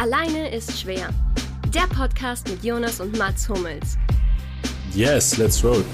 Alleine 0.00 0.54
ist 0.54 0.80
schwer. 0.80 1.08
Der 1.74 1.88
Podcast 1.88 2.48
mit 2.48 2.62
Jonas 2.62 3.00
und 3.00 3.18
Mats 3.18 3.48
Hummels. 3.48 3.98
Yes, 4.94 5.36
let's 5.38 5.64
roll. 5.64 5.84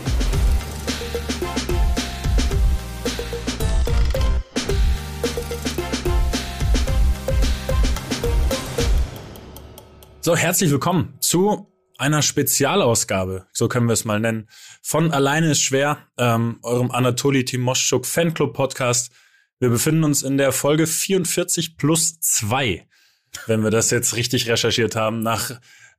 So, 10.21 10.37
herzlich 10.37 10.71
willkommen 10.71 11.15
zu 11.21 11.73
einer 11.97 12.21
Spezialausgabe, 12.21 13.47
so 13.55 13.69
können 13.69 13.87
wir 13.87 13.95
es 13.95 14.05
mal 14.05 14.21
nennen, 14.21 14.51
von 14.83 15.13
Alleine 15.13 15.53
ist 15.53 15.63
schwer, 15.63 15.97
ähm, 16.19 16.59
eurem 16.61 16.91
Anatoli 16.91 17.47
Timoschuk 17.47 18.05
Fanclub 18.05 18.53
Podcast. 18.53 19.13
Wir 19.61 19.71
befinden 19.71 20.05
uns 20.05 20.23
in 20.23 20.37
der 20.37 20.53
Folge 20.53 20.87
44 20.87 21.79
plus 21.79 22.21
2, 22.21 22.87
wenn 23.47 23.63
wir 23.63 23.71
das 23.71 23.91
jetzt 23.91 24.17
richtig 24.17 24.49
recherchiert 24.49 24.97
haben, 24.97 25.21
nach 25.21 25.51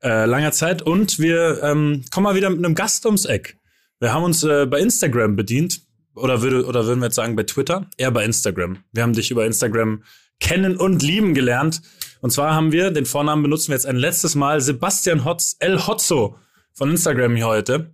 äh, 0.04 0.26
langer 0.26 0.52
Zeit. 0.52 0.82
Und 0.82 1.20
wir 1.20 1.62
ähm, 1.64 2.04
kommen 2.12 2.26
mal 2.26 2.36
wieder 2.36 2.50
mit 2.50 2.64
einem 2.64 2.76
Gast 2.76 3.06
ums 3.06 3.26
Eck. 3.26 3.58
Wir 4.00 4.14
haben 4.14 4.24
uns 4.24 4.44
äh, 4.44 4.66
bei 4.66 4.80
Instagram 4.80 5.36
bedient, 5.36 5.82
oder, 6.16 6.42
würde, 6.42 6.66
oder 6.66 6.86
würden 6.86 7.00
wir 7.00 7.08
jetzt 7.08 7.16
sagen 7.16 7.36
bei 7.36 7.44
Twitter? 7.44 7.90
Eher 7.98 8.12
bei 8.12 8.24
Instagram. 8.24 8.78
Wir 8.92 9.04
haben 9.04 9.14
dich 9.14 9.32
über 9.32 9.46
Instagram 9.46 10.04
kennen 10.40 10.78
und 10.78 11.02
lieben 11.02 11.34
gelernt. 11.34 11.82
Und 12.22 12.32
zwar 12.32 12.54
haben 12.54 12.72
wir, 12.72 12.92
den 12.92 13.06
Vornamen 13.06 13.44
benutzen 13.44 13.70
wir 13.70 13.76
jetzt 13.76 13.86
ein 13.86 13.96
letztes 13.96 14.36
Mal, 14.36 14.62
Sebastian 14.62 15.26
Hotz, 15.26 15.56
El 15.60 15.86
Hotzo 15.86 16.38
von 16.74 16.92
Instagram 16.92 17.36
hier 17.36 17.48
heute. 17.48 17.94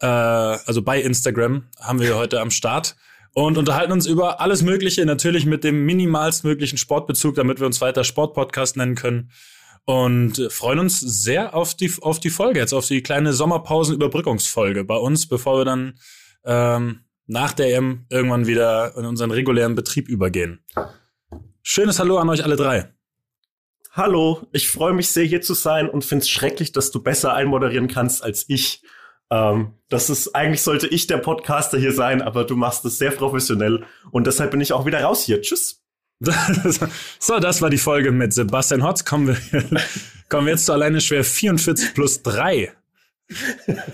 Äh, 0.00 0.06
also 0.06 0.82
bei 0.82 1.00
Instagram 1.00 1.64
haben 1.80 2.00
wir 2.00 2.16
heute 2.16 2.40
am 2.40 2.50
Start 2.50 2.96
und 3.34 3.56
unterhalten 3.56 3.92
uns 3.92 4.06
über 4.06 4.40
alles 4.40 4.62
Mögliche, 4.62 5.04
natürlich 5.06 5.46
mit 5.46 5.64
dem 5.64 5.84
minimalstmöglichen 5.84 6.78
Sportbezug, 6.78 7.34
damit 7.34 7.60
wir 7.60 7.66
uns 7.66 7.80
weiter 7.80 8.04
Sportpodcast 8.04 8.76
nennen 8.76 8.94
können. 8.94 9.30
Und 9.84 10.40
freuen 10.50 10.78
uns 10.78 11.00
sehr 11.00 11.54
auf 11.54 11.74
die, 11.74 11.92
auf 12.02 12.20
die 12.20 12.30
Folge, 12.30 12.60
jetzt 12.60 12.72
auf 12.72 12.86
die 12.86 13.02
kleine 13.02 13.32
Sommerpausen-Überbrückungsfolge 13.32 14.84
bei 14.84 14.96
uns, 14.96 15.28
bevor 15.28 15.58
wir 15.58 15.64
dann 15.64 15.98
ähm, 16.44 17.00
nach 17.26 17.52
der 17.52 17.74
EM 17.76 18.06
irgendwann 18.08 18.46
wieder 18.46 18.96
in 18.96 19.06
unseren 19.06 19.32
regulären 19.32 19.74
Betrieb 19.74 20.08
übergehen. 20.08 20.64
Schönes 21.62 21.98
Hallo 21.98 22.18
an 22.18 22.28
euch 22.28 22.44
alle 22.44 22.56
drei. 22.56 22.92
Hallo, 23.90 24.46
ich 24.52 24.68
freue 24.68 24.94
mich 24.94 25.08
sehr, 25.08 25.24
hier 25.24 25.42
zu 25.42 25.54
sein 25.54 25.88
und 25.88 26.04
finde 26.04 26.22
es 26.22 26.30
schrecklich, 26.30 26.72
dass 26.72 26.90
du 26.90 27.02
besser 27.02 27.34
einmoderieren 27.34 27.88
kannst 27.88 28.22
als 28.22 28.44
ich. 28.48 28.82
Ähm, 29.32 29.72
das 29.88 30.10
ist, 30.10 30.34
eigentlich 30.36 30.60
sollte 30.60 30.86
ich 30.86 31.06
der 31.06 31.16
Podcaster 31.16 31.78
hier 31.78 31.92
sein, 31.92 32.20
aber 32.20 32.44
du 32.44 32.54
machst 32.54 32.84
es 32.84 32.98
sehr 32.98 33.12
professionell 33.12 33.84
und 34.10 34.26
deshalb 34.26 34.50
bin 34.50 34.60
ich 34.60 34.74
auch 34.74 34.84
wieder 34.84 35.02
raus 35.02 35.24
hier. 35.24 35.40
Tschüss. 35.40 35.82
so, 37.18 37.40
das 37.40 37.62
war 37.62 37.70
die 37.70 37.78
Folge 37.78 38.12
mit 38.12 38.34
Sebastian 38.34 38.84
Hotz. 38.84 39.06
Kommen 39.06 39.28
wir, 39.28 39.36
kommen 40.28 40.46
wir 40.46 40.52
jetzt 40.52 40.66
zu 40.66 40.72
alleine 40.74 41.00
schwer 41.00 41.24
44 41.24 41.94
plus 41.94 42.22
3. 42.22 42.72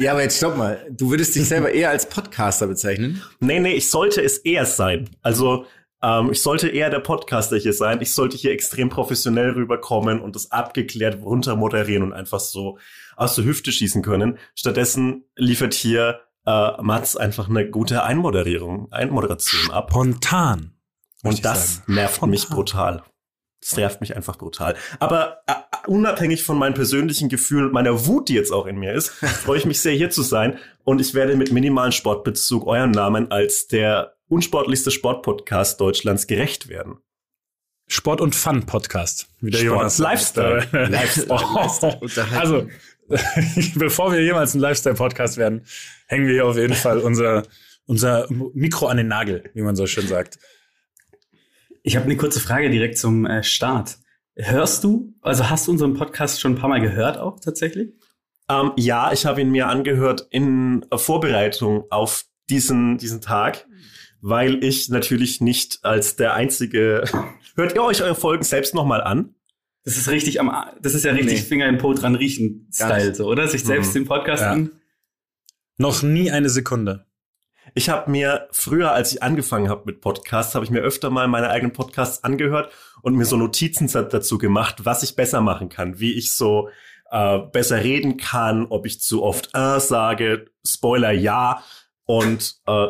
Ja, 0.00 0.12
aber 0.12 0.22
jetzt 0.22 0.38
stopp 0.38 0.56
mal. 0.56 0.84
Du 0.90 1.10
würdest 1.10 1.36
dich 1.36 1.46
selber 1.46 1.70
eher 1.70 1.90
als 1.90 2.08
Podcaster 2.08 2.66
bezeichnen? 2.66 3.22
Nee, 3.38 3.60
nee, 3.60 3.74
ich 3.74 3.88
sollte 3.88 4.20
es 4.20 4.38
eher 4.38 4.66
sein. 4.66 5.08
Also 5.22 5.66
ähm, 6.02 6.32
ich 6.32 6.42
sollte 6.42 6.68
eher 6.68 6.90
der 6.90 6.98
Podcaster 6.98 7.56
hier 7.56 7.72
sein. 7.72 8.00
Ich 8.00 8.12
sollte 8.12 8.36
hier 8.36 8.50
extrem 8.50 8.88
professionell 8.88 9.50
rüberkommen 9.50 10.20
und 10.20 10.34
das 10.34 10.50
abgeklärt 10.50 11.22
runter 11.22 11.54
moderieren 11.54 12.02
und 12.02 12.12
einfach 12.12 12.40
so 12.40 12.78
aus 13.18 13.34
der 13.34 13.44
Hüfte 13.44 13.72
schießen 13.72 14.02
können. 14.02 14.38
Stattdessen 14.54 15.24
liefert 15.36 15.74
hier 15.74 16.20
äh, 16.46 16.80
Mats 16.80 17.16
einfach 17.16 17.48
eine 17.48 17.68
gute 17.68 18.04
Einmoderierung, 18.04 18.90
Einmoderation 18.92 19.70
ab. 19.70 19.90
Spontan. 19.90 20.72
Und 21.22 21.44
das 21.44 21.76
sagen. 21.76 21.94
nervt 21.94 22.16
Spontan. 22.16 22.30
mich 22.30 22.48
brutal. 22.48 23.02
Das 23.60 23.76
nervt 23.76 24.00
mich 24.00 24.14
einfach 24.14 24.38
brutal. 24.38 24.76
Aber 25.00 25.38
äh, 25.48 25.54
unabhängig 25.88 26.44
von 26.44 26.56
meinen 26.58 26.74
persönlichen 26.74 27.28
Gefühlen 27.28 27.66
und 27.66 27.72
meiner 27.72 28.06
Wut, 28.06 28.28
die 28.28 28.34
jetzt 28.34 28.52
auch 28.52 28.66
in 28.66 28.76
mir 28.78 28.92
ist, 28.94 29.08
freue 29.42 29.58
ich 29.58 29.66
mich 29.66 29.80
sehr, 29.80 29.94
hier 29.94 30.10
zu 30.10 30.22
sein. 30.22 30.58
Und 30.84 31.00
ich 31.00 31.12
werde 31.12 31.36
mit 31.36 31.50
minimalen 31.50 31.92
Sportbezug 31.92 32.66
euren 32.66 32.92
Namen 32.92 33.32
als 33.32 33.66
der 33.66 34.14
unsportlichste 34.28 34.92
Sportpodcast 34.92 35.80
Deutschlands 35.80 36.28
gerecht 36.28 36.68
werden. 36.68 36.98
Sport 37.88 38.20
und 38.20 38.36
Fun 38.36 38.64
Podcast. 38.66 39.28
Wie 39.40 39.50
der 39.50 39.58
Sport, 39.58 39.76
Jonas 39.78 39.98
Lifestyle. 39.98 40.68
Lifestyle. 40.72 41.40
Oh, 41.40 42.36
also, 42.38 42.68
bevor 43.74 44.12
wir 44.12 44.22
jemals 44.22 44.54
ein 44.54 44.60
Lifestyle-Podcast 44.60 45.36
werden, 45.36 45.64
hängen 46.06 46.26
wir 46.26 46.34
hier 46.34 46.46
auf 46.46 46.56
jeden 46.56 46.74
Fall 46.74 46.98
unser, 46.98 47.44
unser 47.86 48.26
Mikro 48.54 48.86
an 48.86 48.96
den 48.96 49.08
Nagel, 49.08 49.50
wie 49.54 49.62
man 49.62 49.76
so 49.76 49.86
schön 49.86 50.06
sagt. 50.06 50.38
Ich 51.82 51.96
habe 51.96 52.06
eine 52.06 52.16
kurze 52.16 52.40
Frage 52.40 52.70
direkt 52.70 52.98
zum 52.98 53.26
äh, 53.26 53.42
Start. 53.42 53.98
Hörst 54.36 54.84
du, 54.84 55.14
also 55.20 55.50
hast 55.50 55.66
du 55.66 55.72
unseren 55.72 55.94
Podcast 55.94 56.40
schon 56.40 56.52
ein 56.52 56.58
paar 56.58 56.68
Mal 56.68 56.80
gehört 56.80 57.18
auch 57.18 57.40
tatsächlich? 57.40 57.94
Ähm, 58.48 58.72
ja, 58.76 59.12
ich 59.12 59.26
habe 59.26 59.40
ihn 59.40 59.50
mir 59.50 59.68
angehört 59.68 60.26
in 60.30 60.86
Vorbereitung 60.94 61.84
auf 61.90 62.24
diesen, 62.48 62.98
diesen 62.98 63.20
Tag 63.20 63.66
weil 64.20 64.62
ich 64.64 64.88
natürlich 64.88 65.40
nicht 65.40 65.80
als 65.82 66.16
der 66.16 66.34
einzige. 66.34 67.04
Hört 67.54 67.74
ihr 67.74 67.82
euch 67.82 68.02
eure 68.02 68.14
Folgen 68.14 68.44
selbst 68.44 68.74
nochmal 68.74 69.02
an? 69.02 69.34
Das 69.84 69.96
ist 69.96 70.08
richtig 70.08 70.40
am, 70.40 70.52
das 70.80 70.94
ist 70.94 71.04
ja 71.04 71.12
richtig 71.12 71.40
nee. 71.40 71.46
Finger 71.46 71.66
im 71.66 71.78
Po 71.78 71.94
dran 71.94 72.14
riechen 72.14 72.68
Style, 72.72 73.14
so, 73.14 73.26
oder? 73.26 73.48
Sich 73.48 73.64
selbst 73.64 73.90
mhm. 73.90 74.00
den 74.00 74.04
Podcast 74.06 74.42
ja. 74.42 74.52
an. 74.52 74.70
Noch 75.78 76.02
nie 76.02 76.30
eine 76.30 76.50
Sekunde. 76.50 77.06
Ich 77.74 77.88
habe 77.88 78.10
mir 78.10 78.48
früher, 78.50 78.92
als 78.92 79.12
ich 79.12 79.22
angefangen 79.22 79.68
habe 79.68 79.82
mit 79.86 80.00
Podcasts, 80.00 80.54
habe 80.54 80.64
ich 80.64 80.70
mir 80.70 80.80
öfter 80.80 81.10
mal 81.10 81.28
meine 81.28 81.50
eigenen 81.50 81.72
Podcasts 81.72 82.24
angehört 82.24 82.72
und 83.02 83.14
mir 83.14 83.24
so 83.24 83.36
Notizen 83.36 83.88
dazu 83.88 84.38
gemacht, 84.38 84.84
was 84.84 85.02
ich 85.02 85.16
besser 85.16 85.40
machen 85.40 85.68
kann, 85.68 86.00
wie 86.00 86.14
ich 86.14 86.34
so 86.34 86.70
äh, 87.10 87.38
besser 87.38 87.82
reden 87.82 88.16
kann, 88.16 88.66
ob 88.66 88.86
ich 88.86 89.00
zu 89.00 89.22
oft 89.22 89.50
äh 89.54 89.80
sage, 89.80 90.46
Spoiler 90.66 91.12
ja 91.12 91.62
und 92.04 92.56
äh, 92.66 92.86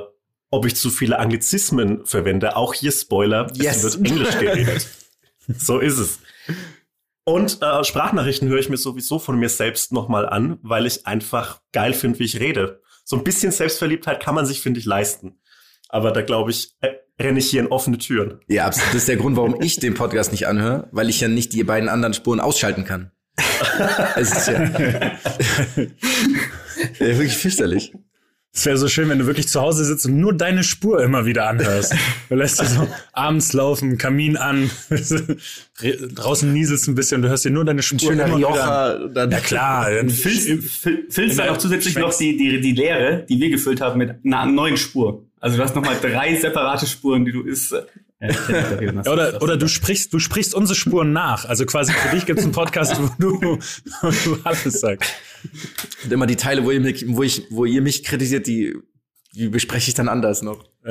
ob 0.50 0.66
ich 0.66 0.77
zu 0.77 0.91
viele 0.91 1.19
Anglizismen 1.19 2.06
verwende. 2.06 2.56
Auch 2.56 2.75
hier 2.75 2.93
Spoiler, 2.93 3.50
yes. 3.54 3.84
es 3.84 3.98
wird 3.98 4.10
Englisch 4.10 4.38
geredet. 4.38 4.88
so 5.48 5.78
ist 5.78 5.98
es. 5.98 6.21
Und 7.28 7.61
äh, 7.61 7.84
Sprachnachrichten 7.84 8.49
höre 8.49 8.59
ich 8.59 8.71
mir 8.71 8.78
sowieso 8.78 9.19
von 9.19 9.39
mir 9.39 9.50
selbst 9.50 9.93
nochmal 9.93 10.27
an, 10.27 10.59
weil 10.62 10.87
ich 10.87 11.06
einfach 11.06 11.61
geil 11.72 11.93
finde, 11.93 12.19
wie 12.21 12.25
ich 12.25 12.41
rede. 12.41 12.81
So 13.05 13.16
ein 13.16 13.22
bisschen 13.22 13.53
Selbstverliebtheit 13.53 14.22
kann 14.22 14.34
man 14.34 14.47
sich, 14.47 14.62
finde 14.62 14.81
ich, 14.81 14.87
leisten. 14.87 15.39
Aber 15.91 16.11
da 16.11 16.22
glaube 16.22 16.53
ich, 16.53 16.75
äh, 16.81 16.94
renne 17.21 17.41
ich 17.41 17.50
hier 17.50 17.61
in 17.61 17.66
offene 17.66 17.99
Türen. 17.99 18.41
Ja, 18.49 18.65
absolut. 18.65 18.94
Das 18.94 19.03
ist 19.03 19.09
der 19.09 19.19
Grund, 19.19 19.37
warum 19.37 19.61
ich 19.61 19.77
den 19.77 19.93
Podcast 19.93 20.33
nicht 20.33 20.47
anhöre, 20.47 20.89
weil 20.91 21.11
ich 21.11 21.21
ja 21.21 21.28
nicht 21.28 21.53
die 21.53 21.65
beiden 21.65 21.91
anderen 21.91 22.15
Spuren 22.15 22.41
ausschalten 22.41 22.87
kann. 22.87 23.11
es 24.16 24.33
ist 24.33 24.49
ja, 24.49 24.62
ja 24.65 25.10
wirklich 26.99 27.37
fürchterlich. 27.37 27.93
Es 28.58 28.66
wäre 28.66 28.76
so 28.76 28.88
schön, 28.88 29.08
wenn 29.08 29.20
du 29.20 29.26
wirklich 29.26 29.46
zu 29.46 29.60
Hause 29.60 29.84
sitzt 29.84 30.04
und 30.06 30.19
nur 30.19 30.32
deine 30.32 30.64
Spur 30.64 31.00
immer 31.00 31.24
wieder 31.26 31.48
anhörst. 31.48 31.94
Du 32.28 32.34
lässt 32.34 32.60
dir 32.60 32.66
so 32.66 32.88
abends 33.12 33.52
laufen, 33.52 33.96
Kamin 33.98 34.36
an, 34.36 34.69
draußen 36.14 36.52
nieselst 36.52 36.88
ein 36.88 36.97
bisschen, 36.97 37.22
du 37.22 37.28
hörst 37.28 37.44
dir 37.44 37.50
nur 37.50 37.64
deine 37.64 37.82
Spur 37.82 38.12
immer 38.12 38.26
Rioja, 38.26 38.98
wieder 39.10 39.22
an. 39.22 39.30
Ja 39.30 39.38
klar. 39.38 39.91
Dann 39.94 40.10
füllst, 40.10 40.48
füllst 41.08 41.38
dann 41.38 41.50
auch 41.50 41.56
zusätzlich 41.56 41.97
noch 41.97 42.12
die, 42.12 42.36
die, 42.36 42.60
die 42.60 42.72
Leere, 42.72 43.24
die 43.28 43.41
wir 43.41 43.48
gefüllt 43.48 43.80
haben, 43.80 43.98
mit 43.98 44.16
einer 44.24 44.44
neuen 44.47 44.76
Spur. 44.76 45.24
Also 45.38 45.56
du 45.56 45.62
hast 45.62 45.76
nochmal 45.76 45.97
drei 46.02 46.34
separate 46.34 46.86
Spuren, 46.86 47.24
die 47.24 47.32
du 47.32 47.42
isst. 47.42 47.72
Ja, 48.20 49.12
oder 49.12 49.40
oder 49.42 49.56
du 49.56 49.68
sprichst, 49.68 50.12
du 50.12 50.18
sprichst 50.18 50.52
unsere 50.52 50.74
Spuren 50.74 51.12
nach. 51.12 51.44
Also 51.44 51.66
quasi 51.66 51.92
für 51.92 52.08
dich 52.14 52.26
gibt 52.26 52.40
es 52.40 52.44
einen 52.44 52.52
Podcast, 52.52 53.00
wo 53.00 53.08
du, 53.18 53.58
wo 54.02 54.10
du 54.10 54.40
alles 54.42 54.80
sagst. 54.80 55.12
Und 56.02 56.12
immer 56.12 56.26
die 56.26 56.34
Teile, 56.34 56.64
wo 56.64 56.72
ihr 56.72 56.80
mich, 56.80 57.04
wo 57.08 57.22
ich, 57.22 57.44
wo 57.50 57.64
ihr 57.64 57.80
mich 57.80 58.02
kritisiert, 58.02 58.48
die, 58.48 58.76
die 59.34 59.48
bespreche 59.48 59.88
ich 59.88 59.94
dann 59.94 60.08
anders 60.08 60.42
noch. 60.42 60.64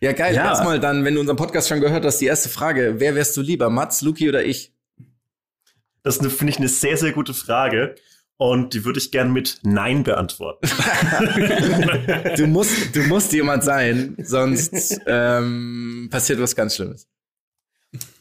ja, 0.00 0.12
geil. 0.12 0.36
Ja. 0.36 0.44
Erstmal 0.44 0.78
dann, 0.78 1.04
wenn 1.04 1.14
du 1.14 1.20
unseren 1.20 1.36
Podcast 1.36 1.68
schon 1.68 1.80
gehört 1.80 2.04
hast, 2.04 2.18
die 2.18 2.26
erste 2.26 2.48
Frage. 2.48 2.94
Wer 2.98 3.16
wärst 3.16 3.36
du 3.36 3.40
lieber, 3.40 3.70
Mats, 3.70 4.02
Luki 4.02 4.28
oder 4.28 4.44
ich? 4.44 4.72
Das 6.04 6.18
finde 6.18 6.52
ich 6.52 6.58
eine 6.58 6.68
sehr, 6.68 6.96
sehr 6.96 7.10
gute 7.10 7.34
Frage. 7.34 7.96
Und 8.38 8.72
die 8.72 8.84
würde 8.84 9.00
ich 9.00 9.10
gern 9.10 9.32
mit 9.32 9.58
Nein 9.64 10.04
beantworten. 10.04 10.68
du, 12.36 12.46
musst, 12.46 12.94
du 12.94 13.02
musst 13.02 13.32
jemand 13.32 13.64
sein, 13.64 14.16
sonst 14.22 15.00
ähm, 15.06 16.08
passiert 16.08 16.40
was 16.40 16.54
ganz 16.54 16.76
Schlimmes. 16.76 17.08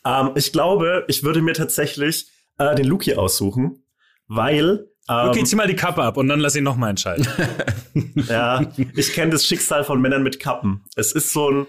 Ähm, 0.04 0.32
ich 0.34 0.52
glaube, 0.52 1.06
ich 1.08 1.24
würde 1.24 1.44
mir 1.44 1.54
tatsächlich 1.54 2.32
äh, 2.58 2.74
den 2.74 2.88
Luki 2.88 3.14
aussuchen, 3.14 3.84
weil. 4.28 4.88
Ähm, 5.08 5.28
Luki, 5.28 5.44
zieh 5.44 5.56
mal 5.56 5.68
die 5.68 5.76
Kappe 5.76 6.02
ab 6.02 6.18
und 6.18 6.28
dann 6.28 6.40
lass 6.40 6.56
ihn 6.56 6.64
noch 6.64 6.78
mal 6.78 6.90
entscheiden. 6.90 7.28
ja, 8.28 8.66
ich 8.96 9.14
kenne 9.14 9.32
das 9.32 9.46
Schicksal 9.46 9.84
von 9.84 10.02
Männern 10.02 10.24
mit 10.24 10.40
Kappen. 10.40 10.84
Es 10.96 11.12
ist 11.12 11.32
so 11.32 11.52
ein, 11.52 11.68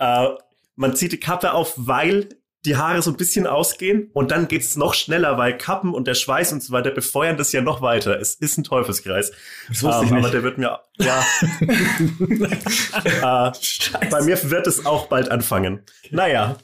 äh, 0.00 0.28
man 0.74 0.96
zieht 0.96 1.12
die 1.12 1.20
Kappe 1.20 1.52
auf, 1.52 1.74
weil 1.76 2.28
die 2.64 2.76
Haare 2.76 3.02
so 3.02 3.10
ein 3.10 3.16
bisschen 3.16 3.46
ausgehen 3.46 4.10
und 4.14 4.30
dann 4.30 4.48
geht's 4.48 4.76
noch 4.76 4.94
schneller, 4.94 5.36
weil 5.36 5.56
Kappen 5.58 5.92
und 5.94 6.06
der 6.06 6.14
Schweiß 6.14 6.52
und 6.52 6.62
so 6.62 6.72
weiter 6.72 6.90
befeuern 6.90 7.36
das 7.36 7.52
ja 7.52 7.60
noch 7.60 7.82
weiter. 7.82 8.18
Es 8.20 8.34
ist 8.34 8.56
ein 8.58 8.64
Teufelskreis. 8.64 9.32
Das 9.68 9.82
wusste 9.82 9.98
um, 10.00 10.04
ich 10.06 10.10
ähm, 10.10 10.16
nicht. 10.16 10.24
Aber 10.24 10.32
der 10.32 10.42
wird 10.42 10.58
mir, 10.58 10.80
ja. 10.98 11.24
äh, 13.50 14.08
bei 14.10 14.22
mir 14.22 14.50
wird 14.50 14.66
es 14.66 14.86
auch 14.86 15.06
bald 15.06 15.30
anfangen. 15.30 15.80
Naja, 16.10 16.56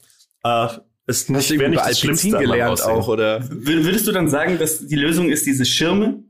äh, 0.45 0.67
ist 1.07 1.29
Hast 1.29 1.31
nicht, 1.31 1.51
du 1.51 1.55
wäre 1.55 1.65
über 1.65 1.69
nicht 1.71 1.85
das 1.91 1.99
Schlimmste 2.01 2.39
gelernt 2.39 2.83
auch, 2.83 3.09
oder? 3.09 3.41
Wür- 3.43 3.85
Würdest 3.85 4.07
du 4.07 4.13
dann 4.13 4.29
sagen, 4.29 4.59
dass 4.59 4.87
die 4.87 4.97
Lösung 4.97 5.29
ist 5.29 5.47
diese 5.47 5.65
Schirme? 5.65 6.23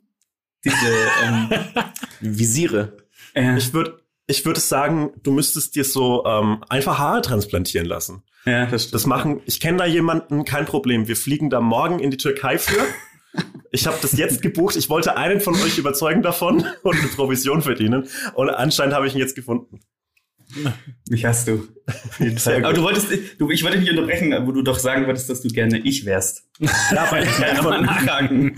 Diese, 0.65 0.77
ähm, 1.25 1.49
Visiere. 2.21 2.97
äh, 3.35 3.57
Ich 3.57 3.73
würde 3.73 4.01
ich 4.31 4.45
würde 4.47 4.61
sagen, 4.61 5.13
du 5.23 5.33
müsstest 5.33 5.75
dir 5.75 5.85
so 5.85 6.25
ähm, 6.25 6.65
einfach 6.69 6.99
Haare 6.99 7.21
transplantieren 7.21 7.87
lassen. 7.87 8.23
ja, 8.47 8.67
das 8.67 8.83
stimmt. 8.85 8.95
Das 8.95 9.07
machen, 9.07 9.41
ich 9.45 9.61
kenne 9.61 9.79
da 9.79 9.87
jemanden, 9.87 10.45
kein 10.45 10.65
Problem. 10.67 11.09
Wir 11.09 11.17
fliegen 11.17 11.51
da 11.51 11.61
morgen 11.61 11.99
in 11.99 12.11
die 12.11 12.17
Türkei 12.17 12.57
für. 12.59 12.81
Ich 13.71 13.87
habe 13.87 13.99
das 14.03 14.13
jetzt 14.13 14.43
gebucht. 14.43 14.77
Ich 14.77 14.89
wollte 14.89 15.17
einen 15.17 15.41
von 15.41 15.55
euch 15.55 15.79
überzeugen 15.79 16.23
davon 16.23 16.65
und 16.83 16.99
eine 16.99 17.09
Provision 17.09 17.63
verdienen. 17.63 18.09
Und 18.35 18.51
anscheinend 18.51 18.95
habe 18.95 19.07
ich 19.07 19.15
ihn 19.15 19.21
jetzt 19.21 19.35
gefunden. 19.37 19.81
Mich 21.09 21.25
hast 21.25 21.47
du. 21.47 21.69
Aber 22.47 22.73
du 22.73 22.83
wolltest, 22.83 23.09
du, 23.39 23.51
ich 23.51 23.63
wollte 23.63 23.79
dich 23.79 23.89
nicht 23.89 23.97
unterbrechen, 23.97 24.35
wo 24.47 24.53
du 24.53 24.63
doch 24.63 24.79
sagen 24.81 25.07
wolltest, 25.07 25.31
dass 25.31 25.43
du 25.43 25.49
gerne 25.49 25.79
ich 25.79 26.05
wärst. 26.05 26.43
Ja, 26.59 27.07
weil, 27.11 27.25
Ja, 27.41 27.55
nochmal 27.55 27.77
von, 27.79 27.87
nachhaken. 27.87 28.57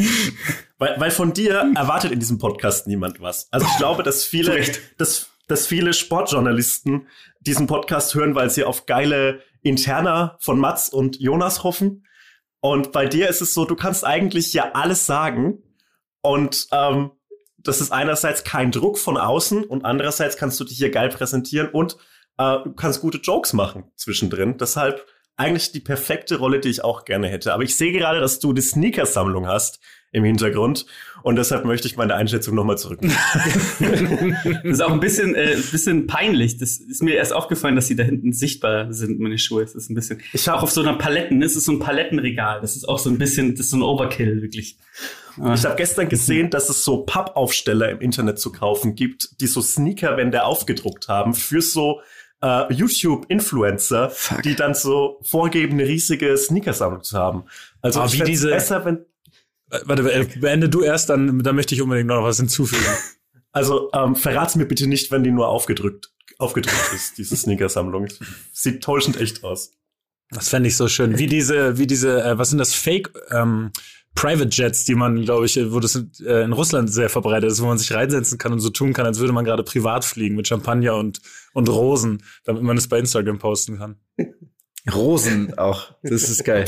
weil, 0.78 0.98
weil 0.98 1.10
von 1.10 1.34
dir 1.34 1.70
erwartet 1.74 2.12
in 2.12 2.18
diesem 2.18 2.38
Podcast 2.38 2.86
niemand 2.86 3.20
was. 3.20 3.48
Also 3.50 3.66
ich 3.70 3.76
glaube, 3.76 4.02
dass 4.02 4.24
viele, 4.24 4.64
dass, 4.96 5.31
dass 5.48 5.66
viele 5.66 5.92
Sportjournalisten 5.92 7.08
diesen 7.40 7.66
Podcast 7.66 8.14
hören, 8.14 8.34
weil 8.34 8.50
sie 8.50 8.64
auf 8.64 8.86
geile 8.86 9.42
Interna 9.62 10.36
von 10.40 10.58
Mats 10.58 10.88
und 10.88 11.20
Jonas 11.20 11.64
hoffen. 11.64 12.06
Und 12.60 12.92
bei 12.92 13.06
dir 13.06 13.28
ist 13.28 13.42
es 13.42 13.54
so, 13.54 13.64
du 13.64 13.74
kannst 13.74 14.04
eigentlich 14.04 14.52
ja 14.52 14.72
alles 14.74 15.06
sagen. 15.06 15.62
Und 16.20 16.68
ähm, 16.72 17.10
das 17.58 17.80
ist 17.80 17.92
einerseits 17.92 18.44
kein 18.44 18.70
Druck 18.70 18.98
von 18.98 19.16
außen 19.16 19.64
und 19.64 19.84
andererseits 19.84 20.36
kannst 20.36 20.58
du 20.60 20.64
dich 20.64 20.78
hier 20.78 20.90
geil 20.90 21.08
präsentieren 21.08 21.68
und 21.68 21.96
äh, 22.38 22.58
kannst 22.76 23.00
gute 23.00 23.18
Jokes 23.18 23.52
machen 23.52 23.84
zwischendrin. 23.96 24.58
Deshalb 24.58 25.06
eigentlich 25.36 25.72
die 25.72 25.80
perfekte 25.80 26.38
Rolle, 26.38 26.60
die 26.60 26.68
ich 26.68 26.84
auch 26.84 27.04
gerne 27.04 27.28
hätte. 27.28 27.52
Aber 27.52 27.62
ich 27.62 27.76
sehe 27.76 27.92
gerade, 27.92 28.20
dass 28.20 28.38
du 28.38 28.52
die 28.52 28.62
Sneakersammlung 28.62 29.46
hast 29.46 29.80
im 30.12 30.24
Hintergrund 30.24 30.86
und 31.22 31.36
deshalb 31.36 31.64
möchte 31.64 31.88
ich 31.88 31.96
meine 31.96 32.14
Einschätzung 32.14 32.54
nochmal 32.54 32.76
zurücknehmen. 32.78 33.16
Das 34.62 34.64
ist 34.64 34.80
auch 34.82 34.92
ein 34.92 35.00
bisschen, 35.00 35.34
äh, 35.34 35.54
ein 35.54 35.62
bisschen 35.70 36.06
peinlich. 36.06 36.58
Das 36.58 36.76
ist 36.78 37.02
mir 37.02 37.14
erst 37.14 37.32
aufgefallen, 37.32 37.76
dass 37.76 37.86
sie 37.86 37.96
da 37.96 38.02
hinten 38.04 38.32
sichtbar 38.32 38.92
sind, 38.92 39.20
meine 39.20 39.38
Schuhe. 39.38 39.62
Das 39.62 39.74
ist 39.74 39.90
ein 39.90 39.94
bisschen. 39.94 40.20
Ich 40.32 40.48
auch 40.48 40.54
habe 40.54 40.62
auf 40.64 40.70
so 40.70 40.82
einer 40.82 40.94
Paletten, 40.96 41.40
das 41.40 41.56
ist 41.56 41.64
so 41.64 41.72
ein 41.72 41.78
Palettenregal. 41.78 42.60
Das 42.60 42.76
ist 42.76 42.88
auch 42.88 42.98
so 42.98 43.08
ein 43.10 43.18
bisschen, 43.18 43.52
das 43.52 43.60
ist 43.66 43.70
so 43.70 43.76
ein 43.78 43.82
Overkill, 43.82 44.42
wirklich. 44.42 44.76
Ah. 45.40 45.54
ich 45.54 45.64
hab 45.64 45.76
gestern 45.78 46.08
gesehen, 46.08 46.50
dass 46.50 46.68
es 46.68 46.84
so 46.84 47.04
Pappaufsteller 47.04 47.90
im 47.90 48.00
Internet 48.00 48.38
zu 48.38 48.52
kaufen 48.52 48.94
gibt, 48.94 49.40
die 49.40 49.46
so 49.46 49.62
Sneakerwände 49.62 50.44
aufgedruckt 50.44 51.08
haben 51.08 51.32
für 51.34 51.62
so 51.62 52.00
äh, 52.42 52.72
YouTube-Influencer, 52.72 54.12
die 54.44 54.56
dann 54.56 54.74
so 54.74 55.18
vorgeben, 55.22 55.74
eine 55.74 55.86
riesige 55.86 56.36
Sneakersammlung 56.36 57.02
zu 57.02 57.16
haben. 57.16 57.44
Also 57.80 58.04
ich 58.04 58.20
wie 58.20 58.24
diese- 58.24 58.50
besser, 58.50 58.84
wenn 58.84 59.06
Warte, 59.84 60.12
äh, 60.12 60.26
beende 60.38 60.68
du 60.68 60.82
erst, 60.82 61.08
dann, 61.08 61.42
dann 61.42 61.56
möchte 61.56 61.74
ich 61.74 61.82
unbedingt 61.82 62.08
noch 62.08 62.22
was 62.22 62.36
hinzufügen. 62.38 62.84
Also 63.54 63.90
ähm, 63.92 64.16
verrat's 64.16 64.56
mir 64.56 64.64
bitte 64.64 64.86
nicht, 64.86 65.10
wenn 65.10 65.24
die 65.24 65.30
nur 65.30 65.46
aufgedrückt, 65.48 66.10
aufgedrückt 66.38 66.94
ist, 66.94 67.18
diese 67.18 67.36
Sneaker-Sammlung. 67.36 68.08
Sieht 68.50 68.82
täuschend 68.82 69.20
echt 69.20 69.44
aus. 69.44 69.72
Das 70.30 70.48
fände 70.48 70.70
ich 70.70 70.76
so 70.78 70.88
schön. 70.88 71.18
Wie 71.18 71.26
diese, 71.26 71.76
wie 71.76 71.86
diese, 71.86 72.24
äh, 72.24 72.38
was 72.38 72.48
sind 72.48 72.56
das, 72.56 72.72
Fake 72.72 73.12
ähm, 73.30 73.70
Private 74.14 74.48
Jets, 74.50 74.84
die 74.84 74.94
man, 74.94 75.22
glaube 75.22 75.46
ich, 75.46 75.58
wo 75.70 75.80
das 75.80 75.96
äh, 76.20 76.44
in 76.44 76.52
Russland 76.52 76.92
sehr 76.92 77.08
verbreitet 77.08 77.50
ist, 77.50 77.62
wo 77.62 77.66
man 77.66 77.78
sich 77.78 77.92
reinsetzen 77.92 78.38
kann 78.38 78.52
und 78.52 78.60
so 78.60 78.70
tun 78.70 78.92
kann, 78.92 79.06
als 79.06 79.18
würde 79.18 79.32
man 79.32 79.44
gerade 79.44 79.62
privat 79.62 80.04
fliegen 80.04 80.36
mit 80.36 80.48
Champagner 80.48 80.96
und, 80.96 81.20
und 81.52 81.68
Rosen, 81.68 82.22
damit 82.44 82.62
man 82.62 82.76
es 82.76 82.88
bei 82.88 82.98
Instagram 82.98 83.38
posten 83.38 83.78
kann. 83.78 83.96
Rosen 84.92 85.56
auch. 85.58 85.92
Das 86.02 86.28
ist 86.28 86.44
geil. 86.44 86.64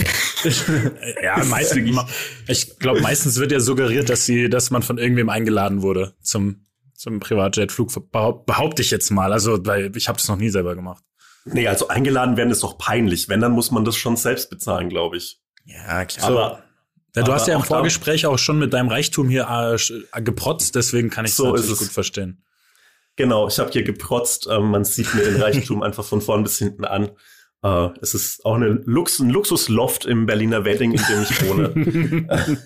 Ja, 1.22 1.42
meistens, 1.44 1.98
ich 2.46 2.78
glaube, 2.78 3.00
meistens 3.00 3.38
wird 3.38 3.50
ja 3.52 3.60
suggeriert, 3.60 4.08
dass 4.08 4.24
sie, 4.26 4.48
dass 4.48 4.70
man 4.70 4.82
von 4.82 4.98
irgendwem 4.98 5.28
eingeladen 5.30 5.82
wurde 5.82 6.14
zum, 6.22 6.64
zum 6.94 7.18
Privatjetflug, 7.20 7.90
behaupt, 8.12 8.46
behaupte 8.46 8.82
ich 8.82 8.90
jetzt 8.90 9.10
mal. 9.10 9.32
Also, 9.32 9.64
weil 9.66 9.96
ich 9.96 10.08
habe 10.08 10.18
das 10.18 10.28
noch 10.28 10.36
nie 10.36 10.50
selber 10.50 10.74
gemacht. 10.76 11.02
Nee, 11.44 11.66
also 11.68 11.88
eingeladen 11.88 12.36
werden 12.36 12.50
ist 12.50 12.62
doch 12.62 12.78
peinlich. 12.78 13.28
Wenn, 13.28 13.40
dann 13.40 13.52
muss 13.52 13.70
man 13.70 13.84
das 13.84 13.96
schon 13.96 14.16
selbst 14.16 14.48
bezahlen, 14.48 14.88
glaube 14.88 15.16
ich. 15.16 15.40
Ja, 15.64 16.04
klar. 16.04 16.26
Aber 16.30 16.62
Ja, 17.16 17.22
du 17.22 17.22
Aber 17.22 17.34
hast 17.34 17.48
ja 17.48 17.54
im 17.54 17.60
auch 17.60 17.66
da- 17.66 17.74
Vorgespräch 17.74 18.26
auch 18.26 18.38
schon 18.38 18.58
mit 18.58 18.72
deinem 18.72 18.88
Reichtum 18.88 19.28
hier 19.28 19.48
äh, 19.50 19.74
äh, 20.18 20.22
geprotzt, 20.22 20.74
deswegen 20.74 21.10
kann 21.10 21.24
ich 21.24 21.34
So 21.34 21.50
das 21.52 21.62
ist 21.62 21.66
natürlich 21.68 21.80
es. 21.82 21.86
gut 21.88 21.94
verstehen. 21.94 22.44
genau, 23.16 23.48
ich 23.48 23.58
habe 23.58 23.70
hier 23.72 23.82
geprotzt. 23.82 24.46
Ähm, 24.50 24.70
man 24.70 24.84
sieht 24.84 25.12
mir 25.14 25.22
den 25.24 25.40
Reichtum 25.42 25.82
einfach 25.82 26.04
von 26.04 26.20
vorn 26.20 26.44
bis 26.44 26.58
hinten 26.58 26.84
an. 26.84 27.10
Äh, 27.64 27.88
es 28.02 28.14
ist 28.14 28.44
auch 28.44 28.54
eine 28.54 28.68
Lux 28.84 29.18
ein 29.18 29.30
Luxusloft 29.30 30.04
im 30.04 30.26
Berliner 30.26 30.64
Wedding, 30.64 30.92
in 30.92 31.02
dem 31.08 31.22
ich 31.22 31.48
wohne. 31.48 32.58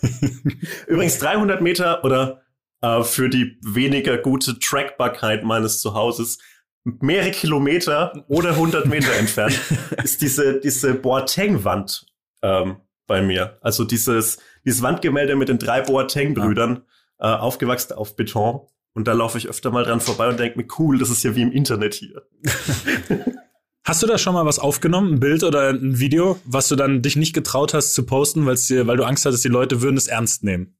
Übrigens 0.86 1.18
300 1.18 1.60
Meter 1.60 2.04
oder 2.04 2.40
äh, 2.80 3.02
für 3.02 3.28
die 3.28 3.58
weniger 3.62 4.16
gute 4.16 4.58
Trackbarkeit 4.58 5.44
meines 5.44 5.80
Zuhauses 5.80 6.38
mehrere 6.84 7.32
Kilometer 7.32 8.24
oder 8.28 8.50
100 8.50 8.86
Meter 8.86 9.12
entfernt 9.14 9.60
ist 10.02 10.22
diese 10.22 10.60
diese 10.60 10.94
Boateng-Wand 10.94 12.06
ähm, 12.42 12.76
bei 13.06 13.20
mir. 13.20 13.58
Also 13.60 13.84
dieses 13.84 14.38
dieses 14.64 14.82
Wandgemälde 14.82 15.34
mit 15.34 15.48
den 15.48 15.58
drei 15.58 15.82
Boateng-Brüdern, 15.82 16.84
äh, 17.18 17.26
aufgewachsen 17.26 17.94
auf 17.94 18.14
Beton. 18.14 18.60
Und 18.92 19.08
da 19.08 19.12
laufe 19.12 19.38
ich 19.38 19.48
öfter 19.48 19.70
mal 19.70 19.84
dran 19.84 20.00
vorbei 20.00 20.28
und 20.28 20.40
denke 20.40 20.58
mir, 20.58 20.66
cool, 20.78 20.98
das 20.98 21.10
ist 21.10 21.22
ja 21.22 21.34
wie 21.36 21.42
im 21.42 21.52
Internet 21.52 21.94
hier. 21.94 22.22
Hast 23.90 24.04
du 24.04 24.06
da 24.06 24.18
schon 24.18 24.34
mal 24.34 24.46
was 24.46 24.60
aufgenommen, 24.60 25.14
ein 25.14 25.18
Bild 25.18 25.42
oder 25.42 25.70
ein 25.70 25.98
Video, 25.98 26.38
was 26.44 26.68
du 26.68 26.76
dann 26.76 27.02
dich 27.02 27.16
nicht 27.16 27.32
getraut 27.32 27.74
hast 27.74 27.92
zu 27.92 28.06
posten, 28.06 28.46
weil 28.46 28.96
du 28.96 29.02
Angst 29.02 29.26
hattest, 29.26 29.44
die 29.44 29.48
Leute 29.48 29.82
würden 29.82 29.96
es 29.96 30.06
ernst 30.06 30.44
nehmen? 30.44 30.78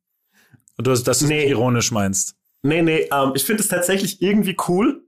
Und 0.77 0.87
du, 0.87 0.93
dass 0.93 1.03
du 1.03 1.11
es 1.11 1.23
Nee. 1.23 1.49
ironisch 1.49 1.91
meinst. 1.91 2.37
Nee, 2.63 2.83
nee, 2.83 3.09
ähm, 3.13 3.33
ich 3.35 3.43
finde 3.43 3.65
es 3.65 3.69
tatsächlich 3.69 4.23
irgendwie 4.23 4.57
cool. 4.69 5.03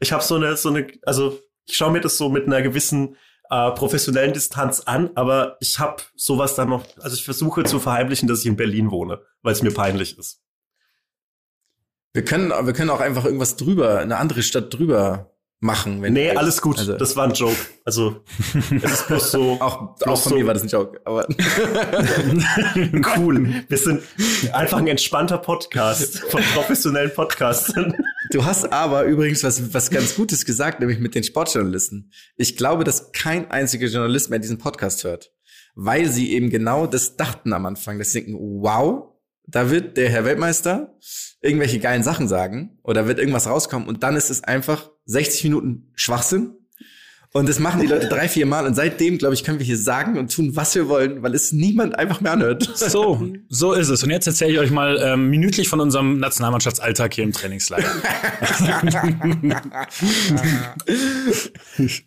Ich 0.00 0.12
habe 0.12 0.22
so 0.22 0.34
eine, 0.34 0.54
so 0.58 0.68
eine, 0.68 0.88
also 1.06 1.40
ich 1.64 1.76
schaue 1.78 1.92
mir 1.92 2.02
das 2.02 2.18
so 2.18 2.28
mit 2.28 2.46
einer 2.46 2.60
gewissen 2.60 3.16
äh, 3.48 3.70
professionellen 3.70 4.34
Distanz 4.34 4.80
an, 4.80 5.08
aber 5.14 5.56
ich 5.60 5.78
habe 5.78 6.02
sowas 6.16 6.56
dann 6.56 6.68
noch, 6.68 6.84
also 6.98 7.16
ich 7.16 7.24
versuche 7.24 7.64
zu 7.64 7.80
verheimlichen, 7.80 8.28
dass 8.28 8.40
ich 8.40 8.46
in 8.48 8.56
Berlin 8.56 8.90
wohne, 8.90 9.22
weil 9.40 9.54
es 9.54 9.62
mir 9.62 9.72
peinlich 9.72 10.18
ist. 10.18 10.42
Wir 12.12 12.22
können, 12.22 12.50
wir 12.50 12.74
können 12.74 12.90
auch 12.90 13.00
einfach 13.00 13.24
irgendwas 13.24 13.56
drüber, 13.56 14.00
eine 14.00 14.18
andere 14.18 14.42
Stadt 14.42 14.74
drüber 14.74 15.29
machen. 15.60 16.00
Wenn 16.02 16.14
Nee, 16.14 16.30
alles 16.30 16.62
gut, 16.62 16.78
Also, 16.78 16.96
das 16.96 17.16
war 17.16 17.24
ein 17.26 17.32
Joke. 17.34 17.54
Also 17.84 18.22
es 18.54 18.92
ist 18.92 19.06
bloß 19.08 19.30
so 19.30 19.52
auch, 19.60 19.94
bloß 19.98 20.08
auch 20.08 20.22
von 20.22 20.30
so- 20.30 20.36
mir 20.38 20.46
war 20.46 20.54
das 20.54 20.62
ein 20.62 20.68
Joke. 20.68 21.00
Aber 21.04 21.26
cool. 23.16 23.64
Wir 23.68 23.78
sind 23.78 24.02
einfach 24.52 24.78
ein 24.78 24.86
entspannter 24.88 25.38
Podcast 25.38 26.20
von 26.20 26.42
professionellen 26.54 27.12
Podcastern. 27.12 27.94
du 28.32 28.44
hast 28.44 28.72
aber 28.72 29.04
übrigens 29.04 29.44
was, 29.44 29.72
was 29.74 29.90
ganz 29.90 30.14
Gutes 30.16 30.44
gesagt, 30.44 30.80
nämlich 30.80 30.98
mit 30.98 31.14
den 31.14 31.24
Sportjournalisten. 31.24 32.10
Ich 32.36 32.56
glaube, 32.56 32.84
dass 32.84 33.12
kein 33.12 33.50
einziger 33.50 33.86
Journalist 33.88 34.30
mehr 34.30 34.38
diesen 34.38 34.58
Podcast 34.58 35.04
hört. 35.04 35.30
Weil 35.74 36.08
sie 36.08 36.32
eben 36.32 36.50
genau 36.50 36.86
das 36.86 37.16
dachten 37.16 37.52
am 37.52 37.64
Anfang. 37.66 38.02
Sie 38.02 38.20
denken, 38.22 38.38
wow, 38.62 39.04
da 39.46 39.70
wird 39.70 39.96
der 39.96 40.10
Herr 40.10 40.24
Weltmeister 40.24 40.94
irgendwelche 41.42 41.78
geilen 41.80 42.02
Sachen 42.02 42.28
sagen 42.28 42.78
oder 42.82 43.06
wird 43.08 43.18
irgendwas 43.18 43.46
rauskommen 43.46 43.88
und 43.88 44.02
dann 44.02 44.14
ist 44.16 44.30
es 44.30 44.44
einfach 44.44 44.90
60 45.10 45.44
Minuten 45.44 45.90
Schwachsinn. 45.94 46.52
Und 47.32 47.48
das 47.48 47.60
machen 47.60 47.80
die 47.80 47.86
Leute 47.86 48.08
drei, 48.08 48.28
vier 48.28 48.44
Mal 48.44 48.66
und 48.66 48.74
seitdem, 48.74 49.16
glaube 49.16 49.34
ich, 49.34 49.44
können 49.44 49.60
wir 49.60 49.66
hier 49.66 49.76
sagen 49.78 50.18
und 50.18 50.34
tun, 50.34 50.56
was 50.56 50.74
wir 50.74 50.88
wollen, 50.88 51.22
weil 51.22 51.32
es 51.32 51.52
niemand 51.52 51.96
einfach 51.96 52.20
mehr 52.20 52.32
anhört. 52.32 52.68
So, 52.74 53.24
so 53.48 53.72
ist 53.72 53.88
es. 53.88 54.02
Und 54.02 54.10
jetzt 54.10 54.26
erzähle 54.26 54.52
ich 54.54 54.58
euch 54.58 54.72
mal 54.72 54.98
ähm, 55.00 55.30
minütlich 55.30 55.68
von 55.68 55.78
unserem 55.78 56.18
Nationalmannschaftsalltag 56.18 57.14
hier 57.14 57.22
im 57.22 57.32
Trainingslager. 57.32 57.88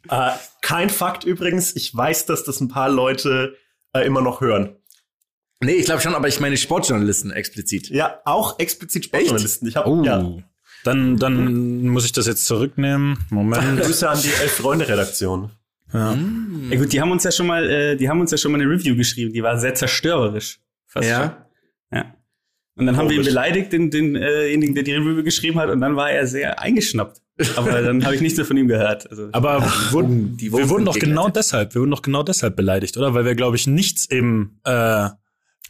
Äh, 0.10 0.32
kein 0.62 0.90
Fakt 0.90 1.24
übrigens. 1.24 1.76
Ich 1.76 1.96
weiß, 1.96 2.26
dass 2.26 2.44
das 2.44 2.60
ein 2.60 2.68
paar 2.68 2.90
Leute 2.90 3.56
äh, 3.94 4.06
immer 4.06 4.22
noch 4.22 4.42
hören. 4.42 4.76
Nee, 5.62 5.74
ich 5.76 5.86
glaube 5.86 6.02
schon, 6.02 6.16
aber 6.16 6.28
ich 6.28 6.40
meine 6.40 6.58
Sportjournalisten 6.58 7.32
explizit. 7.32 7.90
Ja, 7.90 8.20
auch 8.26 8.60
explizit 8.60 9.06
Sportjournalisten. 9.06 9.68
Ich 9.68 9.76
habe 9.78 9.90
Oh. 9.90 10.04
ja, 10.04 10.36
Dann, 10.84 11.18
dann 11.18 11.88
muss 11.88 12.06
ich 12.06 12.12
das 12.12 12.28
jetzt 12.28 12.46
zurücknehmen. 12.46 13.18
Moment. 13.30 13.82
Grüße 13.82 14.10
an 14.10 14.20
die 14.22 14.30
Elf-Freunde-Redaktion. 14.42 15.50
Ja. 15.94 16.18
Ja 16.72 16.78
gut, 16.78 16.92
die 16.92 17.00
haben 17.02 17.12
uns 17.12 17.24
ja 17.24 17.32
schon 17.32 17.48
mal, 17.48 17.70
äh, 17.70 17.96
die 17.96 18.10
haben 18.10 18.20
uns 18.20 18.32
ja 18.32 18.38
schon 18.38 18.52
mal 18.52 18.60
eine 18.60 18.70
Review 18.70 18.96
geschrieben, 18.96 19.32
die 19.32 19.44
war 19.44 19.58
sehr 19.60 19.76
zerstörerisch. 19.76 20.60
Fast 20.88 21.08
Ja. 21.08 21.22
schon. 21.92 22.00
Ja. 22.00 22.16
Und 22.76 22.88
dann 22.88 22.98
haben 22.98 23.06
wir 23.08 23.14
ihn 23.16 23.18
Komisch. 23.22 23.28
beleidigt, 23.30 23.72
den, 23.72 23.92
den, 23.92 24.16
äh, 24.16 24.22
denjenigen, 24.44 24.74
der 24.74 24.84
die 24.84 24.94
Review 24.94 25.24
geschrieben 25.24 25.60
hat, 25.60 25.70
und 25.70 25.80
dann 25.82 25.96
war 25.96 26.10
er 26.10 26.26
sehr 26.26 26.60
eingeschnappt. 26.60 27.22
Aber 27.56 27.82
dann 27.82 28.04
habe 28.06 28.16
ich 28.16 28.22
nichts 28.22 28.38
mehr 28.38 28.46
von 28.46 28.58
ihm 28.58 28.68
gehört. 28.68 29.10
Also, 29.10 29.30
Aber 29.32 29.62
wurden, 29.92 30.38
die 30.38 30.52
wir 30.52 30.70
wurden 30.70 30.86
doch 30.86 30.98
genau 30.98 31.30
deshalb, 31.30 31.74
wir 31.76 31.82
wurden 31.82 31.92
doch 31.92 32.02
genau 32.02 32.24
deshalb 32.24 32.56
beleidigt, 32.56 32.98
oder? 32.98 33.14
Weil 33.14 33.26
wir, 33.26 33.36
glaube 33.36 33.56
ich, 33.56 33.66
nichts 33.68 34.10
eben 34.10 34.60
äh, 34.66 35.10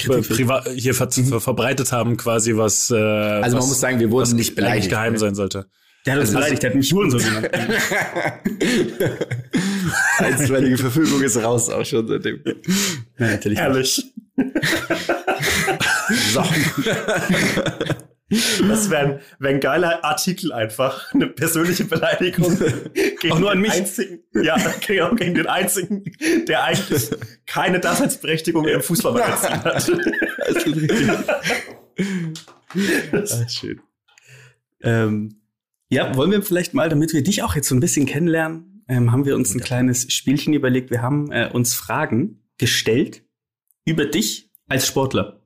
privat 0.08 0.68
hier 0.76 0.94
ver 0.94 1.10
ver 1.12 1.40
verbreitet 1.42 1.92
haben, 1.92 2.18
quasi 2.18 2.56
was. 2.56 2.90
Äh, 2.92 2.96
Also 2.96 3.58
was, 3.58 3.64
man 3.64 3.70
muss 3.70 3.80
sagen, 3.80 4.00
wir 4.00 4.12
wurden 4.12 4.36
nicht 4.36 4.56
beleidigt. 4.56 4.90
geheim 4.90 5.18
sein 5.18 5.36
sollte. 5.36 5.66
der 6.06 6.14
hat 6.16 6.22
uns 6.22 6.32
beleidigt, 6.32 6.64
der 6.64 6.70
hat 6.72 6.76
mich 6.78 6.92
Hurensohn 6.94 7.22
genannt. 7.24 7.50
Einstweilige 10.18 10.78
Verfügung 10.78 11.22
ist 11.22 11.38
raus 11.38 11.70
auch 11.70 11.86
schon 11.86 12.08
seitdem. 12.08 12.42
Ja, 13.20 13.28
natürlich. 13.28 13.58
Ehrlich. 13.60 14.04
so. 16.34 16.44
Das 18.68 18.90
wäre 18.90 19.02
ein, 19.02 19.20
wär 19.40 19.50
ein 19.50 19.60
geiler 19.60 20.04
Artikel 20.04 20.52
einfach. 20.52 21.14
Eine 21.14 21.28
persönliche 21.28 21.86
Beleidigung 21.86 22.58
gegen, 22.94 23.32
Auch 23.32 23.40
nur 23.40 23.52
an 23.52 23.60
mich. 23.60 23.72
Einzigen, 23.72 24.20
ja, 24.34 24.58
genau, 24.86 25.16
gegen 25.16 25.36
den 25.36 25.48
einzigen, 25.48 26.04
der 26.48 26.64
eigentlich 26.64 27.10
keine 27.46 27.80
Daseinsberechtigung 27.80 28.68
im 28.68 28.82
Fußballmagazin 28.82 29.64
hat. 29.64 29.92
Das 30.46 30.66
ist 30.66 30.76
richtig. 30.76 31.10
Ach, 33.14 33.50
schön. 33.50 33.80
Ähm, 34.82 35.42
ja, 35.90 36.16
wollen 36.16 36.32
wir 36.32 36.42
vielleicht 36.42 36.74
mal, 36.74 36.90
damit 36.90 37.14
wir 37.14 37.24
dich 37.24 37.44
auch 37.44 37.56
jetzt 37.56 37.70
so 37.70 37.76
ein 37.76 37.80
bisschen 37.80 38.06
kennenlernen, 38.06 38.84
ähm, 38.88 39.12
haben 39.12 39.26
wir 39.26 39.36
uns 39.36 39.54
ein 39.54 39.62
kleines 39.62 40.12
Spielchen 40.12 40.54
überlegt. 40.54 40.92
Wir 40.92 41.02
haben 41.02 41.32
äh, 41.32 41.50
uns 41.52 41.76
Fragen 41.76 42.44
gestellt 42.58 43.24
über 43.86 44.06
dich 44.06 44.52
als 44.68 44.88
Sportler 44.88 45.43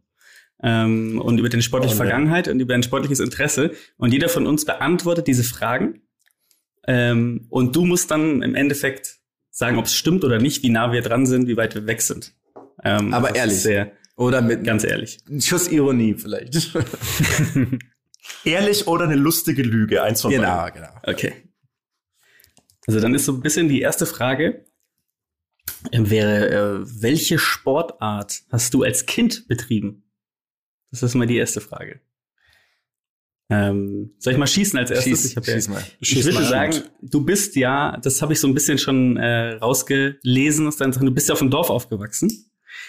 ähm, 0.64 1.22
und 1.22 1.40
über 1.40 1.50
deine 1.50 1.62
sportliche 1.62 1.96
oh, 1.96 1.98
Vergangenheit 1.98 2.48
und 2.48 2.60
über 2.60 2.74
dein 2.74 2.84
sportliches 2.84 3.20
Interesse. 3.20 3.72
Und 3.98 4.14
jeder 4.14 4.30
von 4.30 4.48
uns 4.48 4.66
beantwortet 4.66 5.28
diese 5.28 5.44
Fragen. 5.44 6.02
Ähm, 6.88 7.48
und 7.50 7.76
du 7.76 7.86
musst 7.86 8.12
dann 8.12 8.42
im 8.42 8.56
Endeffekt 8.56 9.18
sagen, 9.50 9.78
ob 9.78 9.86
es 9.86 9.96
stimmt 9.96 10.24
oder 10.24 10.40
nicht, 10.40 10.64
wie 10.64 10.70
nah 10.70 10.92
wir 10.92 11.02
dran 11.02 11.26
sind, 11.26 11.48
wie 11.48 11.58
weit 11.58 11.76
wir 11.76 11.86
weg 11.88 12.02
sind. 12.02 12.34
Ähm, 12.84 13.14
Aber 13.14 13.36
ehrlich. 13.36 13.62
Sehr, 13.62 13.92
oder 14.16 14.42
mit 14.42 14.64
ganz 14.64 14.84
ehrlich. 14.84 15.20
Ein 15.30 15.42
Schuss 15.42 15.68
Ironie 15.72 16.16
vielleicht. 16.16 16.74
ehrlich 18.44 18.88
oder 18.88 19.06
eine 19.06 19.16
lustige 19.16 19.64
Lüge, 19.64 20.02
eins 20.02 20.22
von 20.22 20.32
Genau, 20.32 20.58
beiden. 20.58 20.82
genau. 20.82 20.94
Okay. 21.04 21.34
Also 22.88 23.00
dann 23.00 23.14
ist 23.14 23.26
so 23.26 23.34
ein 23.34 23.42
bisschen 23.42 23.68
die 23.68 23.82
erste 23.82 24.06
Frage, 24.06 24.66
ähm, 25.92 26.10
wäre, 26.10 26.50
äh, 26.50 27.02
welche 27.02 27.38
Sportart 27.38 28.44
hast 28.50 28.74
du 28.74 28.84
als 28.84 29.06
Kind 29.06 29.48
betrieben? 29.48 30.04
Das 30.91 31.03
ist 31.03 31.15
mal 31.15 31.27
die 31.27 31.38
erste 31.38 31.62
Frage. 31.62 32.01
Ähm, 33.50 34.13
soll 34.20 34.34
ich 34.34 34.39
mal 34.39 34.48
schießen 34.48 34.77
als 34.77 34.91
erstes? 34.91 35.22
Schieß, 35.22 35.38
ich, 35.38 35.46
schieß 35.46 35.67
ja, 35.67 35.74
mal. 35.74 35.84
ich 36.00 36.10
schieß 36.10 36.25
würde 36.25 36.39
mal 36.39 36.46
sagen, 36.46 36.72
gut. 36.74 36.91
du 37.01 37.24
bist 37.24 37.56
ja, 37.56 37.98
das 37.98 38.22
habe 38.22 38.34
ich 38.34 38.41
so 38.41 38.48
ein 38.48 38.53
bisschen 38.53 38.77
schon 38.77 39.15
äh, 39.15 39.53
rausgelesen 39.53 40.67
aus 40.67 40.75
deinen 40.77 40.91
Sachen, 40.91 41.06
du 41.06 41.13
bist 41.13 41.29
ja 41.29 41.34
auf 41.34 41.39
dem 41.39 41.50
Dorf 41.50 41.70
aufgewachsen. 41.70 42.29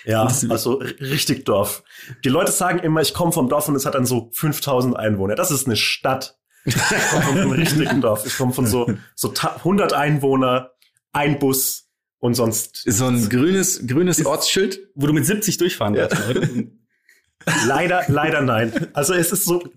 Ja, 0.05 0.29
also 0.49 0.75
richtig 1.01 1.45
Dorf. 1.45 1.83
Die 2.25 2.29
Leute 2.29 2.53
sagen 2.53 2.79
immer, 2.81 3.01
ich 3.01 3.15
komme 3.15 3.33
vom 3.33 3.49
Dorf 3.49 3.69
und 3.69 3.77
es 3.77 3.87
hat 3.87 3.95
dann 3.95 4.07
so 4.07 4.31
5000 4.33 4.97
Einwohner. 4.97 5.35
Das 5.35 5.51
ist 5.51 5.67
eine 5.67 5.77
Stadt. 5.77 6.39
Ich 6.65 6.75
komme 6.77 7.23
von 7.23 7.39
einem 7.39 7.51
richtigen 7.51 8.01
Dorf. 8.01 8.27
Ich 8.27 8.37
komme 8.37 8.53
von 8.53 8.67
so, 8.67 8.91
so 9.15 9.33
100 9.33 9.93
Einwohner, 9.93 10.73
ein 11.13 11.39
Bus 11.39 11.89
und 12.19 12.35
sonst. 12.35 12.83
So 12.87 13.07
ein 13.07 13.29
grünes, 13.29 13.87
grünes 13.87 14.25
Ortsschild, 14.25 14.81
wo 14.95 15.07
du 15.07 15.13
mit 15.13 15.25
70 15.25 15.57
durchfahren 15.59 15.95
ja. 15.95 16.09
darfst. 16.09 16.27
Leider, 17.67 18.05
leider 18.09 18.43
nein. 18.43 18.89
Also 18.93 19.15
es 19.15 19.33
ist 19.33 19.45
so 19.45 19.73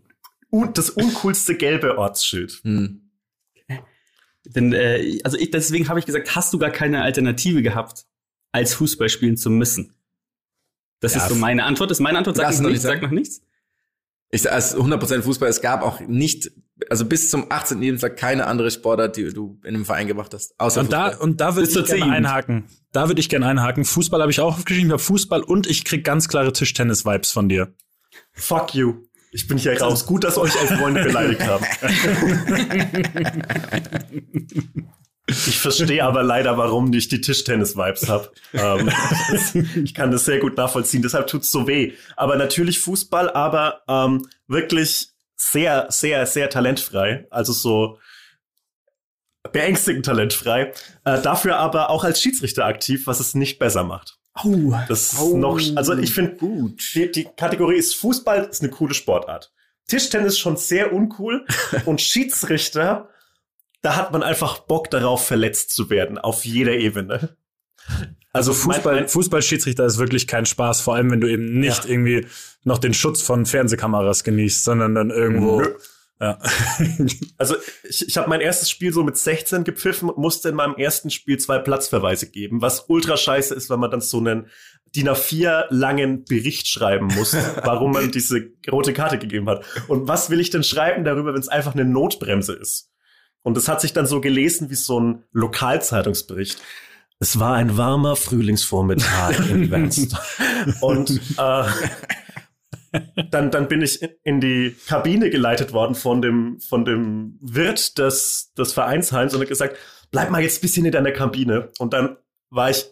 un 0.49 0.73
das 0.73 0.89
uncoolste 0.89 1.55
gelbe 1.55 1.97
Ortsschild. 1.97 2.61
Hm. 2.63 3.09
Denn, 4.45 4.73
äh, 4.73 5.19
also 5.23 5.37
ich, 5.37 5.51
deswegen 5.51 5.87
habe 5.87 5.99
ich 5.99 6.05
gesagt, 6.05 6.35
hast 6.35 6.51
du 6.53 6.57
gar 6.57 6.71
keine 6.71 7.03
Alternative 7.03 7.61
gehabt, 7.61 8.05
als 8.51 8.73
Fußball 8.73 9.07
spielen 9.09 9.37
zu 9.37 9.49
müssen? 9.49 9.93
Das 10.99 11.15
ja, 11.15 11.21
ist 11.21 11.29
so 11.29 11.35
meine 11.35 11.63
Antwort. 11.63 11.91
Das 11.91 11.97
ist 11.97 12.01
meine 12.01 12.17
Antwort. 12.17 12.37
Sag, 12.37 12.59
noch, 12.59 12.69
nicht, 12.69 12.81
sag 12.81 13.01
noch 13.01 13.11
nichts. 13.11 13.41
Ich 14.31 14.43
sage, 14.43 14.55
als 14.55 14.75
100% 14.75 15.23
Fußball, 15.23 15.49
es 15.49 15.61
gab 15.61 15.83
auch 15.83 15.99
nicht, 15.99 16.51
also 16.89 17.05
bis 17.05 17.29
zum 17.29 17.47
18. 17.49 17.81
Lebensjahr 17.81 18.11
keine 18.11 18.47
andere 18.47 18.71
Sportart, 18.71 19.17
die 19.17 19.33
du 19.33 19.59
in 19.63 19.75
einem 19.75 19.85
Verein 19.85 20.07
gemacht 20.07 20.33
hast. 20.33 20.57
Außer 20.57 20.79
und 20.79 20.87
Fußball. 20.87 21.11
da, 21.11 21.17
und 21.17 21.41
da 21.41 21.55
würde 21.55 21.69
ich 21.69 21.85
gerne 21.85 22.11
einhaken. 22.11 22.63
Da 22.93 23.09
würde 23.09 23.19
ich 23.19 23.27
gerne 23.27 23.47
einhaken. 23.47 23.83
Fußball 23.83 24.21
habe 24.21 24.31
ich 24.31 24.39
auch 24.39 24.57
aufgeschrieben, 24.57 24.87
ich 24.87 24.93
habe 24.93 25.03
Fußball 25.03 25.43
und 25.43 25.67
ich 25.67 25.83
krieg 25.83 26.05
ganz 26.05 26.29
klare 26.29 26.53
Tischtennis-Vibes 26.53 27.31
von 27.31 27.49
dir. 27.49 27.73
Fuck 28.31 28.73
you. 28.73 29.03
Ich 29.33 29.47
bin 29.47 29.57
hier 29.57 29.79
raus. 29.81 30.05
Gut, 30.05 30.23
dass 30.23 30.37
euch 30.37 30.57
als 30.59 30.71
Freunde 30.71 31.03
beleidigt 31.03 31.45
haben. 31.45 31.65
Ich 35.27 35.59
verstehe 35.59 36.03
aber 36.03 36.23
leider, 36.23 36.57
warum 36.57 36.91
ich 36.93 37.07
die 37.07 37.21
Tischtennis-Vibes 37.21 38.09
habe. 38.09 38.31
Ähm, 38.53 38.89
ich 39.83 39.93
kann 39.93 40.11
das 40.11 40.25
sehr 40.25 40.39
gut 40.39 40.57
nachvollziehen, 40.57 41.01
deshalb 41.01 41.27
tut's 41.27 41.51
so 41.51 41.67
weh. 41.67 41.93
Aber 42.17 42.35
natürlich 42.35 42.79
Fußball, 42.79 43.29
aber 43.29 43.81
ähm, 43.87 44.27
wirklich 44.47 45.09
sehr, 45.35 45.87
sehr, 45.89 46.25
sehr 46.25 46.49
talentfrei. 46.49 47.27
Also 47.29 47.53
so 47.53 47.99
beängstigend 49.51 50.05
talentfrei. 50.05 50.73
Äh, 51.03 51.21
dafür 51.21 51.57
aber 51.57 51.89
auch 51.89 52.03
als 52.03 52.21
Schiedsrichter 52.21 52.65
aktiv, 52.65 53.07
was 53.07 53.19
es 53.19 53.33
nicht 53.33 53.59
besser 53.59 53.83
macht. 53.83 54.17
Oh, 54.43 54.73
das 54.87 55.13
ist 55.13 55.19
oh, 55.19 55.37
noch, 55.37 55.59
also 55.75 55.97
ich 55.97 56.13
finde, 56.13 56.37
die, 56.39 57.11
die 57.11 57.27
Kategorie 57.35 57.75
ist 57.75 57.95
Fußball, 57.95 58.45
ist 58.45 58.61
eine 58.61 58.71
coole 58.71 58.93
Sportart. 58.93 59.51
Tischtennis 59.87 60.39
schon 60.39 60.55
sehr 60.55 60.93
uncool 60.93 61.45
und 61.85 62.01
Schiedsrichter 62.01 63.09
da 63.81 63.95
hat 63.95 64.11
man 64.11 64.23
einfach 64.23 64.59
Bock 64.59 64.89
darauf, 64.89 65.25
verletzt 65.25 65.71
zu 65.71 65.89
werden, 65.89 66.17
auf 66.17 66.45
jeder 66.45 66.73
Ebene. 66.73 67.35
Also, 68.33 68.51
also 68.51 68.53
Fußball, 68.53 68.95
mein, 68.95 69.07
Fußballschiedsrichter 69.07 69.85
ist 69.85 69.97
wirklich 69.97 70.27
kein 70.27 70.45
Spaß, 70.45 70.81
vor 70.81 70.95
allem 70.95 71.11
wenn 71.11 71.21
du 71.21 71.27
eben 71.27 71.59
nicht 71.59 71.85
ja. 71.85 71.89
irgendwie 71.89 72.27
noch 72.63 72.77
den 72.77 72.93
Schutz 72.93 73.21
von 73.21 73.45
Fernsehkameras 73.45 74.23
genießt, 74.23 74.63
sondern 74.63 74.95
dann 74.95 75.09
irgendwo. 75.09 75.61
Nö. 75.61 75.75
Ja. 76.21 76.37
also 77.39 77.55
ich, 77.83 78.07
ich 78.07 78.15
habe 78.15 78.29
mein 78.29 78.41
erstes 78.41 78.69
Spiel 78.69 78.93
so 78.93 79.03
mit 79.03 79.17
16 79.17 79.63
gepfiffen 79.63 80.07
und 80.07 80.19
musste 80.19 80.49
in 80.49 80.55
meinem 80.55 80.75
ersten 80.75 81.09
Spiel 81.09 81.39
zwei 81.39 81.57
Platzverweise 81.57 82.29
geben, 82.29 82.61
was 82.61 82.85
ultra 82.87 83.17
scheiße 83.17 83.55
ist, 83.55 83.71
wenn 83.71 83.79
man 83.79 83.89
dann 83.89 84.01
so 84.01 84.19
einen 84.19 84.45
DIN 84.95 85.09
A4 85.09 85.65
langen 85.69 86.23
Bericht 86.25 86.67
schreiben 86.67 87.07
muss, 87.07 87.33
warum 87.63 87.93
man 87.93 88.11
diese 88.11 88.51
rote 88.71 88.93
Karte 88.93 89.17
gegeben 89.17 89.49
hat. 89.49 89.65
Und 89.87 90.07
was 90.07 90.29
will 90.29 90.39
ich 90.39 90.51
denn 90.51 90.63
schreiben 90.63 91.03
darüber, 91.03 91.33
wenn 91.33 91.41
es 91.41 91.47
einfach 91.47 91.73
eine 91.73 91.85
Notbremse 91.85 92.53
ist? 92.53 92.90
Und 93.43 93.57
es 93.57 93.67
hat 93.67 93.81
sich 93.81 93.93
dann 93.93 94.05
so 94.05 94.21
gelesen 94.21 94.69
wie 94.69 94.75
so 94.75 94.99
ein 94.99 95.23
Lokalzeitungsbericht. 95.31 96.61
Es 97.19 97.39
war 97.39 97.55
ein 97.55 97.77
warmer 97.77 98.15
Frühlingsvormittag 98.15 99.49
in 99.49 99.71
Wernst. 99.71 100.15
Und 100.81 101.21
äh, 101.37 101.63
dann, 103.29 103.51
dann 103.51 103.67
bin 103.67 103.81
ich 103.81 104.01
in 104.23 104.41
die 104.41 104.75
Kabine 104.87 105.29
geleitet 105.29 105.71
worden 105.73 105.95
von 105.95 106.21
dem, 106.21 106.59
von 106.59 106.83
dem 106.83 107.37
Wirt 107.41 107.97
des, 107.97 108.53
des 108.57 108.73
Vereinsheims 108.73 109.33
und 109.33 109.41
hat 109.41 109.47
gesagt, 109.47 109.77
bleib 110.11 110.29
mal 110.29 110.41
jetzt 110.41 110.59
ein 110.59 110.61
bisschen 110.61 110.85
in 110.85 110.91
deiner 110.91 111.11
Kabine. 111.11 111.69
Und 111.79 111.93
dann 111.93 112.17
war 112.49 112.69
ich 112.69 112.85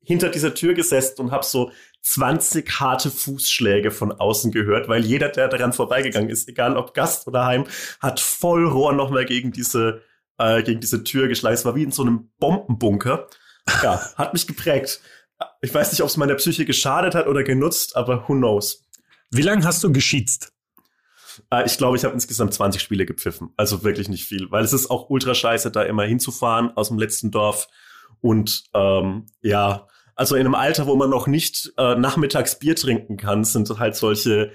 hinter 0.00 0.28
dieser 0.28 0.54
Tür 0.54 0.74
gesessen 0.74 1.20
und 1.20 1.30
habe 1.30 1.44
so 1.44 1.70
20 2.04 2.80
harte 2.80 3.10
Fußschläge 3.10 3.90
von 3.90 4.12
außen 4.12 4.52
gehört, 4.52 4.88
weil 4.88 5.04
jeder, 5.04 5.30
der 5.30 5.48
daran 5.48 5.72
vorbeigegangen 5.72 6.28
ist, 6.28 6.48
egal 6.48 6.76
ob 6.76 6.92
Gast 6.92 7.26
oder 7.26 7.46
Heim, 7.46 7.66
hat 7.98 8.20
voll 8.20 8.66
Rohr 8.68 8.92
nochmal 8.92 9.24
gegen 9.24 9.52
diese, 9.52 10.02
äh, 10.38 10.62
gegen 10.62 10.80
diese 10.80 11.02
Tür 11.02 11.28
geschlagen. 11.28 11.54
Es 11.54 11.64
war 11.64 11.74
wie 11.74 11.82
in 11.82 11.92
so 11.92 12.02
einem 12.02 12.30
Bombenbunker. 12.38 13.26
Ja, 13.82 14.00
hat 14.16 14.34
mich 14.34 14.46
geprägt. 14.46 15.00
Ich 15.62 15.72
weiß 15.72 15.92
nicht, 15.92 16.02
ob 16.02 16.08
es 16.08 16.18
meiner 16.18 16.34
Psyche 16.34 16.66
geschadet 16.66 17.14
hat 17.14 17.26
oder 17.26 17.42
genutzt, 17.42 17.96
aber 17.96 18.28
who 18.28 18.34
knows. 18.34 18.84
Wie 19.30 19.42
lange 19.42 19.64
hast 19.64 19.82
du 19.82 19.90
geschießt? 19.90 20.52
Äh, 21.50 21.64
ich 21.64 21.78
glaube, 21.78 21.96
ich 21.96 22.04
habe 22.04 22.12
insgesamt 22.12 22.52
20 22.52 22.82
Spiele 22.82 23.06
gepfiffen. 23.06 23.54
Also 23.56 23.82
wirklich 23.82 24.10
nicht 24.10 24.26
viel, 24.26 24.50
weil 24.50 24.62
es 24.62 24.74
ist 24.74 24.90
auch 24.90 25.08
ultra 25.08 25.34
scheiße, 25.34 25.70
da 25.70 25.82
immer 25.82 26.04
hinzufahren 26.04 26.76
aus 26.76 26.88
dem 26.88 26.98
letzten 26.98 27.30
Dorf. 27.30 27.66
Und 28.20 28.64
ähm, 28.74 29.24
ja, 29.40 29.88
also 30.16 30.36
in 30.36 30.46
einem 30.46 30.54
Alter, 30.54 30.86
wo 30.86 30.96
man 30.96 31.10
noch 31.10 31.26
nicht 31.26 31.72
äh, 31.76 31.94
nachmittags 31.96 32.58
Bier 32.58 32.76
trinken 32.76 33.16
kann, 33.16 33.44
sind 33.44 33.68
halt 33.78 33.96
solche 33.96 34.52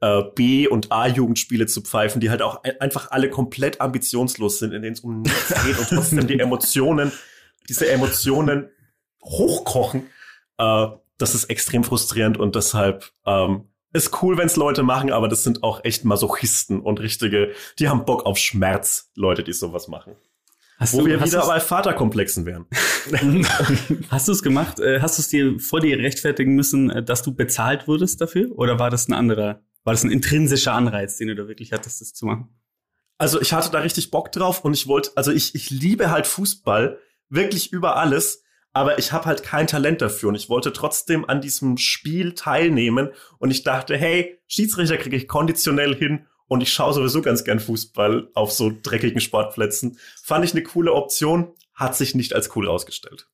äh, 0.00 0.22
B- 0.34 0.68
und 0.68 0.90
A-Jugendspiele 0.90 1.66
zu 1.66 1.82
pfeifen, 1.82 2.20
die 2.20 2.30
halt 2.30 2.42
auch 2.42 2.62
einfach 2.80 3.10
alle 3.10 3.30
komplett 3.30 3.80
ambitionslos 3.80 4.58
sind, 4.58 4.72
in 4.72 4.82
denen 4.82 4.94
es 4.94 5.00
um 5.00 5.22
nichts 5.22 5.64
geht 5.64 5.78
und 5.78 5.88
trotzdem 5.88 6.26
die 6.26 6.40
Emotionen, 6.40 7.12
diese 7.68 7.88
Emotionen 7.90 8.68
hochkochen. 9.22 10.08
Äh, 10.58 10.88
das 11.18 11.34
ist 11.34 11.44
extrem 11.44 11.84
frustrierend 11.84 12.36
und 12.36 12.56
deshalb 12.56 13.12
ähm, 13.26 13.68
ist 13.92 14.22
cool, 14.22 14.38
wenn's 14.38 14.56
Leute 14.56 14.82
machen, 14.82 15.12
aber 15.12 15.28
das 15.28 15.44
sind 15.44 15.62
auch 15.62 15.84
echt 15.84 16.04
Masochisten 16.04 16.80
und 16.80 17.00
richtige, 17.00 17.52
die 17.78 17.88
haben 17.88 18.04
Bock 18.04 18.26
auf 18.26 18.38
Schmerz, 18.38 19.12
Leute, 19.14 19.44
die 19.44 19.52
sowas 19.52 19.86
machen. 19.86 20.16
Hast 20.82 20.94
Wo 20.94 21.02
du, 21.02 21.06
wir 21.06 21.24
wieder 21.24 21.46
bei 21.46 21.60
Vaterkomplexen 21.60 22.44
wären. 22.44 22.66
hast 24.10 24.26
du 24.26 24.32
es 24.32 24.42
gemacht? 24.42 24.80
Äh, 24.80 25.00
hast 25.00 25.16
du 25.16 25.22
es 25.22 25.28
dir 25.28 25.60
vor 25.60 25.78
dir 25.78 25.96
rechtfertigen 25.96 26.56
müssen, 26.56 26.90
äh, 26.90 27.04
dass 27.04 27.22
du 27.22 27.32
bezahlt 27.32 27.86
wurdest 27.86 28.20
dafür? 28.20 28.50
Oder 28.58 28.80
war 28.80 28.90
das 28.90 29.06
ein 29.06 29.12
anderer, 29.12 29.62
war 29.84 29.92
das 29.92 30.02
ein 30.02 30.10
intrinsischer 30.10 30.72
Anreiz, 30.72 31.18
den 31.18 31.28
du 31.28 31.36
da 31.36 31.46
wirklich 31.46 31.72
hattest, 31.72 32.00
das 32.00 32.14
zu 32.14 32.26
machen? 32.26 32.48
Also 33.16 33.40
ich 33.40 33.52
hatte 33.52 33.70
da 33.70 33.78
richtig 33.78 34.10
Bock 34.10 34.32
drauf 34.32 34.64
und 34.64 34.74
ich 34.74 34.88
wollte, 34.88 35.12
also 35.14 35.30
ich, 35.30 35.54
ich 35.54 35.70
liebe 35.70 36.10
halt 36.10 36.26
Fußball 36.26 36.98
wirklich 37.28 37.72
über 37.72 37.94
alles, 37.94 38.42
aber 38.72 38.98
ich 38.98 39.12
habe 39.12 39.26
halt 39.26 39.44
kein 39.44 39.68
Talent 39.68 40.02
dafür 40.02 40.30
und 40.30 40.34
ich 40.34 40.48
wollte 40.48 40.72
trotzdem 40.72 41.24
an 41.28 41.40
diesem 41.40 41.76
Spiel 41.76 42.34
teilnehmen 42.34 43.10
und 43.38 43.52
ich 43.52 43.62
dachte, 43.62 43.96
hey, 43.96 44.40
Schiedsrichter 44.48 44.96
kriege 44.96 45.14
ich 45.14 45.28
konditionell 45.28 45.94
hin 45.94 46.26
und 46.52 46.62
ich 46.62 46.72
schaue 46.72 46.92
sowieso 46.94 47.22
ganz 47.22 47.44
gern 47.44 47.60
Fußball 47.60 48.28
auf 48.34 48.52
so 48.52 48.70
dreckigen 48.82 49.20
Sportplätzen. 49.20 49.98
Fand 50.22 50.44
ich 50.44 50.52
eine 50.52 50.62
coole 50.62 50.92
Option, 50.92 51.48
hat 51.74 51.96
sich 51.96 52.14
nicht 52.14 52.34
als 52.34 52.54
cool 52.56 52.68
rausgestellt. 52.68 53.26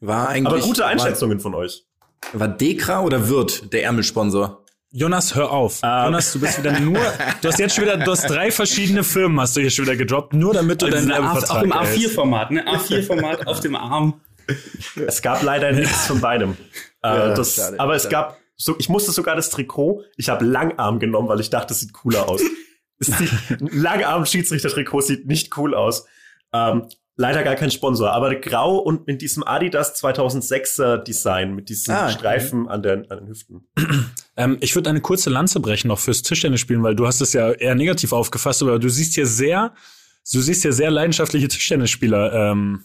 War 0.00 0.28
eigentlich. 0.28 0.52
Aber 0.52 0.62
gute 0.62 0.86
Einschätzungen 0.86 1.40
von 1.40 1.54
euch. 1.54 1.84
War, 2.32 2.40
war 2.40 2.48
Dekra 2.48 3.00
oder 3.02 3.28
Wirt 3.28 3.72
der 3.72 3.84
Ärmelsponsor? 3.84 4.62
Jonas, 4.92 5.34
hör 5.34 5.50
auf. 5.50 5.80
Ah. 5.82 6.06
Jonas, 6.06 6.32
du 6.32 6.40
bist 6.40 6.58
wieder 6.58 6.78
nur, 6.80 6.98
du 7.42 7.48
hast 7.48 7.58
jetzt 7.58 7.74
schon 7.74 7.84
wieder, 7.84 7.96
du 7.98 8.10
hast 8.10 8.30
drei 8.30 8.50
verschiedene 8.50 9.04
Firmen 9.04 9.38
hast 9.40 9.56
du 9.56 9.60
hier 9.60 9.70
schon 9.70 9.84
wieder 9.84 9.96
gedroppt, 9.96 10.32
nur 10.32 10.54
damit 10.54 10.80
du 10.80 10.88
deinen 10.88 11.10
Also 11.10 11.22
auch 11.24 11.34
Werbevertrag 11.34 11.64
im 11.64 11.72
erhältst. 11.72 12.06
A4-Format, 12.08 12.50
ne? 12.52 12.66
A4-Format 12.66 13.46
auf 13.46 13.60
dem 13.60 13.76
Arm. 13.76 14.20
Es 15.08 15.22
gab 15.22 15.42
leider 15.42 15.72
nichts 15.72 16.06
von 16.06 16.20
beidem. 16.20 16.56
Äh, 17.02 17.08
Ja, 17.08 17.34
das, 17.34 17.56
schade, 17.56 17.80
aber 17.80 17.96
es 17.96 18.04
schade. 18.04 18.12
gab, 18.12 18.38
so, 18.56 18.74
ich 18.78 18.88
musste 18.88 19.12
sogar 19.12 19.36
das 19.36 19.50
Trikot, 19.50 20.02
ich 20.16 20.28
habe 20.28 20.44
Langarm 20.44 20.98
genommen, 20.98 21.28
weil 21.28 21.40
ich 21.40 21.50
dachte, 21.50 21.68
das 21.68 21.80
sieht 21.80 21.92
cooler 21.92 22.28
aus. 22.28 22.42
Es 22.98 23.12
Langarm-Schiedsrichter-Trikot 23.60 25.02
sieht 25.02 25.26
nicht 25.26 25.54
cool 25.58 25.74
aus. 25.74 26.06
Ähm, 26.54 26.88
leider 27.16 27.42
gar 27.42 27.54
kein 27.54 27.70
Sponsor, 27.70 28.10
aber 28.12 28.34
grau 28.36 28.78
und 28.78 29.08
in 29.08 29.18
diesem 29.18 29.42
Adidas 29.42 30.02
2006er 30.02 30.98
Design 30.98 31.54
mit 31.54 31.68
diesen 31.68 31.94
Ah, 31.94 32.10
Streifen 32.10 32.68
an, 32.68 32.82
den, 32.82 33.10
an 33.10 33.18
den 33.18 33.28
Hüften. 33.28 33.68
Ähm, 34.38 34.58
ich 34.60 34.74
würde 34.74 34.90
eine 34.90 35.00
kurze 35.00 35.30
Lanze 35.30 35.60
brechen 35.60 35.88
noch 35.88 35.98
fürs 35.98 36.20
Tischtennis 36.20 36.60
spielen, 36.60 36.82
weil 36.82 36.94
du 36.94 37.06
hast 37.06 37.22
es 37.22 37.32
ja 37.32 37.52
eher 37.52 37.74
negativ 37.74 38.12
aufgefasst, 38.12 38.60
aber 38.60 38.78
du 38.78 38.90
siehst 38.90 39.14
hier 39.14 39.26
sehr, 39.26 39.72
du 40.30 40.42
siehst 40.42 40.60
hier 40.60 40.74
sehr 40.74 40.90
leidenschaftliche 40.90 41.48
Tischtennisspieler 41.48 42.50
ähm, 42.52 42.84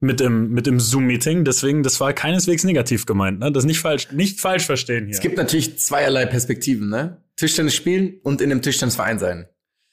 mit 0.00 0.20
im 0.20 0.50
mit 0.50 0.66
im 0.66 0.80
Zoom-Meeting. 0.80 1.44
Deswegen, 1.44 1.82
das 1.82 2.00
war 2.00 2.12
keineswegs 2.12 2.64
negativ 2.64 3.06
gemeint. 3.06 3.40
Ne? 3.40 3.52
Das 3.52 3.64
nicht 3.64 3.80
falsch, 3.80 4.10
nicht 4.12 4.40
falsch 4.40 4.64
verstehen 4.64 5.06
hier. 5.06 5.14
Es 5.14 5.20
gibt 5.20 5.36
natürlich 5.36 5.78
zweierlei 5.78 6.26
Perspektiven, 6.26 6.88
ne? 6.88 7.22
Tischtennis 7.36 7.74
spielen 7.74 8.20
und 8.22 8.40
in 8.40 8.50
einem 8.50 8.62
Tischtennisverein 8.62 9.18
sein. 9.18 9.48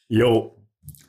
Yo. 0.08 0.58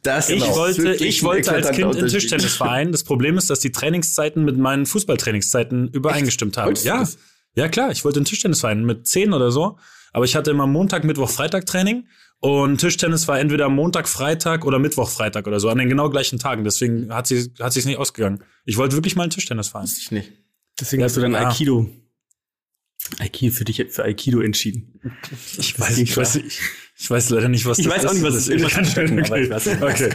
Das 0.03 0.31
ich 0.31 0.43
ist 0.43 0.57
wollte, 0.57 0.95
ich 0.95 1.23
wollte 1.23 1.53
als 1.53 1.71
Kind 1.71 1.95
in. 1.95 2.09
Tischtennisverein. 2.09 2.91
Das 2.91 3.05
Problem 3.05 3.39
ist, 3.39 3.51
dass 3.51 3.61
die 3.61 3.71
Trainingszeiten 3.71 4.45
mit 4.45 4.57
meinen 4.59 4.87
Fußballtrainingszeiten 4.87 5.89
übereingestimmt 5.89 6.57
haben. 6.57 6.67
Wolltest 6.67 6.87
Ja, 6.87 7.07
ja 7.55 7.69
klar. 7.69 7.93
Ich 7.93 8.05
wollte 8.05 8.19
in 8.19 8.25
Tischtennisverein 8.25 8.85
mit 8.85 9.07
zehn 9.07 9.33
oder 9.33 9.53
so. 9.53 9.79
Aber 10.13 10.25
ich 10.25 10.35
hatte 10.35 10.51
immer 10.51 10.67
Montag, 10.67 11.05
Mittwoch, 11.05 11.31
Freitag 11.31 11.67
Training. 11.67 12.07
Und 12.45 12.79
Tischtennis 12.79 13.29
war 13.29 13.39
entweder 13.39 13.69
Montag, 13.69 14.09
Freitag 14.09 14.65
oder 14.65 14.81
Mittwoch, 14.81 15.09
Freitag 15.09 15.47
oder 15.47 15.61
so, 15.61 15.69
an 15.69 15.79
den 15.79 15.89
genau 15.89 16.11
gleichen 16.11 16.41
Tagen. 16.41 16.65
Deswegen 16.65 17.15
hat 17.15 17.29
sie 17.29 17.53
hat 17.61 17.73
sich's 17.73 17.87
nicht 17.87 17.99
ausgegangen. 17.99 18.43
Ich 18.65 18.77
wollte 18.79 18.97
wirklich 18.97 19.15
mal 19.15 19.23
in 19.23 19.31
Tischtennisverein. 19.31 19.85
Wusste 19.85 20.01
ich 20.01 20.11
nicht. 20.11 20.33
Deswegen 20.81 21.03
Ja, 21.03 21.05
hast 21.05 21.17
du 21.17 21.21
dann 21.21 21.35
ja. 21.35 21.47
Aikido. 21.49 21.89
Aikido 23.21 23.53
für 23.53 23.63
dich 23.65 23.87
für 23.91 24.03
Aikido 24.03 24.41
entschieden. 24.41 25.01
Ich 25.57 25.79
weiß, 25.79 25.99
ich 25.99 26.17
weiß, 26.17 26.35
ich, 26.37 26.59
ich 26.99 27.11
weiß 27.11 27.31
leider 27.31 27.49
nicht, 27.49 27.65
was 27.65 27.79
Ich 27.79 27.87
das 27.87 27.95
weiß 27.95 28.07
auch 28.07 28.13
nicht, 28.13 28.25
was 28.25 28.35
das 28.35 28.49
ist. 28.49 28.69
kann 28.71 28.85
Stöcken, 28.87 29.19
aber 29.21 29.31
okay. 29.31 29.45
ich 29.45 29.51
weiß 29.51 29.67
nicht. 29.67 29.83
okay. 29.83 30.11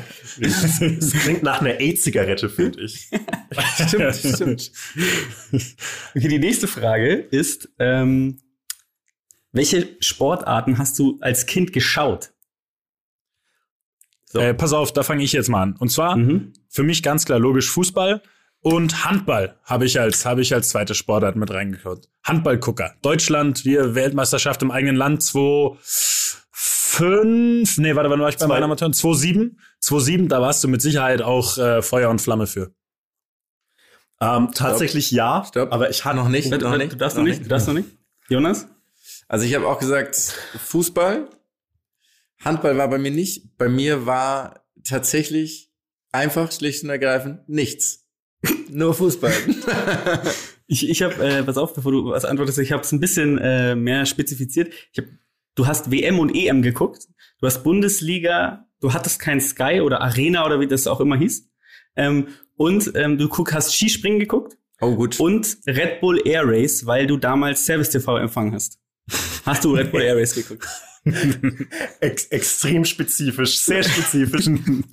Das 0.99 1.11
klingt 1.23 1.43
nach 1.43 1.61
einer 1.61 1.79
E-Zigarette, 1.79 2.49
finde 2.49 2.81
ich. 2.81 3.07
Stimmt, 3.87 4.15
stimmt. 4.15 4.71
Okay, 6.13 6.27
die 6.27 6.39
nächste 6.39 6.67
Frage 6.67 7.13
ist, 7.13 7.69
ähm, 7.79 8.39
welche 9.57 9.97
Sportarten 9.99 10.77
hast 10.77 10.97
du 10.99 11.17
als 11.21 11.45
Kind 11.45 11.73
geschaut? 11.73 12.31
So. 14.29 14.39
Äh, 14.39 14.53
pass 14.53 14.71
auf, 14.73 14.91
da 14.93 15.03
fange 15.03 15.23
ich 15.23 15.31
jetzt 15.33 15.49
mal 15.49 15.61
an. 15.63 15.75
Und 15.77 15.89
zwar 15.89 16.15
Mhm. 16.17 16.53
für 16.69 16.83
mich 16.83 17.01
ganz 17.03 17.25
klar 17.25 17.39
logisch 17.39 17.69
Fußball 17.71 18.21
und 18.61 19.05
Handball 19.05 19.57
habe 19.63 19.85
ich 19.85 19.99
als 19.99 20.25
habe 20.25 20.41
ich 20.41 20.53
als 20.53 20.69
zweite 20.69 20.95
Sportart 20.95 21.35
mit 21.35 21.51
reingeklaut. 21.51 22.07
Handballgucker. 22.23 22.95
Deutschland, 23.01 23.65
wir 23.65 23.95
Weltmeisterschaft 23.95 24.61
im 24.63 24.71
eigenen 24.71 24.95
Land 24.95 25.23
2005, 25.23 27.77
nee, 27.77 27.95
warte, 27.95 28.09
wann 28.09 28.19
war 28.19 28.29
ich 28.29 28.35
bei 28.35 28.39
Zwei- 28.45 28.47
meinen 28.47 28.63
Amateuren? 28.63 28.93
2007. 28.93 29.59
2007, 29.79 30.27
da 30.27 30.41
warst 30.41 30.63
du 30.63 30.67
mit 30.67 30.81
Sicherheit 30.81 31.21
auch 31.21 31.57
äh, 31.57 31.81
Feuer 31.81 32.09
und 32.09 32.19
Flamme 32.19 32.47
für. 32.47 32.73
Ähm, 34.19 34.49
tatsächlich 34.53 35.11
ja, 35.11 35.45
Stopp. 35.47 35.71
aber 35.71 35.89
ich 35.91 36.03
hatte 36.03 36.17
Noch 36.17 36.27
nicht. 36.27 36.51
du 36.51 36.57
darfst 36.97 37.15
noch 37.17 37.23
nicht, 37.23 37.45
du 37.45 37.47
darfst 37.47 37.67
noch 37.67 37.75
nicht. 37.75 37.87
Jonas? 38.29 38.67
Also 39.27 39.45
ich 39.45 39.55
habe 39.55 39.67
auch 39.67 39.79
gesagt, 39.79 40.15
Fußball. 40.15 41.29
Handball 42.43 42.77
war 42.77 42.89
bei 42.89 42.97
mir 42.97 43.11
nicht. 43.11 43.57
Bei 43.57 43.67
mir 43.67 44.05
war 44.05 44.65
tatsächlich 44.83 45.71
einfach, 46.11 46.51
schlicht 46.51 46.83
und 46.83 46.89
ergreifend, 46.89 47.47
nichts. 47.49 48.05
Nur 48.69 48.93
Fußball. 48.93 49.33
Ich, 50.69 50.89
ich 50.89 51.01
habe, 51.01 51.15
äh, 51.23 51.43
pass 51.43 51.57
auf, 51.57 51.73
bevor 51.73 51.93
du 51.93 52.09
was 52.09 52.25
antwortest, 52.25 52.59
ich 52.59 52.73
habe 52.73 52.83
es 52.83 52.91
ein 52.91 52.99
bisschen 52.99 53.37
äh, 53.37 53.73
mehr 53.73 54.05
spezifiziert. 54.05 54.73
Ich 54.91 54.99
hab, 54.99 55.05
du 55.55 55.65
hast 55.65 55.91
WM 55.91 56.19
und 56.19 56.35
EM 56.35 56.61
geguckt, 56.61 57.07
du 57.39 57.47
hast 57.47 57.63
Bundesliga, 57.63 58.67
du 58.81 58.91
hattest 58.91 59.19
kein 59.19 59.39
Sky 59.39 59.79
oder 59.79 60.01
Arena 60.01 60.45
oder 60.45 60.59
wie 60.59 60.67
das 60.67 60.85
auch 60.85 60.99
immer 60.99 61.15
hieß. 61.15 61.49
Ähm, 61.95 62.27
und 62.57 62.91
ähm, 62.95 63.17
du 63.17 63.29
guck, 63.29 63.53
hast 63.53 63.73
Skispringen 63.73 64.19
geguckt 64.19 64.57
oh 64.81 64.93
gut. 64.93 65.17
und 65.21 65.57
Red 65.65 66.01
Bull 66.01 66.21
Air 66.27 66.43
Race, 66.45 66.85
weil 66.85 67.07
du 67.07 67.15
damals 67.15 67.65
Service 67.65 67.89
TV 67.89 68.17
empfangen 68.17 68.53
hast. 68.53 68.77
Hast 69.45 69.63
du 69.63 69.73
Red 69.73 69.91
Bull 69.91 70.01
Air 70.03 70.17
Race 70.17 70.35
geguckt? 70.35 70.67
Ex 72.01 72.25
extrem 72.25 72.83
spezifisch, 72.83 73.59
sehr 73.59 73.83
spezifisch. 73.83 74.47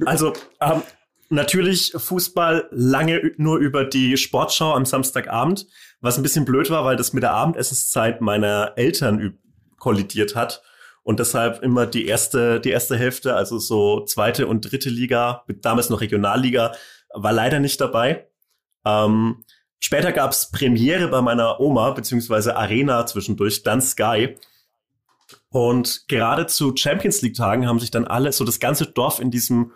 also 0.06 0.32
ähm, 0.60 0.82
natürlich 1.28 1.92
Fußball 1.96 2.68
lange 2.70 3.32
nur 3.36 3.58
über 3.58 3.84
die 3.84 4.16
Sportschau 4.16 4.74
am 4.74 4.84
Samstagabend, 4.84 5.66
was 6.00 6.16
ein 6.16 6.22
bisschen 6.22 6.44
blöd 6.44 6.70
war, 6.70 6.84
weil 6.84 6.96
das 6.96 7.12
mit 7.12 7.22
der 7.22 7.32
Abendessenszeit 7.32 8.20
meiner 8.20 8.74
Eltern 8.76 9.38
kollidiert 9.78 10.36
hat 10.36 10.62
und 11.02 11.20
deshalb 11.20 11.62
immer 11.62 11.86
die 11.86 12.06
erste 12.06 12.60
die 12.60 12.70
erste 12.70 12.96
Hälfte, 12.96 13.34
also 13.34 13.58
so 13.58 14.04
zweite 14.04 14.46
und 14.46 14.70
dritte 14.70 14.90
Liga, 14.90 15.44
damals 15.60 15.90
noch 15.90 16.00
Regionalliga, 16.00 16.72
war 17.12 17.32
leider 17.32 17.60
nicht 17.60 17.80
dabei. 17.80 18.28
Ähm, 18.84 19.43
später 19.84 20.12
gab's 20.12 20.50
Premiere 20.50 21.08
bei 21.08 21.20
meiner 21.20 21.60
Oma 21.60 21.90
beziehungsweise 21.90 22.56
Arena 22.56 23.04
zwischendurch, 23.04 23.62
dann 23.62 23.82
Sky. 23.82 24.36
Und 25.50 26.08
gerade 26.08 26.46
zu 26.46 26.74
Champions 26.74 27.20
League 27.20 27.34
Tagen 27.34 27.68
haben 27.68 27.78
sich 27.78 27.90
dann 27.90 28.06
alle, 28.06 28.32
so 28.32 28.44
das 28.44 28.60
ganze 28.60 28.86
Dorf 28.86 29.20
in 29.20 29.30
diesem, 29.30 29.72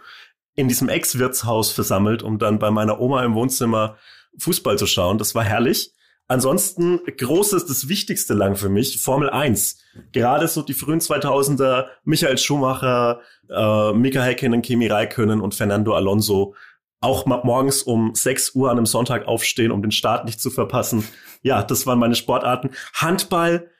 in 0.54 0.66
diesem 0.66 0.88
Ex-Wirtshaus 0.88 1.70
versammelt, 1.70 2.22
um 2.22 2.38
dann 2.38 2.58
bei 2.58 2.70
meiner 2.70 3.00
Oma 3.00 3.22
im 3.22 3.34
Wohnzimmer 3.34 3.98
Fußball 4.38 4.78
zu 4.78 4.86
schauen. 4.86 5.18
Das 5.18 5.34
war 5.34 5.44
herrlich. 5.44 5.92
Ansonsten 6.26 7.00
großes, 7.04 7.66
das 7.66 7.88
Wichtigste 7.88 8.32
lang 8.32 8.56
für 8.56 8.68
mich, 8.70 9.00
Formel 9.00 9.28
1. 9.30 9.78
Gerade 10.12 10.48
so 10.48 10.62
die 10.62 10.74
frühen 10.74 11.00
2000er, 11.00 11.86
Michael 12.04 12.38
Schumacher, 12.38 13.20
äh, 13.50 13.92
Mika 13.92 14.22
Häkkinen, 14.22 14.62
Kimi 14.62 14.86
Räikkönen 14.86 15.40
und 15.40 15.54
Fernando 15.54 15.94
Alonso. 15.94 16.54
Auch 17.00 17.26
morgens 17.26 17.82
um 17.82 18.14
6 18.14 18.54
Uhr 18.54 18.70
an 18.70 18.76
einem 18.78 18.86
Sonntag 18.86 19.26
aufstehen, 19.26 19.70
um 19.70 19.82
den 19.82 19.92
Start 19.92 20.24
nicht 20.24 20.40
zu 20.40 20.50
verpassen. 20.50 21.04
Ja, 21.42 21.62
das 21.62 21.86
waren 21.86 21.98
meine 22.00 22.16
Sportarten. 22.16 22.70
Handball, 22.94 23.70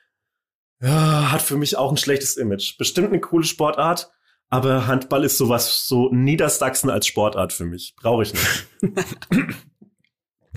ja, 0.81 1.33
hat 1.33 1.43
für 1.43 1.57
mich 1.57 1.77
auch 1.77 1.91
ein 1.91 1.97
schlechtes 1.97 2.37
Image. 2.37 2.79
Bestimmt 2.79 3.09
eine 3.09 3.21
coole 3.21 3.45
Sportart, 3.45 4.13
aber 4.49 4.87
Handball 4.87 5.25
ist 5.25 5.37
sowas 5.37 5.87
so 5.89 6.13
Niedersachsen 6.13 6.91
als 6.91 7.09
Sportart 7.09 7.53
für 7.53 7.65
mich. 7.65 7.95
Brauche 7.97 8.23
ich 8.23 8.33
nicht. 8.35 8.67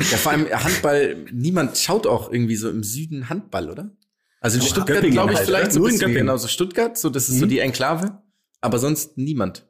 Ja, 0.10 0.18
vor 0.18 0.32
allem 0.32 0.48
Handball, 0.50 1.26
niemand 1.32 1.78
schaut 1.78 2.08
auch 2.08 2.32
irgendwie 2.32 2.56
so 2.56 2.70
im 2.70 2.84
Süden 2.84 3.30
Handball, 3.30 3.70
oder? 3.70 3.92
Also 4.40 4.58
in 4.58 4.64
Stuttgart 4.64 4.88
Göppingen 4.88 5.14
glaube 5.14 5.32
ich 5.34 5.38
halt, 5.38 5.48
vielleicht 5.48 5.64
oder? 5.66 5.72
so 5.74 5.80
ein 5.80 5.82
Nur 5.82 5.90
in 5.90 5.94
bisschen, 5.94 6.08
Göppingen. 6.10 6.28
genau, 6.28 6.38
so 6.38 6.48
Stuttgart, 6.48 6.98
so 6.98 7.10
das 7.10 7.30
ist 7.30 7.40
so 7.40 7.46
Mhm. 7.46 7.50
die 7.50 7.60
Enklave, 7.60 8.22
aber 8.62 8.80
sonst 8.80 9.18
niemand. 9.18 9.68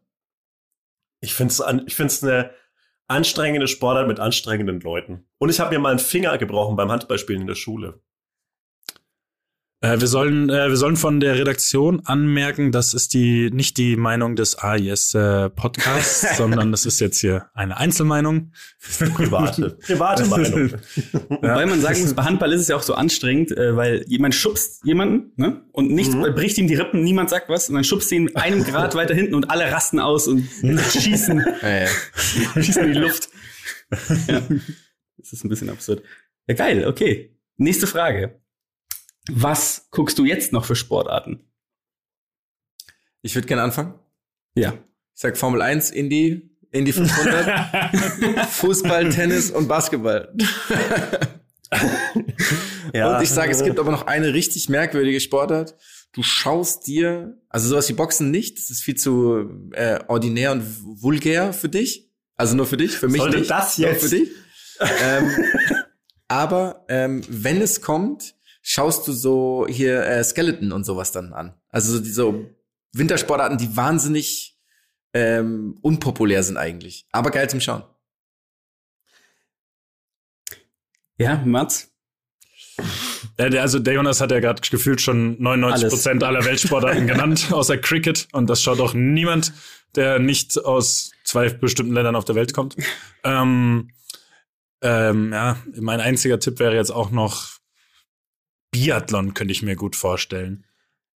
Ich 1.19 1.33
finde 1.33 1.53
es 1.53 1.63
ich 1.87 1.95
find's 1.95 2.23
eine 2.23 2.51
anstrengende 3.11 3.67
Sportart 3.67 4.07
mit 4.07 4.19
anstrengenden 4.19 4.79
Leuten. 4.79 5.27
Und 5.37 5.49
ich 5.49 5.59
habe 5.59 5.71
mir 5.71 5.79
mal 5.79 5.89
einen 5.89 5.99
Finger 5.99 6.37
gebrochen 6.37 6.75
beim 6.75 6.91
Handballspielen 6.91 7.41
in 7.41 7.47
der 7.47 7.55
Schule. 7.55 8.01
Äh, 9.83 9.99
wir 9.99 10.07
sollen 10.07 10.49
äh, 10.51 10.69
wir 10.69 10.77
sollen 10.77 10.95
von 10.95 11.19
der 11.19 11.35
Redaktion 11.39 12.01
anmerken, 12.05 12.71
das 12.71 12.93
ist 12.93 13.15
die 13.15 13.49
nicht 13.51 13.77
die 13.77 13.95
Meinung 13.95 14.35
des 14.35 14.57
AIS 14.59 15.15
äh, 15.15 15.49
Podcasts, 15.49 16.25
sondern 16.37 16.71
das 16.71 16.85
ist 16.85 16.99
jetzt 16.99 17.19
hier 17.19 17.47
eine 17.55 17.77
Einzelmeinung. 17.77 18.51
Private, 19.15 19.71
private 19.81 20.25
Meinung. 20.25 20.73
Wobei 21.29 21.65
man 21.65 21.81
sagen 21.81 21.99
muss, 22.01 22.13
bei 22.13 22.23
Handball 22.23 22.53
ist 22.53 22.61
es 22.61 22.67
ja 22.67 22.75
auch 22.75 22.83
so 22.83 22.93
anstrengend, 22.93 23.51
äh, 23.57 23.75
weil 23.75 24.05
jemand 24.07 24.35
schubst 24.35 24.85
jemanden 24.85 25.31
ne? 25.35 25.61
und 25.71 25.89
nichts 25.89 26.13
Mhm. 26.13 26.35
bricht 26.35 26.59
ihm 26.59 26.67
die 26.67 26.75
Rippen, 26.75 27.03
niemand 27.03 27.31
sagt 27.31 27.49
was 27.49 27.67
und 27.67 27.73
dann 27.75 27.83
schubst 27.83 28.11
du 28.11 28.15
ihn 28.15 28.35
einem 28.35 28.63
Grad 28.63 28.93
weiter 28.93 29.15
hinten 29.15 29.33
und 29.33 29.49
alle 29.49 29.71
rasten 29.71 29.99
aus 29.99 30.27
und 30.27 30.47
schießen, 30.91 31.43
Ja, 31.63 31.69
ja. 31.85 31.87
schießen 32.61 32.83
in 32.85 32.93
die 32.93 32.99
Luft. 32.99 33.29
ja. 34.27 34.41
Das 35.17 35.33
ist 35.33 35.43
ein 35.43 35.49
bisschen 35.49 35.69
absurd. 35.71 36.03
Ja, 36.47 36.53
geil, 36.53 36.85
okay. 36.87 37.35
Nächste 37.57 37.87
Frage. 37.87 38.40
Was 39.29 39.87
guckst 39.91 40.17
du 40.17 40.25
jetzt 40.25 40.51
noch 40.51 40.65
für 40.65 40.75
Sportarten? 40.75 41.45
Ich 43.21 43.35
würde 43.35 43.47
gerne 43.47 43.61
anfangen. 43.63 43.93
Ja. 44.55 44.73
Ich 45.13 45.21
sag 45.21 45.37
Formel 45.37 45.61
1, 45.61 45.91
Indy, 45.91 46.49
Indy 46.71 46.91
500, 46.91 48.47
Fußball, 48.49 49.09
Tennis 49.09 49.51
und 49.51 49.67
Basketball. 49.67 50.33
Ja. 52.93 53.15
Und 53.15 53.23
ich 53.23 53.29
sage, 53.29 53.51
es 53.51 53.63
gibt 53.63 53.79
aber 53.79 53.91
noch 53.91 54.07
eine 54.07 54.33
richtig 54.33 54.67
merkwürdige 54.67 55.21
Sportart. 55.21 55.75
Du 56.11 56.23
schaust 56.23 56.87
dir, 56.87 57.37
also 57.47 57.69
sowas 57.69 57.87
wie 57.87 57.93
Boxen 57.93 58.31
nicht, 58.31 58.57
das 58.57 58.69
ist 58.69 58.81
viel 58.81 58.95
zu 58.95 59.49
äh, 59.71 59.99
ordinär 60.07 60.51
und 60.51 60.63
vulgär 61.01 61.53
für 61.53 61.69
dich. 61.69 62.09
Also 62.35 62.55
nur 62.57 62.65
für 62.65 62.75
dich, 62.75 62.97
für 62.97 63.07
mich 63.07 63.21
Sollte 63.21 63.37
nicht. 63.39 63.49
das 63.49 63.77
Nur 63.77 63.87
jetzt? 63.89 64.03
für 64.03 64.09
dich. 64.09 64.29
ähm, 65.01 65.31
aber 66.27 66.85
ähm, 66.89 67.21
wenn 67.29 67.61
es 67.61 67.79
kommt, 67.81 68.35
schaust 68.61 69.07
du 69.07 69.11
so 69.11 69.65
hier 69.69 70.03
äh, 70.05 70.23
Skeleton 70.23 70.71
und 70.71 70.83
sowas 70.83 71.11
dann 71.11 71.33
an. 71.33 71.53
Also 71.69 71.93
so 71.93 71.99
diese 71.99 72.55
Wintersportarten, 72.93 73.57
die 73.57 73.75
wahnsinnig 73.75 74.57
ähm, 75.13 75.77
unpopulär 75.81 76.43
sind 76.43 76.57
eigentlich, 76.57 77.07
aber 77.11 77.31
geil 77.31 77.49
zum 77.49 77.59
Schauen. 77.59 77.83
Ja, 81.17 81.41
Mats? 81.45 81.91
Ja, 83.37 83.49
der, 83.49 83.61
also 83.61 83.79
der 83.79 83.93
Jonas 83.93 84.21
hat 84.21 84.31
ja 84.31 84.39
gerade 84.39 84.61
gefühlt 84.61 85.01
schon 85.01 85.41
99 85.41 85.89
Prozent 85.89 86.23
aller 86.23 86.43
Weltsportarten 86.45 87.07
genannt, 87.07 87.49
außer 87.51 87.77
Cricket. 87.77 88.27
Und 88.31 88.49
das 88.49 88.61
schaut 88.61 88.79
auch 88.79 88.93
niemand, 88.93 89.53
der 89.95 90.19
nicht 90.19 90.57
aus 90.63 91.11
zwei 91.23 91.49
bestimmten 91.49 91.93
Ländern 91.93 92.15
auf 92.15 92.25
der 92.25 92.35
Welt 92.35 92.53
kommt. 92.53 92.75
Ähm, 93.23 93.91
ähm, 94.81 95.31
ja, 95.31 95.57
mein 95.79 95.99
einziger 95.99 96.39
Tipp 96.39 96.57
wäre 96.57 96.73
jetzt 96.73 96.89
auch 96.89 97.11
noch 97.11 97.60
Biathlon, 98.71 99.33
könnte 99.33 99.51
ich 99.51 99.61
mir 99.61 99.75
gut 99.75 99.95
vorstellen. 99.95 100.65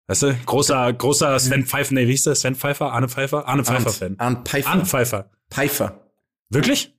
Weißt 0.08 0.24
du, 0.24 0.36
großer, 0.46 0.92
großer 0.94 1.40
Sven 1.40 1.66
Pfeiffer, 1.66 1.94
nee, 1.94 2.08
wie 2.08 2.12
hieß 2.12 2.24
der? 2.24 2.36
Sven 2.36 2.56
Pfeiffer? 2.56 2.92
Arne 2.92 3.08
Pfeiffer? 3.08 3.48
Arne 3.48 3.64
Pfeiffer-Fan. 3.64 4.16
Arndt 4.20 4.48
Pfeiffer. 4.48 4.70
Arne 4.70 4.86
Pfeiffer. 4.86 5.32
Pfeiffer. 5.50 6.12
Wirklich? 6.50 6.94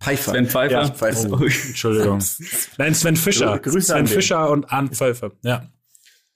Pfeiffer. 0.00 0.30
Sven 0.32 0.46
Pfeiffer? 0.48 0.82
Ja, 0.82 0.90
Pfeiffer. 0.90 1.30
Oh. 1.32 1.44
Entschuldigung. 1.44 2.22
Nein, 2.78 2.94
Sven 2.94 3.16
Fischer. 3.16 3.58
Grüße 3.58 3.94
an 3.94 4.06
Sven. 4.06 4.16
Fischer 4.16 4.50
und 4.50 4.72
Arne 4.72 4.90
Pfeiffer. 4.90 5.32
Ja. 5.42 5.68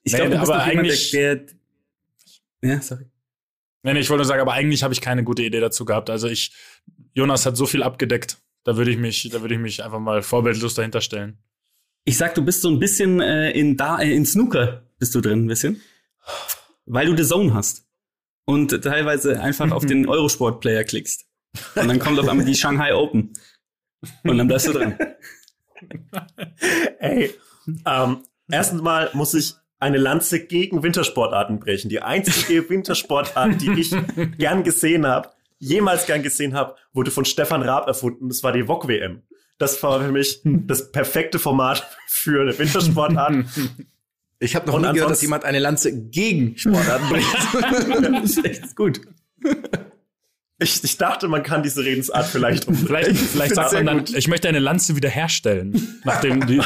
Ich 0.04 0.12
Nee, 0.12 0.18
glaube, 0.18 0.38
bist 0.38 0.50
aber 0.50 0.58
doch 0.60 0.66
jemand, 0.68 0.88
eigentlich- 0.88 1.10
der, 1.12 1.36
der 1.36 1.54
Ja, 2.62 2.80
sorry. 2.82 3.06
Nee, 3.84 3.94
nee, 3.94 4.00
ich 4.00 4.10
wollte 4.10 4.18
nur 4.20 4.26
sagen, 4.26 4.40
aber 4.40 4.52
eigentlich 4.52 4.82
habe 4.84 4.94
ich 4.94 5.00
keine 5.00 5.24
gute 5.24 5.42
Idee 5.42 5.58
dazu 5.60 5.84
gehabt. 5.84 6.08
Also 6.10 6.28
ich, 6.28 6.52
Jonas 7.14 7.46
hat 7.46 7.56
so 7.56 7.66
viel 7.66 7.82
abgedeckt. 7.82 8.38
Da 8.64 8.76
würde 8.76 8.92
ich 8.92 8.96
mich, 8.98 9.28
da 9.32 9.40
würde 9.40 9.54
ich 9.54 9.60
mich 9.60 9.82
einfach 9.82 9.98
mal 9.98 10.22
vorbildlos 10.22 10.74
dahinter 10.74 11.00
stellen. 11.00 11.38
Ich 12.04 12.16
sag, 12.18 12.34
du 12.34 12.44
bist 12.44 12.62
so 12.62 12.68
ein 12.68 12.78
bisschen 12.78 13.20
äh, 13.20 13.50
in 13.50 13.76
da 13.76 14.00
äh, 14.00 14.12
in 14.12 14.26
Snooker 14.26 14.82
bist 14.98 15.14
du 15.14 15.20
drin, 15.20 15.44
ein 15.44 15.48
bisschen. 15.48 15.80
Weil 16.86 17.06
du 17.06 17.16
The 17.16 17.28
Zone 17.28 17.54
hast. 17.54 17.86
Und 18.44 18.82
teilweise 18.82 19.40
einfach 19.40 19.70
auf 19.70 19.86
den 19.86 20.08
Eurosport-Player 20.08 20.84
klickst. 20.84 21.26
Und 21.76 21.88
dann 21.88 21.98
kommt 21.98 22.18
auf 22.18 22.28
einmal 22.28 22.44
die 22.44 22.54
Shanghai 22.54 22.94
Open. 22.94 23.32
Und 24.24 24.38
dann 24.38 24.48
bleibst 24.48 24.66
du 24.66 24.72
dran. 24.72 24.98
Ey, 26.98 27.34
ähm, 27.86 28.18
erstens 28.50 28.82
mal 28.82 29.10
muss 29.12 29.34
ich 29.34 29.54
eine 29.78 29.98
Lanze 29.98 30.44
gegen 30.44 30.82
Wintersportarten 30.82 31.60
brechen. 31.60 31.88
Die 31.88 32.02
einzige 32.02 32.68
Wintersportart, 32.68 33.60
die 33.60 33.72
ich 33.72 33.94
gern 34.38 34.64
gesehen 34.64 35.06
habe, 35.06 35.30
jemals 35.58 36.06
gern 36.06 36.22
gesehen 36.22 36.54
habe, 36.54 36.76
wurde 36.92 37.10
von 37.10 37.24
Stefan 37.24 37.62
Raab 37.62 37.86
erfunden. 37.86 38.28
Das 38.28 38.42
war 38.42 38.52
die 38.52 38.64
VOG 38.64 38.88
WM. 38.88 39.22
Das 39.58 39.82
war 39.82 40.00
für 40.00 40.12
mich 40.12 40.40
das 40.44 40.90
perfekte 40.90 41.38
Format 41.38 41.86
für 42.08 42.42
eine 42.42 42.58
Wintersportart. 42.58 43.44
Ich 44.42 44.56
habe 44.56 44.66
noch 44.66 44.74
Und 44.74 44.82
nie 44.82 44.92
gehört, 44.94 45.12
dass 45.12 45.22
jemand 45.22 45.44
eine 45.44 45.60
Lanze 45.60 45.96
gegen 45.96 46.58
Sportarten 46.58 47.08
bringt. 47.08 48.12
Das 48.22 48.30
ist 48.30 48.44
echt 48.44 48.74
gut. 48.74 49.00
Ich, 50.58 50.82
ich 50.84 50.96
dachte, 50.96 51.28
man 51.28 51.42
kann 51.42 51.62
diese 51.62 51.84
Redensart 51.84 52.26
vielleicht 52.26 52.68
um. 52.68 52.74
Vielleicht, 52.86 53.16
vielleicht 53.16 53.54
sagt 53.54 53.72
man 53.72 53.86
dann, 53.86 53.98
gut. 53.98 54.16
ich 54.16 54.28
möchte 54.28 54.48
eine 54.48 54.58
Lanze 54.58 54.96
wiederherstellen. 54.96 56.00
Nachdem 56.04 56.46
die, 56.46 56.60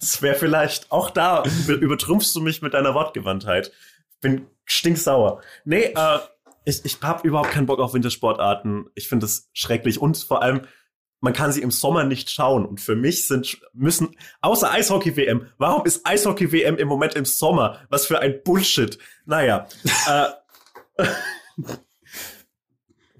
Das 0.00 0.22
wäre 0.22 0.34
vielleicht 0.34 0.90
auch 0.90 1.10
da 1.10 1.44
über, 1.44 1.74
übertrumpfst 1.74 2.32
du 2.34 2.40
mich 2.40 2.62
mit 2.62 2.74
deiner 2.74 2.94
Wortgewandtheit. 2.94 3.72
Bin 4.20 4.46
stinksauer. 4.64 5.42
Nee, 5.64 5.92
äh, 5.96 6.18
ich, 6.64 6.84
ich 6.84 6.98
habe 7.02 7.26
überhaupt 7.26 7.50
keinen 7.50 7.66
Bock 7.66 7.78
auf 7.78 7.94
Wintersportarten. 7.94 8.86
Ich 8.94 9.08
finde 9.08 9.26
das 9.26 9.48
schrecklich 9.52 10.00
und 10.00 10.16
vor 10.16 10.42
allem 10.42 10.62
man 11.24 11.32
kann 11.32 11.50
sie 11.52 11.62
im 11.62 11.70
Sommer 11.70 12.04
nicht 12.04 12.30
schauen 12.30 12.66
und 12.66 12.82
für 12.82 12.94
mich 12.94 13.26
sind 13.26 13.58
müssen 13.72 14.14
außer 14.42 14.70
Eishockey 14.70 15.16
WM. 15.16 15.46
Warum 15.56 15.86
ist 15.86 16.06
Eishockey 16.06 16.52
WM 16.52 16.76
im 16.76 16.86
Moment 16.86 17.14
im 17.14 17.24
Sommer? 17.24 17.80
Was 17.88 18.06
für 18.06 18.20
ein 18.20 18.42
Bullshit. 18.44 18.98
Naja, 19.24 19.66
äh, 20.06 21.06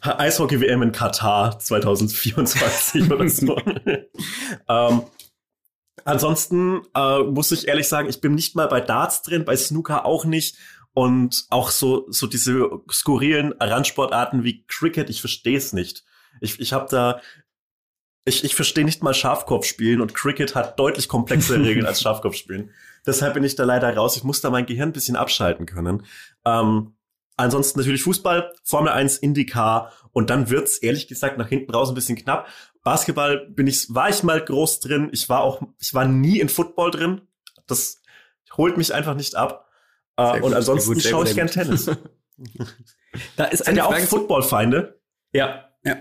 Eishockey 0.03 0.61
WM 0.61 0.83
in 0.83 0.93
Katar 0.93 1.59
2024 1.59 3.11
oder 3.11 3.29
so. 3.29 3.57
ähm, 4.69 5.03
Ansonsten 6.05 6.83
äh, 6.95 7.23
muss 7.23 7.51
ich 7.51 7.67
ehrlich 7.67 7.89
sagen, 7.89 8.11
ich 8.11 8.21
bin 8.21 8.35
nicht 8.35 8.55
mal 8.55 8.69
bei 8.69 8.83
Darts 8.83 9.23
drin, 9.23 9.47
bei 9.47 9.57
Snooker 9.57 10.05
auch 10.05 10.27
nicht. 10.27 10.59
Und 10.93 11.47
auch 11.49 11.71
so, 11.71 12.05
so 12.11 12.27
diese 12.27 12.69
skurrilen 12.93 13.55
Randsportarten 13.59 14.45
wie 14.45 14.67
Cricket, 14.67 15.09
ich 15.09 15.21
verstehe 15.21 15.57
es 15.57 15.73
nicht. 15.73 16.05
Ich, 16.41 16.61
ich 16.61 16.73
habe 16.73 16.87
da, 16.91 17.21
ich, 18.25 18.45
ich 18.45 18.55
verstehe 18.55 18.85
nicht 18.85 19.03
mal 19.03 19.15
Schafkopfspielen 19.15 20.01
und 20.01 20.15
Cricket 20.15 20.55
hat 20.55 20.79
deutlich 20.79 21.09
komplexere 21.09 21.61
Regeln 21.65 21.87
als 21.87 22.01
Schafkopfspielen. 22.01 22.71
Deshalb 23.07 23.35
bin 23.35 23.45
ich 23.45 23.55
da 23.55 23.65
leider 23.65 23.95
raus. 23.95 24.17
Ich 24.17 24.25
muss 24.25 24.41
da 24.41 24.51
mein 24.51 24.67
Gehirn 24.67 24.91
ein 24.91 24.93
bisschen 24.93 25.17
abschalten 25.17 25.67
können. 25.67 26.07
Ähm, 26.45 26.97
ansonsten 27.37 27.79
natürlich 27.79 28.03
Fußball, 28.03 28.53
Formel 28.63 28.93
1, 28.93 29.19
IndyCar 29.19 29.93
und 30.13 30.31
dann 30.31 30.49
wird's 30.49 30.79
ehrlich 30.79 31.07
gesagt 31.07 31.37
nach 31.37 31.49
hinten 31.49 31.73
raus 31.73 31.91
ein 31.91 31.95
bisschen 31.95 32.17
knapp. 32.17 32.49
Basketball 32.83 33.47
bin 33.49 33.67
ich, 33.67 33.95
war 33.95 34.09
ich 34.09 34.23
mal 34.23 34.43
groß 34.43 34.81
drin. 34.81 35.11
Ich 35.13 35.29
war 35.29 35.43
auch, 35.43 35.63
ich 35.79 35.93
war 35.93 36.07
nie 36.07 36.41
in 36.41 36.49
Football 36.49 36.91
drin. 36.91 37.23
Das 37.67 38.01
holt 38.57 38.77
mich 38.79 38.95
einfach 38.95 39.15
nicht 39.15 39.35
ab. 39.35 39.69
Äh, 40.17 40.35
gut, 40.35 40.43
und 40.45 40.55
ansonsten 40.55 40.99
schaue 41.01 41.27
ich 41.27 41.35
gern. 41.35 41.49
Tennis. 41.49 41.91
Da 43.37 43.45
ist 43.45 43.59
Sind 43.59 43.69
eine 43.69 43.79
ja 43.79 43.87
auch. 43.87 43.97
Footballfeinde. 43.97 45.01
Ja, 45.33 45.71
ja. 45.85 45.99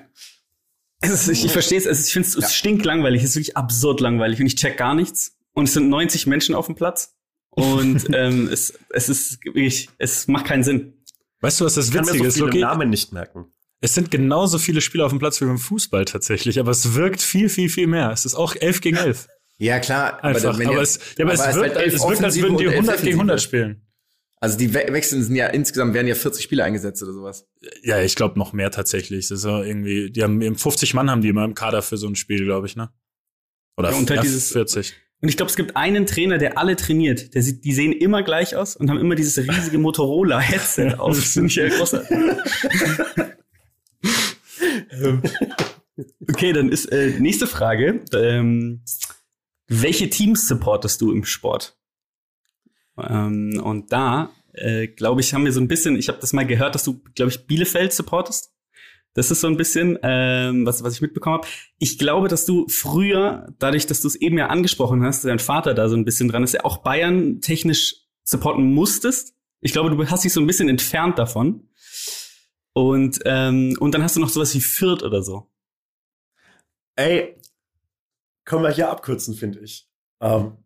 Es 1.03 1.11
ist, 1.11 1.27
ich, 1.27 1.45
ich 1.45 1.51
verstehe 1.51 1.77
es, 1.77 1.85
es 1.85 2.07
ich 2.07 2.13
finde 2.13 2.27
es 2.29 2.35
Ja. 2.35 2.41
es 2.41 2.55
stinkt 2.55 2.85
langweilig, 2.85 3.21
es 3.23 3.29
ist 3.31 3.35
wirklich 3.35 3.57
absurd 3.57 3.99
langweilig 3.99 4.39
und 4.39 4.45
ich 4.47 4.55
check 4.55 4.77
gar 4.77 4.95
nichts. 4.95 5.35
Und 5.53 5.65
es 5.65 5.73
sind 5.73 5.89
90 5.89 6.25
Menschen 6.27 6.55
auf 6.55 6.65
dem 6.67 6.75
Platz. 6.75 7.13
Und 7.51 8.07
ähm, 8.13 8.47
es, 8.51 8.73
es 8.89 9.09
ist 9.09 9.43
wirklich, 9.45 9.89
es 9.99 10.27
macht 10.27 10.45
keinen 10.45 10.63
Sinn. 10.63 10.93
weißt 11.41 11.61
du, 11.61 11.65
was 11.65 11.75
das 11.75 11.89
Ich 11.89 11.93
kann 11.93 12.05
mir 12.05 12.13
Witzige 12.13 12.31
so 12.31 12.47
ist? 12.47 12.55
Namen 12.55 12.89
nicht 12.89 13.11
merken. 13.13 13.45
Es 13.81 13.93
sind 13.93 14.09
genauso 14.11 14.57
viele 14.59 14.79
Spieler 14.79 15.05
auf 15.05 15.11
dem 15.11 15.19
Platz 15.19 15.41
wie 15.41 15.45
beim 15.45 15.57
Fußball 15.59 16.05
tatsächlich, 16.05 16.57
aber 16.59 16.71
es 16.71 16.93
wirkt 16.95 17.21
viel, 17.21 17.49
viel, 17.49 17.67
viel 17.69 17.85
mehr. 17.87 18.11
Es 18.11 18.23
ist 18.25 18.33
auch 18.35 18.55
11 18.55 18.79
gegen 18.81 18.95
11. 18.97 19.27
Ja, 19.57 19.79
klar. 19.79 20.23
Einfach. 20.23 20.57
wenn 20.57 20.67
Aber, 20.69 20.79
jetzt- 20.79 21.01
es, 21.01 21.17
ja, 21.17 21.25
aber, 21.25 21.33
es, 21.33 21.39
aber 21.41 21.55
wirkt, 21.61 21.75
halt 21.75 21.93
es 21.93 22.01
wirkt, 22.01 22.23
als 22.23 22.35
würden 22.41 22.57
die 22.57 22.67
Offensive 22.69 22.77
und 22.79 22.89
elf 22.89 22.89
100 22.89 23.01
gegen 23.03 23.13
100 23.19 23.39
Defensive. 23.39 23.39
spielen. 23.39 23.82
Also 24.43 24.57
die 24.57 24.73
We 24.73 24.87
Wechseln 24.89 25.23
sind 25.23 25.35
ja 25.37 25.47
insgesamt 25.47 25.93
werden 25.93 26.05
ja 26.05 26.15
40 26.15 26.43
Spieler 26.43 26.65
eingesetzt 26.65 27.01
oder 27.01 27.13
sowas. 27.13 27.47
Ja, 27.81 28.01
ich 28.01 28.13
glaube 28.15 28.37
noch 28.37 28.51
mehr 28.51 28.71
tatsächlich. 28.71 29.29
Das 29.29 29.39
ist 29.39 29.45
ja 29.45 29.63
irgendwie, 29.63 30.11
die 30.11 30.21
haben 30.21 30.41
eben 30.41 30.57
50 30.57 30.93
Mann 30.93 31.09
haben 31.09 31.21
die 31.21 31.29
immer 31.29 31.45
im 31.45 31.55
Kader 31.55 31.81
für 31.81 31.95
so 31.95 32.07
ein 32.07 32.17
Spiel, 32.17 32.43
glaube 32.43 32.67
ich, 32.67 32.75
ne? 32.75 32.89
Oder 33.77 33.91
Ja, 33.91 33.97
und 33.97 34.09
halt 34.09 34.21
dieses- 34.21 34.51
40. 34.51 34.95
Und 35.21 35.29
ich 35.29 35.37
glaube, 35.37 35.49
es 35.49 35.55
gibt 35.55 35.77
einen 35.77 36.05
Trainer, 36.05 36.37
der 36.39 36.57
alle 36.57 36.75
trainiert. 36.75 37.33
Der 37.35 37.41
sieht, 37.41 37.63
die 37.63 37.71
sehen 37.71 37.93
immer 37.93 38.21
gleich 38.21 38.57
aus 38.57 38.75
und 38.75 38.89
haben 38.89 38.99
immer 38.99 39.15
dieses 39.15 39.37
riesige 39.37 39.77
Motorola-Headset 39.77 40.95
auf. 40.97 41.15
Das 41.15 41.35
ja 41.55 41.69
großartig. 41.69 42.09
Ähm, 44.91 45.21
okay, 46.29 46.51
dann 46.51 46.67
ist 46.67 46.91
äh, 46.91 47.17
nächste 47.17 47.47
Frage. 47.47 48.01
Ähm, 48.13 48.81
welche 49.69 50.09
Teams 50.09 50.49
supportest 50.49 50.99
du 50.99 51.13
im 51.13 51.23
Sport? 51.23 51.77
Ähm, 52.97 53.61
und 53.63 53.91
da, 53.91 54.31
äh, 54.53 54.87
glaube 54.87 55.21
ich, 55.21 55.33
haben 55.33 55.45
wir 55.45 55.51
so 55.51 55.61
ein 55.61 55.67
bisschen, 55.67 55.95
ich 55.95 56.09
habe 56.09 56.19
das 56.19 56.33
mal 56.33 56.45
gehört, 56.45 56.75
dass 56.75 56.83
du, 56.83 57.01
glaube 57.15 57.31
ich, 57.31 57.47
Bielefeld 57.47 57.93
supportest. 57.93 58.51
Das 59.15 59.29
ist 59.29 59.41
so 59.41 59.47
ein 59.47 59.57
bisschen, 59.57 59.99
ähm, 60.01 60.65
was, 60.65 60.83
was 60.83 60.95
ich 60.95 61.01
mitbekommen 61.01 61.37
habe. 61.37 61.47
Ich 61.77 61.99
glaube, 61.99 62.27
dass 62.27 62.45
du 62.45 62.67
früher, 62.67 63.53
dadurch, 63.59 63.85
dass 63.85 64.01
du 64.01 64.07
es 64.07 64.15
eben 64.15 64.37
ja 64.37 64.47
angesprochen 64.47 65.03
hast, 65.03 65.23
dein 65.23 65.39
Vater 65.39 65.75
da 65.75 65.87
so 65.87 65.95
ein 65.95 66.05
bisschen 66.05 66.29
dran 66.29 66.43
ist, 66.43 66.53
ja 66.53 66.65
auch 66.65 66.77
Bayern 66.77 67.39
technisch 67.39 67.95
supporten 68.23 68.73
musstest. 68.73 69.35
Ich 69.61 69.71
glaube, 69.71 69.91
du 69.91 70.09
hast 70.09 70.23
dich 70.23 70.33
so 70.33 70.41
ein 70.41 70.47
bisschen 70.47 70.67
entfernt 70.67 71.19
davon. 71.19 71.69
Und, 72.73 73.19
ähm, 73.25 73.77
und 73.79 73.93
dann 73.93 74.01
hast 74.01 74.15
du 74.15 74.19
noch 74.19 74.29
sowas 74.29 74.55
wie 74.55 74.61
Fürth 74.61 75.03
oder 75.03 75.21
so. 75.21 75.51
Ey, 76.95 77.39
können 78.45 78.63
wir 78.63 78.71
hier 78.71 78.89
abkürzen, 78.89 79.35
finde 79.35 79.59
ich. 79.59 79.87
Ähm, 80.21 80.57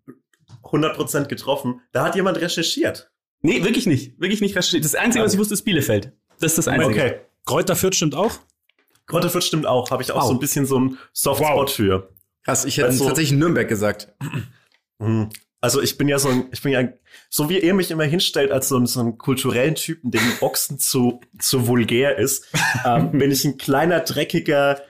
100% 0.72 1.26
getroffen. 1.28 1.82
Da 1.92 2.04
hat 2.06 2.16
jemand 2.16 2.40
recherchiert. 2.40 3.12
Nee, 3.42 3.64
wirklich 3.64 3.86
nicht. 3.86 4.20
Wirklich 4.20 4.42
nicht 4.42 4.56
recherchiert. 4.56 4.84
Das 4.86 4.96
Einzige, 4.96 5.24
was 5.24 5.34
ich 5.34 5.40
wusste, 5.40 5.54
ist 5.54 5.64
Bielefeld. 5.64 6.12
Das 6.40 6.52
ist 6.54 6.58
das 6.58 6.68
Einzige. 6.68 6.92
Okay. 6.92 7.16
Kräuter 7.46 7.76
Fürth 7.76 7.96
stimmt 7.96 8.16
auch? 8.16 8.40
Grotte 9.06 9.30
Fürth 9.30 9.44
stimmt 9.46 9.66
auch. 9.66 9.90
Habe 9.92 10.04
ich 10.04 10.12
auch 10.12 10.22
Wow. 10.22 10.28
so 10.28 10.34
ein 10.34 10.40
bisschen 10.40 10.66
so 10.66 10.78
einen 10.78 10.98
Softspot 11.14 11.68
Wow. 11.70 11.72
für. 11.72 12.10
Krass, 12.44 12.66
ich 12.66 12.78
hätte 12.78 12.88
Also- 12.88 13.06
tatsächlich 13.08 13.38
Nürnberg 13.38 13.68
gesagt. 13.68 14.14
Mhm. 15.00 15.30
Also 15.60 15.82
ich 15.82 15.98
bin 15.98 16.08
ja 16.08 16.20
so 16.20 16.30
ein, 16.30 16.50
ich 16.52 16.62
bin 16.62 16.72
ja, 16.72 16.88
so 17.30 17.50
wie 17.50 17.60
er 17.60 17.74
mich 17.74 17.90
immer 17.90 18.04
hinstellt 18.04 18.52
als 18.52 18.70
so, 18.70 18.78
ein, 18.78 18.86
so 18.86 19.00
einen 19.00 19.18
kulturellen 19.18 19.76
Typen, 19.76 20.12
dem 20.12 20.22
Boxen 20.40 20.78
zu, 20.78 21.20
zu 21.40 21.68
vulgär 21.68 22.18
ist, 22.18 22.46
ähm, 22.86 23.12
bin 23.12 23.32
ich 23.32 23.44
ein 23.44 23.58
kleiner, 23.58 24.02
dreckiger 24.02 24.82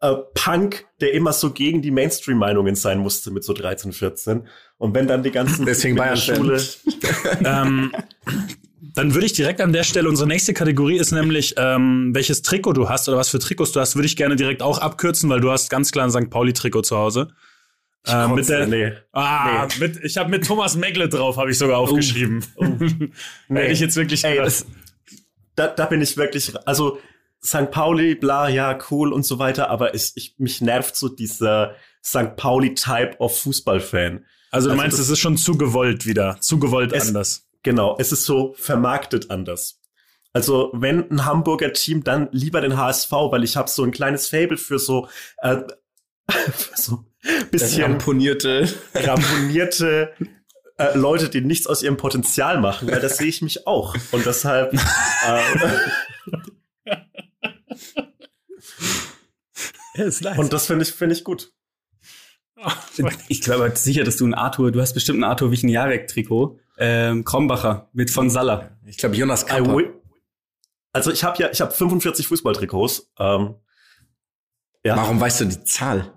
äh, 0.00 0.14
Punk, 0.34 0.86
der 1.00 1.12
immer 1.12 1.32
so 1.32 1.52
gegen 1.52 1.80
die 1.80 1.90
Mainstream-Meinungen 1.92 2.74
sein 2.74 2.98
musste 2.98 3.30
mit 3.30 3.44
so 3.44 3.52
13, 3.52 3.92
14. 3.92 4.46
Und 4.78 4.94
wenn 4.94 5.06
dann 5.06 5.22
die 5.22 5.30
ganzen 5.30 5.64
Deswegen 5.64 5.96
Bayern-Fan. 5.96 6.36
Schule, 6.36 6.62
ähm, 7.44 7.92
dann 8.94 9.14
würde 9.14 9.26
ich 9.26 9.32
direkt 9.32 9.60
an 9.60 9.72
der 9.72 9.84
Stelle, 9.84 10.08
unsere 10.08 10.28
nächste 10.28 10.54
Kategorie 10.54 10.96
ist 10.96 11.12
nämlich, 11.12 11.54
ähm, 11.58 12.10
welches 12.14 12.42
Trikot 12.42 12.72
du 12.72 12.88
hast 12.88 13.08
oder 13.08 13.18
was 13.18 13.28
für 13.28 13.38
Trikots 13.38 13.72
du 13.72 13.80
hast, 13.80 13.94
würde 13.94 14.06
ich 14.06 14.16
gerne 14.16 14.36
direkt 14.36 14.62
auch 14.62 14.78
abkürzen, 14.78 15.28
weil 15.30 15.40
du 15.40 15.50
hast 15.50 15.70
ganz 15.70 15.92
klar 15.92 16.06
ein 16.06 16.10
St. 16.10 16.30
Pauli-Trikot 16.30 16.82
zu 16.82 16.96
Hause. 16.96 17.28
Äh, 18.06 18.28
mit 18.28 18.48
der, 18.48 18.66
nee. 18.66 18.92
ah, 19.12 19.66
Nee. 19.66 19.86
Mit, 19.86 20.04
ich 20.04 20.16
habe 20.16 20.30
mit 20.30 20.46
Thomas 20.46 20.76
Megle 20.76 21.08
drauf, 21.08 21.36
habe 21.36 21.50
ich 21.50 21.58
sogar 21.58 21.78
aufgeschrieben. 21.78 22.44
Hätte 23.48 23.72
ich 23.72 23.80
jetzt 23.80 23.96
wirklich 23.96 24.24
Ey, 24.24 24.36
das, 24.36 24.66
da, 25.56 25.68
da 25.68 25.86
bin 25.86 26.00
ich 26.00 26.16
wirklich, 26.16 26.52
also 26.66 26.98
St. 27.44 27.70
Pauli, 27.70 28.14
bla, 28.14 28.48
ja, 28.48 28.78
cool 28.90 29.12
und 29.12 29.24
so 29.24 29.38
weiter, 29.38 29.70
aber 29.70 29.94
ich, 29.94 30.12
ich, 30.14 30.34
mich 30.38 30.60
nervt 30.60 30.96
so 30.96 31.08
dieser 31.08 31.74
St. 32.04 32.36
Pauli-Type 32.36 33.16
of 33.18 33.38
Fußballfan. 33.40 34.24
Also 34.56 34.68
du 34.68 34.72
also 34.72 34.82
meinst, 34.82 34.98
es 34.98 35.08
ist 35.10 35.18
schon 35.18 35.36
zu 35.36 35.58
gewollt 35.58 36.06
wieder, 36.06 36.38
zu 36.40 36.58
gewollt 36.58 36.92
Es- 36.92 37.08
anders. 37.08 37.46
Genau, 37.62 37.96
es 37.98 38.12
ist 38.12 38.24
so 38.24 38.54
vermarktet 38.56 39.30
anders. 39.30 39.80
Also 40.32 40.70
wenn 40.72 41.10
ein 41.10 41.24
Hamburger 41.24 41.72
Team, 41.72 42.04
dann 42.04 42.28
lieber 42.30 42.60
den 42.60 42.76
HSV, 42.76 43.10
weil 43.10 43.42
ich 43.42 43.56
habe 43.56 43.68
so 43.68 43.82
ein 43.82 43.90
kleines 43.90 44.28
Fable 44.28 44.56
für 44.56 44.78
so, 44.78 45.08
äh, 45.38 45.58
für 46.30 46.76
so 46.76 47.04
bisschen 47.50 47.82
Ramponierte. 47.82 48.68
ramponierte 48.94 50.12
äh, 50.78 50.96
Leute, 50.96 51.28
die 51.28 51.40
nichts 51.40 51.66
aus 51.66 51.82
ihrem 51.82 51.96
Potenzial 51.96 52.60
machen, 52.60 52.88
weil 52.88 53.00
das 53.00 53.16
sehe 53.16 53.28
ich 53.28 53.42
mich 53.42 53.66
auch. 53.66 53.96
Und 54.12 54.24
deshalb 54.26 54.72
äh, 55.26 55.40
und 60.36 60.52
das 60.52 60.66
finde 60.66 60.84
ich 60.84 60.92
finde 60.92 61.14
ich 61.14 61.24
gut. 61.24 61.52
Ich 63.28 63.42
glaube 63.42 63.70
sicher, 63.74 64.04
dass 64.04 64.16
du 64.16 64.26
ein 64.26 64.32
Arthur, 64.34 64.72
du 64.72 64.80
hast 64.80 64.94
bestimmt 64.94 65.20
ein 65.20 65.24
Arthur 65.24 65.50
Wichniarek-Trikot. 65.50 66.58
Ähm, 66.78 67.24
Krombacher 67.24 67.90
mit 67.92 68.10
von 68.10 68.30
Salah. 68.30 68.70
Ich 68.86 68.96
glaube, 68.96 69.16
Jonas 69.16 69.46
Kappa. 69.46 69.80
Also 70.92 71.12
ich 71.12 71.24
habe 71.24 71.42
ja, 71.42 71.50
ich 71.50 71.60
habe 71.60 71.72
45 71.72 72.26
Fußballtrikots, 72.26 73.12
ähm, 73.18 73.56
ja, 74.82 74.96
Warum 74.96 75.20
weißt 75.20 75.40
du 75.40 75.44
die 75.46 75.64
Zahl? 75.64 76.12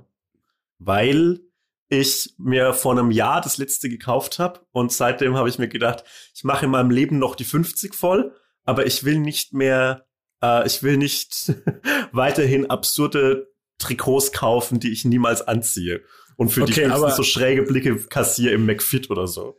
weil 0.80 1.41
ich 1.89 2.34
mir 2.38 2.73
vor 2.73 2.93
einem 2.93 3.12
Jahr 3.12 3.41
das 3.41 3.58
letzte 3.58 3.89
gekauft 3.89 4.39
habe 4.39 4.62
und 4.71 4.91
seitdem 4.91 5.36
habe 5.36 5.49
ich 5.49 5.60
mir 5.60 5.67
gedacht, 5.67 6.04
ich 6.34 6.43
mache 6.43 6.65
in 6.65 6.71
meinem 6.71 6.91
Leben 6.91 7.19
noch 7.19 7.36
die 7.36 7.43
50 7.43 7.93
voll, 7.93 8.34
aber 8.63 8.86
ich 8.86 9.04
will 9.04 9.19
nicht 9.19 9.54
mehr, 9.54 10.06
äh, 10.41 10.65
ich 10.65 10.82
will 10.82 10.97
nicht 10.97 11.54
weiterhin 12.12 12.69
absurde 12.69 13.47
Trikots 13.80 14.32
kaufen, 14.32 14.80
die 14.80 14.91
ich 14.91 15.06
niemals 15.06 15.41
anziehe 15.41 16.02
und 16.39 16.49
für 16.49 16.62
die 16.62 16.71
Okay, 16.71 16.82
ich 16.82 16.88
höchstens 16.88 17.04
aber- 17.04 17.12
so 17.12 17.23
schräge 17.23 17.63
Blicke 17.63 17.95
kassiere 17.97 18.54
im 18.54 18.65
McFit 18.65 19.10
oder 19.10 19.28
so. 19.28 19.58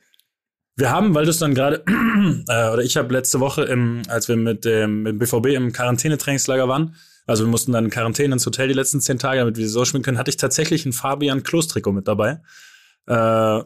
Wir 0.77 0.90
haben, 0.90 1.14
weil 1.14 1.25
du 1.25 1.31
es 1.31 1.38
dann 1.38 1.55
gerade, 1.55 1.85
äh, 2.49 2.71
oder 2.73 2.79
ich 2.83 2.97
habe 2.97 3.12
letzte 3.12 3.38
Woche, 3.38 3.64
im, 3.64 4.03
als 4.09 4.29
wir 4.29 4.37
mit 4.37 4.64
dem, 4.64 5.03
mit 5.03 5.19
BVB 5.19 5.47
im 5.49 5.73
Quarantänetrainingslager 5.73 6.69
waren, 6.69 6.97
also 7.27 7.45
wir 7.45 7.51
mussten 7.51 7.73
dann 7.73 7.85
in 7.85 7.90
Quarantäne 7.90 8.33
ins 8.33 8.47
Hotel 8.47 8.69
die 8.69 8.75
letzten 8.75 9.01
zehn 9.01 9.19
Tage, 9.19 9.40
damit 9.40 9.59
wir 9.59 9.69
so 9.69 9.85
spielen 9.85 10.03
können, 10.03 10.16
hatte 10.16 10.31
ich 10.31 10.38
tatsächlich 10.38 10.87
ein 10.87 10.93
Fabian 10.95 11.43
Klos-Trikot 11.43 11.93
mit 11.93 12.09
dabei. 12.09 12.40
Äh, 13.07 13.62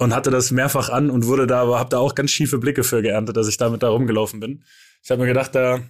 und 0.00 0.14
hatte 0.14 0.30
das 0.30 0.50
mehrfach 0.50 0.90
an 0.90 1.10
und 1.10 1.26
wurde 1.26 1.46
da, 1.46 1.62
aber 1.62 1.78
habe 1.78 1.90
da 1.90 1.98
auch 1.98 2.14
ganz 2.14 2.30
schiefe 2.30 2.58
Blicke 2.58 2.84
für 2.84 3.02
geerntet, 3.02 3.36
dass 3.36 3.48
ich 3.48 3.56
damit 3.56 3.82
da 3.82 3.88
rumgelaufen 3.88 4.38
bin. 4.38 4.62
Ich 5.02 5.10
habe 5.10 5.22
mir 5.22 5.26
gedacht, 5.26 5.54
da 5.54 5.80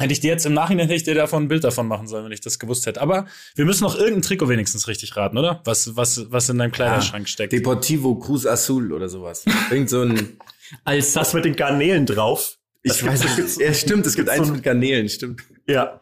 hätte 0.00 0.12
ich 0.12 0.20
dir 0.20 0.28
jetzt 0.30 0.44
im 0.46 0.54
Nachhinein 0.54 0.86
hätte 0.86 0.96
ich 0.96 1.04
dir 1.04 1.14
davon 1.14 1.44
ein 1.44 1.48
Bild 1.48 1.62
davon 1.64 1.86
machen 1.86 2.08
sollen, 2.08 2.24
wenn 2.24 2.32
ich 2.32 2.40
das 2.40 2.58
gewusst 2.58 2.86
hätte. 2.86 3.00
Aber 3.00 3.26
wir 3.54 3.64
müssen 3.64 3.84
noch 3.84 3.94
irgendein 3.96 4.22
Trikot 4.22 4.48
wenigstens 4.48 4.88
richtig 4.88 5.16
raten, 5.16 5.38
oder? 5.38 5.60
Was, 5.64 5.94
was, 5.96 6.30
was 6.32 6.48
in 6.48 6.58
deinem 6.58 6.72
Kleiderschrank 6.72 7.28
steckt. 7.28 7.52
Deportivo 7.52 8.16
Cruz 8.16 8.46
Azul 8.46 8.92
oder 8.92 9.08
sowas. 9.08 9.44
Irgend 9.70 9.90
so 9.90 10.02
ein. 10.02 10.36
Als 10.84 11.12
Das 11.12 11.32
mit 11.34 11.44
den 11.44 11.54
Garnelen 11.56 12.06
drauf. 12.06 12.56
Ich 12.82 12.92
Das 12.92 13.04
weiß 13.06 13.36
nicht. 13.38 13.58
Ja, 13.60 13.74
stimmt, 13.74 14.06
es 14.06 14.14
gibt 14.16 14.28
so 14.28 14.34
eins 14.34 14.48
ein- 14.48 14.54
mit 14.54 14.62
Garnelen, 14.62 15.08
stimmt. 15.08 15.42
Ja. 15.66 16.00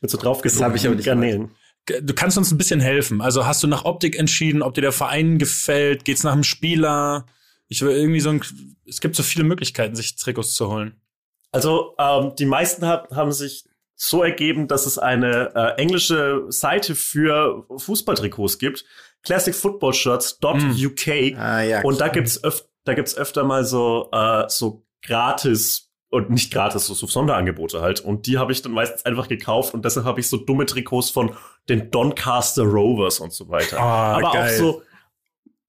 Mit 0.00 0.10
so 0.10 0.16
drauf 0.18 0.40
Das 0.42 0.60
hab 0.62 0.74
ich 0.76 0.86
aber 0.86 0.94
nicht 0.94 1.04
Garnelen. 1.06 1.50
Du 2.02 2.14
kannst 2.14 2.38
uns 2.38 2.50
ein 2.50 2.56
bisschen 2.56 2.80
helfen. 2.80 3.20
Also 3.20 3.46
hast 3.46 3.62
du 3.62 3.66
nach 3.66 3.84
Optik 3.84 4.18
entschieden, 4.18 4.62
ob 4.62 4.74
dir 4.74 4.80
der 4.80 4.92
Verein 4.92 5.38
gefällt? 5.38 6.04
Geht's 6.04 6.22
nach 6.22 6.32
dem 6.32 6.44
Spieler? 6.44 7.26
Ich 7.68 7.82
will 7.82 7.90
irgendwie 7.90 8.20
so 8.20 8.30
ein. 8.30 8.42
Es 8.86 9.00
gibt 9.00 9.16
so 9.16 9.22
viele 9.22 9.44
Möglichkeiten, 9.44 9.94
sich 9.96 10.16
Trikots 10.16 10.54
zu 10.54 10.70
holen. 10.70 10.94
Also 11.54 11.94
ähm, 11.98 12.32
die 12.38 12.46
meisten 12.46 12.86
hab, 12.86 13.14
haben 13.14 13.32
sich 13.32 13.64
so 13.96 14.22
ergeben, 14.22 14.68
dass 14.68 14.86
es 14.86 14.98
eine 14.98 15.54
äh, 15.54 15.80
englische 15.80 16.44
Seite 16.48 16.94
für 16.94 17.64
Fußballtrikots 17.76 18.58
gibt. 18.58 18.84
classicfootballshirts.uk 19.22 21.38
Ah, 21.38 21.62
ja. 21.62 21.82
und 21.82 22.00
da 22.00 22.08
gibt's 22.08 22.42
öf 22.42 22.64
da 22.84 22.94
gibt's 22.94 23.16
öfter 23.16 23.44
mal 23.44 23.64
so 23.64 24.08
äh, 24.12 24.44
so 24.48 24.84
gratis 25.02 25.90
und 26.10 26.30
nicht 26.30 26.52
gratis, 26.52 26.86
so, 26.86 26.94
so 26.94 27.06
Sonderangebote 27.06 27.80
halt. 27.80 28.00
Und 28.00 28.26
die 28.26 28.38
habe 28.38 28.52
ich 28.52 28.62
dann 28.62 28.72
meistens 28.72 29.04
einfach 29.04 29.28
gekauft 29.28 29.74
und 29.74 29.84
deshalb 29.84 30.06
habe 30.06 30.20
ich 30.20 30.28
so 30.28 30.36
dumme 30.36 30.66
Trikots 30.66 31.10
von 31.10 31.34
den 31.68 31.90
Doncaster 31.90 32.62
Rovers 32.62 33.20
und 33.20 33.32
so 33.32 33.48
weiter. 33.48 33.80
Ah, 33.80 34.16
aber 34.16 34.32
geil. 34.32 34.54
auch 34.54 34.58
so, 34.58 34.82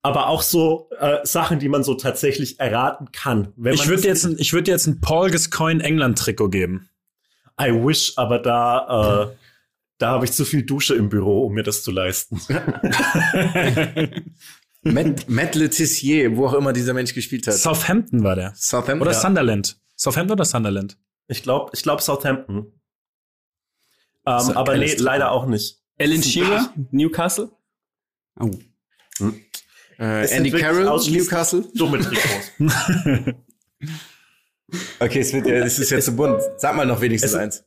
aber 0.06 0.28
auch 0.28 0.42
so 0.42 0.88
äh, 1.00 1.18
Sachen, 1.24 1.58
die 1.58 1.68
man 1.68 1.82
so 1.84 1.94
tatsächlich 1.94 2.60
erraten 2.60 3.10
kann. 3.12 3.52
Wenn 3.56 3.74
Ich 3.74 3.88
würde 3.88 4.06
jetzt, 4.06 4.24
ein- 4.24 4.36
ich 4.38 4.52
würde 4.52 4.70
jetzt 4.70 4.86
ein 4.86 5.00
Paul 5.00 5.30
Gascoigne 5.30 5.82
England 5.82 6.18
Trikot 6.18 6.48
geben. 6.50 6.88
I 7.60 7.72
wish, 7.72 8.12
aber 8.16 8.38
da, 8.38 9.30
äh, 9.32 9.36
da 9.98 10.10
habe 10.10 10.24
ich 10.26 10.32
zu 10.32 10.44
viel 10.44 10.62
Dusche 10.64 10.94
im 10.94 11.08
Büro, 11.08 11.46
um 11.46 11.54
mir 11.54 11.62
das 11.62 11.82
zu 11.82 11.90
leisten. 11.90 12.40
Matt, 14.82 15.28
Matt 15.28 15.54
Letizier, 15.54 16.36
wo 16.36 16.46
auch 16.46 16.54
immer 16.54 16.72
dieser 16.72 16.94
Mensch 16.94 17.12
gespielt 17.14 17.46
hat. 17.46 17.54
Southampton 17.54 18.22
war 18.22 18.36
der. 18.36 18.52
Southampton. 18.54 19.00
Oder 19.02 19.12
Ja. 19.12 19.18
Sunderland. 19.20 19.80
Southampton 19.96 20.32
oder 20.34 20.44
Sunderland? 20.44 20.98
Ich 21.28 21.42
glaube, 21.42 21.70
ich 21.74 21.82
glaube 21.82 22.02
Southampton. 22.02 22.72
Ähm, 24.26 24.50
aber 24.56 24.76
nee, 24.76 24.94
leider 24.96 25.32
auch 25.32 25.46
nicht. 25.46 25.80
Alan 25.98 26.22
Shearer, 26.22 26.72
Newcastle. 26.90 27.50
Oh. 28.38 28.50
Äh, 29.98 30.26
Andy 30.36 30.50
Carroll, 30.50 30.84
Newcastle. 31.10 31.64
Dumme 31.74 32.00
Trikots. 32.00 32.52
Okay, 34.98 35.20
es 35.20 35.32
wird 35.32 35.46
ja, 35.46 35.54
es 35.64 35.78
ist 35.78 35.90
ja 35.90 36.00
zu 36.00 36.16
bunt. 36.16 36.40
Sag 36.58 36.74
mal 36.74 36.86
noch 36.86 37.00
wenigstens 37.00 37.32
Es- 37.32 37.38
eins. 37.38 37.64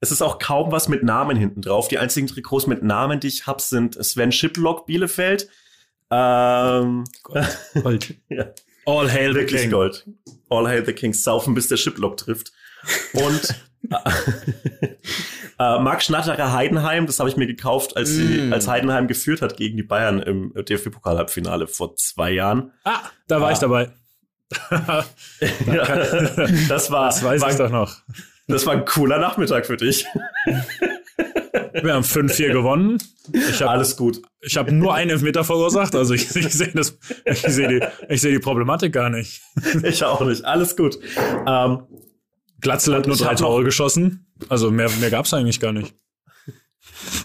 es 0.00 0.10
ist 0.10 0.20
auch 0.20 0.40
kaum 0.40 0.72
was 0.72 0.88
mit 0.88 1.04
Namen 1.04 1.36
hinten 1.36 1.62
drauf. 1.62 1.86
Die 1.86 1.98
einzigen 1.98 2.26
Trikots 2.26 2.66
mit 2.66 2.82
Namen, 2.82 3.20
die 3.20 3.28
ich 3.28 3.46
hab, 3.46 3.60
sind 3.60 3.94
Sven 4.04 4.32
Schiplock 4.32 4.84
Bielefeld. 4.86 5.48
Ähm, 6.10 7.04
Gold. 7.22 8.14
ja, 8.28 8.46
All 8.84 9.08
hail 9.10 9.32
the 9.32 9.38
wirklich 9.38 9.60
king. 9.62 9.70
Gold. 9.70 10.06
All 10.48 10.66
hail 10.66 10.84
the 10.84 10.92
Kings. 10.92 11.22
Saufen, 11.22 11.54
bis 11.54 11.68
der 11.68 11.76
Schiplock 11.76 12.16
trifft. 12.16 12.52
Und 13.12 13.54
äh, 15.58 15.78
Marc 15.80 16.02
Schnatterer 16.02 16.52
Heidenheim, 16.52 17.06
das 17.06 17.18
habe 17.20 17.28
ich 17.28 17.36
mir 17.36 17.46
gekauft, 17.46 17.96
als, 17.96 18.10
sie, 18.10 18.42
Mm. 18.48 18.52
als 18.52 18.68
Heidenheim 18.68 19.08
geführt 19.08 19.42
hat 19.42 19.56
gegen 19.56 19.76
die 19.76 19.82
Bayern 19.82 20.20
im 20.20 20.52
DFB-Pokal-Halbfinale 20.54 21.66
vor 21.66 21.96
zwei 21.96 22.30
Jahren. 22.30 22.72
Ah, 22.84 23.00
da 23.26 23.40
war 23.40 23.48
Ah. 23.48 23.52
ich 23.52 23.58
dabei. 23.58 23.90
Ja, 25.66 25.84
das 26.68 26.90
war, 26.90 27.06
Das 27.08 27.22
weiß 27.22 27.42
war, 27.42 27.50
ich 27.50 27.56
doch 27.56 27.70
noch. 27.70 27.96
das 28.46 28.64
war 28.66 28.72
ein 28.74 28.84
cooler 28.84 29.18
Nachmittag 29.18 29.66
für 29.66 29.76
dich. 29.76 30.06
Wir 31.82 31.94
haben 31.94 32.02
5-4 32.04 32.52
gewonnen. 32.52 32.98
Ich 33.32 33.60
habe 33.60 33.70
Alles 33.72 33.96
gut. 33.96 34.22
ich 34.40 34.56
hab 34.56 34.70
nur 34.70 34.94
einen 34.94 35.10
Elfmeter 35.10 35.44
verursacht. 35.44 35.94
Also 35.94 36.14
ich, 36.14 36.34
ich 36.34 36.52
sehe 36.52 36.72
sehe 37.24 37.68
die, 38.08 38.16
sehe 38.16 38.32
die 38.32 38.38
Problematik 38.38 38.92
gar 38.92 39.10
nicht. 39.10 39.42
Ich 39.82 40.02
auch 40.04 40.20
nicht. 40.22 40.44
Alles 40.44 40.76
gut. 40.76 40.98
Ähm, 41.46 41.82
Glatzel 42.60 42.94
hat 42.94 43.06
nur 43.06 43.16
drei 43.16 43.34
Tore 43.34 43.64
geschossen. 43.64 44.26
Also 44.48 44.70
mehr, 44.70 44.90
mehr 45.00 45.10
gab's 45.10 45.32
eigentlich 45.34 45.60
gar 45.60 45.72
nicht. 45.72 45.94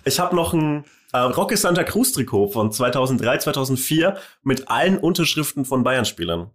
ich 0.05 0.19
habe 0.19 0.35
noch 0.35 0.53
ein 0.53 0.85
äh, 1.11 1.17
Rocky 1.19 1.57
Santa 1.57 1.83
Cruz 1.83 2.11
Trikot 2.11 2.49
von 2.49 2.71
2003, 2.71 3.39
2004 3.39 4.17
mit 4.43 4.69
allen 4.69 4.97
Unterschriften 4.97 5.65
von 5.65 5.83
Bayern-Spielern. 5.83 6.51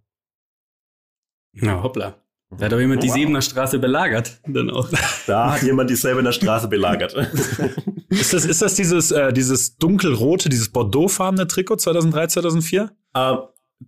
Na, 1.53 1.83
hoppla. 1.83 2.15
Da 2.51 2.65
hat 2.65 2.73
aber 2.73 2.81
jemand 2.81 3.03
die 3.03 3.09
Wow. 3.09 3.15
Siebener 3.15 3.43
Straße 3.43 3.79
belagert. 3.79 4.41
Dann 4.47 4.71
auch. 4.71 4.89
Da 5.27 5.53
hat 5.53 5.63
jemand 5.63 5.91
dieselbe 5.91 6.21
in 6.21 6.25
der 6.25 6.33
Straße 6.33 6.69
belagert. 6.69 7.15
Ist 8.11 8.33
das, 8.33 8.47
ist 8.47 8.63
das 8.63 8.75
dieses, 8.75 9.11
äh, 9.11 9.35
dieses 9.35 9.77
dunkelrote, 9.77 10.49
dieses 10.49 10.71
bordeauxfarbene 10.71 11.47
Trikot 11.47 11.77
2003, 11.77 12.27
2004? 12.29 12.91
ähm, 13.15 13.39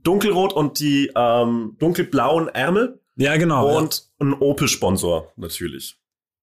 dunkelrot 0.03 0.53
und 0.53 0.79
die 0.79 1.11
ähm, 1.17 1.77
dunkelblauen 1.79 2.49
Ärmel 2.49 3.00
Ja, 3.21 3.37
genau. 3.37 3.77
und 3.77 4.09
ein 4.19 4.33
Opel-Sponsor 4.33 5.33
natürlich. 5.37 5.97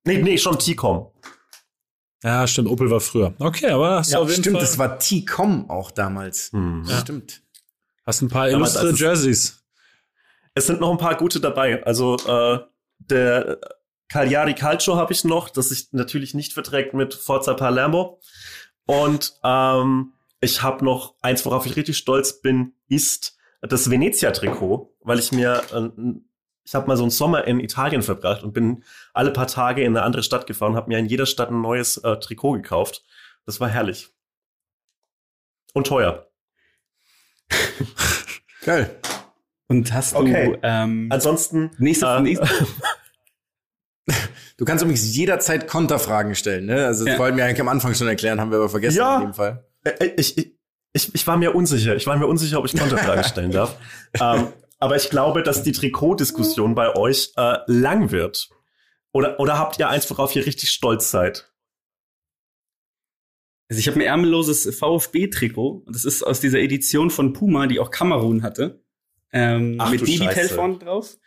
Nee, 0.05 0.21
nee, 0.21 0.37
schon 0.37 0.57
T-Com. 0.59 1.11
ja. 2.23 2.41
ja, 2.41 2.47
stimmt. 2.47 2.69
Opel 2.69 2.89
war 2.91 2.99
früher. 3.01 3.33
Okay, 3.39 3.67
aber 3.69 3.95
hast 3.95 4.11
Ja, 4.11 4.17
du 4.19 4.23
auf 4.23 4.29
jeden 4.29 4.43
Stimmt, 4.43 4.57
Fall 4.57 4.65
das 4.65 4.77
war 4.77 4.99
T-Com 4.99 5.69
auch 5.69 5.91
damals. 5.91 6.51
Hm. 6.51 6.85
Stimmt. 7.01 7.41
hast 8.05 8.21
ein 8.21 8.29
paar 8.29 8.47
Ja, 8.47 8.55
aber 8.55 8.65
illustre 8.65 8.91
Jerseys. 8.91 9.63
Es 10.53 10.67
sind 10.67 10.79
noch 10.79 10.91
ein 10.91 10.97
paar 10.97 11.15
gute 11.17 11.39
dabei. 11.39 11.83
Also 11.83 12.15
äh, 12.27 12.59
der 12.99 13.59
Cagliari 14.09 14.55
Calcio 14.55 14.95
habe 14.95 15.13
ich 15.13 15.23
noch, 15.23 15.49
das 15.49 15.69
sich 15.69 15.89
natürlich 15.91 16.33
nicht 16.33 16.53
verträgt 16.53 16.93
mit 16.93 17.13
Forza 17.13 17.53
Palermo. 17.53 18.19
Und 18.85 19.33
ähm, 19.43 20.13
ich 20.39 20.61
habe 20.61 20.85
noch 20.85 21.15
eins, 21.21 21.45
worauf 21.45 21.65
ich 21.65 21.75
richtig 21.75 21.97
stolz 21.97 22.39
bin, 22.41 22.73
ist 22.87 23.35
das 23.61 23.89
Venezia-Trikot, 23.89 24.95
weil 25.01 25.19
ich 25.19 25.31
mir, 25.31 25.61
äh, 25.73 25.89
ich 26.67 26.75
habe 26.75 26.85
mal 26.87 26.97
so 26.97 27.03
einen 27.03 27.11
Sommer 27.11 27.47
in 27.47 27.61
Italien 27.61 28.01
verbracht 28.01 28.43
und 28.43 28.51
bin 28.51 28.83
alle 29.13 29.31
paar 29.31 29.47
Tage 29.47 29.83
in 29.83 29.95
eine 29.95 30.03
andere 30.05 30.21
Stadt 30.21 30.45
gefahren, 30.47 30.75
habe 30.75 30.89
mir 30.89 30.99
in 30.99 31.05
jeder 31.05 31.25
Stadt 31.25 31.49
ein 31.49 31.61
neues 31.61 31.95
äh, 31.97 32.17
Trikot 32.19 32.51
gekauft. 32.53 33.03
Das 33.45 33.61
war 33.61 33.69
herrlich. 33.69 34.09
Und 35.73 35.87
teuer. 35.87 36.27
Geil. 38.65 38.95
Und 39.69 39.93
hast 39.93 40.13
Okay. 40.15 40.51
du 40.53 40.59
ähm, 40.63 41.07
Ansonsten 41.09 41.71
nächste, 41.77 42.05
äh, 42.07 42.21
nächste 42.21 42.47
Du 44.57 44.65
kannst 44.65 44.83
übrigens 44.83 45.15
jederzeit 45.15 45.67
Konterfragen 45.67 46.33
stellen, 46.35 46.65
ne? 46.65 46.85
Also 46.85 47.05
das 47.05 47.13
Ja. 47.13 47.19
wollten 47.19 47.37
wir 47.37 47.45
eigentlich 47.45 47.61
am 47.61 47.67
Anfang 47.69 47.93
schon 47.93 48.07
erklären, 48.07 48.41
haben 48.41 48.49
wir 48.51 48.57
aber 48.57 48.69
vergessen 48.69 48.97
Ja. 48.97 49.17
in 49.17 49.21
dem 49.27 49.33
Fall. 49.33 49.65
Äh, 49.83 50.11
Ich, 50.17 50.37
ich, 50.37 50.51
ich, 50.93 51.15
ich 51.15 51.27
war 51.27 51.37
mir 51.37 51.53
unsicher. 51.55 51.95
Ich 51.95 52.07
war 52.07 52.17
mir 52.17 52.27
unsicher, 52.27 52.57
ob 52.59 52.65
ich 52.65 52.75
Konterfragen 52.77 53.23
stellen 53.25 53.51
darf. 53.51 53.77
ähm, 54.19 54.47
aber 54.79 54.95
ich 54.95 55.09
glaube, 55.09 55.43
dass 55.43 55.63
die 55.63 55.71
Trikotdiskussion 55.71 56.75
bei 56.75 56.95
euch 56.95 57.31
äh, 57.35 57.57
lang 57.67 58.11
wird. 58.11 58.49
Oder, 59.11 59.39
oder 59.39 59.57
habt 59.57 59.79
ihr 59.79 59.89
eins, 59.89 60.09
worauf 60.09 60.35
ihr 60.35 60.45
richtig 60.45 60.69
stolz 60.69 61.09
seid? 61.11 61.51
Also 63.69 63.79
ich 63.79 63.87
habe 63.87 63.97
ein 63.99 64.05
ärmelloses 64.05 64.63
VfB-Trikot 64.77 65.83
und 65.85 65.95
das 65.95 66.05
ist 66.05 66.23
aus 66.23 66.39
dieser 66.39 66.59
Edition 66.59 67.09
von 67.09 67.33
Puma, 67.33 67.67
die 67.67 67.79
auch 67.79 67.91
Kamerun 67.91 68.43
hatte. 68.43 68.83
Ähm, 69.33 69.75
Ach 69.79 69.89
mit 69.91 70.05
Babytel 70.05 70.47
vorne 70.47 70.77
drauf. 70.77 71.17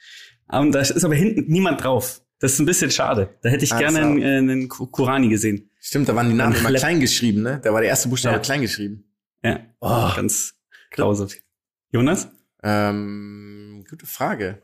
Und 0.49 0.73
da 0.73 0.81
ist 0.81 1.05
aber 1.05 1.15
hinten 1.15 1.51
niemand 1.53 1.85
drauf. 1.85 2.23
Das 2.39 2.55
ist 2.55 2.59
ein 2.61 2.67
bisschen 2.67 2.91
schade. 2.91 3.37
Da 3.43 3.51
hätte 3.51 3.65
ich 3.65 3.73
Ach 3.75 3.79
gerne 3.79 3.99
einen, 4.01 4.23
äh, 4.23 4.39
einen 4.39 4.69
Ku- 4.69 4.87
Kurani 4.87 5.29
gesehen. 5.29 5.71
Stimmt, 5.81 6.09
da 6.09 6.17
waren 6.17 6.31
die 6.31 6.35
Namen 6.35 6.57
immer 6.57 6.73
klein 6.73 6.99
geschrieben, 7.01 7.43
ne? 7.43 7.61
Da 7.63 7.75
war 7.75 7.81
der 7.83 7.91
erste 7.91 8.09
Buchstabe 8.09 8.37
Ja. 8.37 8.41
klein 8.41 8.63
geschrieben. 8.63 9.13
Ja, 9.45 9.61
Oh, 9.81 10.11
ganz 10.17 10.55
grausig. 10.91 11.43
Jonas? 11.93 12.29
Ähm, 12.63 13.85
gute 13.89 14.07
Frage. 14.07 14.63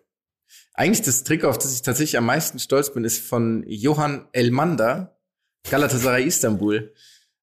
Eigentlich 0.75 1.03
das 1.03 1.25
Trikot, 1.25 1.49
auf 1.49 1.59
das 1.59 1.75
ich 1.75 1.83
tatsächlich 1.83 2.19
am 2.19 2.27
meisten 2.27 2.59
stolz 2.59 2.93
bin, 2.93 3.05
ist 3.05 3.27
von 3.27 3.65
Johann 3.67 4.29
Elmander, 4.33 5.19
Galatasaray 5.69 6.25
Istanbul. 6.25 6.95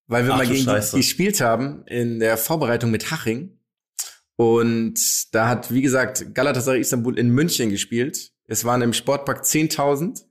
Weil 0.07 0.25
wir 0.25 0.33
Ach 0.33 0.37
mal 0.37 0.47
gegen 0.47 0.65
die 0.65 0.97
gespielt 0.97 1.41
haben 1.41 1.85
in 1.87 2.19
der 2.19 2.37
Vorbereitung 2.37 2.91
mit 2.91 3.09
Haching. 3.09 3.59
Und 4.35 4.99
da 5.33 5.47
hat, 5.47 5.71
wie 5.71 5.81
gesagt, 5.81 6.33
Galatasaray 6.33 6.81
Istanbul 6.81 7.17
in 7.17 7.29
München 7.29 7.69
gespielt. 7.69 8.31
Es 8.45 8.65
waren 8.65 8.81
im 8.81 8.93
Sportpark 8.93 9.43
10.000. 9.43 10.23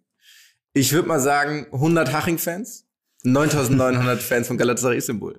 Ich 0.74 0.92
würde 0.92 1.08
mal 1.08 1.20
sagen 1.20 1.66
100 1.72 2.12
Haching-Fans, 2.12 2.86
9.900 3.24 4.16
Fans 4.16 4.48
von 4.48 4.58
Galatasaray 4.58 4.98
Istanbul. 4.98 5.38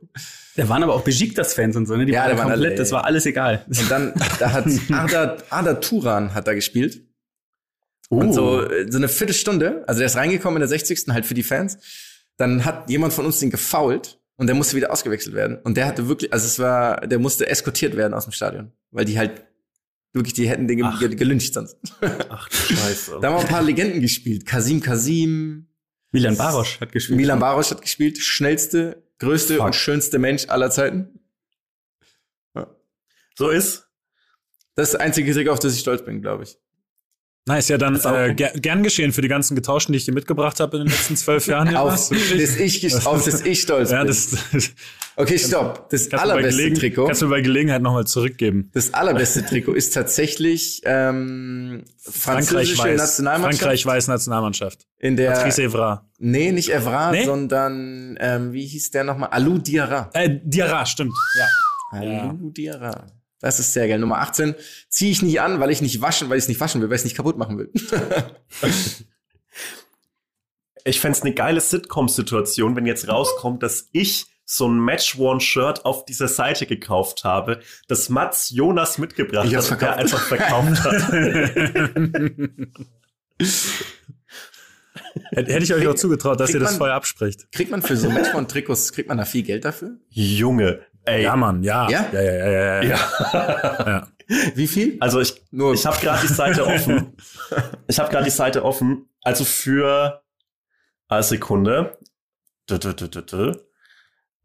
Da 0.56 0.69
waren 0.69 0.84
aber 0.84 0.93
auch 0.93 1.04
Besiktas-Fans 1.04 1.76
und 1.76 1.86
so, 1.88 1.96
ne? 1.96 2.06
Die 2.06 2.13
Ja, 2.13 2.22
waren 2.22 2.32
da 2.32 2.38
waren 2.38 2.52
komplett, 2.52 2.72
alle, 2.72 2.78
das 2.78 2.91
war 2.91 3.06
alles 3.06 3.26
egal. 3.26 3.65
Und 3.67 3.91
dann, 3.91 4.13
da 4.39 4.52
hat 4.52 4.65
Arda, 4.91 5.38
Arda 5.50 5.74
Turan 5.76 6.34
hat 6.34 6.48
da 6.48 6.54
gespielt. 6.54 7.02
Und 8.10 8.30
Uh. 8.30 8.34
so, 8.34 8.62
äh, 8.69 8.86
so 8.91 8.98
eine 8.98 9.08
Viertelstunde, 9.10 9.84
also 9.88 10.00
der 10.00 10.06
ist 10.06 10.15
reingekommen 10.15 10.58
in 10.58 10.62
der 10.62 10.67
60. 10.69 11.06
halt 11.10 11.26
für 11.26 11.34
die 11.34 11.43
Fans. 11.43 11.78
Dann 12.38 12.63
hat 12.65 12.89
jemand 12.89 13.13
von 13.13 13.26
uns 13.26 13.39
den 13.39 13.50
gefoult 13.50 14.19
und 14.38 14.48
der 14.48 14.56
musste 14.56 14.76
wieder 14.76 14.91
ausgewechselt 14.91 15.36
werden. 15.36 15.58
Und 15.63 15.78
der 15.78 15.86
hatte 15.88 16.08
wirklich, 16.08 16.32
also 16.32 16.46
es 16.46 16.60
war, 16.60 17.02
der 17.08 17.19
musste 17.19 17.48
eskortiert 17.48 17.96
werden 17.98 18.13
aus 18.13 18.26
dem 18.26 18.32
Stadion, 18.34 18.72
weil 18.91 19.06
die 19.06 19.17
halt 19.17 19.43
wirklich, 20.13 20.34
die 20.34 20.48
hätten 20.48 20.67
den 20.67 20.78
ge 20.78 20.86
Ach. 20.88 21.00
ge 21.00 21.15
gelyncht 21.15 21.54
sonst. 21.56 21.78
Ach 22.30 22.48
du 22.50 22.56
Scheiße. 22.56 23.17
Da 23.22 23.32
haben 23.34 23.41
ein 23.41 23.48
paar 23.48 23.63
Legenden 23.63 24.00
gespielt. 24.02 24.46
Kasim 24.46 24.80
Kasim, 24.82 25.67
Milan 26.13 26.38
Barosch 26.38 26.80
hat 26.80 26.91
gespielt. 26.91 27.17
Milan 27.17 27.39
Barosch 27.39 27.71
hat 27.71 27.82
gespielt, 27.82 28.19
schnellste, 28.19 29.04
größte 29.19 29.58
Fuck. 29.58 29.65
und 29.65 29.76
schönste 29.76 30.19
Mensch 30.19 30.47
aller 30.47 30.69
Zeiten. 30.69 31.19
so 33.36 33.49
ist. 33.49 33.89
Das 34.76 34.89
ist 34.89 34.93
das 34.93 35.02
einzige 35.02 35.34
Trick, 35.34 35.49
auf 35.49 35.60
das 35.60 35.73
ich 35.73 35.82
stolz 35.82 36.06
bin, 36.06 36.21
glaube 36.21 36.43
ich. 36.43 36.58
Nice, 37.45 37.67
ja, 37.67 37.77
dann 37.77 37.95
ist 37.95 38.06
äh, 38.06 38.34
ger 38.34 38.51
gern 38.56 38.84
geschehen 38.84 39.12
für 39.12 39.21
die 39.21 39.27
ganzen 39.27 39.56
Getauschten, 39.56 39.91
die 39.91 39.97
ich 39.97 40.06
dir 40.06 40.13
mitgebracht 40.13 40.62
habe 40.62 40.77
in 40.77 40.84
den 40.84 40.91
letzten 40.91 41.17
zwölf 41.17 41.45
Jahren. 41.47 41.75
Auf 41.75 41.91
das 42.10 42.12
ich, 42.12 43.06
auf 43.06 43.25
das 43.25 43.41
ich 43.41 43.62
stolz 43.62 43.91
ja, 43.91 43.99
bin. 43.99 44.08
das, 44.08 44.38
Okay, 45.15 45.38
stopp. 45.38 45.89
Das 45.89 46.12
allerbeste 46.12 46.73
Trikot. 46.73 47.06
kannst 47.06 47.21
du 47.21 47.29
bei 47.29 47.41
Gelegenheit 47.41 47.82
nochmal 47.84 48.08
zurückgeben. 48.08 48.71
Das 48.73 48.93
allerbeste 48.95 49.45
Trikot 49.45 49.73
ist 49.73 49.93
tatsächlich 49.93 50.82
ähm, 50.86 51.84
französische 51.97 52.75
Frankreich 52.77 52.93
weiß, 52.93 52.97
Nationalmannschaft. 52.97 53.60
Frankreich 53.62 53.86
weiß 53.86 54.08
Nationalmannschaft. 54.08 54.88
In 54.97 55.15
der 55.15 55.32
Patrice 55.32 55.63
Evra. 55.63 56.10
nee, 56.17 56.51
nicht 56.51 56.73
Evra, 56.73 57.12
Nee? 57.12 57.25
sondern 57.25 58.17
ähm, 58.19 58.53
wie 58.53 58.65
hieß 58.65 58.89
der 58.91 59.03
nochmal? 59.03 59.29
Alou 59.29 59.60
Diarra. 59.60 60.10
Äh, 60.13 60.39
Diarra, 60.43 60.86
stimmt. 60.86 61.13
Ja. 61.38 61.99
Alou 61.99 62.49
Diarra. 62.49 63.06
Das 63.43 63.60
ist 63.60 63.73
sehr 63.73 63.88
geil. 63.89 63.99
Nummer 63.99 64.19
18 64.19 64.56
ziehe 64.89 65.12
ich 65.12 65.21
nicht 65.21 65.41
an, 65.41 65.60
weil 65.60 65.69
ich 65.69 65.82
nicht 65.82 65.99
waschen, 66.01 66.29
weil 66.29 66.38
ich 66.38 66.45
es 66.45 66.47
nicht 66.47 66.62
waschen 66.62 66.82
will, 66.82 66.88
weil 66.89 66.95
ich 66.95 67.01
es 67.01 67.06
nicht 67.06 67.17
kaputt 67.17 67.38
machen 67.38 67.58
will. 67.60 67.71
Ich 70.86 70.99
fänd's 70.99 71.21
eine 71.21 71.34
geile 71.34 71.62
Sitcom-Situation, 71.62 72.75
wenn 72.75 72.86
jetzt 72.86 73.08
rauskommt, 73.08 73.63
dass 73.63 73.88
ich 73.93 74.25
so 74.43 74.67
ein 74.67 74.82
Match-Worn-Shirt 74.84 75.86
auf 75.86 76.03
dieser 76.03 76.27
Seite 76.27 76.65
gekauft 76.65 77.23
habe, 77.23 77.62
das 77.88 78.10
Mats 78.10 78.49
Jonas 78.49 78.97
mitgebracht 78.97 79.47
Ich 79.47 79.56
hat 79.56 79.71
und 79.71 79.82
der 79.82 79.95
einfach 79.95 80.19
verkauft 80.21 80.84
hat. 80.84 81.13
Hätte 85.32 85.63
ich 85.63 85.73
euch 85.73 85.88
auch 85.88 85.95
zugetraut, 85.95 86.39
dass 86.39 86.47
Kriegt 86.47 86.56
ihr 86.56 86.60
das 86.60 86.71
man- 86.71 86.77
vorher 86.79 86.95
abspricht. 86.95 87.51
kriegt 87.51 87.71
man 87.71 87.82
für 87.82 87.95
so 87.95 88.10
Matchbond-Trikots, 88.10 88.93
kriegt 88.93 89.10
man 89.10 89.17
da 89.17 89.25
viel 89.25 89.43
Geld 89.43 89.65
dafür? 89.65 89.97
Junge, 90.10 90.82
ey. 91.05 91.23
Ja, 91.23 91.35
Mann, 91.35 91.63
ja. 91.63 91.89
Ja? 91.89 92.09
Ja, 92.11 92.21
ja, 92.21 92.33
ja, 92.33 92.47
ja. 92.47 92.81
ja. 92.83 92.99
Ja. 93.33 93.87
ja. 93.87 94.07
Wie 94.55 94.67
viel? 94.67 94.97
Also 94.99 95.19
ich, 95.19 95.41
Nur 95.51 95.73
ich 95.73 95.85
habe 95.85 95.99
gerade 95.99 96.25
die 96.25 96.33
Seite 96.33 96.65
offen. 96.67 97.17
Ich 97.87 97.99
habe 97.99 98.09
gerade 98.09 98.23
die 98.25 98.29
Seite 98.31 98.63
offen. 98.63 99.09
Also 99.21 99.43
für 99.43 100.23
eine 101.07 101.23
Sekunde. 101.23 101.97
Dü, 102.69 102.79
dü, 102.79 102.93
dü, 102.93 103.09
dü, 103.09 103.21
dü. 103.21 103.51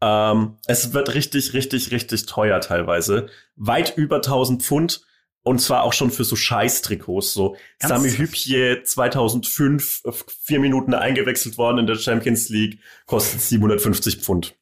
Ähm, 0.01 0.57
es 0.67 0.93
wird 0.93 1.13
richtig, 1.13 1.53
richtig, 1.53 1.91
richtig 1.91 2.25
teuer 2.25 2.61
teilweise. 2.61 3.27
Weit 3.55 3.97
über 3.97 4.17
1000 4.17 4.61
Pfund. 4.63 5.01
Und 5.41 5.59
zwar 5.59 5.83
auch 5.83 5.93
schon 5.93 6.11
für 6.11 6.25
so 6.25 6.35
Scheiß-Trikots. 6.35 7.33
So 7.33 7.55
Ganz- 7.79 7.89
Sami 7.93 8.11
Hüpje 8.11 8.83
2005, 8.83 10.01
äh, 10.05 10.11
vier 10.43 10.59
Minuten 10.59 10.93
eingewechselt 10.93 11.57
worden 11.57 11.79
in 11.79 11.87
der 11.87 11.95
Champions 11.95 12.49
League, 12.49 12.81
kostet 13.05 13.39
750 13.41 14.17
Pfund. 14.17 14.57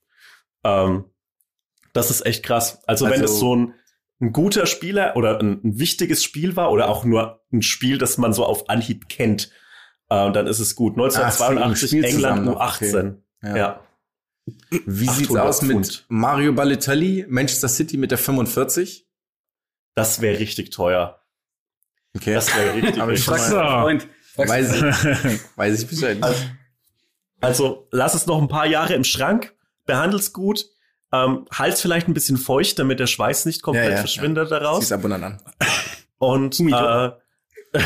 Ähm, 0.63 1.05
das 1.97 2.11
ist 2.11 2.25
echt 2.25 2.43
krass. 2.43 2.81
Also, 2.87 3.05
wenn 3.05 3.21
Also- 3.21 3.25
es 3.33 3.39
so 3.39 3.55
ein, 3.55 3.73
ein 4.19 4.31
guter 4.33 4.65
Spieler 4.65 5.15
oder 5.15 5.39
ein, 5.39 5.61
ein 5.63 5.79
wichtiges 5.79 6.23
Spiel 6.23 6.55
war 6.55 6.71
oder 6.71 6.89
auch 6.89 7.03
nur 7.05 7.41
ein 7.51 7.61
Spiel, 7.61 7.97
das 7.97 8.17
man 8.17 8.33
so 8.33 8.45
auf 8.45 8.69
Anhieb 8.69 9.09
kennt, 9.09 9.51
äh, 10.09 10.31
dann 10.31 10.47
ist 10.47 10.59
es 10.59 10.75
gut. 10.75 10.93
Ach, 10.97 11.11
so, 11.11 11.19
im 11.19 11.25
1982 11.59 11.89
Spiel 11.89 12.03
England 12.03 12.15
zusammen 12.23 12.45
noch, 12.45 12.59
U18. 12.59 13.15
Ja. 13.43 13.55
Ja. 13.57 13.79
Wie 14.85 15.07
sieht's 15.09 15.29
800 15.29 15.45
aus 15.45 15.61
mit 15.61 15.71
Pfund. 15.71 16.05
Mario 16.07 16.53
Balotelli, 16.53 17.25
Manchester 17.27 17.67
City 17.67 17.97
mit 17.97 18.11
der 18.11 18.17
45? 18.17 19.05
Das 19.93 20.21
wäre 20.21 20.39
richtig 20.39 20.71
teuer. 20.71 21.21
Okay. 22.15 22.33
Das 22.33 22.55
wäre 22.55 22.73
richtig, 22.81 23.01
Aber 23.01 23.11
ich 23.11 23.19
richtig 23.29 23.35
frag 23.35 23.39
So. 23.49 23.55
teuer. 23.57 23.81
Freund. 23.81 24.07
weiß, 24.37 24.75
ich, 24.75 25.39
weiß 25.57 25.81
ich 25.81 25.87
Bescheid. 25.89 26.17
Also, 26.23 26.43
also 27.41 27.87
lass 27.91 28.13
es 28.15 28.25
noch 28.25 28.41
ein 28.41 28.47
paar 28.47 28.65
Jahre 28.65 28.93
im 28.93 29.03
Schrank, 29.03 29.53
behandel's 29.85 30.31
gut, 30.33 30.65
ähm, 31.13 31.45
halt's 31.51 31.81
vielleicht 31.81 32.07
ein 32.07 32.13
bisschen 32.13 32.37
feucht, 32.37 32.79
damit 32.79 32.99
der 32.99 33.07
Schweiß 33.07 33.45
nicht 33.45 33.61
komplett 33.61 33.85
Ja, 33.85 33.91
ja, 33.91 33.97
verschwindet 33.97 34.49
Sieh's 34.49 34.59
daraus. 34.59 34.91
ab 34.91 35.03
und 35.03 35.11
an 35.13 35.23
an. 35.23 35.41
Und, 36.19 36.59
äh, 36.59 37.11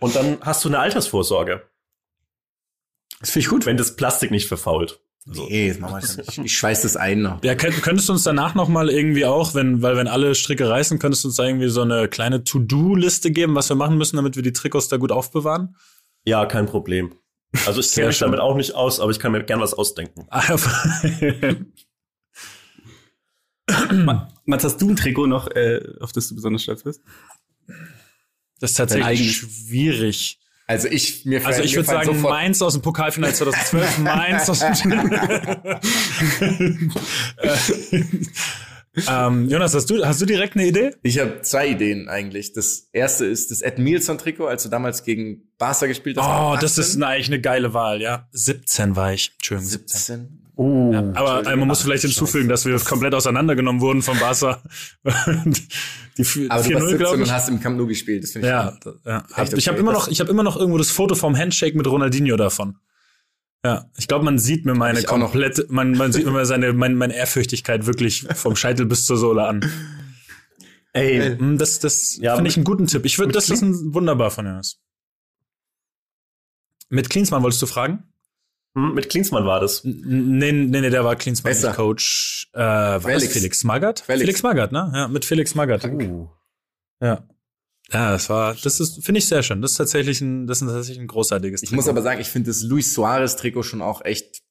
und 0.00 0.14
dann 0.16 0.38
hast 0.40 0.64
du 0.64 0.68
eine 0.68 0.78
Altersvorsorge, 0.80 1.62
Das 3.20 3.30
finde 3.30 3.44
ich 3.44 3.48
gut. 3.50 3.66
wenn 3.66 3.76
das 3.76 3.96
Plastik 3.96 4.30
nicht 4.30 4.48
verfault. 4.48 5.00
Nee, 5.26 5.68
das 5.68 5.78
machen 5.78 6.02
wir 6.02 6.16
nicht. 6.24 6.38
Ich 6.38 6.56
schweiß 6.58 6.82
das 6.82 6.96
ein 6.96 7.20
noch. 7.22 7.44
Ja, 7.44 7.54
könnt- 7.54 7.82
könntest 7.82 8.08
du 8.08 8.14
uns 8.14 8.22
danach 8.24 8.54
noch 8.54 8.68
mal 8.68 8.88
irgendwie 8.88 9.26
auch, 9.26 9.54
wenn, 9.54 9.82
weil 9.82 9.96
wenn 9.96 10.08
alle 10.08 10.34
Stricke 10.34 10.68
reißen, 10.68 10.98
könntest 10.98 11.22
du 11.24 11.28
uns 11.28 11.36
da 11.36 11.44
irgendwie 11.44 11.68
so 11.68 11.82
eine 11.82 12.08
kleine 12.08 12.42
To-Do-Liste 12.42 13.30
geben, 13.30 13.54
was 13.54 13.68
wir 13.68 13.76
machen 13.76 13.98
müssen, 13.98 14.16
damit 14.16 14.34
wir 14.36 14.42
die 14.42 14.52
Trikots 14.54 14.88
da 14.88 14.96
gut 14.96 15.12
aufbewahren? 15.12 15.76
Ja, 16.24 16.46
kein 16.46 16.66
Problem. 16.66 17.14
Also 17.66 17.80
ich 17.80 17.90
kenne 17.92 18.06
mich 18.08 18.16
schön. 18.16 18.26
damit 18.28 18.40
auch 18.40 18.54
nicht 18.56 18.74
aus, 18.74 19.00
aber 19.00 19.10
ich 19.10 19.18
kann 19.18 19.32
mir 19.32 19.42
gern 19.44 19.60
was 19.60 19.74
ausdenken. 19.74 20.26
Mats, 24.46 24.64
hast 24.64 24.78
du 24.80 24.90
ein 24.90 24.96
Trikot 24.96 25.26
noch, 25.26 25.48
äh, 25.48 25.80
auf 26.00 26.12
das 26.12 26.28
du 26.28 26.34
besonders 26.34 26.62
stolz 26.62 26.82
bist? 26.82 27.02
das 28.60 28.70
ist 28.72 28.76
tatsächlich 28.76 29.36
schwierig. 29.36 30.38
Also 30.66 30.88
ich 30.88 31.24
mir 31.24 31.44
Also 31.44 31.62
ich 31.62 31.74
würde 31.74 31.86
sagen, 31.86 32.14
sofort- 32.14 32.32
Mainz 32.32 32.62
aus 32.62 32.74
dem 32.74 32.82
Pokalfinale 32.82 33.32
2012, 33.36 33.98
Mainz 33.98 34.48
aus 34.48 34.58
dem 34.60 35.10
ähm, 39.08 39.48
Jonas, 39.48 39.74
hast 39.74 39.88
du, 39.90 40.04
hast 40.04 40.20
du 40.20 40.26
direkt 40.26 40.56
eine 40.56 40.66
Idee? 40.66 40.90
Ich 41.02 41.18
habe 41.18 41.42
zwei 41.42 41.68
Ideen 41.68 42.08
eigentlich. 42.08 42.52
Das 42.52 42.88
erste 42.92 43.26
ist 43.26 43.50
das 43.50 43.60
Ed 43.62 43.78
Milson-Trikot, 43.78 44.46
als 44.46 44.64
du 44.64 44.68
damals 44.68 45.04
gegen 45.04 45.42
Barca 45.58 45.86
gespielt 45.86 46.18
hast. 46.18 46.26
Oh, 46.26 46.54
das 46.60 46.72
18. 46.78 46.84
ist 46.84 46.96
eine, 46.96 47.06
eigentlich 47.06 47.28
eine 47.28 47.40
geile 47.40 47.72
Wahl, 47.74 48.00
ja. 48.02 48.28
17 48.32 48.96
war 48.96 49.12
ich. 49.12 49.32
Entschuldigung, 49.34 49.70
17. 49.70 49.98
17. 49.98 50.36
Oh, 50.56 50.90
Ja, 50.92 50.98
aber 51.14 51.46
äh, 51.50 51.56
man 51.56 51.68
muss 51.68 51.80
vielleicht 51.82 52.02
hinzufügen, 52.02 52.48
dass 52.48 52.66
wir 52.66 52.78
komplett 52.80 53.14
auseinandergenommen 53.14 53.80
wurden 53.80 54.02
vom 54.02 54.18
Barca. 54.18 54.62
die 56.18 56.24
vier- 56.24 56.50
Aber 56.50 56.62
du 56.62 56.74
warst 56.74 56.84
4-0, 56.84 56.88
17 56.90 56.98
glaube 56.98 57.22
und 57.22 57.32
hast 57.32 57.48
im 57.48 57.60
Camp 57.60 57.78
Nou 57.78 57.86
gespielt. 57.86 58.24
Das 58.24 58.32
finde 58.32 58.48
ich 58.48 58.52
Ja, 58.52 58.78
ja. 59.06 59.24
Hab, 59.32 59.52
ich 59.54 59.68
habe 59.68 59.78
immer 59.78 59.92
noch, 59.92 60.08
ich 60.08 60.20
habe 60.20 60.28
immer 60.30 60.42
noch 60.42 60.56
irgendwo 60.56 60.76
das 60.78 60.90
Foto 60.90 61.14
vom 61.14 61.36
Handshake 61.36 61.76
mit 61.76 61.86
Ronaldinho 61.86 62.36
davon. 62.36 62.76
Ja, 63.64 63.90
ich 63.98 64.08
glaube, 64.08 64.24
man 64.24 64.38
sieht 64.38 64.64
mir 64.64 64.74
meine 64.74 65.00
ich 65.00 65.06
komplette, 65.06 65.66
man, 65.68 65.92
man 65.92 66.12
sieht 66.12 66.24
mir 66.26 66.44
seine, 66.46 66.72
meine, 66.72 66.94
meine 66.94 67.14
Ehrfürchtigkeit 67.14 67.86
wirklich 67.86 68.26
vom 68.34 68.56
Scheitel 68.56 68.86
bis 68.86 69.04
zur 69.04 69.16
Sohle 69.18 69.46
an. 69.46 69.70
Ey, 70.92 71.36
Mm, 71.36 71.58
Das, 71.58 71.78
das 71.78 72.16
Ja, 72.16 72.34
finde 72.36 72.48
ich 72.50 72.56
einen 72.56 72.64
guten 72.64 72.86
Tipp. 72.86 73.04
Ich 73.04 73.18
würde, 73.18 73.32
das 73.32 73.50
ist 73.50 73.62
ein 73.62 73.94
wunderbar 73.94 74.30
von 74.30 74.46
Jonas. 74.46 74.78
Mit 76.88 77.10
Klinsmann 77.10 77.42
wolltest 77.42 77.62
du 77.62 77.66
fragen? 77.66 78.04
hm, 78.74 78.94
mit 78.94 79.08
Klinsmann 79.10 79.44
war 79.44 79.60
das. 79.60 79.82
Nee, 79.84 80.52
nee, 80.52 80.80
nee, 80.80 80.90
der 80.90 81.04
war 81.04 81.16
Klinsmann 81.16 81.52
nicht 81.52 81.72
Coach. 81.74 82.48
Äh, 82.54 82.58
war 82.60 83.00
Felix. 83.00 83.32
Felix 83.32 83.64
Magath? 83.64 84.00
Felix. 84.00 84.20
Felix 84.22 84.42
Magath, 84.42 84.72
ne? 84.72 84.90
Ja, 84.94 85.08
mit 85.08 85.24
Felix 85.24 85.54
Magath. 85.54 85.84
Uh. 85.84 86.28
Ja. 87.00 87.24
Ja, 87.92 88.12
das 88.12 88.28
war, 88.30 88.54
das 88.54 88.78
ist, 88.80 89.04
finde 89.04 89.18
ich 89.18 89.26
sehr 89.26 89.42
schön. 89.42 89.60
Das 89.62 89.72
ist 89.72 89.76
tatsächlich 89.78 90.20
ein, 90.20 90.46
das 90.46 90.62
ist 90.62 90.68
tatsächlich 90.68 91.00
ein 91.00 91.08
großartiges 91.08 91.62
Ich 91.62 91.72
muss 91.72 91.88
aber 91.88 92.02
sagen, 92.02 92.20
ich 92.20 92.28
finde 92.28 92.50
das 92.50 92.62
Luis 92.62 92.92
Suarez 92.94 93.36
Trikot 93.36 93.64
schon 93.64 93.82
auch 93.82 94.04
echt. 94.04 94.42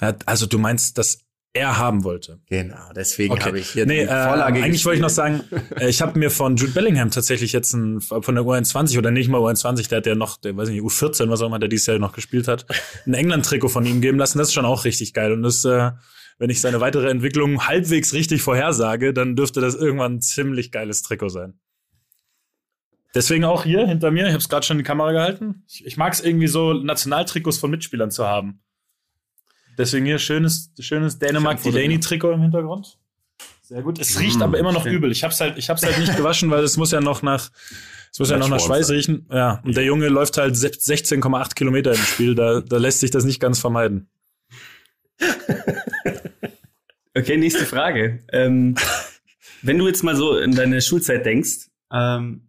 Ja, 0.00 0.14
also 0.26 0.46
du 0.46 0.58
meinst, 0.58 0.98
dass 0.98 1.20
er 1.56 1.78
haben 1.78 2.02
wollte. 2.02 2.40
Genau, 2.48 2.92
deswegen 2.96 3.32
Okay. 3.32 3.44
habe 3.44 3.58
ich 3.60 3.70
hier 3.70 3.86
nee, 3.86 4.00
die 4.02 4.10
äh, 4.10 4.24
Vorlage 4.26 4.60
eigentlich 4.62 4.84
wollte 4.84 4.96
ich 4.96 5.02
noch 5.02 5.08
sagen, 5.08 5.44
äh, 5.76 5.88
ich 5.88 6.02
habe 6.02 6.18
mir 6.18 6.30
von 6.30 6.56
Jude 6.56 6.72
Bellingham 6.72 7.12
tatsächlich 7.12 7.52
jetzt 7.52 7.72
ein, 7.74 8.00
von 8.00 8.34
der 8.34 8.42
U21 8.42 8.98
oder 8.98 9.12
nicht 9.12 9.28
mal 9.28 9.40
U21, 9.40 9.88
der 9.88 9.98
hat 9.98 10.06
ja 10.06 10.16
noch, 10.16 10.36
der 10.36 10.56
weiß 10.56 10.68
nicht, 10.68 10.82
U14, 10.82 11.28
was 11.30 11.40
auch 11.42 11.46
immer, 11.46 11.60
der 11.60 11.68
dieses 11.68 11.86
Jahr 11.86 11.98
noch 12.00 12.12
gespielt 12.12 12.48
hat, 12.48 12.66
ein 13.06 13.14
England-Trikot 13.14 13.68
von 13.68 13.86
ihm 13.86 14.00
geben 14.00 14.18
lassen. 14.18 14.38
Das 14.38 14.48
ist 14.48 14.54
schon 14.54 14.64
auch 14.64 14.84
richtig 14.84 15.14
geil. 15.14 15.32
Und 15.32 15.42
das, 15.44 15.64
äh, 15.64 15.92
wenn 16.38 16.50
ich 16.50 16.60
seine 16.60 16.80
weitere 16.80 17.08
Entwicklung 17.08 17.68
halbwegs 17.68 18.12
richtig 18.14 18.42
vorhersage, 18.42 19.14
dann 19.14 19.36
dürfte 19.36 19.60
das 19.60 19.76
irgendwann 19.76 20.14
ein 20.16 20.20
ziemlich 20.20 20.72
geiles 20.72 21.02
Trikot 21.02 21.28
sein. 21.28 21.60
Deswegen 23.14 23.44
auch 23.44 23.64
hier 23.64 23.86
hinter 23.86 24.10
mir, 24.10 24.24
ich 24.24 24.30
habe 24.32 24.38
es 24.38 24.48
gerade 24.48 24.66
schon 24.66 24.76
in 24.76 24.78
die 24.82 24.86
Kamera 24.86 25.12
gehalten. 25.12 25.62
Ich, 25.68 25.86
ich 25.86 25.96
mag 25.96 26.12
es 26.12 26.20
irgendwie 26.20 26.48
so, 26.48 26.72
Nationaltrikots 26.74 27.58
von 27.58 27.70
Mitspielern 27.70 28.10
zu 28.10 28.26
haben. 28.26 28.60
Deswegen 29.78 30.06
hier 30.06 30.18
schönes, 30.18 30.72
schönes 30.80 31.18
Dänemark 31.18 31.60
Foto 31.60 31.76
Delaney 31.76 32.00
Trikot 32.00 32.32
im 32.32 32.42
Hintergrund. 32.42 32.98
Sehr 33.62 33.82
gut. 33.82 33.98
Es 33.98 34.18
riecht 34.20 34.38
Mm, 34.38 34.42
aber 34.42 34.58
immer 34.58 34.72
noch 34.72 34.82
schön. 34.84 34.94
übel. 34.94 35.10
Ich 35.10 35.24
hab's 35.24 35.40
halt, 35.40 35.58
ich 35.58 35.70
hab's 35.70 35.82
halt 35.82 35.98
nicht 35.98 36.16
gewaschen, 36.16 36.50
weil 36.50 36.62
es 36.64 36.76
muss 36.76 36.90
ja 36.92 37.00
noch 37.00 37.22
nach, 37.22 37.50
es 38.12 38.18
muss 38.18 38.30
ja 38.30 38.36
noch 38.36 38.48
nach 38.48 38.60
Schweiß 38.60 38.88
sein. 38.88 38.96
riechen. 38.96 39.26
Ja. 39.32 39.60
Und 39.64 39.76
der 39.76 39.84
Junge 39.84 40.08
läuft 40.08 40.36
halt 40.36 40.54
16,8 40.54 41.54
Kilometer 41.54 41.92
im 41.92 41.96
Spiel. 41.98 42.34
Da, 42.34 42.60
da 42.60 42.76
lässt 42.76 43.00
sich 43.00 43.10
das 43.10 43.24
nicht 43.24 43.40
ganz 43.40 43.58
vermeiden. 43.60 44.08
Okay, 47.16 47.36
nächste 47.36 47.64
Frage. 47.64 48.24
Ähm, 48.32 48.74
wenn 49.62 49.78
du 49.78 49.86
jetzt 49.86 50.02
mal 50.02 50.16
so 50.16 50.36
in 50.36 50.54
deine 50.56 50.82
Schulzeit 50.82 51.24
denkst, 51.24 51.68
ähm, 51.92 52.48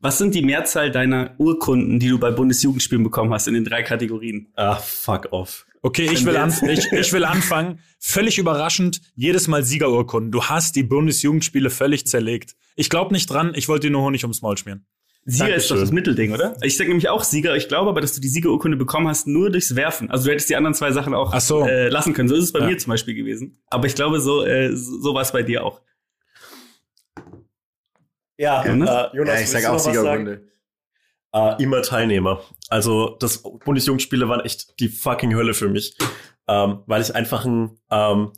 was 0.00 0.18
sind 0.18 0.34
die 0.34 0.42
Mehrzahl 0.42 0.90
deiner 0.90 1.34
Urkunden, 1.38 1.98
die 1.98 2.08
du 2.08 2.18
bei 2.18 2.30
Bundesjugendspielen 2.30 3.04
bekommen 3.04 3.32
hast 3.32 3.46
in 3.48 3.54
den 3.54 3.64
drei 3.64 3.82
Kategorien? 3.82 4.48
Ah, 4.56 4.76
fuck 4.76 5.28
off. 5.32 5.66
Okay, 5.82 6.08
ich 6.12 6.26
will, 6.26 6.36
an, 6.36 6.52
ich, 6.68 6.92
ich 6.92 7.12
will 7.12 7.24
anfangen. 7.26 7.78
Völlig 7.98 8.38
überraschend, 8.38 9.00
jedes 9.14 9.48
Mal 9.48 9.64
Siegerurkunden. 9.64 10.30
Du 10.30 10.44
hast 10.44 10.76
die 10.76 10.82
Bundesjugendspiele 10.82 11.70
völlig 11.70 12.06
zerlegt. 12.06 12.54
Ich 12.76 12.90
glaube 12.90 13.12
nicht 13.14 13.30
dran, 13.30 13.52
ich 13.54 13.68
wollte 13.68 13.86
dir 13.86 13.92
nur 13.92 14.02
Honig 14.02 14.24
ums 14.24 14.42
Maul 14.42 14.58
schmieren. 14.58 14.84
Sieger 15.26 15.54
ist 15.54 15.70
doch 15.70 15.76
Dankeschön. 15.76 15.80
das 15.80 15.92
Mittelding, 15.92 16.32
oder? 16.32 16.56
Ich 16.62 16.76
sag 16.78 16.88
nämlich 16.88 17.08
auch 17.10 17.22
Sieger. 17.24 17.54
Ich 17.54 17.68
glaube 17.68 17.90
aber, 17.90 18.00
dass 18.00 18.14
du 18.14 18.22
die 18.22 18.28
Siegerurkunde 18.28 18.76
bekommen 18.78 19.06
hast 19.06 19.26
nur 19.26 19.50
durchs 19.50 19.76
Werfen. 19.76 20.10
Also 20.10 20.24
du 20.24 20.32
hättest 20.32 20.48
die 20.48 20.56
anderen 20.56 20.74
zwei 20.74 20.92
Sachen 20.92 21.12
auch 21.14 21.32
Ach 21.34 21.40
so. 21.42 21.66
äh, 21.66 21.88
lassen 21.88 22.14
können. 22.14 22.28
So 22.28 22.34
ist 22.36 22.44
es 22.44 22.52
bei 22.52 22.60
Ja. 22.60 22.66
mir 22.66 22.78
zum 22.78 22.90
Beispiel 22.90 23.14
gewesen. 23.14 23.58
Aber 23.68 23.86
ich 23.86 23.94
glaube, 23.94 24.20
so, 24.20 24.44
äh, 24.44 24.74
so 24.74 25.12
war 25.14 25.20
es 25.22 25.32
bei 25.32 25.42
dir 25.42 25.62
auch. 25.64 25.82
Ja, 28.40 28.64
Jonas? 28.64 29.12
äh, 29.12 29.16
Jonas, 29.16 29.34
Ja, 29.34 29.40
ich 29.42 29.50
sage 29.50 29.70
auch? 29.70 29.78
Siegerrunde. 29.78 30.48
Äh, 31.34 31.62
immer 31.62 31.82
Teilnehmer. 31.82 32.40
Also 32.70 33.16
das 33.20 33.42
Bundesjugendspiele 33.42 34.30
waren 34.30 34.40
echt 34.40 34.80
die 34.80 34.88
fucking 34.88 35.34
Hölle 35.34 35.52
für 35.52 35.68
mich, 35.68 35.94
ähm, 36.48 36.82
weil 36.86 37.02
ich 37.02 37.14
einfach 37.14 37.44
ein 37.44 37.78
ähm, 37.90 38.32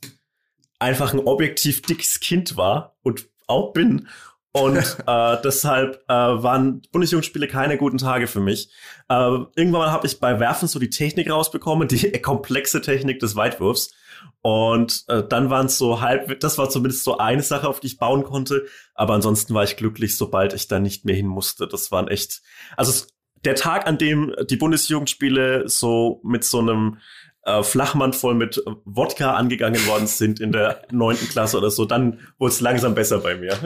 einfach 0.81 1.13
ein 1.15 1.21
objektiv 1.21 1.83
dickes 1.83 2.19
Kind 2.19 2.57
war 2.57 2.97
und 3.03 3.29
auch 3.47 3.73
bin. 3.73 4.09
Und 4.51 4.77
äh, 5.07 5.37
deshalb 5.45 6.03
äh, 6.09 6.13
waren 6.13 6.83
Bundesjugendspiele 6.91 7.47
keine 7.47 7.79
guten 7.79 7.99
Tage 7.99 8.27
für 8.27 8.41
mich. 8.41 8.71
Äh, 9.09 9.15
irgendwann 9.55 9.93
habe 9.93 10.09
ich 10.09 10.19
bei 10.19 10.41
Werfen 10.41 10.67
so 10.67 10.81
die 10.81 10.91
Technik 10.91 11.31
rausbekommen, 11.31 11.87
die 11.87 12.11
komplexe 12.23 12.81
Technik 12.81 13.21
des 13.21 13.37
Weitwurfs. 13.37 13.95
Und 14.41 15.05
äh, 15.07 15.23
dann 15.27 15.51
waren 15.51 15.67
es 15.67 15.79
so 15.79 16.01
halb, 16.01 16.41
das 16.41 16.59
war 16.59 16.69
zumindest 16.69 17.05
so 17.05 17.19
eine 17.19 17.43
Sache, 17.43 17.69
auf 17.69 17.79
die 17.79 17.87
ich 17.87 17.99
bauen 17.99 18.25
konnte. 18.25 18.67
Aber 18.95 19.15
ansonsten 19.15 19.55
war 19.55 19.63
ich 19.63 19.77
glücklich, 19.77 20.17
sobald 20.17 20.53
ich 20.53 20.67
da 20.67 20.81
nicht 20.81 21.05
mehr 21.05 21.15
hin 21.15 21.29
musste. 21.29 21.69
Das 21.69 21.93
waren 21.93 22.09
echt, 22.09 22.43
also 22.77 23.07
der 23.45 23.55
Tag, 23.55 23.87
an 23.87 23.99
dem 23.99 24.35
die 24.51 24.57
Bundesjugendspiele 24.57 25.69
so 25.69 26.21
mit 26.25 26.45
so 26.45 26.59
einem 26.59 26.99
äh, 27.45 27.63
Flachmann 27.63 28.13
voll 28.13 28.35
mit 28.35 28.63
Wodka 28.85 29.35
angegangen 29.35 29.85
worden 29.87 30.07
sind 30.07 30.41
in 30.41 30.53
der 30.53 30.83
neunten 30.91 31.29
Klasse 31.29 31.59
oder 31.59 31.71
so, 31.71 31.85
dann 31.85 32.21
wurde 32.39 32.53
es 32.53 32.61
langsam 32.61 32.95
besser 32.95 33.19
bei 33.19 33.37
mir. 33.37 33.57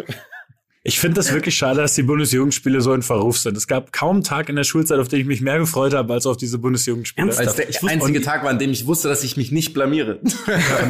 Ich 0.88 1.00
finde 1.00 1.16
das 1.16 1.32
wirklich 1.32 1.56
schade, 1.56 1.80
dass 1.80 1.94
die 1.94 2.04
Bundesjugendspiele 2.04 2.80
so 2.80 2.94
in 2.94 3.02
Verruf 3.02 3.38
sind. 3.38 3.56
Es 3.56 3.66
gab 3.66 3.92
kaum 3.92 4.16
einen 4.16 4.24
Tag 4.24 4.48
in 4.48 4.54
der 4.54 4.62
Schulzeit, 4.62 5.00
auf 5.00 5.08
den 5.08 5.20
ich 5.20 5.26
mich 5.26 5.40
mehr 5.40 5.58
gefreut 5.58 5.94
habe, 5.94 6.12
als 6.12 6.26
auf 6.26 6.36
diese 6.36 6.58
Bundesjugendspiele. 6.58 7.26
Ernsthaft? 7.26 7.58
Als 7.66 7.80
der 7.80 7.90
einzige 7.90 8.20
Tag 8.22 8.44
war, 8.44 8.50
an 8.50 8.60
dem 8.60 8.70
ich 8.70 8.86
wusste, 8.86 9.08
dass 9.08 9.24
ich 9.24 9.36
mich 9.36 9.50
nicht 9.50 9.74
blamiere. 9.74 10.20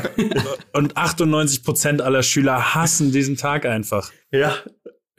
Und 0.75 0.99
98 0.99 1.65
Prozent 1.65 2.03
aller 2.03 2.23
Schüler 2.23 2.75
hassen 2.75 3.11
diesen 3.11 3.39
Tag 3.39 3.65
einfach. 3.65 4.13
Ja, 4.31 4.57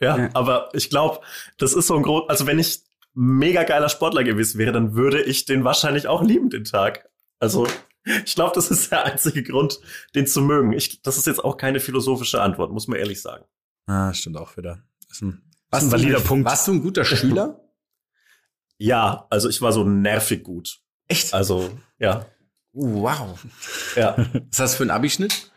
ja, 0.00 0.16
Ja. 0.16 0.30
aber 0.34 0.68
ich 0.74 0.90
glaube, 0.90 1.20
das 1.58 1.72
ist 1.72 1.88
so 1.88 1.96
ein 1.96 2.04
groß, 2.04 2.28
also 2.28 2.46
wenn 2.46 2.60
ich 2.60 2.78
mega 3.14 3.64
geiler 3.64 3.88
Sportler 3.88 4.22
gewesen 4.22 4.58
wäre, 4.58 4.70
dann 4.70 4.94
würde 4.94 5.20
ich 5.22 5.44
den 5.44 5.64
wahrscheinlich 5.64 6.06
auch 6.06 6.22
lieben, 6.22 6.50
den 6.50 6.62
Tag. 6.62 7.08
Also, 7.40 7.66
ich 8.24 8.36
glaube, 8.36 8.52
das 8.54 8.70
ist 8.70 8.92
der 8.92 9.04
einzige 9.06 9.42
Grund, 9.42 9.80
den 10.14 10.28
zu 10.28 10.40
mögen. 10.40 10.72
Ich, 10.72 11.02
das 11.02 11.18
ist 11.18 11.26
jetzt 11.26 11.44
auch 11.44 11.56
keine 11.56 11.80
philosophische 11.80 12.40
Antwort, 12.40 12.70
muss 12.70 12.86
man 12.86 12.96
ehrlich 12.98 13.20
sagen. 13.20 13.44
Ah, 13.88 14.12
stimmt 14.14 14.36
auch 14.36 14.56
wieder. 14.56 14.82
Ist 15.10 15.22
ein, 15.22 15.42
Warst 15.70 15.86
ist 15.86 15.92
ein 15.92 15.98
du- 16.00 16.04
valider 16.06 16.20
Punkt. 16.20 16.44
Warst 16.46 16.68
du 16.68 16.72
ein 16.72 16.82
guter 16.82 17.04
Schüler? 17.04 17.60
Ja, 18.76 19.26
also 19.30 19.48
ich 19.48 19.60
war 19.60 19.72
so 19.72 19.82
nervig 19.84 20.44
gut. 20.44 20.78
Echt? 21.08 21.34
Also, 21.34 21.70
ja, 21.98 22.26
wow. 22.72 23.38
ja. 23.96 24.14
Was 24.50 24.60
hast 24.60 24.72
du 24.74 24.76
für 24.76 24.82
einen 24.84 24.90
Abischnitt? 24.92 25.50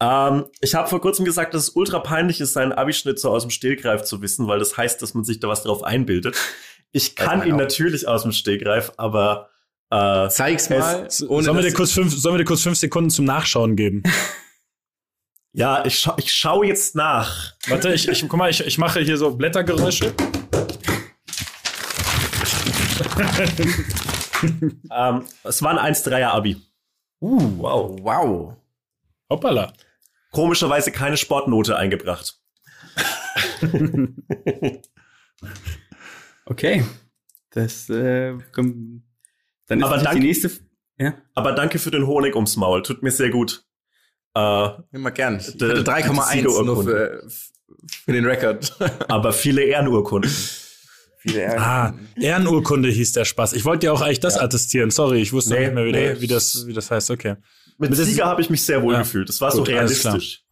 ähm, 0.00 0.46
ich 0.60 0.74
habe 0.74 0.88
vor 0.88 1.00
kurzem 1.00 1.24
gesagt, 1.24 1.52
dass 1.54 1.62
es 1.64 1.68
ultra 1.70 1.98
peinlich 1.98 2.40
ist, 2.40 2.52
seinen 2.52 2.72
Abischnitt 2.72 3.18
so 3.18 3.30
aus 3.30 3.42
dem 3.42 3.50
Stegreif 3.50 4.02
zu 4.04 4.22
wissen, 4.22 4.46
weil 4.46 4.58
das 4.58 4.76
heißt, 4.76 5.02
dass 5.02 5.14
man 5.14 5.24
sich 5.24 5.40
da 5.40 5.48
was 5.48 5.62
drauf 5.62 5.82
einbildet. 5.82 6.36
Ich 6.92 7.16
kann 7.16 7.46
ihn 7.46 7.54
auch. 7.54 7.58
natürlich 7.58 8.06
aus 8.06 8.22
dem 8.22 8.32
Stegreif, 8.32 8.92
aber 8.98 9.48
äh, 9.90 10.28
Zeig's 10.28 10.70
mal. 10.70 11.10
Sollen 11.10 11.44
wir, 11.44 11.62
dir 11.62 11.72
kurz 11.72 11.92
fünf, 11.92 12.14
sollen 12.16 12.34
wir 12.34 12.38
dir 12.38 12.44
kurz 12.44 12.62
fünf 12.62 12.78
Sekunden 12.78 13.10
zum 13.10 13.24
Nachschauen 13.24 13.74
geben? 13.76 14.02
ja, 15.56 15.84
ich, 15.86 15.98
scha 15.98 16.14
ich 16.18 16.32
schaue 16.32 16.66
jetzt 16.66 16.94
nach. 16.94 17.52
Warte, 17.68 17.92
ich, 17.94 18.06
ich, 18.08 18.20
guck 18.28 18.36
mal, 18.36 18.50
ich, 18.50 18.60
ich 18.60 18.76
mache 18.78 19.00
hier 19.00 19.16
so 19.16 19.34
Blättergeräusche. 19.34 20.14
Ähm, 24.92 25.24
es 25.44 25.62
war 25.62 25.78
ein 25.78 25.94
1-3er 25.94 26.26
Abi. 26.28 26.60
Uh, 27.22 27.58
wow. 27.58 27.98
Wow. 28.02 28.54
Hoppala. 29.30 29.72
Komischerweise 30.30 30.92
keine 30.92 31.16
Sportnote 31.16 31.76
eingebracht. 31.76 32.38
Okay. 36.48 36.84
Das, 37.50 37.90
äh, 37.90 38.38
komm, 38.52 39.02
dann 39.66 39.80
ist 39.80 39.84
Aber 39.84 39.98
danke- 39.98 40.20
die 40.20 40.26
nächste. 40.26 40.46
F- 40.46 40.60
Ja. 40.96 41.14
Aber 41.34 41.52
danke 41.52 41.80
für 41.80 41.90
den 41.90 42.06
Honig 42.06 42.36
ums 42.36 42.56
Maul. 42.56 42.82
Tut 42.84 43.02
mir 43.02 43.10
sehr 43.10 43.30
gut. 43.30 43.65
Äh, 44.36 44.68
Immer 44.92 45.10
gern. 45.12 45.38
Ich 45.38 45.46
hatte 45.48 45.74
die 45.74 45.80
3,1 45.90 46.64
nur 46.64 46.84
für, 46.84 47.26
für 48.04 48.12
den 48.12 48.26
Rekord. 48.26 48.76
aber 49.08 49.32
viele 49.32 49.62
Ehrenurkunden. 49.62 50.30
Viele 51.18 51.58
Ah, 51.58 51.94
Ehrenurkunde 52.20 52.88
hieß 52.90 53.12
der 53.12 53.24
Spaß. 53.24 53.54
Ich 53.54 53.64
wollte 53.64 53.86
ja 53.86 53.92
auch 53.92 54.02
eigentlich 54.02 54.20
das 54.20 54.36
attestieren. 54.36 54.90
Sorry, 54.90 55.20
ich 55.22 55.32
wusste 55.32 55.54
Nee, 55.54 55.60
nicht 55.66 55.74
mehr, 55.74 55.86
wie, 55.86 55.92
der, 55.92 56.14
nee. 56.14 56.20
wie, 56.20 56.26
das, 56.26 56.66
wie 56.66 56.72
das 56.74 56.90
heißt. 56.90 57.10
Okay. 57.10 57.36
Mit, 57.78 57.90
Mit 57.90 57.98
Sieger 57.98 58.26
habe 58.26 58.40
ich 58.42 58.50
mich 58.50 58.62
sehr 58.62 58.82
wohl 58.82 58.92
Ja. 58.94 59.00
gefühlt. 59.00 59.28
Das 59.28 59.40
war 59.40 59.50
so 59.50 59.58
Gut, 59.58 59.68
klar. 59.68 59.80
realistisch. 59.80 60.44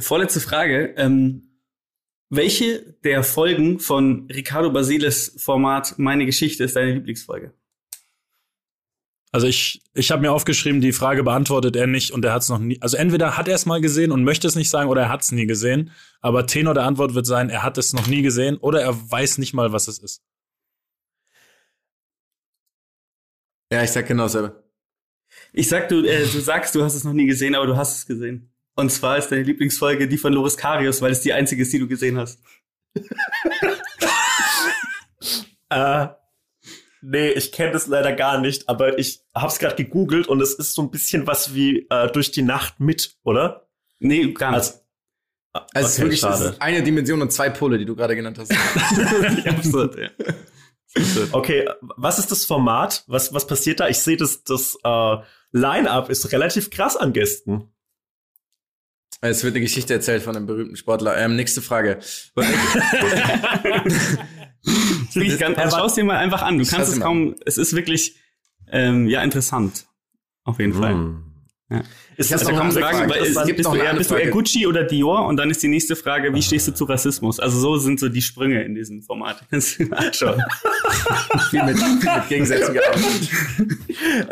Vorletzte 0.00 0.40
Frage. 0.40 0.94
Ähm, 0.96 1.42
welche 2.28 2.94
der 3.04 3.22
Folgen 3.24 3.78
von 3.80 4.28
Ricardo 4.32 4.70
Basiles 4.70 5.36
Format 5.38 5.94
Meine 5.98 6.26
Geschichte 6.26 6.64
ist 6.64 6.76
deine 6.76 6.92
Lieblingsfolge? 6.94 7.52
Also 9.36 9.48
ich, 9.48 9.82
ich 9.92 10.10
habe 10.10 10.22
mir 10.22 10.32
aufgeschrieben, 10.32 10.80
die 10.80 10.94
Frage 10.94 11.22
beantwortet 11.22 11.76
er 11.76 11.86
nicht 11.86 12.10
und 12.10 12.24
er 12.24 12.32
hat 12.32 12.40
es 12.40 12.48
noch 12.48 12.58
nie. 12.58 12.80
Also 12.80 12.96
entweder 12.96 13.36
hat 13.36 13.48
er 13.48 13.54
es 13.54 13.66
mal 13.66 13.82
gesehen 13.82 14.10
und 14.10 14.24
möchte 14.24 14.48
es 14.48 14.54
nicht 14.54 14.70
sagen 14.70 14.88
oder 14.88 15.02
er 15.02 15.08
hat 15.10 15.20
es 15.20 15.30
nie 15.30 15.44
gesehen. 15.44 15.90
Aber 16.22 16.46
Tenor 16.46 16.72
der 16.72 16.84
Antwort 16.84 17.12
wird 17.12 17.26
sein, 17.26 17.50
er 17.50 17.62
hat 17.62 17.76
es 17.76 17.92
noch 17.92 18.06
nie 18.06 18.22
gesehen 18.22 18.56
oder 18.56 18.80
er 18.80 18.94
weiß 18.94 19.36
nicht 19.36 19.52
mal, 19.52 19.74
was 19.74 19.88
es 19.88 19.98
ist. 19.98 20.22
Ja, 23.70 23.82
ich 23.82 23.90
sag 23.90 24.06
genau 24.06 24.22
dasselbe. 24.22 24.64
Ich 25.52 25.68
sag, 25.68 25.90
du, 25.90 26.02
äh, 26.02 26.26
du 26.26 26.40
sagst, 26.40 26.74
du 26.74 26.82
hast 26.82 26.94
es 26.94 27.04
noch 27.04 27.12
nie 27.12 27.26
gesehen, 27.26 27.54
aber 27.54 27.66
du 27.66 27.76
hast 27.76 27.94
es 27.94 28.06
gesehen. 28.06 28.50
Und 28.74 28.90
zwar 28.90 29.18
ist 29.18 29.28
deine 29.28 29.42
Lieblingsfolge 29.42 30.08
die 30.08 30.16
von 30.16 30.32
Loris 30.32 30.56
Karius, 30.56 31.02
weil 31.02 31.12
es 31.12 31.20
die 31.20 31.34
einzige 31.34 31.60
ist, 31.60 31.74
die 31.74 31.78
du 31.78 31.88
gesehen 31.88 32.16
hast. 32.16 32.40
Äh, 35.68 36.06
nee, 37.06 37.30
ich 37.30 37.52
kenne 37.52 37.72
das 37.72 37.86
leider 37.86 38.12
gar 38.12 38.40
nicht, 38.40 38.68
aber 38.68 38.98
ich 38.98 39.20
hab's 39.34 39.58
gerade 39.58 39.76
gegoogelt 39.76 40.26
und 40.26 40.40
es 40.40 40.54
ist 40.54 40.74
so 40.74 40.82
ein 40.82 40.90
bisschen 40.90 41.26
was 41.26 41.54
wie 41.54 41.86
äh, 41.88 42.10
durch 42.10 42.32
die 42.32 42.42
Nacht 42.42 42.80
mit, 42.80 43.16
oder? 43.22 43.68
Nee, 44.00 44.32
gar 44.32 44.50
nicht. 44.50 44.58
Also, 44.58 44.72
Also 45.72 45.74
es 45.74 45.86
ist 45.86 45.94
okay, 45.94 46.02
wirklich 46.02 46.24
es 46.24 46.40
ist 46.40 46.60
eine 46.60 46.82
Dimension 46.82 47.22
und 47.22 47.32
zwei 47.32 47.50
Pole, 47.50 47.78
die 47.78 47.84
du 47.84 47.94
gerade 47.94 48.16
genannt 48.16 48.38
hast. 48.38 48.52
Absurd, 49.46 49.96
ja. 49.98 50.10
Okay, 51.32 51.68
was 51.80 52.18
ist 52.18 52.30
das 52.30 52.44
Format? 52.44 53.04
Was, 53.06 53.32
was 53.32 53.46
passiert 53.46 53.80
da? 53.80 53.88
Ich 53.88 53.98
sehe, 53.98 54.16
das, 54.16 54.42
das 54.44 54.76
äh, 54.82 55.16
Line-Up 55.52 56.10
ist 56.10 56.32
relativ 56.32 56.70
krass 56.70 56.96
an 56.96 57.12
Gästen. 57.12 57.70
Es 59.20 59.44
wird 59.44 59.54
eine 59.54 59.62
Geschichte 59.62 59.94
erzählt 59.94 60.22
von 60.22 60.36
einem 60.36 60.46
berühmten 60.46 60.76
Sportler. 60.76 61.16
Ähm, 61.16 61.36
nächste 61.36 61.62
Frage. 61.62 62.00
Wirklich 65.14 65.38
ganz, 65.38 65.58
also 65.58 65.76
schau 65.76 65.86
es 65.86 65.94
dir 65.94 66.04
mal 66.04 66.16
einfach 66.16 66.42
an. 66.42 66.58
Du 66.58 66.64
kannst 66.64 66.92
es 66.92 67.00
kaum, 67.00 67.36
es 67.44 67.58
ist 67.58 67.74
wirklich, 67.74 68.16
ähm, 68.70 69.06
ja, 69.08 69.22
interessant. 69.22 69.86
Auf 70.44 70.58
jeden 70.58 70.74
Fall. 70.74 70.92
Hm. 70.92 71.22
Ja. 71.68 71.82
Ist 72.16 72.32
Also 72.32 72.52
komm, 72.52 72.68
Es 72.68 72.76
es 72.76 73.44
gibt 73.44 73.56
bist, 73.56 73.64
noch 73.64 73.74
du 73.74 73.80
eher, 73.80 73.94
bist 73.94 74.10
du 74.10 74.14
eher. 74.14 74.30
Gucci 74.30 74.68
oder 74.68 74.84
Dior? 74.84 75.26
Und 75.26 75.36
dann 75.36 75.50
ist 75.50 75.62
die 75.64 75.68
nächste 75.68 75.96
Frage, 75.96 76.32
wie 76.32 76.40
stehst 76.40 76.68
du 76.68 76.72
zu 76.72 76.84
Rassismus? 76.84 77.40
Also 77.40 77.58
so 77.58 77.76
sind 77.76 77.98
so 77.98 78.08
die 78.08 78.22
Sprünge 78.22 78.62
in 78.62 78.76
diesem 78.76 79.02
Format. 79.02 79.42
Anschauen. 79.90 80.40
viel, 81.50 81.64
mit, 81.64 81.76
viel 81.76 81.94
mit 81.94 82.28
Gegensätzen 82.28 82.72
gearbeitet. 82.72 83.30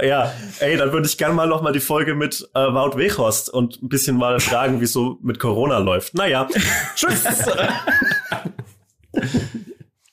Ja, 0.01 0.33
ey, 0.61 0.77
dann 0.77 0.93
würde 0.93 1.09
ich 1.09 1.19
gerne 1.19 1.35
mal 1.35 1.49
noch 1.49 1.61
mal 1.61 1.73
die 1.73 1.81
Folge 1.81 2.15
mit 2.15 2.49
äh, 2.55 2.59
Wout 2.61 2.97
Weghorst 2.97 3.53
und 3.53 3.83
ein 3.83 3.89
bisschen 3.89 4.17
mal 4.17 4.39
fragen, 4.39 4.81
wie 4.81 4.87
so 4.87 5.19
mit 5.21 5.41
Corona 5.41 5.79
läuft. 5.79 6.15
Naja, 6.15 6.49
tschüss. 6.95 7.25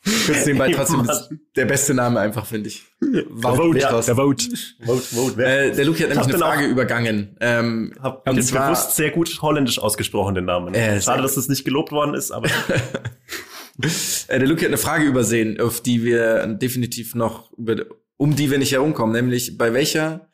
Kurz 0.03 0.45
nebenbei 0.45 0.71
trotzdem 0.71 1.07
der 1.55 1.65
beste 1.65 1.93
Name 1.93 2.19
einfach, 2.19 2.45
finde 2.47 2.69
ich. 2.69 2.83
Wout 3.29 3.55
Vote, 3.55 3.75
Weghorst. 3.79 4.07
der 4.07 4.15
Vote. 4.15 4.45
Vote, 4.83 5.01
vote, 5.01 5.37
wer? 5.37 5.65
Äh, 5.71 5.75
der 5.75 5.85
Luki 5.85 5.99
hat 6.01 6.09
Ich 6.09 6.15
nämlich 6.17 6.33
eine 6.35 6.43
Frage 6.43 6.65
übergangen. 6.65 7.37
Ähm, 7.39 7.93
Hab 8.01 8.27
und 8.27 8.35
den 8.35 8.43
zwar- 8.43 8.69
bewusst 8.71 8.95
sehr 8.95 9.11
gut 9.11 9.41
holländisch 9.41 9.77
ausgesprochen, 9.77 10.33
den 10.35 10.45
Namen. 10.45 10.73
Äh, 10.73 11.01
Schade, 11.01 11.21
dass 11.21 11.35
das 11.35 11.49
nicht 11.49 11.65
gelobt 11.65 11.91
worden 11.91 12.15
ist, 12.15 12.31
aber 12.31 12.49
Äh, 14.27 14.37
der 14.39 14.47
Luki 14.47 14.61
hat 14.61 14.67
eine 14.67 14.77
Frage 14.77 15.05
übersehen, 15.05 15.59
auf 15.59 15.81
die 15.81 16.03
wir 16.03 16.45
definitiv 16.47 17.15
noch, 17.15 17.51
über, 17.57 17.77
um 18.17 18.35
die 18.35 18.51
wir 18.51 18.57
nicht 18.59 18.71
herumkommen, 18.73 19.15
nämlich 19.15 19.57
bei 19.57 19.73
welcher 19.73 20.29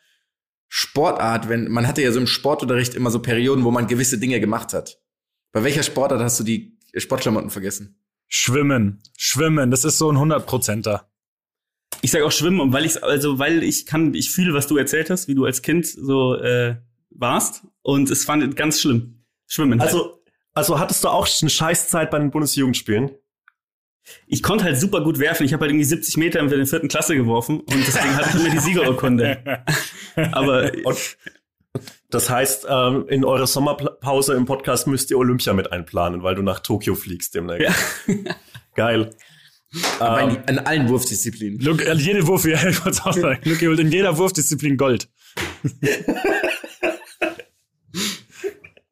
Sportart, 0.67 1.47
wenn, 1.47 1.69
man 1.71 1.87
hatte 1.87 2.01
ja 2.01 2.11
so 2.11 2.19
im 2.19 2.27
Sportunterricht 2.27 2.93
immer 2.95 3.09
so 3.11 3.19
Perioden, 3.21 3.63
wo 3.63 3.71
man 3.71 3.87
gewisse 3.87 4.17
Dinge 4.17 4.39
gemacht 4.39 4.73
hat. 4.73 4.99
Bei 5.53 5.63
welcher 5.63 5.83
Sportart 5.83 6.19
hast 6.21 6.39
du 6.39 6.43
die 6.43 6.77
Sportklamotten 6.95 7.49
vergessen? 7.49 8.01
Schwimmen. 8.27 9.01
Schwimmen, 9.17 9.71
das 9.71 9.85
ist 9.85 9.97
so 9.97 10.11
ein 10.11 10.17
100%er. 10.17 11.07
Ich 12.01 12.11
sage 12.11 12.25
auch 12.25 12.31
Schwimmen, 12.31 12.59
und 12.59 12.73
weil 12.73 12.85
ich 12.85 13.03
also 13.03 13.39
weil 13.39 13.63
ich 13.63 13.85
kann, 13.85 14.13
ich 14.13 14.31
fühle, 14.31 14.53
was 14.53 14.67
du 14.67 14.77
erzählt 14.77 15.09
hast, 15.09 15.27
wie 15.27 15.35
du 15.35 15.45
als 15.45 15.61
Kind 15.61 15.87
so 15.87 16.35
äh, 16.35 16.75
warst, 17.09 17.63
und 17.81 18.09
es 18.09 18.25
fand 18.25 18.43
ich 18.43 18.55
ganz 18.55 18.81
schlimm. 18.81 19.23
Schwimmen. 19.47 19.79
halt. 19.79 19.89
also, 19.89 20.21
also 20.53 20.79
hattest 20.79 21.03
du 21.03 21.07
auch 21.07 21.27
eine 21.41 21.49
Scheißzeit 21.49 22.11
bei 22.11 22.19
den 22.19 22.31
Bundesjugendspielen? 22.31 23.11
ich 24.25 24.43
konnte 24.43 24.65
halt 24.65 24.79
super 24.79 25.01
gut 25.01 25.19
werfen. 25.19 25.45
Ich 25.45 25.53
habe 25.53 25.61
halt 25.61 25.71
irgendwie 25.71 25.85
70 25.85 26.17
Meter 26.17 26.39
in 26.39 26.49
der 26.49 26.65
vierten 26.65 26.87
Klasse 26.87 27.15
geworfen 27.15 27.59
und 27.59 27.87
deswegen 27.87 28.15
hatte 28.15 28.29
ich 28.29 28.43
immer 28.43 28.53
die 28.53 28.59
Siegerurkunde. 28.59 29.63
Aber 30.31 30.71
Und 30.83 31.17
das 32.09 32.29
heißt, 32.29 32.67
ähm, 32.69 33.05
in 33.09 33.25
eurer 33.25 33.47
Sommerpause 33.47 34.33
im 34.33 34.45
Podcast 34.45 34.87
müsst 34.87 35.11
ihr 35.11 35.17
Olympia 35.17 35.53
mit 35.53 35.71
einplanen, 35.71 36.23
weil 36.23 36.35
du 36.35 36.41
nach 36.41 36.59
Tokio 36.61 36.95
fliegst 36.95 37.35
demnächst. 37.35 37.67
ja. 38.07 38.15
Geil. 38.75 39.09
Aber 39.99 40.21
Ähm, 40.21 40.29
in, 40.29 40.57
in 40.57 40.59
allen 40.59 40.87
Wurfdisziplinen. 40.87 41.59
Luke, 41.59 41.83
äh, 41.85 41.93
jede 41.95 42.25
Wurf, 42.27 42.45
ja, 42.47 42.65
ich 42.67 42.83
wollte 42.85 43.05
auch 43.05 43.13
sagen. 43.13 43.39
Luke 43.43 43.67
holt 43.67 43.79
in 43.79 43.91
jeder 43.91 44.17
Wurfdisziplin 44.17 44.77
Gold. 44.77 45.09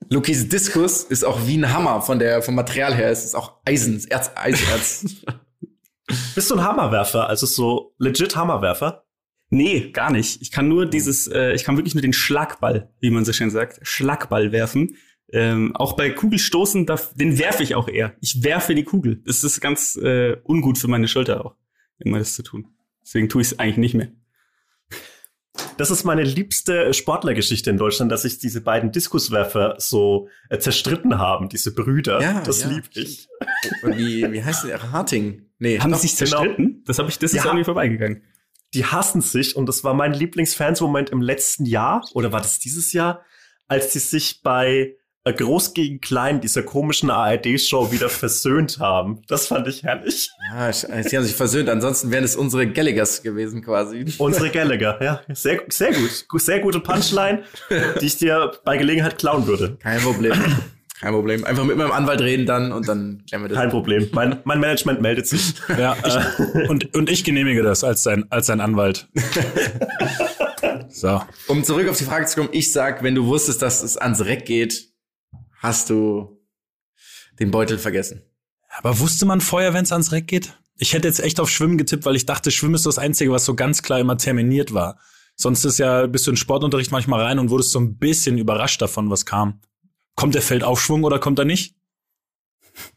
Lukis 0.09 0.47
Diskus 0.49 1.03
ist 1.03 1.24
auch 1.26 1.47
wie 1.47 1.57
ein 1.57 1.74
Hammer 1.74 2.01
von 2.01 2.20
der, 2.20 2.41
vom 2.41 2.55
Material 2.55 2.93
her. 2.93 3.09
Es 3.09 3.26
ist 3.26 3.36
auch 3.36 3.59
Eisen, 3.66 4.05
Erz, 4.09 4.32
Eisenerz. 4.36 5.05
bist 6.36 6.51
du 6.51 6.55
ein 6.55 6.63
Hammerwerfer? 6.63 7.28
Also 7.28 7.45
so 7.45 7.93
legit 7.97 8.36
Hammerwerfer? 8.36 9.05
Nee, 9.50 9.91
gar 9.91 10.12
nicht. 10.12 10.41
Ich 10.41 10.52
kann 10.52 10.68
nur 10.68 10.86
dieses, 10.86 11.28
äh, 11.28 11.54
ich 11.54 11.64
kann 11.64 11.78
wirklich 11.78 11.96
nur 11.96 12.02
den 12.02 12.14
Schlagball, 12.14 12.89
wie 13.00 13.12
man 13.12 13.26
so 13.26 13.34
schön 13.34 13.50
sagt, 13.52 13.80
Schlagball 13.84 14.52
werfen. 14.52 14.96
Ähm, 15.32 15.76
auch 15.76 15.93
bei 15.93 16.10
Kugelstoßen, 16.10 16.86
da, 16.86 17.00
den 17.16 17.38
werfe 17.39 17.64
ich 17.64 17.76
auch 17.76 17.88
eher. 17.88 18.16
Ich 18.22 18.43
werfe 18.43 18.76
die 18.76 18.84
Kugel. 18.84 19.22
Das 19.26 19.43
ist 19.43 19.60
ganz 19.62 19.96
äh, 19.96 20.38
ungut 20.43 20.78
für 20.78 20.88
meine 20.88 21.08
Schulter 21.08 21.46
auch, 21.46 21.56
immer 22.00 22.20
das 22.20 22.36
zu 22.36 22.43
tun. 22.43 22.68
Deswegen 23.04 23.30
tue 23.30 23.41
ich 23.41 23.52
es 23.52 23.60
eigentlich 23.60 23.78
nicht 23.78 23.93
mehr. 23.96 24.12
Das 25.78 25.91
ist 25.91 26.04
meine 26.04 26.24
liebste 26.24 26.93
Sportlergeschichte 26.93 27.70
in 27.70 27.78
Deutschland, 27.78 28.12
dass 28.12 28.24
sich 28.24 28.39
diese 28.39 28.62
beiden 28.62 28.91
Diskuswerfer 28.91 29.76
so 29.78 30.28
äh, 30.50 30.58
zerstritten 30.58 31.18
haben, 31.18 31.50
diese 31.50 31.74
Brüder. 31.74 32.22
Ja, 32.22 32.41
das 32.41 32.62
ja. 32.62 32.70
lieb 32.70 32.86
ich. 32.93 33.28
Und 33.84 33.98
wie, 33.98 34.32
wie 34.32 34.43
heißt 34.43 34.66
der? 34.66 34.91
Harting? 34.91 35.43
Nee, 35.60 35.80
Haben 35.80 35.91
doch, 35.91 36.00
sie 36.00 36.08
sich 36.08 36.20
genau. 36.20 36.43
zerstritten? 36.43 36.84
Das 36.86 37.00
habe 37.00 37.10
ich, 37.10 37.20
das 37.20 37.34
ist 37.34 37.43
Ja. 37.43 37.54
mir 37.54 37.66
vorbeigegangen. 37.66 38.22
Die 38.74 38.86
hassen 38.86 39.22
sich 39.22 39.55
und 39.55 39.68
das 39.68 39.84
war 39.84 39.93
mein 39.93 40.13
Lieblingsfansmoment 40.13 41.09
im 41.09 41.22
letzten 41.22 41.66
Jahr 41.66 42.05
oder 42.13 42.32
war 42.32 42.41
das 42.41 42.59
dieses 42.59 42.91
Jahr, 42.93 43.24
als 43.68 43.93
die 43.93 43.99
sich 43.99 44.41
bei 44.43 44.95
äh, 45.24 45.34
Groß 45.34 45.74
gegen 45.74 46.01
Klein, 46.01 46.39
dieser 46.41 46.61
komischen 46.61 47.09
ARD-Show, 47.09 47.91
wieder 47.91 48.09
versöhnt 48.09 48.78
haben. 48.80 49.22
Das 49.28 49.47
fand 49.47 49.68
ich 49.68 49.82
herrlich. 49.84 50.30
Ja, 50.53 50.72
sie 50.72 50.88
haben 51.18 51.24
sich 51.24 51.36
versöhnt. 51.36 51.68
Ansonsten 51.70 52.11
wären 52.11 52.24
es 52.24 52.36
unsere 52.36 52.68
Galligers 52.68 53.24
gewesen 53.24 53.63
quasi. 53.63 54.05
Unsere 54.20 54.49
Gallagher, 54.51 55.01
ja. 55.01 55.22
Sehr, 55.34 55.61
sehr 55.70 55.93
gut. 55.93 56.26
Gu- 56.28 56.38
Sehr 56.38 56.59
gute 56.59 56.80
Punchline, 56.80 57.43
die 58.01 58.05
ich 58.05 58.18
dir 58.18 58.51
bei 58.66 58.78
Gelegenheit 58.78 59.18
klauen 59.18 59.47
würde. 59.47 59.78
Kein 59.82 60.01
Problem. 60.01 60.34
Kein 61.06 61.14
Problem. 61.14 61.45
Einfach 61.45 61.66
mit 61.66 61.78
meinem 61.78 61.91
Anwalt 61.91 62.20
reden 62.22 62.47
dann 62.47 62.72
und 62.72 62.88
dann 62.88 63.22
klären 63.30 63.43
wir 63.43 63.49
das. 63.49 63.60
Kein 63.60 63.70
Problem. 63.70 64.10
Mein, 64.14 64.39
mein 64.43 64.60
Management 64.60 65.01
meldet 65.01 65.28
sich. 65.28 65.53
Ja, 65.78 65.95
ich, 66.03 66.68
und, 66.68 66.95
und 66.95 67.12
ich 67.12 67.24
genehmige 67.24 67.62
das 67.62 67.84
als 67.84 68.01
sein, 68.01 68.26
als 68.32 68.47
sein 68.47 68.60
Anwalt. 68.60 69.08
So. 70.89 71.22
Um 71.47 71.64
zurück 71.64 71.89
auf 71.89 71.97
die 71.99 72.06
Frage 72.06 72.26
zu 72.26 72.38
kommen, 72.38 72.49
ich 72.53 72.72
sag, 72.72 73.03
wenn 73.03 73.14
du 73.14 73.28
wusstest, 73.28 73.62
dass 73.62 73.84
es 73.84 73.97
ans 73.97 74.26
Reck 74.26 74.47
geht, 74.47 74.93
hast 75.60 75.91
du 75.91 76.41
den 77.39 77.51
Beutel 77.51 77.78
vergessen. 77.78 78.24
Aber 78.70 78.97
wusste 78.97 79.28
man 79.28 79.41
vorher, 79.41 79.76
wenn 79.76 79.84
es 79.84 79.91
ans 79.91 80.12
Reck 80.12 80.26
geht? 80.26 80.58
Ich 80.80 80.93
hätte 80.93 81.08
jetzt 81.08 81.20
echt 81.20 81.39
auf 81.39 81.51
Schwimmen 81.51 81.78
getippt, 81.78 82.06
weil 82.06 82.16
ich 82.16 82.26
dachte, 82.26 82.49
Schwimmen 82.49 82.74
ist 82.74 82.88
das 82.88 82.97
Einzige, 82.97 83.32
was 83.32 83.45
so 83.45 83.53
ganz 83.53 83.84
klar 83.84 83.99
immer 83.99 84.18
terminiert 84.18 84.74
war. 84.74 84.97
Sonst 85.36 85.66
ist 85.66 85.78
ja, 85.78 86.08
bist 86.08 86.26
du 86.26 86.32
in 86.32 86.38
Sportunterricht 86.38 86.91
manchmal 86.91 87.22
rein 87.22 87.38
und 87.38 87.51
wurdest 87.51 87.74
so 87.74 87.80
ein 87.80 87.97
bisschen 87.97 88.39
überrascht 88.39 88.82
davon, 88.82 89.12
was 89.12 89.28
kam. 89.28 89.60
Kommt 90.16 90.36
der 90.36 90.41
Feldaufschwung 90.41 91.03
oder 91.03 91.20
kommt 91.20 91.39
er 91.39 91.45
nicht? 91.45 91.76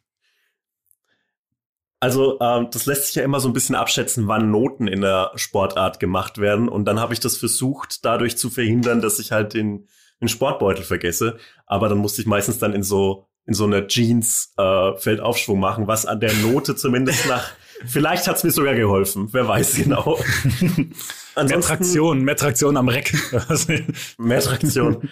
Also 2.01 2.39
ähm, 2.41 2.69
das 2.71 2.87
lässt 2.87 3.07
sich 3.07 3.17
ja 3.17 3.25
immer 3.25 3.41
so 3.41 3.49
ein 3.49 3.53
bisschen 3.53 3.75
abschätzen, 3.75 4.29
wann 4.29 4.53
Noten 4.53 4.87
in 4.87 5.01
der 5.01 5.33
Sportart 5.35 5.99
gemacht 5.99 6.39
werden. 6.39 6.69
Und 6.69 6.85
dann 6.85 7.01
habe 7.01 7.13
ich 7.13 7.19
das 7.19 7.37
versucht, 7.37 8.05
dadurch 8.05 8.39
zu 8.39 8.51
verhindern, 8.51 9.01
dass 9.01 9.19
ich 9.19 9.33
halt 9.33 9.53
den, 9.53 9.89
den 10.21 10.29
Sportbeutel 10.29 10.85
vergesse. 10.85 11.39
Aber 11.67 11.89
dann 11.89 11.99
musste 11.99 12.21
ich 12.21 12.29
meistens 12.29 12.61
dann 12.61 12.73
in 12.73 12.85
so 12.85 13.29
in 13.49 13.55
so 13.55 13.65
einer 13.65 13.89
Jeans 13.89 14.53
äh, 14.59 14.95
Feldaufschwung 14.99 15.59
machen, 15.59 15.87
was 15.87 16.05
an 16.05 16.21
der 16.21 16.35
Note 16.35 16.77
zumindest 16.77 17.27
nach. 17.27 17.51
Vielleicht 17.87 18.29
hat's 18.29 18.45
mir 18.45 18.51
sogar 18.51 18.75
geholfen. 18.75 19.29
Wer 19.33 19.49
weiß 19.49 19.77
genau. 19.77 20.19
Mehr 21.37 21.61
Traktion, 21.61 22.25
mehr 22.25 22.37
Traktion 22.37 22.77
am 22.77 22.89
Reck. 22.89 23.15
Mehr 24.19 24.41
Traktion. 24.41 25.09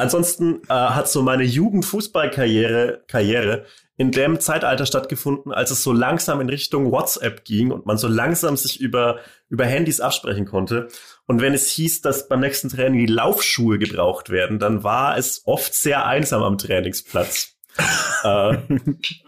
Ansonsten 0.00 0.62
äh, 0.68 0.72
hat 0.72 1.08
so 1.08 1.22
meine 1.22 1.44
Jugendfußballkarriere 1.44 3.04
Karriere 3.06 3.66
in 3.96 4.12
dem 4.12 4.40
Zeitalter 4.40 4.86
stattgefunden, 4.86 5.52
als 5.52 5.70
es 5.70 5.82
so 5.82 5.92
langsam 5.92 6.40
in 6.40 6.48
Richtung 6.48 6.90
WhatsApp 6.90 7.44
ging 7.44 7.70
und 7.70 7.84
man 7.84 7.98
so 7.98 8.08
langsam 8.08 8.56
sich 8.56 8.80
über, 8.80 9.18
über 9.50 9.66
Handys 9.66 10.00
absprechen 10.00 10.46
konnte. 10.46 10.88
Und 11.26 11.42
wenn 11.42 11.52
es 11.52 11.68
hieß, 11.68 12.00
dass 12.00 12.26
beim 12.26 12.40
nächsten 12.40 12.70
Training 12.70 13.06
die 13.06 13.12
Laufschuhe 13.12 13.78
gebraucht 13.78 14.30
werden, 14.30 14.58
dann 14.58 14.82
war 14.84 15.18
es 15.18 15.42
oft 15.44 15.74
sehr 15.74 16.06
einsam 16.06 16.42
am 16.42 16.56
Trainingsplatz. 16.56 17.56
äh, 18.24 18.56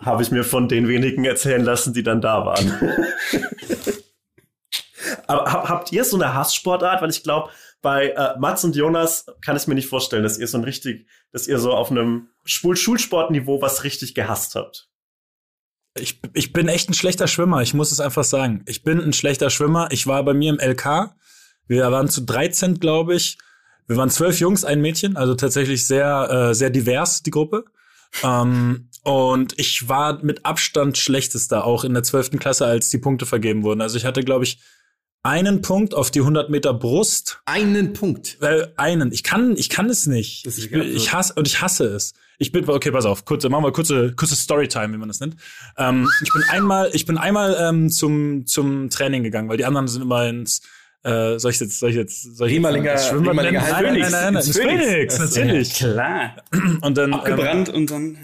Habe 0.00 0.22
ich 0.22 0.30
mir 0.30 0.42
von 0.42 0.68
den 0.68 0.88
wenigen 0.88 1.26
erzählen 1.26 1.62
lassen, 1.62 1.92
die 1.92 2.02
dann 2.02 2.22
da 2.22 2.46
waren. 2.46 2.96
Aber 5.26 5.52
hab, 5.52 5.68
habt 5.68 5.92
ihr 5.92 6.04
so 6.04 6.16
eine 6.16 6.32
Hasssportart? 6.32 7.02
Weil 7.02 7.10
ich 7.10 7.22
glaube, 7.22 7.50
bei 7.82 8.10
äh, 8.10 8.38
Mats 8.38 8.64
und 8.64 8.76
Jonas 8.76 9.26
kann 9.44 9.56
ich 9.56 9.66
mir 9.66 9.74
nicht 9.74 9.88
vorstellen, 9.88 10.22
dass 10.22 10.38
ihr 10.38 10.46
so 10.46 10.56
ein 10.56 10.64
richtig, 10.64 11.06
dass 11.32 11.48
ihr 11.48 11.58
so 11.58 11.72
auf 11.72 11.90
einem 11.90 12.28
Schul 12.44 12.76
Schulsportniveau 12.76 13.60
was 13.60 13.84
richtig 13.84 14.14
gehasst 14.14 14.54
habt. 14.54 14.88
Ich, 15.94 16.20
ich 16.32 16.52
bin 16.52 16.68
echt 16.68 16.88
ein 16.88 16.94
schlechter 16.94 17.28
Schwimmer, 17.28 17.60
ich 17.60 17.74
muss 17.74 17.92
es 17.92 18.00
einfach 18.00 18.24
sagen. 18.24 18.62
Ich 18.66 18.82
bin 18.82 19.00
ein 19.00 19.12
schlechter 19.12 19.50
Schwimmer. 19.50 19.88
Ich 19.90 20.06
war 20.06 20.24
bei 20.24 20.32
mir 20.32 20.50
im 20.50 20.58
LK, 20.58 21.14
Wir 21.66 21.90
waren 21.92 22.08
zu 22.08 22.22
13, 22.22 22.80
glaube 22.80 23.14
ich. 23.14 23.36
Wir 23.88 23.96
waren 23.96 24.08
zwölf 24.10 24.38
Jungs, 24.40 24.64
ein 24.64 24.80
Mädchen, 24.80 25.16
also 25.16 25.34
tatsächlich 25.34 25.86
sehr, 25.86 26.30
äh, 26.30 26.54
sehr 26.54 26.70
divers, 26.70 27.22
die 27.22 27.30
Gruppe. 27.30 27.64
Ähm, 28.22 28.88
und 29.02 29.58
ich 29.58 29.88
war 29.88 30.22
mit 30.22 30.46
Abstand 30.46 30.96
schlechtester, 30.96 31.64
auch 31.64 31.84
in 31.84 31.92
der 31.92 32.04
zwölften 32.04 32.38
Klasse, 32.38 32.64
als 32.64 32.88
die 32.88 32.98
Punkte 32.98 33.26
vergeben 33.26 33.64
wurden. 33.64 33.80
Also 33.80 33.96
ich 33.96 34.04
hatte, 34.04 34.22
glaube 34.22 34.44
ich, 34.44 34.60
einen 35.22 35.62
Punkt 35.62 35.94
auf 35.94 36.10
die 36.10 36.20
100 36.20 36.50
Meter 36.50 36.74
Brust. 36.74 37.40
Einen 37.44 37.92
Punkt. 37.92 38.38
Äh, 38.40 38.68
einen. 38.76 39.12
Ich 39.12 39.22
kann, 39.22 39.56
ich 39.56 39.68
kann 39.68 39.88
es 39.88 40.06
nicht. 40.06 40.46
Das 40.46 40.58
Ich, 40.58 40.70
bin, 40.70 40.82
ich 40.82 41.12
hasse 41.12 41.34
und 41.34 41.46
ich 41.46 41.60
hasse 41.62 41.86
es. 41.86 42.12
Ich 42.38 42.50
bin, 42.50 42.68
okay, 42.68 42.90
pass 42.90 43.06
auf, 43.06 43.24
kurze, 43.24 43.48
machen 43.48 43.64
wir 43.64 43.72
kurze, 43.72 44.14
kurze 44.14 44.34
Storytime, 44.34 44.92
wie 44.92 44.98
man 44.98 45.08
das 45.08 45.20
nennt. 45.20 45.36
Ähm, 45.76 46.08
ich 46.22 46.32
bin 46.32 46.42
einmal, 46.50 46.90
ich 46.92 47.06
bin 47.06 47.18
einmal 47.18 47.56
ähm, 47.60 47.88
zum 47.88 48.46
zum 48.46 48.90
Training 48.90 49.22
gegangen, 49.22 49.48
weil 49.48 49.58
die 49.58 49.64
anderen 49.64 49.86
sind 49.86 50.02
immer 50.02 50.28
ins 50.28 50.62
äh, 51.04 51.38
soll 51.38 51.50
ich 51.50 51.58
jetzt, 51.60 51.78
soll 51.80 51.90
ich 51.90 51.96
jetzt, 51.96 52.36
soll 52.36 52.48
ich 52.48 52.54
Riemalinger- 52.58 52.92
jetzt 52.92 53.12
Riemalinger 53.12 53.60
nennen? 53.60 53.70
Nein, 53.72 53.84
Phoenix. 53.84 54.10
nein, 54.10 54.22
nein, 54.22 54.34
nein, 54.34 54.42
Phoenix. 54.42 54.86
Phoenix, 54.86 55.18
natürlich. 55.18 55.74
Klar. 55.74 56.36
Und 56.82 56.96
dann 56.98 57.10
ähm, 57.10 57.14
Abgebrannt 57.14 57.68
und 57.70 57.90
dann. 57.90 58.16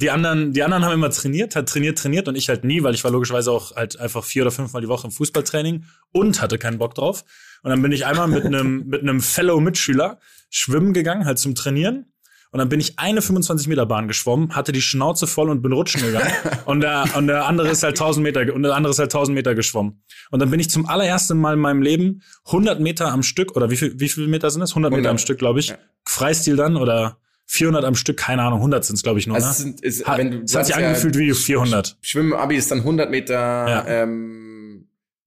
die 0.00 0.10
anderen, 0.10 0.52
die 0.52 0.62
anderen 0.62 0.84
haben 0.84 0.92
immer 0.94 1.10
trainiert, 1.10 1.56
hat 1.56 1.68
trainiert, 1.68 1.98
trainiert 1.98 2.28
und 2.28 2.36
ich 2.36 2.48
halt 2.48 2.64
nie, 2.64 2.82
weil 2.82 2.94
ich 2.94 3.02
war 3.04 3.10
logischerweise 3.10 3.50
auch 3.50 3.74
halt 3.74 3.98
einfach 3.98 4.24
vier 4.24 4.42
oder 4.42 4.50
fünfmal 4.52 4.82
die 4.82 4.88
Woche 4.88 5.06
im 5.06 5.10
Fußballtraining 5.12 5.84
und 6.12 6.40
hatte 6.40 6.58
keinen 6.58 6.78
Bock 6.78 6.94
drauf. 6.94 7.24
Und 7.62 7.70
dann 7.70 7.82
bin 7.82 7.92
ich 7.92 8.06
einmal 8.06 8.28
mit 8.28 8.44
einem 8.44 8.86
mit 8.86 9.02
einem 9.02 9.20
Fellow 9.20 9.60
Mitschüler 9.60 10.18
schwimmen 10.50 10.92
gegangen, 10.92 11.24
halt 11.24 11.38
zum 11.38 11.54
Trainieren. 11.54 12.11
Und 12.52 12.58
dann 12.58 12.68
bin 12.68 12.80
ich 12.80 12.98
eine 12.98 13.22
25 13.22 13.66
Meter 13.66 13.86
Bahn 13.86 14.08
geschwommen, 14.08 14.54
hatte 14.54 14.72
die 14.72 14.82
Schnauze 14.82 15.26
voll 15.26 15.48
und 15.48 15.62
bin 15.62 15.72
rutschen 15.72 16.02
gegangen. 16.02 16.30
und 16.66 16.82
der 16.82 17.06
und 17.16 17.26
der 17.26 17.46
andere 17.46 17.70
ist 17.70 17.82
halt 17.82 17.94
1000 17.98 18.22
Meter 18.22 18.54
und 18.54 18.62
der 18.62 18.74
andere 18.74 18.90
ist 18.92 18.98
halt 18.98 19.12
1000 19.12 19.34
Meter 19.34 19.54
geschwommen. 19.54 20.02
Und 20.30 20.40
dann 20.40 20.50
bin 20.50 20.60
ich 20.60 20.68
zum 20.68 20.86
allerersten 20.86 21.38
Mal 21.38 21.54
in 21.54 21.60
meinem 21.60 21.80
Leben 21.80 22.22
100 22.46 22.78
Meter 22.78 23.10
am 23.10 23.22
Stück 23.22 23.56
oder 23.56 23.70
wie 23.70 23.76
viel 23.76 23.98
wie 23.98 24.08
viel 24.10 24.28
Meter 24.28 24.50
sind 24.50 24.60
das? 24.60 24.72
100 24.72 24.90
Meter 24.90 25.08
100. 25.08 25.10
am 25.10 25.18
Stück, 25.18 25.38
glaube 25.38 25.60
ich. 25.60 25.68
Ja. 25.68 25.78
Freistil 26.04 26.56
dann 26.56 26.76
oder 26.76 27.16
400 27.46 27.84
am 27.86 27.94
Stück, 27.94 28.18
keine 28.18 28.42
Ahnung, 28.42 28.58
100 28.58 28.84
sind 28.84 28.96
es 28.96 29.02
glaube 29.02 29.18
ich 29.18 29.26
nur. 29.26 29.36
Also 29.36 29.46
ne? 29.46 29.52
es 29.52 29.58
sind, 29.58 29.80
ist, 29.80 30.06
Hat, 30.06 30.18
wenn 30.18 30.30
du, 30.30 30.42
es 30.44 30.54
hat 30.54 30.66
sich 30.66 30.76
ja, 30.76 30.86
angefühlt 30.86 31.16
wie 31.16 31.32
400. 31.32 31.96
Schwimmen-Abi 32.02 32.56
ist 32.56 32.70
dann 32.70 32.78
100 32.78 33.10
Meter 33.10 33.34
Ja. 33.34 33.86
ähm, 33.86 34.51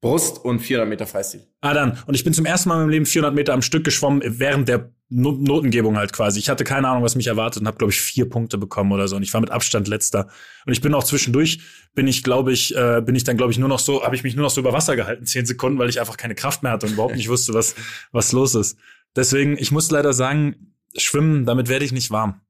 Brust 0.06 0.46
und 0.46 0.60
400 0.60 0.88
Meter 0.88 1.08
Freistil. 1.08 1.48
Ah, 1.62 1.74
dann. 1.74 1.98
Und 2.06 2.14
ich 2.14 2.24
bin 2.24 2.32
zum 2.32 2.46
ersten 2.46 2.70
Mal 2.70 2.76
in 2.76 2.82
meinem 2.82 2.90
Leben 2.92 3.06
400 3.08 3.34
Meter 3.34 3.54
am 3.54 3.64
Stück 3.64 3.84
geschwommen, 3.84 4.22
während 4.24 4.70
der 4.70 4.94
no 5.10 5.32
Notengebung 5.32 5.98
halt 5.98 6.14
quasi. 6.14 6.38
Ich 6.38 6.48
hatte 6.48 6.64
keine 6.64 6.88
Ahnung, 6.88 7.02
was 7.02 7.16
mich 7.16 7.26
erwartet 7.26 7.62
und 7.62 7.68
habe, 7.68 7.78
glaube 7.80 7.92
ich, 7.92 8.00
vier 8.00 8.30
Punkte 8.30 8.60
bekommen 8.60 8.92
oder 8.92 9.08
so. 9.08 9.16
Und 9.16 9.24
ich 9.24 9.34
war 9.34 9.42
mit 9.42 9.50
Abstand 9.50 9.88
letzter. 9.88 10.30
Und 10.68 10.74
ich 10.74 10.82
bin 10.82 10.94
auch 10.94 11.04
zwischendurch, 11.04 11.62
bin 11.96 12.06
ich, 12.08 12.22
glaube 12.24 12.54
ich, 12.54 12.76
äh, 12.76 13.02
bin 13.02 13.16
ich 13.16 13.24
dann, 13.24 13.36
glaube 13.36 13.52
ich, 13.52 13.58
nur 13.58 13.68
noch 13.68 13.80
so, 13.80 14.04
habe 14.04 14.16
ich 14.16 14.22
mich 14.22 14.36
nur 14.36 14.44
noch 14.44 14.52
so 14.52 14.62
über 14.62 14.74
Wasser 14.74 14.96
gehalten, 14.96 15.26
zehn 15.26 15.48
Sekunden, 15.48 15.80
weil 15.80 15.90
ich 15.90 16.00
einfach 16.00 16.18
keine 16.18 16.36
Kraft 16.36 16.62
mehr 16.62 16.72
hatte 16.74 16.86
und 16.86 16.94
überhaupt 16.94 17.16
nicht 17.16 17.30
wusste, 17.30 17.56
was, 17.56 17.74
was 18.12 18.32
los 18.32 18.54
ist. 18.54 18.78
Deswegen, 19.16 19.58
ich 19.58 19.72
muss 19.72 19.90
leider 19.90 20.14
sagen, 20.14 20.76
schwimmen, 20.96 21.48
damit 21.48 21.68
werde 21.68 21.84
ich 21.84 21.92
nicht 21.92 22.12
warm. 22.12 22.42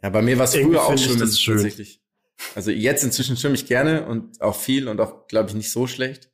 Ja, 0.00 0.10
bei 0.10 0.22
mir 0.22 0.38
war 0.38 0.44
es 0.44 0.54
Irgendwie 0.54 0.76
früher 0.76 0.84
auch 0.84 0.96
schön. 0.96 1.18
tatsächlich. 1.18 2.01
Also 2.54 2.70
jetzt 2.70 3.04
inzwischen 3.04 3.36
schwimme 3.36 3.54
ich 3.54 3.66
gerne 3.66 4.06
und 4.06 4.40
auch 4.40 4.56
viel 4.56 4.88
und 4.88 5.00
auch, 5.00 5.26
glaube 5.26 5.48
ich, 5.48 5.54
nicht 5.54 5.70
so 5.70 5.86
schlecht. 5.86 6.30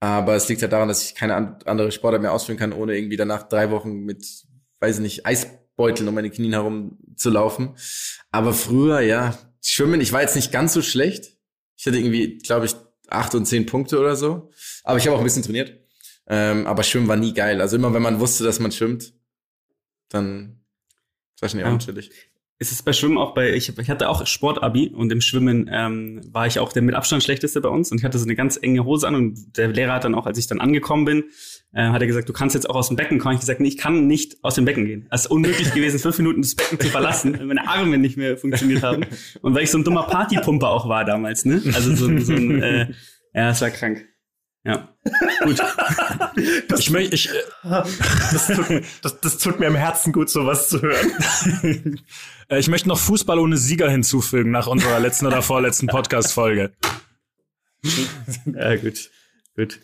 Aber 0.00 0.34
es 0.34 0.48
liegt 0.48 0.60
ja 0.60 0.68
daran, 0.68 0.88
dass 0.88 1.04
ich 1.04 1.14
keine 1.14 1.34
an 1.34 1.58
andere 1.64 1.90
Sportart 1.92 2.20
mehr 2.20 2.32
ausführen 2.32 2.58
kann, 2.58 2.72
ohne 2.72 2.96
irgendwie 2.96 3.16
danach 3.16 3.44
drei 3.44 3.70
Wochen 3.70 4.00
mit, 4.00 4.26
weiß 4.80 4.96
ich 4.96 5.02
nicht, 5.02 5.26
Eisbeuteln 5.26 6.08
um 6.08 6.14
meine 6.14 6.30
Knien 6.30 6.52
herum 6.52 6.98
zu 7.16 7.30
laufen. 7.30 7.74
Aber 8.30 8.52
früher, 8.52 9.00
ja, 9.00 9.38
schwimmen, 9.62 10.00
ich 10.00 10.12
war 10.12 10.20
jetzt 10.20 10.36
nicht 10.36 10.52
ganz 10.52 10.72
so 10.74 10.82
schlecht. 10.82 11.38
Ich 11.76 11.86
hatte 11.86 11.96
irgendwie, 11.96 12.38
glaube 12.38 12.66
ich, 12.66 12.74
acht 13.08 13.34
und 13.34 13.46
zehn 13.46 13.66
Punkte 13.66 13.98
oder 13.98 14.16
so. 14.16 14.50
Aber 14.82 14.98
ich 14.98 15.06
habe 15.06 15.16
auch 15.16 15.20
ein 15.20 15.24
bisschen 15.24 15.42
trainiert. 15.42 15.80
Ähm, 16.26 16.66
aber 16.66 16.82
Schwimmen 16.82 17.08
war 17.08 17.16
nie 17.16 17.34
geil. 17.34 17.60
Also 17.60 17.76
immer, 17.76 17.92
wenn 17.94 18.02
man 18.02 18.20
wusste, 18.20 18.44
dass 18.44 18.60
man 18.60 18.72
schwimmt, 18.72 19.12
dann 20.08 20.64
war 21.40 21.48
schon 21.48 21.60
eher 21.60 21.66
Ja. 21.66 21.72
Unchillig. 22.54 22.60
Es 22.60 22.72
ist 22.72 22.82
bei 22.84 22.92
Schwimmen 22.92 23.18
auch 23.18 23.34
bei, 23.34 23.52
ich, 23.54 23.76
ich 23.76 23.90
hatte 23.90 24.08
auch 24.08 24.26
Sportabi 24.26 24.88
und 24.94 25.10
im 25.12 25.20
Schwimmen 25.20 25.68
ähm, 25.72 26.20
war 26.32 26.46
ich 26.46 26.58
auch 26.58 26.72
der 26.72 26.82
mit 26.82 26.94
Abstand 26.94 27.22
schlechteste 27.22 27.60
bei 27.60 27.68
uns 27.68 27.90
und 27.90 27.98
ich 27.98 28.04
hatte 28.04 28.18
so 28.18 28.24
eine 28.24 28.34
ganz 28.36 28.58
enge 28.60 28.84
Hose 28.84 29.06
an 29.08 29.14
und 29.14 29.56
der 29.58 29.68
Lehrer 29.68 29.94
hat 29.94 30.04
dann 30.04 30.14
auch, 30.14 30.26
als 30.26 30.38
ich 30.38 30.46
dann 30.46 30.60
angekommen 30.60 31.04
bin, 31.04 31.24
äh, 31.72 31.88
hat 31.88 32.00
er 32.00 32.06
gesagt, 32.06 32.28
du 32.28 32.32
kannst 32.32 32.54
jetzt 32.54 32.70
auch 32.70 32.76
aus 32.76 32.88
dem 32.88 32.96
Becken 32.96 33.18
kommen. 33.18 33.34
Ich 33.34 33.40
gesagt, 33.40 33.60
nee, 33.60 33.68
ich 33.68 33.76
kann 33.76 34.06
nicht 34.06 34.36
aus 34.42 34.54
dem 34.54 34.64
Becken 34.64 34.84
gehen. 34.86 35.06
Es 35.10 35.22
ist 35.22 35.30
unmöglich 35.30 35.72
gewesen, 35.74 35.98
fünf 35.98 36.16
Minuten 36.18 36.42
das 36.42 36.54
Becken 36.54 36.78
zu 36.78 36.88
verlassen, 36.88 37.36
weil 37.38 37.46
meine 37.46 37.66
Arme 37.68 37.98
nicht 37.98 38.16
mehr 38.16 38.36
funktioniert 38.36 38.82
haben. 38.82 39.04
Und 39.42 39.54
weil 39.54 39.64
ich 39.64 39.70
so 39.70 39.78
ein 39.78 39.84
dummer 39.84 40.04
Partypumper 40.04 40.68
auch 40.70 40.88
war 40.88 41.04
damals, 41.04 41.44
ne? 41.44 41.60
Also 41.74 41.94
so, 41.96 42.06
ein- 42.06 42.20
so 42.24 42.32
ein, 42.32 42.62
äh, 42.62 42.86
ja, 43.34 43.50
es 43.50 43.60
war 43.60 43.70
krank. 43.70 44.06
Ja. 44.64 44.88
Gut. 45.44 45.60
Ich 46.78 46.90
möchte, 46.90 47.14
ich, 47.14 47.28
äh, 47.30 47.32
Das 48.32 48.46
tut, 48.48 48.68
mir- 48.70 48.82
das, 49.02 49.20
das 49.20 49.38
tut 49.38 49.60
mir 49.60 49.66
im 49.66 49.74
Herzen 49.76 50.12
gut, 50.12 50.28
sowas 50.28 50.68
zu 50.68 50.80
hören. 50.82 52.00
äh, 52.48 52.58
ich 52.58 52.68
möchte 52.68 52.88
noch 52.88 52.98
Fußball 52.98 53.38
ohne 53.38 53.56
Sieger 53.56 53.88
hinzufügen 53.90 54.50
nach 54.50 54.66
unserer 54.66 54.98
letzten 55.00 55.26
oder 55.26 55.42
vorletzten 55.42 55.86
Podcast-Folge. 55.86 56.72
Ja, 58.46 58.76
gut. 58.76 59.10
Gut. 59.56 59.80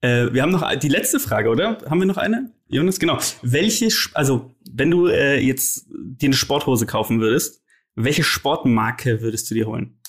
Äh, 0.00 0.32
wir 0.32 0.40
haben 0.42 0.50
noch 0.50 0.74
die 0.76 0.88
letzte 0.88 1.20
Frage, 1.20 1.50
oder? 1.50 1.78
Haben 1.88 1.98
wir 2.00 2.06
noch 2.06 2.16
eine? 2.16 2.50
Jonas, 2.68 2.98
genau. 2.98 3.18
Welche, 3.42 3.88
also, 4.14 4.54
wenn 4.70 4.90
du 4.90 5.06
äh, 5.08 5.38
jetzt 5.38 5.86
dir 5.90 6.28
eine 6.28 6.36
Sporthose 6.36 6.86
kaufen 6.86 7.20
würdest, 7.20 7.62
welche 7.94 8.24
Sportmarke 8.24 9.20
würdest 9.20 9.50
du 9.50 9.54
dir 9.54 9.66
holen? 9.66 10.00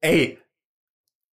Ey. 0.00 0.38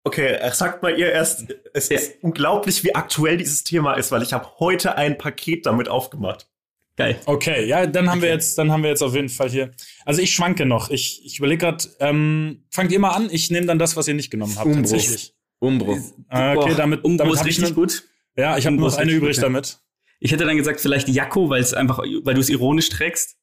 Okay, 0.04 0.34
äh, 0.36 0.52
sagt 0.54 0.82
mal 0.82 0.98
ihr 0.98 1.12
erst, 1.12 1.46
es 1.74 1.90
ist 1.90 2.24
unglaublich, 2.24 2.84
wie 2.84 2.96
aktuell 2.96 3.38
dieses 3.38 3.64
Thema 3.64 3.94
ist, 3.96 4.12
weil 4.12 4.22
ich 4.24 4.34
habe 4.34 4.48
heute 4.60 4.96
ein 4.96 5.18
Paket 5.18 5.66
damit 5.66 5.90
aufgemacht. 5.90 6.48
Geil. 6.96 7.20
Okay, 7.26 7.66
ja, 7.66 7.86
dann 7.86 8.10
haben 8.10 8.22
wir 8.22 8.30
jetzt, 8.30 8.58
dann 8.58 8.72
haben 8.72 8.84
wir 8.84 8.90
jetzt 8.90 9.02
auf 9.02 9.16
jeden 9.16 9.30
Fall 9.30 9.50
hier. 9.50 9.72
Also 10.06 10.22
ich 10.22 10.32
schwanke 10.32 10.66
noch. 10.66 10.90
Ich, 10.90 11.26
ich 11.26 11.40
überlege 11.40 11.66
gerade, 11.66 11.86
ähm, 12.00 12.66
fangt 12.72 12.92
ihr 12.92 13.00
mal 13.00 13.12
an. 13.12 13.30
Ich 13.32 13.50
nehme 13.52 13.68
dann 13.68 13.80
das, 13.80 13.96
was 13.96 14.08
ihr 14.08 14.14
nicht 14.16 14.30
genommen 14.30 14.56
habt. 14.58 14.66
Umbro. 14.66 14.82
Tatsächlich. 14.82 15.34
Umbro. 15.60 15.98
Ah, 16.28 16.54
okay, 16.56 16.70
Boah, 16.70 16.76
damit, 16.76 17.04
Umbro 17.06 17.18
damit 17.20 17.34
ist 17.36 17.40
hab 17.40 17.48
ich 17.48 17.58
richtig 17.58 17.70
ne- 17.70 17.76
gut. 17.76 18.04
Ja, 18.36 18.58
ich 18.58 18.66
habe 18.66 18.76
noch 18.76 18.88
ist 18.88 18.96
eine 18.96 19.06
richtig 19.12 19.18
übrig 19.22 19.38
gut, 19.38 19.44
ja. 19.44 19.50
damit. 19.50 19.80
Ich 20.20 20.32
hätte 20.32 20.46
dann 20.46 20.58
gesagt, 20.58 20.82
vielleicht 20.82 21.08
Jakko, 21.08 21.50
weil 21.50 21.62
es 21.62 21.74
einfach, 21.74 22.00
weil 22.00 22.34
du 22.34 22.42
es 22.42 22.50
ironisch 22.50 22.90
trägst. 22.90 23.38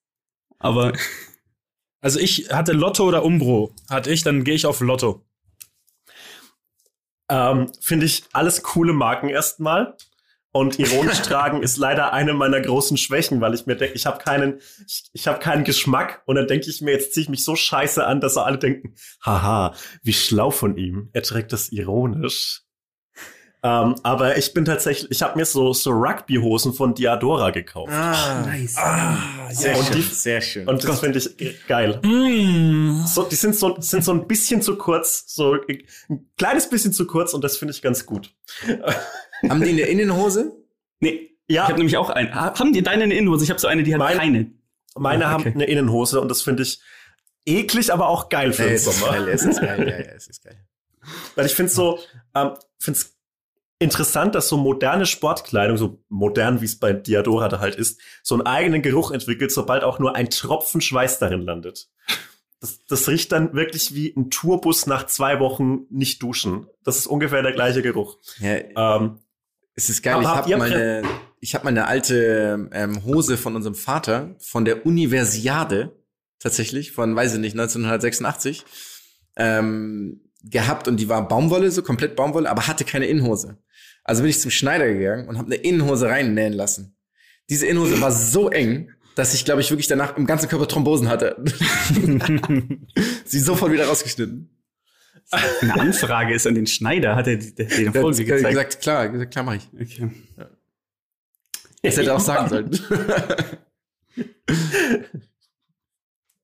Aber 0.59 0.93
Also 2.07 2.21
ich 2.21 2.51
hatte 2.51 2.73
Lotto 2.73 3.05
oder 3.05 3.25
Umbro. 3.25 3.75
Hatte 3.91 4.13
ich, 4.13 4.23
dann 4.23 4.45
gehe 4.45 4.55
ich 4.55 4.65
auf 4.65 4.81
Lotto. 4.81 5.26
Ähm, 7.29 7.71
Finde 7.81 8.07
ich 8.07 8.25
alles 8.33 8.63
coole 8.63 8.93
Marken 8.93 9.29
erstmal. 9.29 9.97
Und 10.53 10.79
ironisch 10.79 11.21
tragen 11.23 11.63
ist 11.63 11.77
leider 11.77 12.15
eine 12.15 12.33
meiner 12.33 12.61
großen 12.61 12.97
Schwächen, 12.97 13.43
weil 13.43 13.53
ich 13.53 13.67
mir 13.67 13.77
denke, 13.77 13.95
ich 13.95 14.07
habe 14.07 14.19
keinen, 14.19 14.61
ich, 14.87 15.05
ich 15.13 15.29
habe 15.29 15.39
keinen 15.39 15.65
Geschmack 15.65 16.23
und 16.25 16.37
dann 16.37 16.47
denke 16.47 16.71
ich 16.71 16.81
mir, 16.81 16.93
jetzt 16.93 17.13
ziehe 17.13 17.25
ich 17.25 17.29
mich 17.29 17.45
so 17.45 17.57
scheiße 17.57 18.07
an, 18.07 18.23
dass 18.23 18.39
alle 18.39 18.57
denken, 18.57 18.95
haha, 19.23 19.75
wie 20.03 20.15
schlau 20.15 20.51
von 20.51 20.79
ihm. 20.79 21.11
Er 21.13 21.23
trägt 21.23 21.53
das 21.53 21.71
ironisch. 21.73 22.63
Ähm, 23.63 23.97
aber 24.03 24.37
ich 24.37 24.53
bin 24.55 24.65
tatsächlich, 24.65 25.11
ich 25.11 25.23
habe 25.23 25.37
mir 25.39 25.45
so 25.45 25.73
so 25.73 25.91
Rugby-Hosen 25.91 26.73
von 26.75 26.95
Diadora 26.95 27.51
gekauft. 27.51 27.91
Ah, 27.93 28.43
nice. 28.47 28.77
sehr 29.59 29.77
Und 29.77 29.85
schön. 29.87 29.97
die- 29.97 30.03
sehr 30.03 30.41
schön. 30.41 30.69
Und 30.69 30.85
das 30.85 31.01
finde 31.01 31.19
ich 31.19 31.37
ge- 31.37 31.55
geil. 31.67 32.01
Mm. 32.03 33.05
So, 33.07 33.25
die 33.25 33.35
sind 33.35 33.57
so, 33.57 33.77
sind 33.81 34.05
so 34.05 34.13
ein 34.13 34.27
bisschen 34.29 34.63
zu 34.63 34.77
kurz, 34.77 35.25
so 35.35 35.55
ein 36.09 36.29
kleines 36.37 36.69
bisschen 36.71 36.93
zu 36.93 37.07
kurz 37.07 37.33
und 37.35 37.43
das 37.43 37.57
finde 37.57 37.73
ich 37.75 37.83
ganz 37.83 38.07
gut. 38.07 38.35
Haben 39.49 39.63
die 39.63 39.71
eine 39.71 39.83
Innenhose? 39.83 40.53
Nee, 41.01 41.37
Ja, 41.49 41.63
ich 41.65 41.69
habe 41.69 41.79
nämlich 41.79 41.97
auch 41.97 42.11
eine. 42.11 42.35
Ha- 42.35 42.59
Haben 42.59 42.73
die 42.73 42.83
deine 42.83 43.05
eine 43.05 43.15
Innenhose? 43.15 43.45
Ich 43.45 43.51
habe 43.51 43.61
so 43.61 43.67
eine, 43.69 43.83
die 43.83 43.93
hat 43.95 43.99
Meine- 43.99 44.19
keine. 44.19 44.51
meine 44.97 45.27
Ah, 45.27 45.31
haben 45.31 45.41
okay. 45.43 45.53
eine 45.55 45.65
Innenhose 45.65 46.21
und 46.21 46.29
das 46.29 46.43
finde 46.43 46.63
ich 46.63 46.81
eklig, 47.47 47.93
aber 47.93 48.09
auch 48.09 48.29
geil 48.29 48.53
für 48.53 48.63
Ja, 48.63 48.69
den 48.69 48.77
es 48.77 48.87
ist 48.87 48.99
Sommer. 49.01 49.13
geil, 49.13 49.29
es 49.29 49.43
ist 49.45 49.61
geil, 49.61 49.89
ja, 49.89 49.99
ja, 49.99 50.13
es 50.15 50.27
ist 50.29 50.45
geil. 50.45 50.59
Weil 51.37 51.47
ich 51.47 51.55
finde 51.55 51.71
so, 51.73 51.99
ähm, 52.35 52.53
finde 52.79 52.99
es 53.01 53.16
interessant, 53.79 54.35
dass 54.35 54.49
so 54.49 54.57
moderne 54.57 55.07
Sportkleidung, 55.07 55.77
so 55.77 56.03
modern 56.09 56.61
wie 56.61 56.65
es 56.65 56.79
bei 56.79 56.93
Diadora 56.93 57.49
da 57.49 57.61
halt 57.61 57.75
ist, 57.75 58.01
so 58.23 58.35
einen 58.35 58.47
eigenen 58.47 58.83
Geruch 58.83 59.11
entwickelt, 59.11 59.53
sobald 59.53 59.85
auch 59.85 59.99
nur 59.99 60.17
ein 60.17 60.31
Tropfen 60.31 60.81
Schweiß 60.81 61.19
darin 61.19 61.43
landet. 61.43 61.89
Das, 62.61 62.85
das 62.87 63.07
riecht 63.09 63.33
dann 63.33 63.53
wirklich 63.55 63.95
wie 63.95 64.15
ein 64.17 64.31
Tourbus 64.31 64.87
nach 64.87 65.07
zwei 65.07 65.41
Wochen 65.41 65.81
nicht 65.91 66.23
duschen. 66.23 66.67
Das 66.85 66.97
ist 66.97 67.07
ungefähr 67.07 67.43
der 67.43 67.53
gleiche 67.53 67.83
Geruch. 67.83 68.17
Ja, 68.39 68.57
Ähm, 68.97 69.19
es 69.75 69.91
ist 69.91 70.03
geil. 70.03 70.23
Ich 70.23 70.27
habe 70.27 70.49
ihr- 70.49 70.57
mal 70.57 70.73
eine, 70.73 71.03
ich 71.41 71.55
habe 71.55 71.65
mal 71.65 71.71
eine 71.71 71.87
alte 71.87 72.71
ähm, 72.73 73.05
Hose 73.05 73.37
von 73.37 73.57
unserem 73.57 73.75
Vater 73.75 74.35
von 74.39 74.65
der 74.65 74.87
Universiade 74.87 75.95
tatsächlich 76.39 76.93
von, 76.93 77.15
weiß 77.15 77.35
ich 77.35 77.41
nicht, 77.41 77.53
1986 77.55 78.65
ähm, 79.37 80.23
gehabt 80.43 80.89
und 80.89 80.97
die 80.99 81.09
war 81.11 81.27
Baumwolle, 81.29 81.71
so 81.71 81.83
komplett 81.83 82.17
Baumwolle, 82.17 82.49
aber 82.51 82.67
hatte 82.67 82.85
keine 82.85 83.07
Innenhose. 83.07 83.59
Also 84.09 84.23
bin 84.23 84.31
ich 84.31 84.41
zum 84.41 84.51
Schneider 84.53 84.87
gegangen 84.87 85.29
und 85.29 85.37
habe 85.37 85.47
eine 85.47 85.57
Innenhose 85.57 86.07
reinnähen 86.09 86.53
lassen. 86.53 86.97
Diese 87.51 87.67
Innenhose 87.67 88.01
war 88.01 88.13
so 88.13 88.51
eng, 88.51 88.93
dass 89.17 89.35
ich, 89.35 89.45
glaube 89.45 89.61
ich, 89.61 89.71
wirklich 89.71 89.89
danach 89.89 90.17
im 90.17 90.27
ganzen 90.27 90.49
Körper 90.49 90.69
Thrombosen 90.69 91.09
hatte. 91.09 91.43
Sie 93.25 93.41
sofort 93.41 93.73
wieder 93.73 93.87
rausgeschnitten. 93.87 94.51
Eine 95.61 95.81
Anfrage 95.81 96.35
ist 96.35 96.47
an 96.47 96.55
den 96.55 96.69
Schneider, 96.69 97.17
hat 97.17 97.27
er 97.27 97.37
die- 97.37 97.53
den 97.55 97.93
Folge 97.93 98.25
gezeigt. 98.25 98.49
gesagt, 98.49 98.81
klar, 98.81 99.09
gesagt, 99.09 99.33
klar 99.33 99.45
mache 99.45 99.57
ich. 99.57 99.69
Okay. 99.81 100.11
Das 101.83 101.97
hätte 101.97 102.11
er 102.11 102.17
auch 102.17 102.21
sagen 102.21 102.49
sollen. 102.49 102.71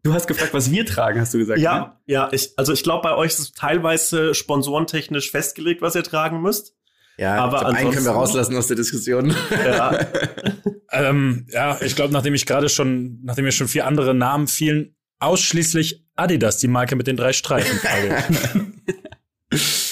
Du 0.02 0.12
hast 0.12 0.26
gefragt, 0.26 0.52
was 0.52 0.70
wir 0.70 0.84
tragen, 0.84 1.20
hast 1.20 1.32
du 1.32 1.38
gesagt. 1.38 1.58
Ne? 1.58 1.64
Ja, 1.64 2.00
ja, 2.06 2.28
ich, 2.32 2.52
also 2.56 2.72
ich 2.72 2.82
glaube, 2.82 3.02
bei 3.02 3.14
euch 3.14 3.32
ist 3.32 3.38
es 3.38 3.52
teilweise 3.52 4.34
sponsorentechnisch 4.34 5.30
festgelegt, 5.30 5.80
was 5.80 5.94
ihr 5.94 6.02
tragen 6.02 6.42
müsst. 6.42 6.74
Ja, 7.18 7.36
Aber 7.36 7.60
glaub, 7.60 7.74
einen 7.74 7.90
können 7.92 8.04
wir 8.04 8.12
rauslassen 8.12 8.56
aus 8.56 8.68
der 8.68 8.76
Diskussion. 8.76 9.34
Ja, 9.64 10.06
Ähm, 10.92 11.46
ja, 11.50 11.80
ich 11.80 11.96
glaube, 11.96 12.12
nachdem 12.12 12.34
ich 12.34 12.44
gerade 12.44 12.68
schon, 12.68 13.18
nachdem 13.22 13.46
mir 13.46 13.52
schon 13.52 13.66
vier 13.66 13.86
andere 13.86 14.14
Namen 14.14 14.46
fielen, 14.46 14.94
ausschließlich 15.20 16.04
Adidas, 16.14 16.58
die 16.58 16.68
Marke 16.68 16.96
mit 16.96 17.06
den 17.06 17.16
drei 17.16 17.32
Streifen. 17.32 17.80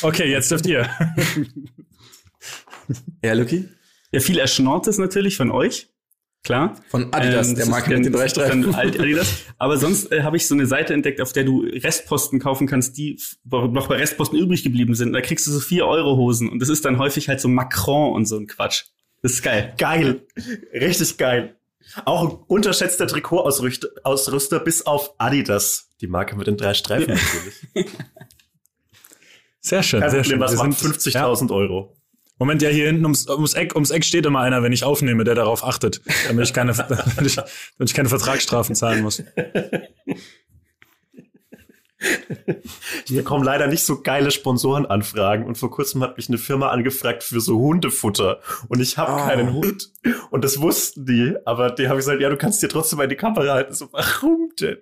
Okay, 0.02 0.30
jetzt 0.30 0.50
dürft 0.50 0.64
ihr. 0.64 0.88
ja, 3.22 3.34
Luki? 3.34 3.68
Ja, 4.10 4.20
viel 4.20 4.38
Erschnortes 4.38 4.96
natürlich 4.96 5.36
von 5.36 5.50
euch. 5.50 5.92
Klar. 6.43 6.74
Von 6.88 7.12
Adidas, 7.12 7.49
Ähm, 7.51 7.55
der 7.57 7.66
Marke 7.66 7.91
mit 7.95 8.05
den 8.07 8.12
drei 8.14 8.26
Streifen. 8.28 8.74
Adidas. 8.74 9.28
Aber 9.59 9.76
sonst 9.76 10.11
äh, 10.11 10.22
habe 10.22 10.38
ich 10.38 10.47
so 10.49 10.55
eine 10.55 10.66
Seite 10.66 10.95
entdeckt, 10.95 11.20
auf 11.20 11.32
der 11.34 11.45
du 11.45 11.61
Restposten 11.66 12.41
kaufen 12.41 12.66
kannst, 12.66 12.97
die 12.97 13.20
noch 13.45 13.88
bei 13.88 13.97
Restposten 13.97 14.38
übrig 14.38 14.64
geblieben 14.64 14.95
sind. 14.95 15.12
Da 15.12 15.20
kriegst 15.20 15.47
du 15.47 15.51
so 15.51 15.61
4 15.61 15.84
Euro 15.86 16.16
Hosen 16.16 16.49
und 16.49 16.61
das 16.61 16.70
ist 16.70 16.84
dann 16.86 16.99
häufig 16.99 17.28
halt 17.28 17.41
so 17.41 17.49
Macron 17.49 18.14
und 18.14 18.24
so 18.26 18.38
ein 18.38 18.47
Quatsch. 18.47 18.84
Das 19.22 19.32
ist 19.32 19.43
geil. 19.43 19.74
geil. 19.76 20.22
Richtig 20.72 21.18
geil. 21.18 21.57
Auch 22.07 22.22
ein 22.30 22.38
unterschätzter 22.47 23.07
Trikotausrüster 23.07 23.88
Ausrüster 24.05 24.61
bis 24.61 24.86
auf 24.86 25.12
Adidas. 25.18 25.91
Die 26.01 26.07
Marke 26.07 26.36
mit 26.36 26.47
den 26.47 26.57
drei 26.57 26.72
Streifen 26.72 27.14
natürlich. 27.74 27.91
Sehr 29.61 29.82
schön, 29.82 30.01
Kein 30.01 30.11
sehr 30.11 30.22
Problem, 30.22 30.49
schön. 30.49 30.59
waren 30.59 30.72
sind- 30.72 30.95
50.000 30.97 31.51
Euro. 31.55 31.95
Moment, 32.41 32.62
ja, 32.62 32.70
hier 32.70 32.86
hinten 32.86 33.05
ums, 33.05 33.28
ums, 33.28 33.55
Eck, 33.55 33.74
ums 33.74 33.91
Eck 33.91 34.05
steht 34.05 34.26
immer 34.26 34.41
einer, 34.41 34.62
wenn 34.64 34.72
ich 34.72 34.82
aufnehme, 34.82 35.22
der 35.24 35.34
darauf 35.36 35.62
achtet, 35.62 36.01
damit 36.26 36.47
ich 36.47 36.53
keine, 36.53 36.72
damit 36.88 37.26
ich, 37.26 37.36
damit 37.36 37.47
ich 37.84 37.95
keine 37.95 38.09
Vertragsstrafen 38.09 38.74
zahlen 38.74 39.03
muss. 39.03 39.22
Ich 43.05 43.14
bekomme 43.14 43.45
leider 43.45 43.66
nicht 43.66 43.84
so 43.84 44.01
geile 44.01 44.30
Sponsorenanfragen 44.30 45.45
und 45.45 45.59
vor 45.59 45.70
kurzem 45.70 46.03
hat 46.03 46.16
mich 46.16 46.28
eine 46.30 46.38
Firma 46.38 46.70
angefragt 46.70 47.22
für 47.22 47.41
so 47.43 47.59
Hundefutter 47.59 48.41
und 48.68 48.80
ich 48.80 48.97
habe 48.97 49.12
Ah. 49.12 49.26
keinen 49.28 49.53
Hund 49.53 49.91
und 50.30 50.43
das 50.43 50.62
wussten 50.62 51.05
die, 51.05 51.34
aber 51.45 51.70
die 51.70 51.88
habe 51.88 51.99
ich 52.01 52.07
gesagt, 52.07 52.22
ja, 52.22 52.30
du 52.30 52.38
kannst 52.38 52.62
dir 52.62 52.68
trotzdem 52.68 52.97
mal 52.97 53.03
in 53.05 53.11
die 53.11 53.16
Kamera 53.16 53.53
halten. 53.53 53.74
So, 53.74 53.88
warum 53.93 54.51
denn? 54.59 54.78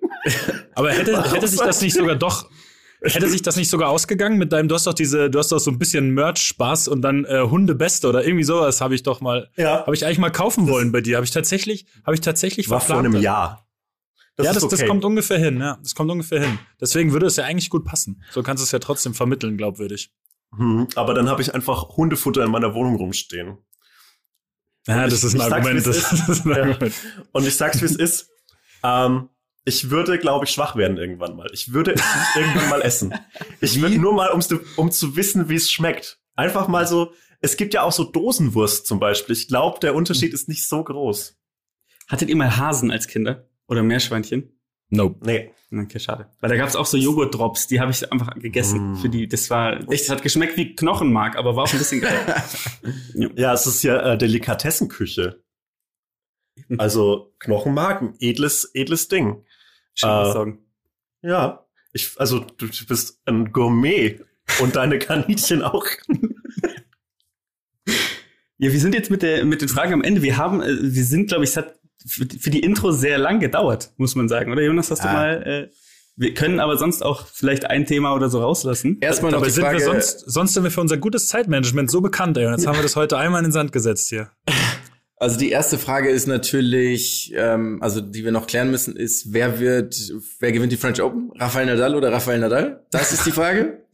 Aber 0.76 0.92
hätte, 0.92 1.12
Warum 1.14 1.32
hätte 1.32 1.48
sich 1.48 1.58
das 1.58 1.80
nicht 1.80 1.94
sogar 1.96 2.14
doch, 2.14 2.48
hätte 3.02 3.28
sich 3.28 3.42
das 3.42 3.56
nicht 3.56 3.68
sogar 3.70 3.90
ausgegangen 3.90 4.38
mit 4.38 4.52
deinem, 4.52 4.68
du 4.68 4.74
hast 4.74 4.86
doch 4.86 4.94
diese, 4.94 5.30
du 5.30 5.38
hast 5.38 5.52
doch 5.52 5.58
so 5.58 5.70
ein 5.70 5.78
bisschen 5.78 6.10
Merch-Spaß 6.14 6.88
und 6.88 7.02
dann 7.02 7.24
äh, 7.24 7.40
Hundebeste 7.42 8.08
oder 8.08 8.24
irgendwie 8.24 8.44
sowas 8.44 8.80
habe 8.80 8.94
ich 8.94 9.02
doch 9.02 9.20
mal, 9.20 9.50
Ja, 9.56 9.80
habe 9.86 9.94
ich 9.94 10.04
eigentlich 10.04 10.18
mal 10.18 10.30
kaufen 10.30 10.68
wollen 10.68 10.90
bei 10.92 11.00
dir. 11.00 11.16
Habe 11.16 11.24
ich 11.24 11.30
tatsächlich, 11.30 11.86
habe 12.04 12.14
ich 12.14 12.20
tatsächlich 12.20 12.68
war 12.70 12.80
vor 12.80 12.96
verplant. 12.96 13.14
einem 13.14 13.22
Jahr. 13.22 13.66
ja, 14.38 14.50
ist 14.50 14.62
das, 14.62 14.68
das 14.68 14.86
kommt 14.86 15.04
ungefähr 15.04 15.38
hin, 15.38 15.60
ja. 15.60 15.78
Das 15.82 15.94
kommt 15.94 16.10
ungefähr 16.10 16.40
hin. 16.40 16.58
Deswegen 16.80 17.12
würde 17.12 17.26
es 17.26 17.36
ja 17.36 17.44
eigentlich 17.44 17.70
gut 17.70 17.84
passen. 17.84 18.22
So 18.30 18.42
kannst 18.42 18.62
du 18.62 18.64
es 18.64 18.72
ja 18.72 18.78
trotzdem 18.78 19.14
vermitteln, 19.14 19.56
glaubwürdig. 19.56 20.10
Hm, 20.56 20.88
aber 20.94 21.14
dann 21.14 21.28
habe 21.28 21.42
ich 21.42 21.54
einfach 21.54 21.88
Hundefutter 21.96 22.42
in 22.44 22.50
meiner 22.50 22.74
Wohnung 22.74 22.96
rumstehen. 22.96 23.58
Ja, 24.86 25.06
das 25.06 25.22
ist 25.22 25.34
ein 25.34 25.40
sag's, 25.50 25.66
Das, 25.84 25.96
ist. 25.96 26.28
das 26.28 26.44
Ja. 26.44 26.52
Argument. 26.62 26.94
Und 27.32 27.46
ich 27.46 27.54
sag's, 27.56 27.80
wie 27.82 27.84
es 27.86 27.96
ist. 27.96 28.30
Ähm, 28.82 29.28
ich 29.68 29.90
würde, 29.90 30.18
glaube 30.18 30.46
ich, 30.46 30.50
schwach 30.50 30.76
werden 30.76 30.96
irgendwann 30.96 31.36
mal. 31.36 31.48
Ich 31.52 31.72
würde 31.72 31.92
es 31.92 32.00
nicht 32.00 32.36
irgendwann 32.36 32.70
mal 32.70 32.82
essen. 32.82 33.14
Ich 33.60 33.80
würde 33.80 33.98
nur 33.98 34.14
mal, 34.14 34.30
um's, 34.30 34.48
um 34.76 34.90
zu 34.90 35.16
wissen, 35.16 35.48
wie 35.48 35.56
es 35.56 35.70
schmeckt. 35.70 36.20
Einfach 36.36 36.68
mal 36.68 36.86
so, 36.86 37.12
es 37.40 37.56
gibt 37.56 37.74
ja 37.74 37.82
auch 37.82 37.92
so 37.92 38.04
Dosenwurst 38.04 38.86
zum 38.86 39.00
Beispiel. 39.00 39.34
Ich 39.34 39.48
glaube, 39.48 39.80
der 39.80 39.94
Unterschied 39.94 40.32
ist 40.32 40.48
nicht 40.48 40.66
so 40.66 40.82
groß. 40.82 41.36
Hattet 42.08 42.28
ihr 42.28 42.36
mal 42.36 42.56
Hasen 42.56 42.90
als 42.90 43.08
Kinder? 43.08 43.48
Oder 43.66 43.82
Meerschweinchen? 43.82 44.58
Nope. 44.90 45.24
Nee. 45.24 45.50
Okay, 45.70 45.98
schade. 45.98 46.30
Weil 46.40 46.50
da 46.50 46.56
gab's 46.56 46.76
auch 46.76 46.86
so 46.86 46.96
Joghurt-Drops, 46.96 47.66
die 47.66 47.80
habe 47.80 47.90
ich 47.90 48.10
einfach 48.10 48.34
gegessen. 48.36 48.92
Mm. 48.92 48.96
Für 48.96 49.08
die, 49.10 49.28
das 49.28 49.50
war, 49.50 49.80
das 49.80 50.08
hat 50.08 50.22
geschmeckt 50.22 50.56
wie 50.56 50.74
Knochenmark, 50.74 51.36
aber 51.36 51.56
war 51.56 51.64
auch 51.64 51.72
ein 51.72 51.78
bisschen 51.78 52.00
geil. 52.00 52.18
Ja, 53.36 53.52
es 53.52 53.66
ist 53.66 53.82
ja 53.82 54.14
äh, 54.14 54.18
Delikatessenküche. 54.18 55.42
Also 56.78 57.34
Knochenmark, 57.38 58.02
ein 58.02 58.14
edles, 58.20 58.70
edles 58.72 59.08
Ding. 59.08 59.44
Schön 59.98 60.08
Äh, 60.10 60.32
sagen. 60.32 60.58
Ja. 61.22 61.64
Ich, 61.92 62.12
also 62.18 62.40
du, 62.40 62.66
du 62.66 62.86
bist 62.86 63.20
ein 63.26 63.52
Gourmet 63.52 64.20
und 64.60 64.76
deine 64.76 64.98
Kaninchen 65.00 65.62
auch. 65.62 65.84
Ja, 68.60 68.72
wir 68.72 68.80
sind 68.80 68.92
jetzt 68.92 69.08
mit, 69.08 69.22
der, 69.22 69.44
mit 69.44 69.60
den 69.62 69.68
Fragen 69.68 69.92
am 69.92 70.02
Ende. 70.02 70.20
Wir 70.20 70.36
haben, 70.36 70.60
äh, 70.60 70.76
wir 70.80 71.04
sind, 71.04 71.28
glaube 71.28 71.44
ich, 71.44 71.50
es 71.50 71.56
hat 71.56 71.78
für, 72.04 72.26
für 72.40 72.50
die 72.50 72.58
Intro 72.58 72.90
sehr 72.90 73.16
lang 73.16 73.38
gedauert, 73.38 73.92
muss 73.98 74.16
man 74.16 74.28
sagen. 74.28 74.50
Oder 74.50 74.62
Jonas, 74.62 74.90
hast 74.90 75.04
du 75.04 75.08
Ah. 75.08 75.12
mal, 75.12 75.42
äh, 75.44 75.68
wir 76.16 76.34
können 76.34 76.58
aber 76.58 76.76
sonst 76.76 77.04
auch 77.04 77.24
vielleicht 77.28 77.66
ein 77.66 77.86
Thema 77.86 78.12
oder 78.16 78.28
so 78.28 78.40
rauslassen. 78.40 78.96
Erstmal 79.00 79.30
noch 79.30 79.38
Dabei 79.38 79.46
die 79.46 79.52
sind 79.52 79.62
Frage, 79.62 79.78
wir 79.78 79.84
sonst, 79.84 80.24
sonst 80.28 80.54
sind 80.54 80.64
wir 80.64 80.72
für 80.72 80.80
unser 80.80 80.96
gutes 80.96 81.28
Zeitmanagement 81.28 81.88
so 81.88 82.00
bekannt, 82.00 82.36
ey. 82.36 82.46
Und 82.46 82.54
jetzt 82.54 82.66
haben 82.66 82.74
wir 82.76 82.82
das 82.82 82.96
heute 82.96 83.16
einmal 83.16 83.38
in 83.38 83.46
den 83.46 83.52
Sand 83.52 83.70
gesetzt 83.70 84.08
hier. 84.08 84.32
Also 85.20 85.38
die 85.38 85.50
erste 85.50 85.78
Frage 85.78 86.10
ist 86.10 86.26
natürlich, 86.26 87.32
ähm, 87.36 87.78
also 87.82 88.00
die 88.00 88.24
wir 88.24 88.32
noch 88.32 88.46
klären 88.46 88.70
müssen, 88.70 88.96
ist, 88.96 89.32
wer 89.32 89.58
wird, 89.60 89.96
wer 90.38 90.52
gewinnt 90.52 90.72
die 90.72 90.76
French 90.76 91.00
Open? 91.02 91.32
Rafael 91.36 91.66
Nadal 91.66 91.94
oder 91.94 92.12
Rafael 92.12 92.38
Nadal? 92.38 92.84
Das 92.90 93.12
ist 93.12 93.26
die 93.26 93.32
Frage, 93.32 93.84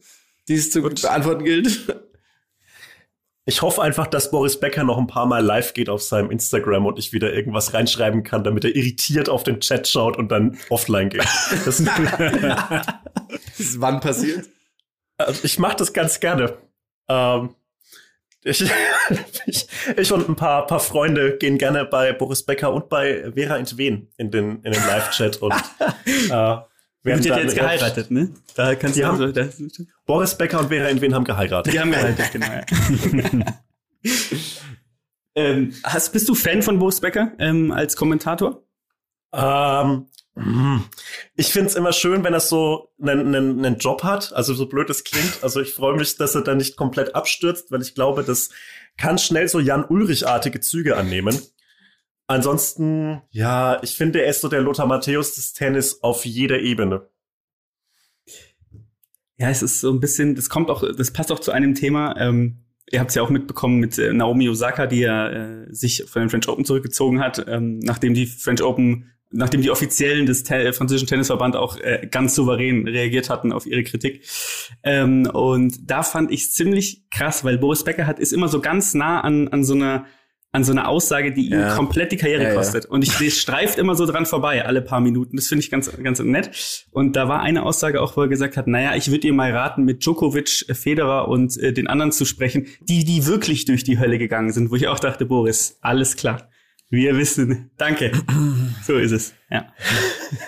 die 0.47 0.55
es 0.55 0.71
zu 0.71 0.81
beantworten 0.81 1.43
gilt. 1.43 1.95
Ich 3.47 3.61
hoffe 3.61 3.83
einfach, 3.83 4.07
dass 4.07 4.31
Boris 4.31 4.59
Becker 4.59 4.83
noch 4.83 4.97
ein 4.97 5.05
paar 5.05 5.27
Mal 5.27 5.43
live 5.43 5.73
geht 5.73 5.87
auf 5.87 6.01
seinem 6.01 6.31
Instagram 6.31 6.87
und 6.87 6.97
ich 6.97 7.13
wieder 7.13 7.31
irgendwas 7.31 7.75
reinschreiben 7.75 8.23
kann, 8.23 8.43
damit 8.43 8.65
er 8.65 8.75
irritiert 8.75 9.29
auf 9.29 9.43
den 9.43 9.59
Chat 9.59 9.87
schaut 9.87 10.17
und 10.17 10.31
dann 10.31 10.57
offline 10.69 11.09
geht. 11.09 11.25
Das, 11.63 11.83
Das 11.83 13.59
ist 13.59 13.79
wann 13.81 13.99
passiert? 13.99 14.47
also 15.17 15.41
ich 15.43 15.59
mache 15.59 15.77
das 15.77 15.93
ganz 15.93 16.19
gerne. 16.19 16.57
Ähm, 17.07 17.55
ich, 18.45 18.63
ich, 19.47 19.67
ich 19.97 20.11
und 20.13 20.29
ein 20.29 20.35
paar, 20.35 20.65
paar 20.67 20.79
Freunde 20.79 21.37
gehen 21.37 21.57
gerne 21.57 21.83
bei 21.85 22.13
Boris 22.13 22.43
Becker 22.43 22.71
und 22.71 22.87
bei 22.89 23.31
Vera 23.33 23.57
Entwen 23.57 24.07
in 24.17 24.31
den, 24.31 24.61
in 24.63 24.71
den 24.71 24.85
Live-Chat 24.87 25.37
und 25.41 25.51
äh, 26.05 26.29
werden 26.29 26.67
haben 27.05 27.23
dann- 27.23 27.39
jetzt 27.39 27.55
geheiratet, 27.55 28.11
ne? 28.11 28.29
Da 28.55 28.75
kannst 28.75 28.97
du 28.97 29.03
haben- 29.03 29.19
also, 29.19 29.31
das, 29.31 29.57
Boris 30.05 30.35
Becker 30.35 30.59
und 30.59 30.69
Vera 30.69 30.87
Entwen 30.87 31.13
haben 31.13 31.25
geheiratet. 31.25 31.73
die 31.73 31.79
haben 31.79 31.91
geheiratet, 31.91 32.31
genau. 32.31 32.45
Ja. 32.45 32.63
ähm, 35.35 35.73
hast, 35.83 36.13
bist 36.13 36.29
du 36.29 36.35
Fan 36.35 36.61
von 36.61 36.79
Boris 36.79 37.01
Becker 37.01 37.31
ähm, 37.39 37.71
als 37.71 37.95
Kommentator? 37.95 38.63
Ähm, 39.33 40.07
ich 41.35 41.47
find's 41.47 41.75
immer 41.75 41.93
schön, 41.93 42.23
wenn 42.25 42.33
er 42.33 42.41
so 42.41 42.91
einen, 43.01 43.33
einen, 43.33 43.65
einen 43.65 43.77
Job 43.77 44.03
hat, 44.03 44.33
also 44.33 44.53
so 44.53 44.67
blöd 44.67 44.89
es 44.89 45.05
klingt. 45.05 45.39
Also 45.41 45.61
ich 45.61 45.73
freue 45.73 45.95
mich, 45.95 46.17
dass 46.17 46.35
er 46.35 46.41
da 46.41 46.55
nicht 46.55 46.75
komplett 46.75 47.15
abstürzt, 47.15 47.71
weil 47.71 47.81
ich 47.81 47.95
glaube, 47.95 48.23
das 48.23 48.49
kann 48.97 49.17
schnell 49.17 49.47
so 49.47 49.59
Jan-Ulrich-artige 49.59 50.59
Züge 50.59 50.97
annehmen. 50.97 51.39
Ansonsten, 52.27 53.21
ja, 53.29 53.81
ich 53.81 53.95
finde, 53.95 54.21
er 54.21 54.29
ist 54.29 54.41
so 54.41 54.49
der 54.49 54.61
Lothar 54.61 54.87
Matthäus 54.87 55.35
des 55.35 55.53
Tennis 55.53 56.01
auf 56.01 56.25
jeder 56.25 56.59
Ebene. 56.59 57.07
Ja, 59.37 59.49
es 59.49 59.61
ist 59.61 59.79
so 59.79 59.91
ein 59.91 59.99
bisschen, 59.99 60.35
das 60.35 60.49
kommt 60.49 60.69
auch, 60.69 60.83
das 60.97 61.11
passt 61.11 61.31
auch 61.31 61.39
zu 61.39 61.51
einem 61.51 61.75
Thema. 61.75 62.15
Ähm, 62.17 62.65
ihr 62.91 62.99
habt 62.99 63.09
es 63.09 63.15
ja 63.15 63.21
auch 63.21 63.29
mitbekommen 63.29 63.77
mit 63.79 63.97
äh, 63.97 64.11
Naomi 64.11 64.49
Osaka, 64.49 64.87
die 64.87 65.01
ja 65.01 65.29
äh, 65.29 65.73
sich 65.73 66.05
von 66.07 66.21
den 66.21 66.29
French 66.29 66.47
Open 66.47 66.65
zurückgezogen 66.65 67.19
hat, 67.19 67.45
ähm, 67.47 67.79
nachdem 67.79 68.13
die 68.13 68.25
French 68.25 68.63
Open, 68.63 69.11
nachdem 69.31 69.61
die 69.61 69.71
Offiziellen 69.71 70.25
des 70.25 70.43
Te 70.43 70.71
französischen 70.73 71.07
Tennisverband 71.07 71.55
auch 71.55 71.77
äh, 71.77 72.07
ganz 72.09 72.35
souverän 72.35 72.87
reagiert 72.87 73.29
hatten 73.29 73.51
auf 73.51 73.65
ihre 73.65 73.83
Kritik. 73.83 74.23
Ähm, 74.83 75.27
und 75.33 75.89
da 75.89 76.03
fand 76.03 76.31
ich 76.31 76.51
ziemlich 76.51 77.03
krass, 77.09 77.43
weil 77.43 77.57
Boris 77.57 77.83
Becker 77.83 78.07
hat 78.07 78.19
ist 78.19 78.33
immer 78.33 78.47
so 78.47 78.61
ganz 78.61 78.93
nah 78.93 79.21
an 79.21 79.47
an 79.49 79.63
so 79.63 79.73
einer 79.73 80.05
an 80.51 80.63
so 80.63 80.71
einer 80.71 80.87
Aussage, 80.87 81.33
die 81.33 81.47
ihm 81.47 81.59
Ja. 81.59 81.75
komplett 81.75 82.13
die 82.13 82.15
Karriere 82.15 82.43
Ja, 82.43 82.49
ja. 82.49 82.55
kostet. 82.55 82.85
Und 82.85 83.03
ich 83.03 83.11
das 83.17 83.37
streift 83.37 83.77
immer 83.77 83.93
so 83.95 84.05
dran 84.05 84.25
vorbei, 84.25 84.65
alle 84.65 84.81
paar 84.81 85.01
Minuten. 85.01 85.35
Das 85.35 85.47
finde 85.47 85.65
ich 85.65 85.69
ganz, 85.69 85.91
ganz 86.01 86.19
nett. 86.21 86.85
Und 86.91 87.17
da 87.17 87.27
war 87.27 87.41
eine 87.41 87.63
Aussage 87.63 88.01
auch, 88.01 88.15
wo 88.15 88.21
er 88.21 88.29
gesagt 88.29 88.55
hat, 88.55 88.65
naja, 88.65 88.95
ich 88.95 89.11
würde 89.11 89.27
ihr 89.27 89.33
mal 89.33 89.51
raten, 89.51 89.83
mit 89.83 90.05
Djokovic, 90.05 90.65
Federer 90.71 91.27
und 91.27 91.57
äh, 91.57 91.73
den 91.73 91.87
anderen 91.87 92.13
zu 92.13 92.23
sprechen, 92.23 92.67
die, 92.79 93.03
die 93.03 93.25
wirklich 93.27 93.65
durch 93.65 93.83
die 93.83 93.99
Hölle 93.99 94.17
gegangen 94.17 94.53
sind, 94.53 94.71
wo 94.71 94.75
ich 94.77 94.87
auch 94.87 94.99
dachte, 94.99 95.25
Boris, 95.25 95.77
alles 95.81 96.15
klar. 96.15 96.49
Wir 96.95 97.17
wissen, 97.17 97.71
danke. 97.77 98.11
So 98.85 98.95
ist 98.97 99.11
es. 99.11 99.33
Ja. 99.51 99.67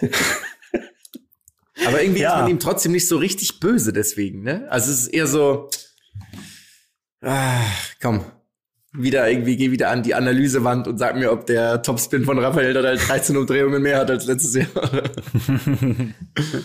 Aber 1.85 2.01
irgendwie 2.01 2.21
Ja. 2.21 2.35
ist 2.35 2.41
man 2.41 2.49
ihm 2.51 2.59
trotzdem 2.59 2.91
nicht 2.93 3.07
so 3.07 3.17
richtig 3.17 3.59
böse 3.59 3.93
deswegen, 3.93 4.43
ne? 4.43 4.65
Also 4.69 4.91
es 4.91 5.01
ist 5.01 5.07
eher 5.09 5.27
so, 5.27 5.69
ah, 7.21 7.59
komm, 8.01 8.25
wieder 8.93 9.29
irgendwie, 9.29 9.57
geh 9.57 9.69
wieder 9.71 9.89
an 9.89 10.01
die 10.01 10.15
Analysewand 10.15 10.87
und 10.87 10.97
sag 10.97 11.15
mir, 11.17 11.31
ob 11.31 11.45
der 11.45 11.81
Topspin 11.83 12.25
von 12.25 12.39
Raphael 12.39 12.73
Nadal 12.73 12.97
13 12.97 13.37
Umdrehungen 13.37 13.81
mehr 13.81 13.99
hat 13.99 14.09
als 14.09 14.25
letztes 14.25 14.55
Jahr. 14.55 14.67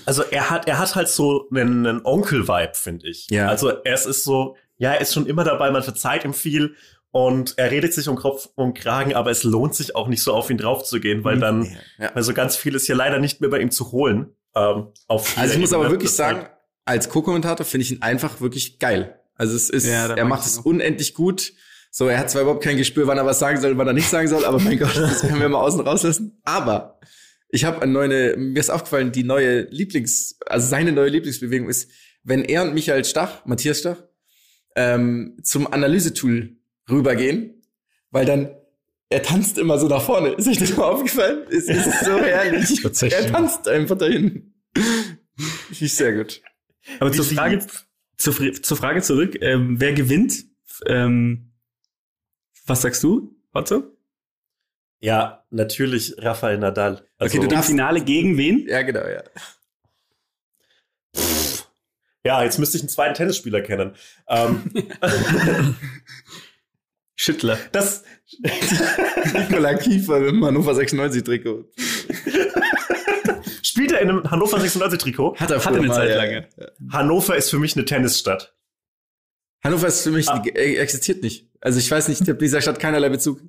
Also 0.06 0.22
er 0.24 0.50
hat, 0.50 0.68
er 0.68 0.78
hat 0.78 0.94
halt 0.94 1.08
so 1.08 1.48
einen, 1.50 1.86
einen 1.86 2.00
Onkel-Vibe, 2.04 2.72
finde 2.74 3.08
ich. 3.08 3.26
Ja. 3.30 3.48
Also 3.48 3.68
er 3.70 3.94
ist 3.94 4.24
so, 4.24 4.56
ja, 4.78 4.92
er 4.92 5.00
ist 5.00 5.14
schon 5.14 5.26
immer 5.26 5.44
dabei, 5.44 5.70
man 5.70 5.82
verzeiht 5.82 6.24
ihm 6.24 6.34
viel 6.34 6.74
und 7.12 7.54
er 7.58 7.70
redet 7.70 7.94
sich 7.94 8.08
um 8.08 8.16
Kopf 8.16 8.48
und 8.56 8.74
Kragen, 8.74 9.14
aber 9.14 9.30
es 9.30 9.44
lohnt 9.44 9.74
sich 9.74 9.94
auch 9.94 10.08
nicht 10.08 10.22
so 10.22 10.32
auf 10.32 10.50
ihn 10.50 10.56
drauf 10.58 10.82
zu 10.82 10.98
gehen, 10.98 11.22
weil 11.24 11.38
dann, 11.38 11.64
Ja. 11.98 12.10
weil 12.14 12.22
so 12.22 12.34
ganz 12.34 12.56
viel 12.56 12.74
ist 12.74 12.86
hier 12.86 12.94
leider 12.96 13.18
nicht 13.20 13.40
mehr 13.40 13.50
bei 13.50 13.60
ihm 13.60 13.70
zu 13.70 13.92
holen. 13.92 14.34
Ähm, 14.56 14.88
auf 15.06 15.38
Also 15.38 15.54
ich 15.54 15.60
muss 15.60 15.72
aber 15.72 15.90
wirklich 15.90 16.10
sagen, 16.10 16.46
als 16.84 17.08
Co-Kommentator 17.08 17.64
finde 17.64 17.84
ich 17.84 17.92
ihn 17.92 18.02
einfach 18.02 18.40
wirklich 18.40 18.78
geil. 18.78 19.18
Also 19.34 19.54
es 19.54 19.70
ist, 19.70 19.86
Ja, 19.86 20.12
er 20.14 20.24
macht 20.24 20.44
es 20.46 20.58
unendlich 20.58 21.14
gut. 21.14 21.52
So, 21.90 22.08
er 22.08 22.18
hat 22.18 22.30
zwar 22.30 22.42
überhaupt 22.42 22.64
kein 22.64 22.78
Gespür, 22.78 23.06
wann 23.06 23.18
er 23.18 23.26
was 23.26 23.38
sagen 23.38 23.60
soll, 23.60 23.76
wann 23.76 23.86
er 23.86 23.92
nicht 23.92 24.08
sagen 24.08 24.26
soll, 24.26 24.44
aber 24.46 24.58
mein 24.58 24.78
Gott, 24.78 24.96
das 24.96 25.20
können 25.20 25.40
wir 25.40 25.48
mal 25.50 25.60
außen 25.60 25.80
rauslassen. 25.80 26.40
Aber 26.44 26.98
ich 27.50 27.64
habe 27.66 27.82
eine 27.82 27.92
neue, 27.92 28.36
mir 28.38 28.58
ist 28.58 28.70
aufgefallen, 28.70 29.12
die 29.12 29.24
neue 29.24 29.62
Lieblings, 29.64 30.38
also 30.46 30.66
seine 30.66 30.92
neue 30.92 31.10
Lieblingsbewegung 31.10 31.68
ist, 31.68 31.90
wenn 32.24 32.42
er 32.44 32.62
und 32.62 32.72
Michael 32.72 33.04
Stach, 33.04 33.44
Matthias 33.44 33.80
Stach, 33.80 33.98
ähm, 34.74 35.36
zum 35.42 35.70
Analysetool 35.70 36.56
rübergehen, 36.90 37.62
weil 38.10 38.24
dann 38.24 38.54
er 39.08 39.22
tanzt 39.22 39.58
immer 39.58 39.78
so 39.78 39.88
nach 39.88 40.02
vorne. 40.02 40.30
Ist 40.30 40.48
euch 40.48 40.58
das 40.58 40.74
mal 40.76 40.84
aufgefallen? 40.84 41.46
Es 41.50 41.64
ist 41.68 42.04
so 42.04 42.18
herrlich. 42.18 42.80
Tatsächlich. 42.82 43.20
Er 43.26 43.30
tanzt 43.30 43.68
einfach 43.68 43.98
dahin. 43.98 44.54
Finde 44.74 45.84
ich 45.84 45.94
sehr 45.94 46.14
gut. 46.14 46.40
Aber 46.98 47.12
Wie 47.12 47.16
zur 47.16 47.24
Frage, 47.26 47.58
zur, 48.16 48.62
zur 48.62 48.76
Frage 48.76 49.02
zurück, 49.02 49.36
ähm, 49.42 49.78
wer 49.80 49.92
gewinnt? 49.92 50.44
Ähm, 50.86 51.52
was 52.66 52.80
sagst 52.82 53.02
du, 53.02 53.36
Otto? 53.52 53.84
Ja, 55.00 55.44
natürlich 55.50 56.14
Rafael 56.18 56.56
Nadal. 56.58 57.06
Also, 57.18 57.32
Okay, 57.32 57.38
du 57.38 57.42
Im 57.44 57.48
darfst- 57.50 57.68
Finale 57.70 58.00
gegen 58.02 58.38
wen? 58.38 58.66
Ja, 58.66 58.80
genau, 58.82 59.06
ja. 59.06 59.22
ja, 62.24 62.42
jetzt 62.44 62.58
müsste 62.58 62.76
ich 62.76 62.82
einen 62.82 62.88
zweiten 62.88 63.14
Tennisspieler 63.14 63.60
kennen. 63.60 63.94
Ähm, 64.28 64.62
Schüttler. 67.14 67.58
das, 67.72 68.04
Nikola 69.34 69.74
Kiefer 69.74 70.20
dem 70.20 70.44
Hannover 70.44 70.74
96 70.74 71.22
Trikot. 71.22 71.64
spielt 73.62 73.92
er 73.92 74.00
in 74.00 74.08
einem 74.10 74.30
Hannover 74.30 74.60
96 74.60 74.98
Trikot? 74.98 75.36
Hat 75.36 75.50
er 75.50 75.60
früher 75.60 75.76
eine 75.78 75.86
mal, 75.88 75.94
Zeit 75.94 76.10
ja. 76.10 76.16
lang. 76.24 76.46
Hannover 76.90 77.36
ist 77.36 77.50
für 77.50 77.58
mich 77.58 77.76
eine 77.76 77.84
Tennisstadt. 77.84 78.54
Hannover 79.62 79.86
ist 79.86 80.02
für 80.02 80.10
mich, 80.10 80.28
Ah. 80.28 80.42
äh, 80.54 80.76
existiert 80.76 81.22
nicht. 81.22 81.48
Also 81.60 81.78
ich 81.78 81.90
weiß 81.90 82.08
nicht, 82.08 82.20
ich 82.20 82.28
habe 82.28 82.38
dieser 82.38 82.60
Stadt 82.60 82.80
keinerlei 82.80 83.08
Bezug. 83.08 83.40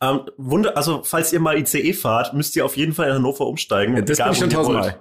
Ähm, 0.00 0.22
Wunder, 0.36 0.76
also 0.76 1.02
falls 1.04 1.32
ihr 1.32 1.40
mal 1.40 1.58
ICE 1.58 1.92
fahrt, 1.92 2.34
müsst 2.34 2.56
ihr 2.56 2.64
auf 2.64 2.76
jeden 2.76 2.94
Fall 2.94 3.08
in 3.08 3.14
Hannover 3.16 3.46
umsteigen. 3.46 3.94
Ja, 3.96 4.02
das 4.02 4.18
bin 4.18 4.32
ich 4.32 4.38
schon 4.38 4.50
tausendmal. 4.50 4.98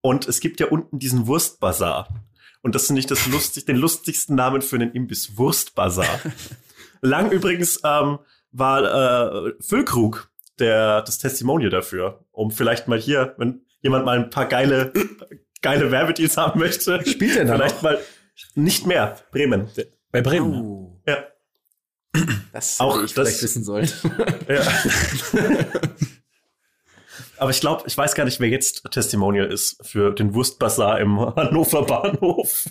Und 0.00 0.28
es 0.28 0.40
gibt 0.40 0.60
ja 0.60 0.66
unten 0.66 0.98
diesen 0.98 1.26
Wurstbazar. 1.26 2.08
Und 2.62 2.74
das 2.74 2.86
finde 2.86 3.00
ich 3.00 3.06
das 3.06 3.26
lustig, 3.26 3.64
den 3.66 3.76
lustigsten 3.76 4.36
Namen 4.36 4.62
für 4.62 4.76
einen 4.76 4.92
Imbiss. 4.92 5.36
Wurstbazar. 5.36 6.20
Lang 7.00 7.30
übrigens 7.30 7.80
ähm, 7.84 8.18
war 8.52 9.46
äh, 9.48 9.52
Füllkrug 9.60 10.30
der, 10.58 11.02
das 11.02 11.18
Testimonial 11.18 11.70
dafür. 11.70 12.24
Um 12.32 12.50
vielleicht 12.50 12.88
mal 12.88 12.98
hier, 12.98 13.34
wenn 13.38 13.62
jemand 13.82 14.04
mal 14.04 14.18
ein 14.18 14.30
paar 14.30 14.46
geile, 14.46 14.92
geile 15.62 15.90
Werbedeals 15.90 16.36
haben 16.36 16.58
möchte. 16.60 17.04
Spielt 17.06 17.36
er 17.36 17.44
da 17.44 17.54
Vielleicht 17.54 17.76
noch? 17.76 17.82
mal 17.82 17.98
nicht 18.54 18.86
mehr. 18.86 19.16
Bremen. 19.30 19.68
Bei 20.10 20.20
Bremen. 20.22 20.54
Oh, 20.54 21.00
Ja. 21.06 21.18
das 22.52 22.80
Auch 22.80 23.02
ich 23.02 23.14
das- 23.14 23.28
vielleicht 23.28 23.42
wissen 23.42 23.62
sollen. 23.64 23.88
ja. 24.48 24.62
Aber 27.36 27.50
ich 27.50 27.60
glaube, 27.60 27.84
ich 27.86 27.96
weiß 27.96 28.14
gar 28.16 28.24
nicht, 28.24 28.40
wer 28.40 28.48
jetzt 28.48 28.84
Testimonial 28.90 29.46
ist 29.46 29.86
für 29.86 30.12
den 30.12 30.34
Wurstbazar 30.34 30.98
im 30.98 31.20
Hannover 31.20 31.84
Bahnhof. 31.86 32.64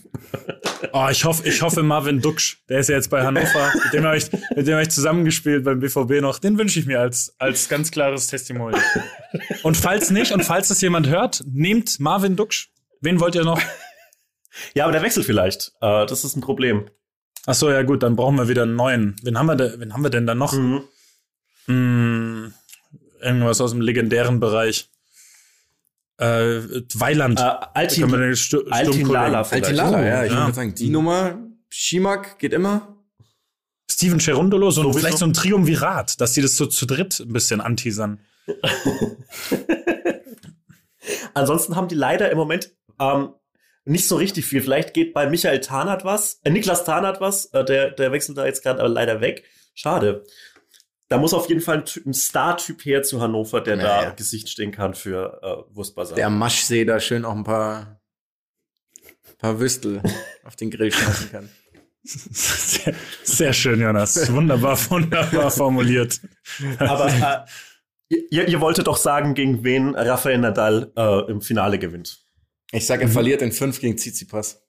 Oh, 0.93 1.07
ich 1.09 1.25
hoffe, 1.25 1.47
ich 1.47 1.61
hoffe 1.61 1.83
Marvin 1.83 2.21
Duksch. 2.21 2.57
Der 2.69 2.79
ist 2.79 2.89
ja 2.89 2.95
jetzt 2.95 3.09
bei 3.09 3.23
Hannover. 3.23 3.71
mit 3.83 3.93
dem 3.93 4.05
habe 4.05 4.17
ich, 4.17 4.31
mit 4.31 4.67
dem 4.67 4.73
habe 4.73 4.83
ich 4.83 4.89
zusammengespielt 4.89 5.63
beim 5.63 5.79
BVB 5.79 6.21
noch. 6.21 6.39
Den 6.39 6.57
wünsche 6.57 6.79
ich 6.79 6.85
mir 6.85 6.99
als, 6.99 7.35
als 7.39 7.67
ganz 7.69 7.91
klares 7.91 8.27
Testimonial. 8.27 8.81
Und 9.63 9.75
falls 9.75 10.11
nicht, 10.11 10.31
und 10.31 10.43
falls 10.43 10.67
das 10.67 10.81
jemand 10.81 11.07
hört, 11.07 11.43
nehmt 11.45 11.99
Marvin 11.99 12.35
Duksch. 12.35 12.69
Wen 13.01 13.19
wollt 13.19 13.35
ihr 13.35 13.43
noch? 13.43 13.61
Ja, 14.73 14.85
aber 14.85 14.91
der 14.91 15.01
wechselt 15.01 15.25
vielleicht. 15.25 15.73
Äh, 15.81 16.05
das 16.05 16.23
ist 16.23 16.35
ein 16.35 16.41
Problem. 16.41 16.89
Ach 17.45 17.53
so, 17.53 17.69
ja 17.69 17.83
gut, 17.83 18.03
dann 18.03 18.15
brauchen 18.15 18.37
wir 18.37 18.47
wieder 18.47 18.63
einen 18.63 18.75
neuen. 18.75 19.15
Wen 19.23 19.37
haben 19.37 19.45
wir, 19.45 19.55
da, 19.55 19.79
wen 19.79 19.93
haben 19.93 20.03
wir 20.03 20.09
denn 20.09 20.25
da 20.25 20.35
noch? 20.35 20.53
Mhm. 20.53 20.83
Hm, 21.65 22.53
irgendwas 23.21 23.61
aus 23.61 23.71
dem 23.71 23.81
legendären 23.81 24.39
Bereich. 24.39 24.89
Äh, 26.19 26.61
Weiland. 26.95 27.39
Äh, 27.39 27.43
Da 27.43 27.71
Altin, 27.73 28.01
können 28.01 28.13
wir 28.13 28.19
den 28.27 28.35
Stu 28.35 28.61
Altin 28.69 28.93
Sturmkollegen- 28.93 29.11
Lala 29.13 29.43
vielleicht. 29.43 29.65
Altilala, 29.65 30.05
ja, 30.05 30.23
ich 30.25 30.31
ja. 30.31 30.39
würde 30.41 30.53
sagen, 30.53 30.73
die 30.75 30.89
Nummer, 30.89 31.37
Schimak 31.69 32.39
geht 32.39 32.53
immer. 32.53 32.95
Steven 33.89 34.19
Cherundolo, 34.19 34.69
so 34.71 34.81
ein, 34.81 34.85
Sowieso. 34.85 34.99
vielleicht 34.99 35.17
so 35.19 35.25
ein 35.25 35.33
Triumvirat, 35.33 36.19
dass 36.19 36.33
die 36.33 36.41
das 36.41 36.55
so 36.57 36.65
zu 36.65 36.85
dritt 36.85 37.19
ein 37.19 37.31
bisschen 37.33 37.61
anteasern. 37.61 38.19
Ansonsten 41.33 41.75
haben 41.75 41.87
die 41.87 41.95
leider 41.95 42.29
im 42.31 42.37
Moment 42.37 42.71
ähm, 42.99 43.29
nicht 43.85 44.07
so 44.07 44.15
richtig 44.17 44.45
viel. 44.45 44.61
Vielleicht 44.61 44.93
geht 44.93 45.13
bei 45.13 45.29
Michael 45.29 45.61
Tarnath 45.61 46.03
was, 46.03 46.39
äh, 46.43 46.49
Niklas 46.49 46.83
Tarnath 46.83 47.21
was, 47.21 47.45
äh, 47.53 47.63
der, 47.63 47.91
der 47.91 48.11
wechselt 48.11 48.37
da 48.37 48.45
jetzt 48.45 48.63
gerade 48.63 48.79
aber 48.79 48.89
leider 48.89 49.21
weg. 49.21 49.43
Schade. 49.73 50.25
Da 51.09 51.17
muss 51.17 51.33
auf 51.33 51.47
jeden 51.47 51.61
Fall 51.61 51.77
ein, 51.79 51.85
Ty- 51.85 52.01
ein 52.05 52.13
Star-Typ 52.13 52.83
her 52.83 53.01
zu 53.01 53.21
Hannover, 53.21 53.61
der 53.61 53.77
da 53.77 53.83
Naja. 53.83 54.09
Gesicht 54.11 54.49
stehen 54.49 54.71
kann 54.71 54.93
für 54.93 55.39
äh, 55.41 55.75
Wurstbazar. 55.75 56.15
Der 56.15 56.29
Maschsee 56.29 56.83
da 56.83 56.99
schön 56.99 57.23
auch 57.23 57.35
ein 57.35 57.45
paar, 57.45 58.01
paar 59.37 59.59
Würstel 59.59 60.01
auf 60.43 60.55
den 60.57 60.69
Grill 60.69 60.91
schmeißen 60.91 61.31
kann. 61.31 61.49
Sehr, 62.03 62.93
sehr 63.23 63.53
schön, 63.53 63.79
Jonas. 63.81 64.31
Wunderbar, 64.31 64.77
wunderbar 64.89 65.51
formuliert. 65.51 66.21
Aber 66.79 67.45
äh, 68.09 68.15
ihr, 68.29 68.47
ihr 68.47 68.61
wolltet 68.61 68.87
doch 68.87 68.97
sagen, 68.97 69.33
gegen 69.33 69.63
wen 69.63 69.95
Rafael 69.95 70.37
Nadal 70.37 70.91
äh, 70.95 71.31
im 71.31 71.41
Finale 71.41 71.79
gewinnt. 71.79 72.25
Ich 72.71 72.85
sag, 72.85 73.01
er 73.01 73.07
verliert 73.07 73.41
in 73.41 73.51
fünf 73.53 73.79
gegen 73.79 73.97
Tsitsipas. 73.97 74.61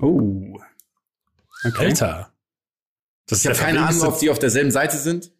Oh. 0.00 0.58
Okay. 1.64 1.86
Alter. 1.86 2.32
Das 3.28 3.38
ist 3.38 3.44
Ich 3.44 3.50
habe 3.50 3.58
keine 3.58 3.86
Ahnung, 3.86 4.02
ob 4.02 4.18
die 4.18 4.30
auf 4.30 4.38
derselben 4.38 4.70
Seite 4.70 4.96
sind. 4.96 5.30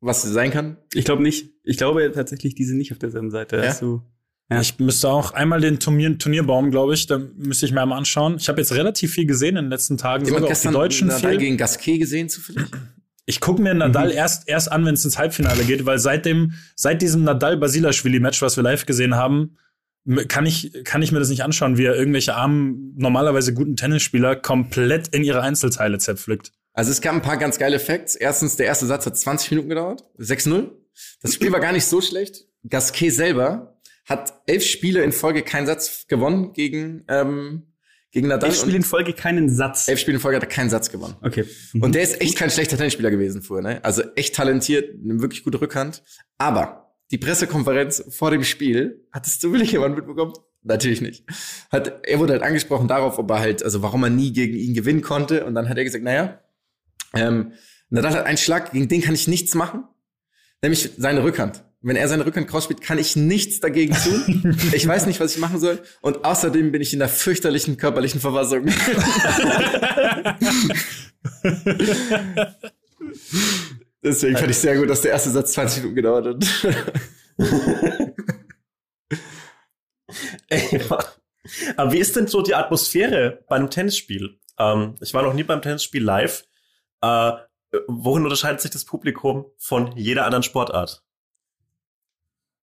Was 0.00 0.22
sein 0.22 0.50
kann. 0.50 0.76
Ich 0.92 1.04
glaube 1.04 1.22
nicht. 1.22 1.50
Ich 1.62 1.76
glaube 1.76 2.10
tatsächlich, 2.12 2.54
die 2.54 2.64
sind 2.64 2.78
nicht 2.78 2.92
auf 2.92 2.98
derselben 2.98 3.30
Seite. 3.30 3.56
Ja? 3.56 3.72
Du, 3.74 4.02
Ja. 4.50 4.60
Ich 4.60 4.78
müsste 4.78 5.08
auch 5.08 5.32
einmal 5.32 5.60
den 5.60 5.80
Turnier, 5.80 6.18
Turnierbaum, 6.18 6.70
glaube 6.70 6.92
ich, 6.92 7.06
da 7.06 7.18
müsste 7.18 7.64
ich 7.64 7.72
mir 7.72 7.80
einmal 7.80 7.96
anschauen. 7.96 8.36
Ich 8.38 8.48
habe 8.48 8.60
jetzt 8.60 8.72
relativ 8.72 9.12
viel 9.12 9.26
gesehen 9.26 9.56
in 9.56 9.64
den 9.66 9.70
letzten 9.70 9.96
Tagen, 9.96 10.26
Jemand 10.26 10.42
sogar 10.42 10.44
auch 10.44 10.48
die 10.48 10.52
gestern 10.52 10.72
Deutschen 10.74 11.08
Nadal 11.08 11.30
viel. 11.30 11.38
gegen 11.38 11.56
Gasquet 11.56 11.98
gesehen 11.98 12.28
zufällig? 12.28 12.66
Ich 13.26 13.40
gucke 13.40 13.62
mir 13.62 13.72
Nadal 13.72 14.10
erst, 14.10 14.46
erst 14.48 14.70
an, 14.70 14.84
wenn 14.84 14.94
es 14.94 15.04
ins 15.04 15.16
Halbfinale 15.16 15.64
geht, 15.64 15.86
weil 15.86 15.98
seit 15.98 16.26
dem, 16.26 16.52
seit 16.76 17.00
diesem 17.00 17.24
Nadal-Basilashvili-Match, 17.24 18.42
was 18.42 18.56
wir 18.56 18.62
live 18.62 18.84
gesehen 18.84 19.14
haben, 19.14 19.56
kann 20.28 20.44
ich, 20.44 20.72
kann 20.84 21.00
ich 21.00 21.10
mir 21.10 21.20
das 21.20 21.30
nicht 21.30 21.42
anschauen, 21.42 21.78
wie 21.78 21.84
er 21.84 21.96
irgendwelche 21.96 22.34
armen, 22.34 22.92
normalerweise 22.98 23.54
guten 23.54 23.76
Tennisspieler 23.76 24.36
komplett 24.36 25.08
in 25.08 25.24
ihre 25.24 25.40
Einzelteile 25.40 25.96
zerpflückt. 25.96 26.52
Also 26.74 26.90
es 26.90 27.00
gab 27.00 27.14
ein 27.14 27.22
paar 27.22 27.36
ganz 27.36 27.58
geile 27.58 27.78
Facts. 27.78 28.16
Erstens, 28.16 28.56
der 28.56 28.66
erste 28.66 28.86
Satz 28.86 29.06
hat 29.06 29.16
20 29.16 29.52
Minuten 29.52 29.68
gedauert. 29.68 30.04
6-0. 30.18 30.70
Das 31.22 31.32
Spiel 31.32 31.52
war 31.52 31.60
gar 31.60 31.72
nicht 31.72 31.86
so 31.86 32.00
schlecht. 32.00 32.46
Gasquet 32.68 33.10
selber 33.10 33.78
hat 34.04 34.34
elf 34.46 34.64
Spiele 34.64 35.02
in 35.02 35.12
Folge 35.12 35.42
keinen 35.42 35.66
Satz 35.66 36.06
gewonnen 36.08 36.52
gegen, 36.52 37.04
ähm, 37.08 37.62
gegen 38.10 38.28
Nadal. 38.28 38.50
elf 38.50 38.60
Spiele 38.60 38.76
in 38.76 38.82
Folge 38.82 39.12
keinen 39.12 39.48
Satz. 39.48 39.88
elf 39.88 40.00
Spiele 40.00 40.16
in 40.16 40.20
Folge 40.20 40.36
hat 40.36 40.42
er 40.42 40.48
keinen 40.48 40.68
Satz 40.68 40.90
gewonnen. 40.90 41.14
Okay. 41.22 41.44
Und 41.80 41.94
der 41.94 42.02
ist 42.02 42.20
echt 42.20 42.36
kein 42.36 42.50
schlechter 42.50 42.76
Tennisspieler 42.76 43.10
gewesen 43.10 43.40
vorher, 43.40 43.74
ne? 43.74 43.84
Also 43.84 44.02
echt 44.16 44.34
talentiert, 44.34 44.90
eine 45.02 45.20
wirklich 45.22 45.44
gute 45.44 45.60
Rückhand. 45.60 46.02
Aber 46.38 46.92
die 47.10 47.18
Pressekonferenz 47.18 48.04
vor 48.10 48.30
dem 48.30 48.44
Spiel, 48.44 49.06
hattest 49.12 49.42
du 49.44 49.52
wirklich 49.52 49.72
jemand 49.72 49.96
mitbekommen? 49.96 50.32
Natürlich 50.62 51.00
nicht. 51.02 51.24
Hat, 51.70 52.06
er 52.06 52.18
wurde 52.18 52.32
halt 52.32 52.42
angesprochen 52.42 52.88
darauf, 52.88 53.18
ob 53.18 53.30
er 53.30 53.38
halt, 53.38 53.62
also 53.62 53.82
warum 53.82 54.02
er 54.02 54.10
nie 54.10 54.32
gegen 54.32 54.54
ihn 54.54 54.74
gewinnen 54.74 55.02
konnte. 55.02 55.44
Und 55.44 55.54
dann 55.54 55.68
hat 55.68 55.76
er 55.76 55.84
gesagt, 55.84 56.02
naja, 56.02 56.40
ähm, 57.14 57.52
Nadal 57.90 58.14
hat 58.14 58.26
einen 58.26 58.38
Schlag, 58.38 58.72
gegen 58.72 58.88
den 58.88 59.02
kann 59.02 59.14
ich 59.14 59.28
nichts 59.28 59.54
machen. 59.54 59.84
Nämlich 60.62 60.90
seine 60.96 61.22
Rückhand. 61.22 61.64
Wenn 61.86 61.96
er 61.96 62.08
seine 62.08 62.24
Rückhand 62.24 62.48
cross 62.48 62.64
spielt, 62.64 62.80
kann 62.80 62.96
ich 62.96 63.14
nichts 63.14 63.60
dagegen 63.60 63.94
tun. 63.94 64.56
Ich 64.72 64.88
weiß 64.88 65.04
nicht, 65.04 65.20
was 65.20 65.34
ich 65.34 65.40
machen 65.40 65.60
soll. 65.60 65.82
Und 66.00 66.24
außerdem 66.24 66.72
bin 66.72 66.80
ich 66.80 66.94
in 66.94 67.02
einer 67.02 67.10
fürchterlichen 67.10 67.76
körperlichen 67.76 68.20
Verfassung. 68.20 68.64
Deswegen 74.02 74.36
fand 74.38 74.50
ich 74.50 74.56
sehr 74.56 74.76
gut, 74.78 74.88
dass 74.88 75.02
der 75.02 75.12
erste 75.12 75.28
Satz 75.30 75.52
20 75.52 75.82
Minuten 75.82 75.96
gedauert 75.96 76.26
hat. 76.26 76.44
Ey, 80.48 80.80
Aber 81.76 81.92
wie 81.92 81.98
ist 81.98 82.16
denn 82.16 82.26
so 82.26 82.40
die 82.40 82.54
Atmosphäre 82.54 83.44
bei 83.48 83.56
einem 83.56 83.68
Tennisspiel? 83.68 84.38
Ähm, 84.58 84.94
ich 85.02 85.12
war 85.12 85.22
noch 85.22 85.34
nie 85.34 85.42
beim 85.42 85.60
Tennisspiel 85.60 86.02
live. 86.02 86.44
Äh, 87.04 87.78
worin 87.88 88.24
unterscheidet 88.24 88.60
sich 88.60 88.70
das 88.70 88.84
Publikum 88.84 89.46
von 89.58 89.96
jeder 89.96 90.24
anderen 90.24 90.42
Sportart? 90.42 91.02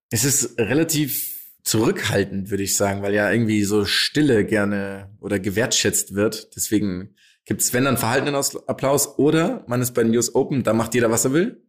Es 0.09 0.23
ist 0.23 0.57
relativ 0.57 1.37
zurückhaltend, 1.63 2.49
würde 2.49 2.63
ich 2.63 2.75
sagen, 2.75 3.01
weil 3.01 3.13
ja 3.13 3.31
irgendwie 3.31 3.63
so 3.63 3.85
Stille 3.85 4.45
gerne 4.45 5.15
oder 5.19 5.39
gewertschätzt 5.39 6.15
wird. 6.15 6.55
Deswegen 6.55 7.15
gibt 7.45 7.61
es, 7.61 7.71
wenn 7.73 7.85
dann 7.85 7.97
verhaltenen 7.97 8.35
Aus- 8.35 8.67
Applaus 8.67 9.17
oder 9.19 9.63
man 9.67 9.81
ist 9.81 9.93
bei 9.93 10.03
den 10.03 10.15
US 10.15 10.33
Open, 10.33 10.63
da 10.63 10.73
macht 10.73 10.93
jeder, 10.95 11.11
was 11.11 11.25
er 11.25 11.33
will. 11.33 11.63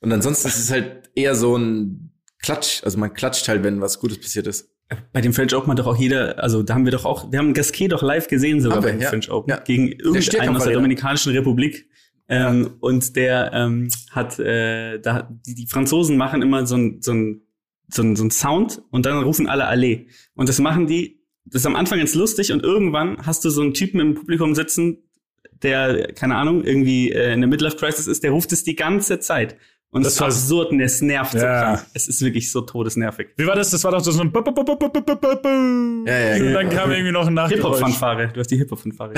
Und 0.00 0.12
ansonsten 0.12 0.48
ist 0.48 0.58
es 0.58 0.70
halt 0.70 1.10
eher 1.14 1.34
so 1.34 1.56
ein 1.56 2.12
Klatsch, 2.38 2.84
also 2.84 2.98
man 2.98 3.14
klatscht 3.14 3.48
halt, 3.48 3.64
wenn 3.64 3.80
was 3.80 3.98
Gutes 3.98 4.20
passiert 4.20 4.46
ist. 4.46 4.70
Bei 5.12 5.20
dem 5.20 5.34
French 5.34 5.54
Open 5.54 5.70
hat 5.70 5.78
doch 5.78 5.86
auch 5.86 5.98
jeder, 5.98 6.42
also 6.42 6.62
da 6.62 6.74
haben 6.74 6.84
wir 6.84 6.92
doch 6.92 7.04
auch, 7.04 7.30
wir 7.30 7.38
haben 7.38 7.52
Gasquet 7.52 7.88
doch 7.88 8.02
live 8.02 8.28
gesehen 8.28 8.60
sogar 8.60 8.82
wir, 8.82 8.90
beim 8.90 9.00
ja. 9.00 9.08
French 9.08 9.30
Open 9.30 9.50
Ja. 9.50 9.60
gegen 9.60 9.88
irgendeinen 9.92 10.56
aus 10.56 10.64
der. 10.64 10.72
Dominikanischen 10.72 11.32
Republik. 11.32 11.88
Ähm, 12.30 12.74
Und 12.80 13.16
der 13.16 13.52
ähm, 13.54 13.88
hat, 14.10 14.38
äh, 14.38 14.98
da, 15.00 15.28
die, 15.46 15.54
die 15.54 15.66
Franzosen 15.66 16.16
machen 16.16 16.42
immer 16.42 16.66
so 16.66 16.76
ein, 16.76 17.00
so 17.00 17.12
ein 17.12 17.42
so 17.90 18.02
ein, 18.02 18.16
so 18.16 18.24
ein 18.24 18.30
Sound 18.30 18.82
und 18.90 19.06
dann 19.06 19.22
rufen 19.22 19.48
alle 19.48 19.66
Allee. 19.66 20.08
Und 20.34 20.48
das 20.48 20.58
machen 20.58 20.86
die, 20.86 21.22
das 21.44 21.62
ist 21.62 21.66
am 21.66 21.76
Anfang 21.76 21.98
ganz 21.98 22.14
lustig 22.14 22.52
und 22.52 22.62
irgendwann 22.62 23.16
hast 23.26 23.44
du 23.44 23.50
so 23.50 23.62
einen 23.62 23.74
Typen 23.74 24.00
im 24.00 24.14
Publikum 24.14 24.54
sitzen, 24.54 24.98
der, 25.62 26.12
keine 26.12 26.36
Ahnung, 26.36 26.62
irgendwie 26.64 27.10
äh, 27.10 27.32
in 27.32 27.40
der 27.40 27.48
Midlife 27.48 27.76
Crisis 27.76 28.06
ist, 28.06 28.22
der 28.22 28.30
ruft 28.30 28.52
es 28.52 28.62
die 28.62 28.76
ganze 28.76 29.18
Zeit. 29.18 29.56
Und 29.90 30.04
das 30.04 30.14
es 30.14 30.20
ist 30.20 30.22
absurd 30.22 30.70
und 30.70 30.80
es 30.80 31.00
nervt 31.00 31.34
ja. 31.34 31.82
Es 31.94 32.08
ist 32.08 32.20
wirklich 32.20 32.52
so 32.52 32.60
todesnervig. 32.60 33.28
Wie 33.36 33.46
war 33.46 33.56
das? 33.56 33.70
Das 33.70 33.84
war 33.84 33.92
doch 33.92 34.00
so 34.00 34.10
ein 34.20 34.30
ja, 36.06 36.18
ja, 36.18 36.36
ja, 36.36 36.44
Und 36.44 36.52
dann 36.52 36.68
genau. 36.68 36.82
kam 36.82 36.90
irgendwie 36.90 37.12
noch 37.12 37.26
ein 37.26 37.34
Nachgeräusch. 37.34 37.80
Du 37.80 38.40
hast 38.40 38.50
die 38.50 38.58
Hip-Hop-Fanfare. 38.58 39.14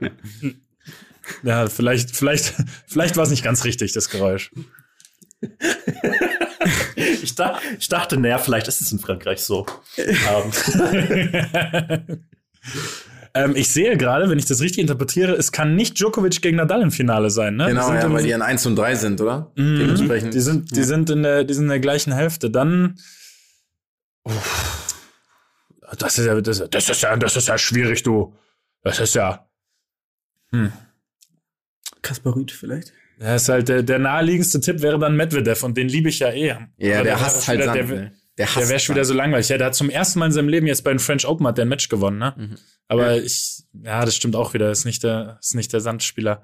ja. 0.00 0.50
ja, 1.44 1.66
vielleicht, 1.68 2.16
vielleicht, 2.16 2.54
vielleicht 2.86 3.16
war 3.16 3.24
es 3.24 3.30
nicht 3.30 3.44
ganz 3.44 3.64
richtig, 3.64 3.92
das 3.92 4.10
Geräusch. 4.10 4.50
ich, 6.96 7.36
da, 7.36 7.60
ich 7.78 7.88
dachte, 7.88 8.16
naja, 8.16 8.38
vielleicht 8.38 8.66
ist 8.66 8.80
es 8.80 8.90
in 8.90 8.98
Frankreich 8.98 9.40
so. 9.40 9.66
Ähm. 9.96 10.50
ähm, 13.44 13.56
ich 13.56 13.68
sehe 13.70 13.96
gerade, 13.96 14.28
wenn 14.30 14.38
ich 14.38 14.46
das 14.46 14.60
richtig 14.60 14.78
interpretiere, 14.80 15.32
es 15.34 15.52
kann 15.52 15.74
nicht 15.74 15.98
Djokovic 15.98 16.40
gegen 16.42 16.56
Nadal 16.56 16.82
im 16.82 16.90
Finale 16.90 17.30
sein, 17.30 17.56
ne? 17.56 17.66
Genau, 17.66 17.80
Die 17.80 17.86
sind 17.98 18.02
ja, 18.02 18.12
weil 18.12 18.22
die 18.22 18.34
an 18.34 18.42
1 18.42 18.66
und 18.66 18.76
3 18.76 18.94
sind, 18.94 19.20
oder? 19.20 19.52
Mhm. 19.56 19.78
Dementsprechend. 19.78 20.34
Die 20.34 20.40
sind, 20.40 20.76
die 20.76 20.82
sind 20.84 21.10
in 21.10 21.22
der, 21.22 21.44
die 21.44 21.54
sind 21.54 21.64
in 21.64 21.70
der 21.70 21.80
gleichen 21.80 22.12
Hälfte. 22.12 22.50
Dann, 22.50 22.98
Uff. 24.24 24.94
das 25.98 26.18
ist 26.18 26.26
ja, 26.26 26.40
das, 26.40 26.64
das 26.70 26.88
ist 26.88 27.02
ja, 27.02 27.16
das 27.16 27.36
ist 27.36 27.48
ja 27.48 27.58
schwierig, 27.58 28.02
du. 28.02 28.34
Das 28.82 29.00
ist 29.00 29.14
ja, 29.14 29.46
Kaspar 32.02 32.34
Rüth 32.36 32.50
vielleicht? 32.52 32.92
das 33.18 33.42
ist 33.42 33.48
halt 33.48 33.68
der, 33.68 33.82
der 33.82 33.98
naheliegendste 33.98 34.60
Tipp 34.60 34.80
wäre 34.80 34.98
dann 34.98 35.16
Medvedev 35.16 35.62
und 35.64 35.76
den 35.76 35.88
liebe 35.88 36.08
ich 36.08 36.20
ja 36.20 36.30
eh. 36.30 36.46
ja, 36.46 36.58
der 36.78 37.04
wäre 37.04 37.20
hasst 37.20 37.48
halt 37.48 37.58
wieder- 37.60 37.74
Sand, 37.74 37.90
der, 37.90 37.98
ne? 37.98 38.12
Der 38.38 38.46
Der 38.46 38.68
wäre 38.68 38.78
schon 38.78 38.94
wieder 38.94 39.04
so 39.04 39.14
langweilig. 39.14 39.48
Ja, 39.48 39.58
der 39.58 39.68
hat 39.68 39.74
zum 39.74 39.90
ersten 39.90 40.20
Mal 40.20 40.26
in 40.26 40.32
seinem 40.32 40.48
Leben 40.48 40.66
jetzt 40.66 40.84
bei 40.84 40.90
den 40.90 41.00
French 41.00 41.26
Open 41.26 41.46
hat 41.46 41.58
der 41.58 41.64
ein 41.64 41.68
Match 41.68 41.88
gewonnen, 41.88 42.18
ne? 42.18 42.34
Mhm. 42.36 42.56
Aber 42.86 43.16
ich, 43.16 43.64
ja, 43.82 44.04
das 44.04 44.16
stimmt 44.16 44.36
auch 44.36 44.54
wieder. 44.54 44.70
Ist 44.70 44.84
nicht 44.84 45.02
der, 45.02 45.38
ist 45.42 45.54
nicht 45.54 45.72
der 45.72 45.80
Sandspieler. 45.80 46.42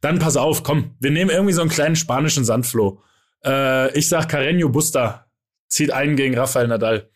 Dann 0.00 0.18
pass 0.18 0.36
auf, 0.36 0.62
komm, 0.62 0.96
wir 0.98 1.10
nehmen 1.10 1.30
irgendwie 1.30 1.52
so 1.52 1.60
einen 1.60 1.70
kleinen 1.70 1.94
spanischen 1.94 2.44
Sandfloh. 2.44 3.02
Äh, 3.44 3.96
ich 3.96 4.08
sag 4.08 4.32
Carreño 4.32 4.68
Busta 4.70 5.26
zieht 5.68 5.92
einen 5.92 6.16
gegen 6.16 6.36
Rafael 6.36 6.68
Nadal. 6.68 7.08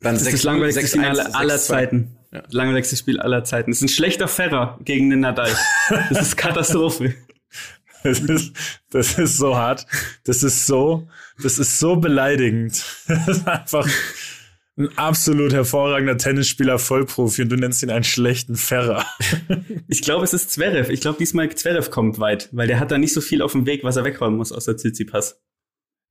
Dann 0.00 0.14
Das 0.14 0.22
ist 0.22 0.32
das 0.32 0.42
langweiligste 0.42 0.86
Finale 0.86 1.34
aller 1.34 1.58
Zeiten. 1.58 2.16
Ja. 2.32 2.42
Langweiligste 2.50 2.96
Spiel 2.96 3.20
aller 3.20 3.44
Zeiten. 3.44 3.70
Das 3.70 3.78
ist 3.78 3.82
ein 3.82 3.88
schlechter 3.88 4.28
Ferrer 4.28 4.78
gegen 4.82 5.10
den 5.10 5.20
Nadal. 5.20 5.50
Das 6.08 6.22
ist 6.22 6.36
Katastrophe. 6.38 7.14
Das 8.02 8.20
ist, 8.20 8.56
das 8.90 9.18
ist 9.18 9.36
so 9.36 9.56
hart. 9.56 9.86
Das 10.24 10.42
ist 10.42 10.66
so, 10.66 11.08
das 11.42 11.58
ist 11.58 11.78
so 11.78 11.96
beleidigend. 11.96 12.84
Das 13.06 13.28
ist 13.28 13.48
einfach 13.48 13.88
ein 14.78 14.96
absolut 14.96 15.52
hervorragender 15.52 16.16
Tennisspieler, 16.16 16.78
Vollprofi 16.78 17.42
und 17.42 17.50
du 17.50 17.56
nennst 17.56 17.82
ihn 17.82 17.90
einen 17.90 18.04
schlechten 18.04 18.56
Ferrer. 18.56 19.04
Ich 19.88 20.02
glaube, 20.02 20.24
es 20.24 20.32
ist 20.32 20.52
Zverev. 20.52 20.88
Ich 20.90 21.00
glaube, 21.00 21.18
diesmal 21.18 21.50
Zverev 21.50 21.90
kommt 21.90 22.18
weit, 22.20 22.48
weil 22.52 22.68
der 22.68 22.78
hat 22.78 22.90
da 22.90 22.98
nicht 22.98 23.12
so 23.12 23.20
viel 23.20 23.42
auf 23.42 23.52
dem 23.52 23.66
Weg, 23.66 23.82
was 23.82 23.96
er 23.96 24.04
wegräumen 24.04 24.36
muss 24.36 24.52
aus 24.52 24.66
der 24.66 24.76
Tsitsipas. 24.76 25.40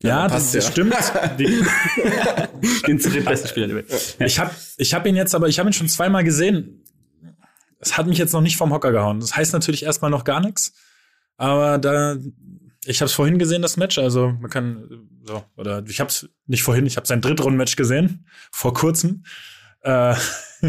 Ja, 0.02 0.28
passt 0.28 0.56
das, 0.56 0.66
ja. 0.66 0.72
stimmt. 0.72 0.94
Den 2.88 3.00
zu 3.00 3.10
den 3.10 3.26
besten 3.26 3.48
Spieler 3.48 3.68
der 3.68 3.76
Welt. 3.78 4.18
Ich 4.20 4.40
habe 4.40 4.52
ich 4.78 4.94
hab 4.94 5.06
ihn 5.06 5.16
jetzt, 5.16 5.36
aber 5.36 5.48
ich 5.48 5.60
habe 5.60 5.70
ihn 5.70 5.74
schon 5.74 5.90
zweimal 5.90 6.24
gesehen. 6.24 6.84
Es 7.80 7.98
hat 7.98 8.08
mich 8.08 8.18
jetzt 8.18 8.34
noch 8.34 8.42
nicht 8.42 8.58
vom 8.58 8.74
Hocker 8.74 8.92
gehauen. 8.92 9.20
Das 9.20 9.36
heißt 9.36 9.54
natürlich 9.54 9.84
erstmal 9.84 10.12
noch 10.12 10.24
gar 10.24 10.42
nichts. 10.42 10.74
Aber 11.38 11.78
da, 11.78 12.18
ich 12.86 13.02
habe 13.02 13.08
es 13.08 13.14
vorhin 13.14 13.40
gesehen, 13.40 13.62
das 13.62 13.78
Match. 13.78 13.98
Also 13.98 14.34
man 14.40 14.50
kann 14.50 15.08
so 15.30 15.44
oder 15.56 15.84
ich 15.88 16.00
habe 16.00 16.10
es 16.10 16.28
nicht 16.48 16.64
vorhin. 16.64 16.86
Ich 16.86 16.98
habe 16.98 17.08
sein 17.08 17.22
Drittrundenmatch 17.22 17.76
gesehen 17.76 18.26
vor 18.52 18.74
kurzem. 18.74 19.24
Äh, 19.82 20.16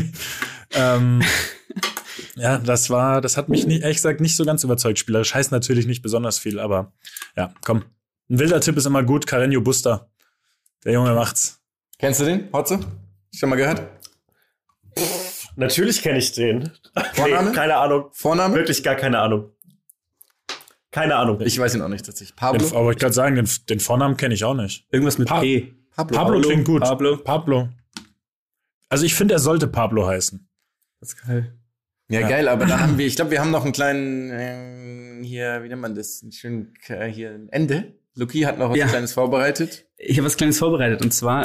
ähm, 0.75 1.23
ja, 2.37 2.59
das 2.59 2.91
war, 2.91 3.21
das 3.21 3.37
hat 3.37 3.49
mich 3.49 3.67
nicht, 3.67 3.83
ehrlich 3.83 3.97
gesagt 3.97 4.21
nicht 4.21 4.37
so 4.37 4.45
ganz 4.45 4.63
überzeugt. 4.63 4.99
Spielerisch 4.99 5.35
heißt 5.35 5.51
natürlich 5.51 5.87
nicht 5.87 6.03
besonders 6.03 6.39
viel, 6.39 6.61
aber 6.61 6.93
ja, 7.37 7.55
komm. 7.65 7.85
Ein 8.29 8.39
wilder 8.39 8.61
Tipp 8.61 8.77
ist 8.77 8.87
immer 8.87 9.03
gut. 9.03 9.27
Carreño 9.27 9.61
Buster. 9.61 10.11
Der 10.85 10.93
Junge 10.93 11.15
macht's. 11.15 11.61
Kennst 11.99 12.21
du 12.21 12.25
den, 12.25 12.53
Hotze? 12.53 12.79
Schon 13.35 13.49
mal 13.49 13.57
gehört? 13.57 13.83
natürlich 15.57 16.03
kenne 16.03 16.19
ich 16.19 16.33
den. 16.33 16.71
Vorname? 17.15 17.49
Nee, 17.51 17.57
keine 17.57 17.77
Ahnung. 17.77 18.11
Vorname? 18.13 18.55
Wirklich 18.55 18.83
gar 18.83 18.95
keine 18.95 19.19
Ahnung. 19.19 19.51
Keine 20.91 21.15
Ahnung. 21.17 21.41
Ich 21.43 21.59
weiß 21.59 21.75
ihn 21.77 21.83
auch 21.83 21.89
nicht 21.89 22.05
tatsächlich. 22.05 22.31
Den, 22.35 22.37
Pablo? 22.37 22.77
aber 22.79 22.91
ich 22.91 22.99
kann 22.99 23.13
sagen, 23.13 23.37
den, 23.37 23.49
den 23.69 23.81
Vornamen 23.81 24.17
kenne 24.17 24.35
ich 24.35 24.45
auch 24.45 24.55
nicht. 24.55 24.87
Irgendwas 24.91 25.19
mit 25.19 25.29
Pa- 25.29 25.41
P. 25.41 25.75
Pablo. 25.95 26.17
Pablo, 26.19 26.41
klingt 26.41 26.65
gut. 26.67 26.83
Pablo. 26.83 27.17
Pablo. 27.19 27.69
Also 28.89 29.05
ich 29.05 29.15
finde, 29.15 29.35
er 29.35 29.41
sollte 29.41 29.69
Pablo 29.69 30.07
heißen. 30.07 30.49
Pascal. 30.99 31.55
Ja, 32.09 32.21
Ja. 32.21 32.29
geil, 32.29 32.49
aber 32.49 32.67
dann 32.67 32.81
haben 32.81 32.99
wir, 32.99 33.07
ich 33.07 33.15
glaube, 33.17 33.31
wir 33.31 33.41
haben 33.41 33.53
noch 33.53 33.63
einen 33.65 33.73
kleinen, 33.73 34.31
äh, 34.31 35.25
hier, 35.25 35.63
wie 35.63 35.69
nennt 35.69 35.81
man 35.81 35.95
das? 35.95 36.23
Ein 36.23 36.33
schönen, 36.33 36.75
äh, 36.89 37.07
hier, 37.07 37.31
ein 37.31 37.49
Ende. 37.51 37.95
Luki 38.17 38.41
hat 38.41 38.59
noch 38.59 38.71
was 38.71 38.77
Ja. 38.79 38.89
Kleines 38.89 39.13
vorbereitet. 39.13 39.87
Ich 39.97 40.17
habe 40.19 40.27
was 40.27 40.37
Kleines 40.37 40.59
vorbereitet 40.59 41.01
und 41.03 41.13
zwar 41.15 41.43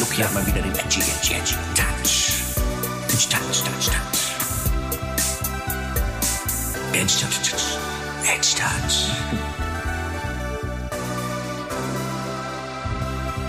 Lucky 0.00 0.22
hat 0.22 0.34
mal 0.34 0.44
wieder 0.46 0.60
den 0.62 0.72
Edgy, 0.72 1.00
Edgy, 1.00 1.34
Edgy 1.34 1.54
Touch. 1.76 2.32
Touch, 3.08 3.28
Touch, 3.28 3.62
Touch, 3.62 3.86
Touch. 3.86 4.32
Edge, 6.92 7.14
Touch, 7.20 7.50
Touch. 7.50 7.65
Edge, 8.46 8.62
Touch. 8.62 9.10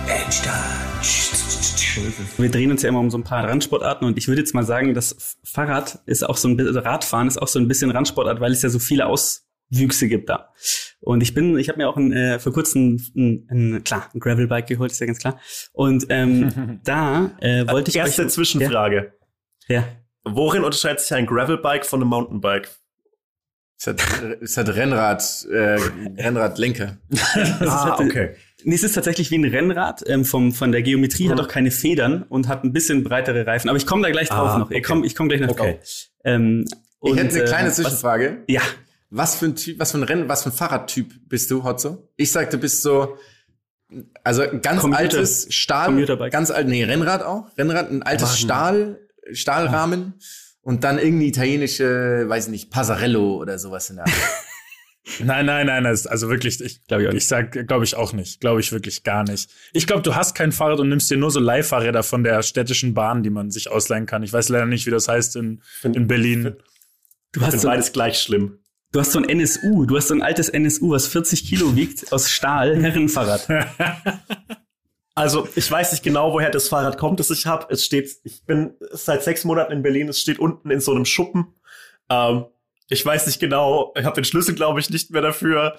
Edge, 0.08 0.42
Touch. 0.42 2.00
Wir 2.36 2.50
drehen 2.50 2.72
uns 2.72 2.82
ja 2.82 2.88
immer 2.88 2.98
um 2.98 3.08
so 3.08 3.16
ein 3.16 3.22
paar 3.22 3.44
Randsportarten 3.44 4.08
und 4.08 4.18
ich 4.18 4.26
würde 4.26 4.40
jetzt 4.40 4.56
mal 4.56 4.64
sagen, 4.64 4.94
das 4.94 5.38
Fahrrad 5.44 6.00
ist 6.06 6.28
auch 6.28 6.36
so 6.36 6.48
ein 6.48 6.56
bisschen, 6.56 6.76
also 6.76 6.80
Radfahren 6.80 7.28
ist 7.28 7.40
auch 7.40 7.46
so 7.46 7.60
ein 7.60 7.68
bisschen 7.68 7.92
Randsportart, 7.92 8.40
weil 8.40 8.50
es 8.50 8.62
ja 8.62 8.70
so 8.70 8.80
viele 8.80 9.06
Auswüchse 9.06 10.08
gibt 10.08 10.30
da. 10.30 10.52
Und 10.98 11.22
ich 11.22 11.32
bin, 11.32 11.56
ich 11.58 11.68
habe 11.68 11.78
mir 11.78 11.88
auch 11.88 11.96
ein, 11.96 12.12
äh, 12.12 12.40
vor 12.40 12.52
kurzem 12.52 12.96
ein, 13.14 13.46
ein, 13.50 13.84
klar, 13.84 14.10
ein 14.12 14.18
Gravelbike 14.18 14.66
geholt, 14.66 14.90
ist 14.90 14.98
ja 14.98 15.06
ganz 15.06 15.20
klar. 15.20 15.38
Und 15.72 16.06
ähm, 16.08 16.80
da 16.84 17.36
äh, 17.40 17.68
wollte 17.68 17.90
ich 17.92 17.96
Erste 17.96 18.24
euch, 18.24 18.30
Zwischenfrage. 18.30 19.12
Ja, 19.68 19.76
ja. 19.76 19.84
Worin 20.24 20.64
unterscheidet 20.64 20.98
sich 20.98 21.14
ein 21.14 21.26
Gravelbike 21.26 21.86
von 21.86 22.00
einem 22.00 22.10
Mountainbike? 22.10 22.68
Es 23.80 23.86
hat, 23.86 24.02
es 24.42 24.56
hat 24.56 24.68
Rennrad, 24.74 25.46
äh, 25.50 25.78
Rennradlenker. 26.20 26.96
Ah, 27.60 27.96
okay. 28.00 28.30
Nee, 28.64 28.74
es 28.74 28.82
ist 28.82 28.94
tatsächlich 28.94 29.30
wie 29.30 29.38
ein 29.38 29.44
Rennrad. 29.44 30.02
Ähm, 30.08 30.24
vom, 30.24 30.50
von 30.52 30.72
der 30.72 30.82
Geometrie 30.82 31.26
Mhm. 31.26 31.30
hat 31.32 31.40
auch 31.40 31.48
keine 31.48 31.70
Federn 31.70 32.24
und 32.24 32.48
hat 32.48 32.64
ein 32.64 32.72
bisschen 32.72 33.04
breitere 33.04 33.46
Reifen. 33.46 33.68
Aber 33.68 33.76
ich 33.78 33.86
komme 33.86 34.02
da 34.02 34.10
gleich 34.10 34.28
drauf 34.28 34.50
Ah, 34.50 34.58
noch. 34.58 34.70
Ich 34.72 34.78
okay. 34.78 34.82
komme 34.82 35.06
ich 35.06 35.14
komm 35.14 35.28
gleich 35.28 35.40
noch 35.40 35.50
Okay. 35.50 35.74
drauf. 35.78 35.88
Ähm, 36.24 36.64
Ich 37.02 37.12
und, 37.12 37.18
hätte 37.18 37.34
eine 37.36 37.44
äh, 37.44 37.46
kleine 37.46 37.68
was- 37.68 37.76
Zwischenfrage. 37.76 38.38
Ja, 38.48 38.62
Was 39.10 39.36
für 39.36 39.46
ein 39.46 39.54
Typ, 39.56 39.78
was 39.78 39.92
für 39.92 39.98
ein 39.98 40.02
Renn, 40.02 40.28
was 40.28 40.42
für 40.42 40.48
ein 40.50 40.52
Fahrradtyp 40.52 41.12
bist 41.28 41.50
du, 41.52 41.62
Hotzo? 41.62 42.10
Ich 42.16 42.32
sagte, 42.32 42.56
du 42.56 42.60
bist 42.60 42.82
so, 42.82 43.16
also 44.24 44.42
ein 44.42 44.60
ganz 44.60 44.80
Commuter- 44.82 44.98
altes 45.00 45.46
Stahl, 45.54 46.04
ganz 46.30 46.50
alt, 46.50 46.66
nee, 46.68 46.82
Rennrad 46.84 47.22
auch, 47.22 47.46
Rennrad, 47.56 47.90
ein 47.90 48.02
altes 48.02 48.38
Stahl, 48.38 48.98
Stahlrahmen 49.32 50.14
und 50.68 50.84
dann 50.84 50.98
irgendwie 50.98 51.28
italienische, 51.28 52.28
weiß 52.28 52.48
nicht, 52.48 52.70
Passarello 52.70 53.36
oder 53.38 53.58
sowas 53.58 53.88
in 53.88 53.96
der 53.96 54.04
Art. 54.04 54.14
Nein, 55.20 55.46
nein, 55.46 55.66
nein, 55.66 55.84
das 55.84 56.00
ist 56.00 56.06
also 56.06 56.28
wirklich, 56.28 56.60
ich 56.60 56.86
Glaub 56.86 57.00
ich 57.00 57.08
auch 57.08 57.12
ich 57.14 57.26
sag, 57.26 57.66
glaube 57.66 57.82
ich 57.86 57.96
auch 57.96 58.12
nicht. 58.12 58.42
Glaube 58.42 58.60
ich 58.60 58.70
wirklich 58.72 59.04
gar 59.04 59.24
nicht. 59.24 59.48
Ich 59.72 59.86
glaube, 59.86 60.02
du 60.02 60.14
hast 60.14 60.34
kein 60.34 60.52
Fahrrad 60.52 60.80
und 60.80 60.90
nimmst 60.90 61.10
dir 61.10 61.16
nur 61.16 61.30
so 61.30 61.40
Leihfahrräder 61.40 62.02
von 62.02 62.22
der 62.22 62.42
städtischen 62.42 62.92
Bahn, 62.92 63.22
die 63.22 63.30
man 63.30 63.50
sich 63.50 63.70
ausleihen 63.70 64.04
kann. 64.04 64.22
Ich 64.22 64.34
weiß 64.34 64.50
leider 64.50 64.66
nicht, 64.66 64.84
wie 64.84 64.90
das 64.90 65.08
heißt 65.08 65.36
in, 65.36 65.62
in 65.82 66.06
Berlin. 66.06 66.56
du 67.32 67.40
Ich 67.40 67.46
hast, 67.46 67.60
so, 67.60 67.68
beides 67.68 67.92
gleich 67.92 68.18
schlimm. 68.18 68.58
du 68.92 69.00
hast 69.00 69.12
so 69.12 69.18
ein 69.18 69.26
NSU. 69.26 69.86
Du 69.86 69.96
hast 69.96 70.08
so 70.08 70.14
ein 70.14 70.20
altes 70.20 70.50
NSU, 70.50 70.90
was 70.90 71.06
40 71.06 71.48
Kilo 71.48 71.74
wiegt, 71.74 72.12
aus 72.12 72.28
Stahl, 72.30 72.76
Herrenfahrrad. 72.82 73.48
Also, 75.18 75.48
ich 75.56 75.70
weiß 75.70 75.90
nicht 75.92 76.04
genau, 76.04 76.32
woher 76.32 76.50
das 76.50 76.68
Fahrrad 76.68 76.96
kommt, 76.96 77.18
das 77.18 77.30
ich 77.30 77.44
habe. 77.46 77.66
Es 77.70 77.84
steht, 77.84 78.08
ich 78.22 78.44
bin 78.44 78.74
seit 78.92 79.24
sechs 79.24 79.44
Monaten 79.44 79.72
in 79.72 79.82
Berlin, 79.82 80.08
es 80.08 80.20
steht 80.20 80.38
unten 80.38 80.70
in 80.70 80.80
so 80.80 80.92
einem 80.92 81.04
Schuppen. 81.04 81.54
Ähm, 82.08 82.44
Ich 82.90 83.04
weiß 83.04 83.26
nicht 83.26 83.38
genau. 83.40 83.92
Ich 83.98 84.04
habe 84.04 84.14
den 84.14 84.24
Schlüssel, 84.24 84.54
glaube 84.54 84.80
ich, 84.80 84.88
nicht 84.88 85.10
mehr 85.10 85.20
dafür. 85.20 85.76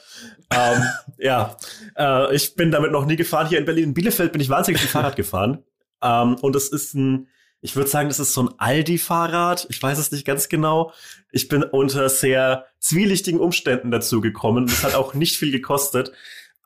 ähm, 0.53 0.83
ja, 1.17 1.57
äh, 1.97 2.35
ich 2.35 2.55
bin 2.55 2.69
damit 2.69 2.91
noch 2.91 3.05
nie 3.05 3.15
gefahren. 3.15 3.47
Hier 3.47 3.57
in 3.59 3.65
Berlin, 3.65 3.85
in 3.85 3.93
Bielefeld 3.93 4.31
bin 4.31 4.41
ich 4.41 4.49
wahnsinnig 4.49 4.81
viel 4.81 4.89
Fahrrad 4.89 5.15
gefahren. 5.15 5.63
Ähm, 6.03 6.35
und 6.35 6.55
es 6.55 6.67
ist 6.69 6.93
ein, 6.93 7.27
ich 7.61 7.75
würde 7.75 7.89
sagen, 7.89 8.09
das 8.09 8.19
ist 8.19 8.33
so 8.33 8.43
ein 8.43 8.49
Aldi-Fahrrad. 8.57 9.67
Ich 9.69 9.81
weiß 9.81 9.97
es 9.97 10.11
nicht 10.11 10.25
ganz 10.25 10.49
genau. 10.49 10.91
Ich 11.31 11.47
bin 11.47 11.63
unter 11.63 12.09
sehr 12.09 12.65
zwielichtigen 12.79 13.39
Umständen 13.39 13.89
dazu 13.89 14.21
gekommen. 14.21 14.65
Es 14.65 14.83
hat 14.83 14.95
auch 14.95 15.13
nicht 15.13 15.37
viel 15.37 15.51
gekostet. 15.51 16.11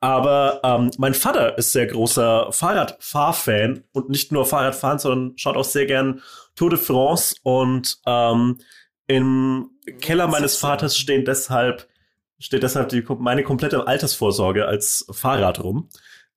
Aber 0.03 0.59
ähm, 0.65 0.91
mein 0.97 1.13
Vater 1.13 1.57
ist 1.57 1.71
sehr 1.71 1.87
großer 1.87 2.51
Fahrradfahrfan 2.51 3.85
und 3.93 4.09
nicht 4.09 4.33
nur 4.33 4.45
Fahrradfahren, 4.45 4.99
sondern 4.99 5.37
schaut 5.37 5.55
auch 5.55 5.63
sehr 5.63 5.85
gern 5.85 6.21
Tour 6.57 6.71
de 6.71 6.77
France. 6.77 7.37
Und 7.41 7.99
ähm, 8.05 8.57
im 9.07 9.69
Keller 10.01 10.27
meines 10.27 10.57
Vaters 10.57 10.97
stehen 10.97 11.23
deshalb 11.23 11.87
steht 12.37 12.63
deshalb 12.63 12.89
die, 12.89 13.01
meine 13.19 13.43
komplette 13.43 13.87
Altersvorsorge 13.87 14.65
als 14.65 15.05
Fahrrad 15.09 15.63
rum 15.63 15.87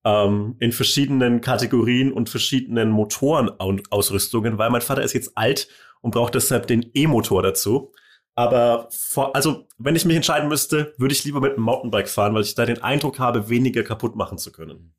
ähm, 0.04 0.54
in 0.60 0.70
verschiedenen 0.70 1.40
Kategorien 1.40 2.12
und 2.12 2.28
verschiedenen 2.28 2.90
Motorenausrüstungen, 2.90 4.58
weil 4.58 4.70
mein 4.70 4.80
Vater 4.80 5.02
ist 5.02 5.14
jetzt 5.14 5.36
alt 5.36 5.66
und 6.02 6.12
braucht 6.12 6.36
deshalb 6.36 6.68
den 6.68 6.88
E-Motor 6.94 7.42
dazu. 7.42 7.92
Aber 8.38 8.88
vor, 8.90 9.34
also, 9.34 9.66
wenn 9.78 9.96
ich 9.96 10.04
mich 10.04 10.14
entscheiden 10.14 10.48
müsste, 10.48 10.94
würde 10.98 11.14
ich 11.14 11.24
lieber 11.24 11.40
mit 11.40 11.54
einem 11.54 11.62
Mountainbike 11.62 12.08
fahren, 12.08 12.34
weil 12.34 12.42
ich 12.42 12.54
da 12.54 12.66
den 12.66 12.82
Eindruck 12.82 13.18
habe, 13.18 13.48
weniger 13.48 13.82
kaputt 13.82 14.14
machen 14.14 14.36
zu 14.36 14.52
können. 14.52 14.94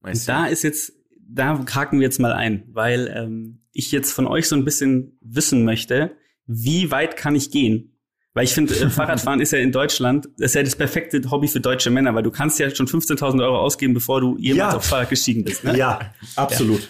Und 0.00 0.28
da 0.28 0.46
ist 0.46 0.62
jetzt, 0.62 0.92
da 1.18 1.64
haken 1.74 1.98
wir 2.00 2.04
jetzt 2.04 2.20
mal 2.20 2.32
ein, 2.32 2.64
weil 2.72 3.12
ähm, 3.16 3.62
ich 3.72 3.90
jetzt 3.92 4.12
von 4.12 4.26
euch 4.26 4.46
so 4.46 4.56
ein 4.56 4.64
bisschen 4.64 5.18
wissen 5.22 5.64
möchte, 5.64 6.12
wie 6.46 6.90
weit 6.90 7.16
kann 7.16 7.34
ich 7.34 7.50
gehen? 7.50 7.98
Weil 8.34 8.44
ich 8.44 8.52
finde, 8.52 8.74
äh, 8.78 8.90
Fahrradfahren 8.90 9.40
ist 9.40 9.52
ja 9.52 9.58
in 9.58 9.72
Deutschland, 9.72 10.26
das 10.36 10.50
ist 10.50 10.54
ja 10.54 10.62
das 10.62 10.76
perfekte 10.76 11.30
Hobby 11.30 11.48
für 11.48 11.60
deutsche 11.60 11.90
Männer, 11.90 12.14
weil 12.14 12.22
du 12.22 12.30
kannst 12.30 12.58
ja 12.58 12.68
schon 12.74 12.86
15.000 12.86 13.42
Euro 13.42 13.58
ausgeben, 13.58 13.94
bevor 13.94 14.20
du 14.20 14.36
jemals 14.38 14.72
Ja. 14.72 14.76
auf 14.76 14.84
Fahrrad 14.84 15.08
gestiegen 15.08 15.44
bist. 15.44 15.64
Ne? 15.64 15.76
Ja, 15.78 16.14
absolut. 16.36 16.88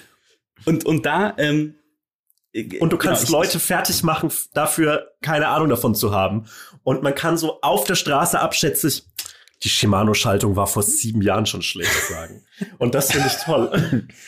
Und, 0.65 0.85
und 0.85 1.07
da, 1.07 1.35
ähm, 1.39 1.75
Und 2.81 2.93
du 2.93 2.97
kannst 2.97 3.27
genau, 3.27 3.39
Leute 3.39 3.61
fertig 3.61 4.03
machen, 4.03 4.33
dafür 4.55 5.13
keine 5.21 5.49
Ahnung 5.49 5.69
davon 5.69 5.95
zu 5.95 6.13
haben. 6.13 6.47
Und 6.83 7.03
man 7.03 7.15
kann 7.15 7.37
so 7.37 7.61
auf 7.61 7.85
der 7.85 7.95
Straße 7.95 8.41
abschätzig, 8.41 9.05
die 9.63 9.69
Shimano-Schaltung 9.69 10.57
war 10.57 10.67
vor 10.67 10.83
sieben 10.83 11.21
Jahren 11.21 11.47
schon 11.47 11.63
schlecht 11.63 12.09
sagen. 12.09 12.45
Und 12.79 12.95
das 12.95 13.13
finde 13.13 13.29
ich 13.29 13.37
toll. 13.45 14.09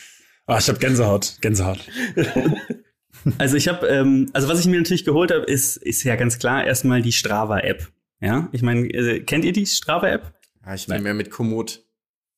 Ah, 0.47 0.57
ich 0.57 0.67
habe 0.67 0.79
Gänsehaut, 0.79 1.37
Gänsehaut. 1.39 1.79
Also 3.37 3.55
ich 3.55 3.67
habe, 3.67 3.87
ähm, 3.87 4.29
also 4.33 4.47
was 4.47 4.59
ich 4.59 4.65
mir 4.65 4.77
natürlich 4.77 5.05
geholt 5.05 5.31
habe, 5.31 5.45
ist, 5.45 5.77
ist 5.77 6.03
ja 6.03 6.15
ganz 6.15 6.39
klar 6.39 6.65
erstmal 6.65 7.03
die 7.03 7.11
Strava-App. 7.11 7.91
Ja, 8.19 8.49
ich 8.51 8.63
meine, 8.63 8.87
äh, 8.87 9.19
kennt 9.19 9.45
ihr 9.45 9.53
die 9.53 9.67
Strava-App? 9.67 10.33
Ja, 10.65 10.73
ich 10.73 10.87
bin 10.87 11.03
mehr 11.03 11.13
mit 11.13 11.29
Komoot. 11.29 11.83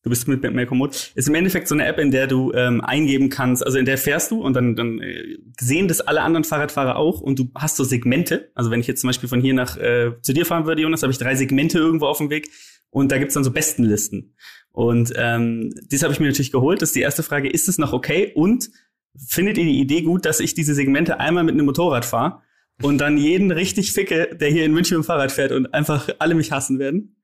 Du 0.04 0.10
bist 0.10 0.28
mit 0.28 0.44
mit 0.44 0.54
Melkomod. 0.54 1.12
Ist 1.16 1.30
im 1.30 1.36
Endeffekt 1.36 1.70
so 1.70 1.76
eine 1.76 1.86
App, 1.86 1.98
in 1.98 2.12
der 2.12 2.28
du 2.28 2.52
ähm, 2.54 2.82
eingeben 2.82 3.30
kannst, 3.30 3.66
also 3.66 3.78
in 3.78 3.86
der 3.86 3.98
fährst 3.98 4.32
du 4.32 4.42
und 4.42 4.54
dann, 4.54 4.76
dann 4.76 5.00
äh, 5.00 5.38
sehen 5.60 5.88
das 5.88 6.02
alle 6.02 6.22
anderen 6.22 6.44
Fahrradfahrer 6.44 6.98
auch 6.98 7.22
und 7.22 7.40
du 7.40 7.50
hast 7.56 7.78
so 7.78 7.86
Segmente. 7.86 8.52
Also 8.54 8.70
wenn 8.70 8.82
ich 8.82 8.88
jetzt 8.88 9.00
zum 9.00 9.08
Beispiel 9.08 9.30
von 9.30 9.40
hier 9.40 9.54
nach 9.54 9.78
äh, 9.78 10.12
zu 10.22 10.34
dir 10.34 10.46
fahren 10.46 10.66
würde, 10.66 10.82
Jonas, 10.82 11.04
habe 11.04 11.12
ich 11.12 11.18
drei 11.18 11.36
Segmente 11.36 11.80
irgendwo 11.80 12.08
auf 12.08 12.18
dem 12.18 12.30
Weg 12.30 12.50
und 12.90 13.14
da 13.14 13.18
gibt's 13.18 13.34
dann 13.34 13.46
so 13.46 13.52
Bestenlisten. 13.52 14.36
Und 14.72 15.14
ähm, 15.16 15.74
das 15.90 16.04
habe 16.04 16.12
ich 16.12 16.20
mir 16.20 16.28
natürlich 16.28 16.52
geholt. 16.52 16.82
Das 16.82 16.90
ist 16.90 16.96
die 16.96 17.02
erste 17.02 17.24
Frage, 17.24 17.50
ist 17.50 17.70
es 17.70 17.78
noch 17.78 17.94
okay? 17.94 18.34
Und 18.36 18.72
findet 19.16 19.58
ihr 19.58 19.66
die 19.66 19.80
Idee 19.80 20.02
gut, 20.02 20.26
dass 20.26 20.42
ich 20.42 20.54
diese 20.54 20.74
Segmente 20.74 21.22
einmal 21.22 21.46
mit 21.46 21.54
einem 21.54 21.66
Motorrad 21.66 22.04
fahre 22.04 22.42
und 22.82 22.98
dann 22.98 23.18
jeden 23.18 23.52
richtig 23.52 23.94
ficke, 23.94 24.36
der 24.36 24.50
hier 24.50 24.66
in 24.66 24.74
München 24.74 24.98
mit 24.98 25.06
dem 25.06 25.08
Fahrrad 25.08 25.32
fährt 25.32 25.54
und 25.54 25.74
einfach 25.74 26.10
alle 26.20 26.36
mich 26.36 26.52
hassen 26.52 26.78
werden? 26.78 27.16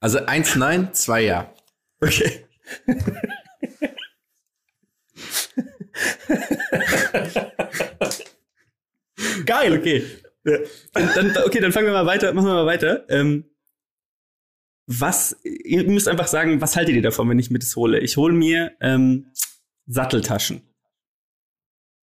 Also 0.00 0.18
eins 0.26 0.56
nein, 0.56 0.88
zwei 0.94 1.22
ja. 1.22 1.52
Okay. 2.02 2.44
Geil. 9.46 9.78
Okay. 9.78 10.04
Dann, 10.94 11.36
okay, 11.46 11.60
dann 11.60 11.70
fangen 11.70 11.86
wir 11.86 11.92
mal 11.92 12.06
weiter, 12.06 12.32
machen 12.32 12.46
wir 12.48 12.54
mal 12.54 12.66
weiter. 12.66 13.08
Ähm, 13.08 13.44
was, 14.86 15.36
ihr 15.44 15.84
müsst 15.84 16.08
einfach 16.08 16.26
sagen, 16.26 16.60
was 16.60 16.74
haltet 16.74 16.96
ihr 16.96 17.02
davon, 17.02 17.28
wenn 17.28 17.38
ich 17.38 17.50
mir 17.50 17.60
das 17.60 17.76
hole? 17.76 18.00
Ich 18.00 18.16
hole 18.16 18.34
mir 18.34 18.72
ähm, 18.80 19.30
Satteltaschen. 19.86 20.62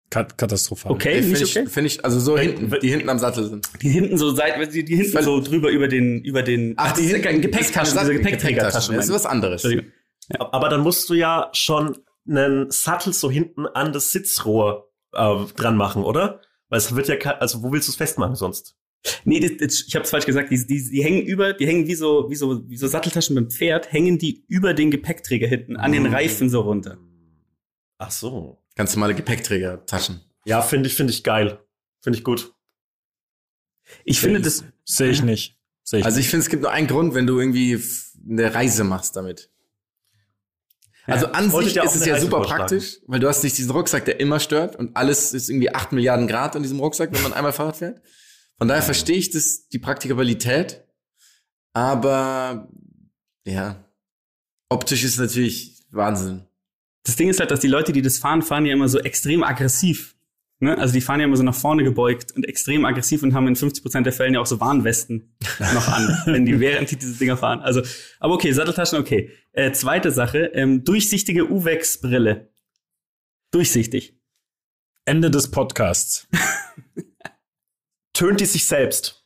Kat 0.09 0.37
katastrophal. 0.37 0.91
Okay, 0.93 1.21
Finde 1.21 1.39
nicht 1.39 1.41
ich, 1.43 1.57
okay? 1.59 1.67
find 1.69 1.87
ich, 1.87 2.05
also 2.05 2.19
so 2.19 2.37
hinten, 2.37 2.73
die 2.81 2.89
hinten 2.89 3.09
am 3.09 3.19
Sattel 3.19 3.43
sind. 3.49 3.67
Die 3.81 3.89
hinten 3.89 4.17
so 4.17 4.31
seit, 4.33 4.73
die, 4.73 4.85
die 4.85 4.95
hinten 4.95 5.13
Weil- 5.15 5.23
so 5.23 5.41
drüber 5.41 5.69
über 5.69 5.87
den, 5.89 6.23
über 6.23 6.43
den. 6.43 6.75
Ach, 6.77 6.91
das 6.91 7.01
ist 7.01 7.11
ja 7.11 7.19
kein 7.19 7.41
Gepäcktaschen, 7.41 7.97
diese 7.97 8.13
Gepäcktaschen. 8.13 8.23
Gepäckträgertaschen. 8.23 8.95
Das 8.95 9.05
ist 9.07 9.13
was 9.13 9.25
anderes. 9.25 9.63
Entschuldigung. 9.65 9.91
Aber 10.39 10.69
dann 10.69 10.81
musst 10.81 11.09
du 11.09 11.13
ja 11.13 11.49
schon 11.53 11.97
einen 12.27 12.71
Sattel 12.71 13.11
so 13.13 13.29
hinten 13.31 13.65
an 13.67 13.91
das 13.93 14.11
Sitzrohr 14.11 14.89
äh, 15.13 15.35
dran 15.55 15.75
machen, 15.77 16.03
oder? 16.03 16.41
Weil 16.69 16.77
es 16.79 16.95
wird 16.95 17.07
ja, 17.07 17.15
also 17.39 17.63
wo 17.63 17.71
willst 17.71 17.87
du 17.87 17.91
es 17.91 17.95
festmachen 17.97 18.35
sonst? 18.35 18.75
Nee, 19.23 19.39
das, 19.39 19.51
das, 19.59 19.85
ich 19.87 19.95
habe 19.95 20.03
es 20.03 20.09
falsch 20.09 20.25
gesagt. 20.25 20.51
Die, 20.51 20.67
die, 20.67 20.89
die 20.89 21.03
hängen 21.03 21.21
über, 21.21 21.53
die 21.53 21.65
hängen 21.67 21.87
wie 21.87 21.95
so, 21.95 22.29
wie 22.29 22.35
so, 22.35 22.67
wie 22.69 22.75
so 22.77 22.87
Satteltaschen 22.87 23.35
beim 23.35 23.49
Pferd, 23.49 23.91
hängen 23.91 24.17
die 24.17 24.43
über 24.47 24.73
den 24.73 24.89
Gepäckträger 24.91 25.47
hinten 25.47 25.77
an 25.77 25.91
den 25.91 26.03
Mhm. 26.03 26.13
Reifen 26.13 26.49
so 26.49 26.61
runter. 26.61 26.97
Ach 27.97 28.11
so. 28.11 28.61
Ganz 28.77 28.95
normale 28.95 29.15
Gepäckträger-Taschen. 29.15 30.21
Ja, 30.45 30.61
finde 30.61 30.87
ich, 30.87 30.95
finde 30.95 31.11
ich 31.11 31.23
geil. 31.23 31.59
Finde 32.01 32.17
ich 32.17 32.23
gut. 32.23 32.53
Ich 34.05 34.19
finde 34.19 34.39
das, 34.39 34.63
Sehe 34.85 35.09
ich 35.09 35.23
nicht. 35.23 35.57
Sehe 35.83 35.99
ich 35.99 36.05
Also 36.05 36.19
ich 36.19 36.29
finde, 36.29 36.43
es 36.43 36.49
gibt 36.49 36.61
nur 36.61 36.71
einen 36.71 36.87
Grund, 36.87 37.13
wenn 37.13 37.27
du 37.27 37.39
irgendwie 37.39 37.81
eine 38.29 38.53
Reise 38.53 38.83
machst 38.83 39.15
damit. 39.15 39.49
Also 41.05 41.27
an 41.27 41.51
wollte 41.53 41.69
sich 41.69 41.81
ist 41.81 41.95
es 41.95 42.05
ja 42.05 42.13
Reise 42.15 42.25
super 42.25 42.41
praktisch, 42.41 42.99
weil 43.07 43.19
du 43.19 43.27
hast 43.27 43.43
nicht 43.43 43.57
diesen 43.57 43.71
Rucksack, 43.71 44.05
der 44.05 44.19
immer 44.19 44.39
stört 44.39 44.75
und 44.75 44.95
alles 44.95 45.33
ist 45.33 45.49
irgendwie 45.49 45.73
8 45.73 45.93
Milliarden 45.93 46.27
Grad 46.27 46.55
in 46.55 46.63
diesem 46.63 46.79
Rucksack, 46.79 47.13
wenn 47.13 47.23
man 47.23 47.33
einmal 47.33 47.53
Fahrrad 47.53 47.77
fährt. 47.77 48.01
Von 48.57 48.67
daher 48.67 48.83
verstehe 48.83 49.17
ich 49.17 49.29
das, 49.29 49.69
die 49.69 49.79
Praktikabilität, 49.79 50.83
aber 51.73 52.69
ja, 53.45 53.85
optisch 54.69 55.03
ist 55.03 55.17
natürlich 55.17 55.85
Wahnsinn. 55.91 56.46
Das 57.07 57.15
Ding 57.15 57.29
ist 57.29 57.39
halt, 57.39 57.51
dass 57.51 57.61
die 57.61 57.69
Leute, 57.69 57.93
die 57.93 58.01
das 58.01 58.17
fahren, 58.17 58.41
fahren 58.41 58.65
ja 58.65 58.73
immer 58.73 58.89
so 58.89 58.99
extrem 58.99 59.41
aggressiv. 59.41 60.17
Ne? 60.59 60.77
Also 60.77 60.93
die 60.93 60.99
fahren 60.99 61.21
ja 61.21 61.25
immer 61.25 61.37
so 61.37 61.43
nach 61.43 61.55
vorne 61.55 61.85
gebeugt 61.85 62.33
und 62.33 62.45
extrem 62.45 62.83
aggressiv 62.83 63.23
und 63.23 63.33
haben 63.33 63.47
in 63.47 63.55
50% 63.55 64.01
der 64.01 64.11
Fällen 64.11 64.33
ja 64.33 64.41
auch 64.41 64.45
so 64.45 64.59
Warnwesten 64.59 65.33
noch 65.73 65.87
an, 65.87 66.21
wenn 66.25 66.45
die 66.45 66.59
während 66.59 66.91
die 66.91 66.97
diese 66.97 67.13
Dinger 67.13 67.37
fahren. 67.37 67.61
Also, 67.61 67.81
aber 68.19 68.33
okay, 68.33 68.51
Satteltaschen, 68.51 68.99
okay. 68.99 69.31
Äh, 69.53 69.71
zweite 69.71 70.11
Sache, 70.11 70.51
ähm, 70.53 70.83
durchsichtige 70.83 71.49
Uwex-Brille. 71.49 72.49
Durchsichtig. 73.51 74.19
Ende 75.05 75.31
des 75.31 75.49
Podcasts. 75.49 76.27
Tönt 78.13 78.41
die 78.41 78.45
sich 78.45 78.65
selbst? 78.65 79.25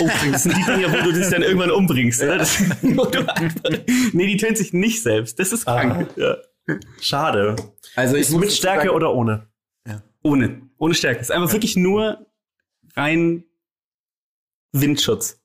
Oh, 0.00 0.08
das 0.30 0.44
sind 0.44 0.56
die 0.56 0.62
Dinger, 0.62 0.92
wo 0.92 1.04
du 1.04 1.12
dich 1.12 1.28
dann 1.30 1.42
irgendwann 1.42 1.72
umbringst. 1.72 2.22
Ne? 2.22 2.38
Das, 2.38 2.62
wo 2.82 3.06
du 3.06 3.28
einfach, 3.28 3.70
nee, 4.12 4.26
die 4.26 4.36
tönt 4.36 4.56
sich 4.56 4.72
nicht 4.72 5.02
selbst. 5.02 5.40
Das 5.40 5.52
ist 5.52 5.64
krank. 5.64 6.10
Ja. 6.16 6.36
Schade. 7.00 7.56
Also 7.96 8.16
ich 8.16 8.30
mit 8.30 8.52
Stärke 8.52 8.86
sagen, 8.86 8.96
oder 8.96 9.14
ohne? 9.14 9.48
Ohne. 10.22 10.62
Ohne 10.78 10.94
Stärke. 10.94 11.20
Es 11.20 11.28
ist 11.28 11.34
einfach 11.34 11.52
wirklich 11.52 11.76
nur 11.76 12.26
rein 12.94 13.44
Windschutz. 14.72 15.40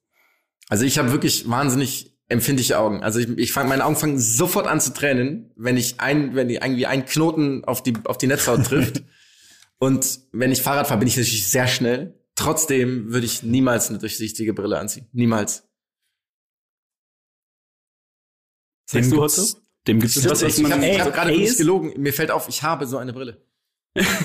Also 0.70 0.86
ich 0.86 0.98
habe 0.98 1.12
wirklich 1.12 1.50
wahnsinnig 1.50 2.18
empfindliche 2.30 2.80
Augen. 2.80 3.04
Also 3.04 3.20
ich, 3.20 3.30
ich 3.38 3.52
fang, 3.52 3.68
meine 3.68 3.86
Augen 3.86 3.96
fangen 3.96 4.20
sofort 4.20 4.68
an 4.68 4.82
zu 4.82 4.94
tränen, 4.94 5.52
wenn 5.56 5.78
ich 5.78 6.00
ein, 6.00 6.36
wenn 6.36 6.48
die 6.48 6.56
irgendwie 6.56 6.86
ein 6.86 7.06
Knoten 7.06 7.64
auf 7.66 7.84
die 7.84 7.94
auf 8.06 8.18
die 8.18 8.28
Netzhaut 8.28 8.66
trifft. 8.66 9.04
Und 9.80 10.22
wenn 10.32 10.52
ich 10.52 10.62
Fahrrad 10.62 10.88
fahre, 10.88 11.00
bin 11.00 11.08
ich 11.08 11.18
natürlich 11.18 11.48
sehr 11.48 11.68
schnell. 11.68 12.20
Trotzdem 12.36 13.12
würde 13.12 13.26
ich 13.26 13.44
niemals 13.44 13.90
eine 13.90 14.00
durchsichtige 14.00 14.54
Brille 14.54 14.80
anziehen. 14.80 15.08
Niemals. 15.12 15.68
Sagst 18.86 19.12
du, 19.12 19.22
Otto? 19.22 19.63
Dem 19.88 20.00
gibt 20.00 20.16
es 20.16 20.24
Ich, 20.24 20.30
was, 20.30 20.42
was 20.44 20.58
ich 20.58 20.64
man 20.64 20.72
habe 20.74 20.86
Ey, 20.86 20.98
hab 20.98 21.14
gerade 21.14 21.32
nicht 21.32 21.58
gelogen. 21.58 21.94
Mir 21.98 22.14
fällt 22.14 22.32
auf, 22.32 22.48
ich 22.50 22.64
habe 22.64 22.86
so 22.88 22.98
eine 22.98 23.12
Brille. 23.14 23.42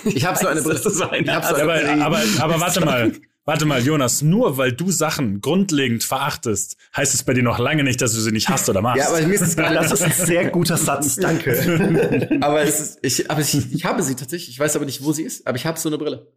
Ich 0.04 0.24
habe 0.24 0.38
so 0.40 0.46
eine 0.46 0.62
Brille. 0.62 0.78
So 0.78 1.08
eine 1.08 1.22
ich 1.22 1.30
Art- 1.30 1.44
eine 1.54 1.62
aber, 1.62 1.74
Brille. 1.80 2.04
aber, 2.04 2.20
aber 2.40 2.60
warte 2.60 2.84
mal. 2.84 3.12
Warte 3.44 3.64
mal, 3.64 3.80
Jonas, 3.82 4.20
nur 4.20 4.58
weil 4.58 4.72
du 4.72 4.90
Sachen 4.90 5.40
grundlegend 5.40 6.04
verachtest, 6.04 6.76
heißt 6.94 7.14
es 7.14 7.22
bei 7.22 7.32
dir 7.32 7.42
noch 7.42 7.58
lange 7.58 7.82
nicht, 7.82 7.98
dass 8.02 8.12
du 8.12 8.20
sie 8.20 8.30
nicht 8.30 8.50
hast 8.50 8.68
oder 8.68 8.82
magst. 8.82 8.98
ja, 9.02 9.08
aber 9.08 9.26
mir 9.26 9.32
ist 9.36 9.40
es 9.40 9.56
gerade 9.56 9.74
Das 9.76 9.90
ist 9.90 10.02
ein 10.02 10.12
sehr 10.12 10.50
guter 10.50 10.76
Satz, 10.76 11.16
danke. 11.16 12.28
aber 12.42 12.60
es 12.60 12.78
ist, 12.78 12.98
ich, 13.00 13.30
aber 13.30 13.40
ich, 13.40 13.72
ich 13.72 13.84
habe 13.86 14.02
sie 14.02 14.16
tatsächlich. 14.16 14.50
Ich 14.50 14.58
weiß 14.60 14.76
aber 14.76 14.84
nicht, 14.84 15.02
wo 15.02 15.12
sie 15.12 15.22
ist. 15.22 15.46
Aber 15.46 15.56
ich 15.56 15.64
habe 15.64 15.78
so 15.78 15.88
eine 15.88 15.96
Brille. 15.96 16.30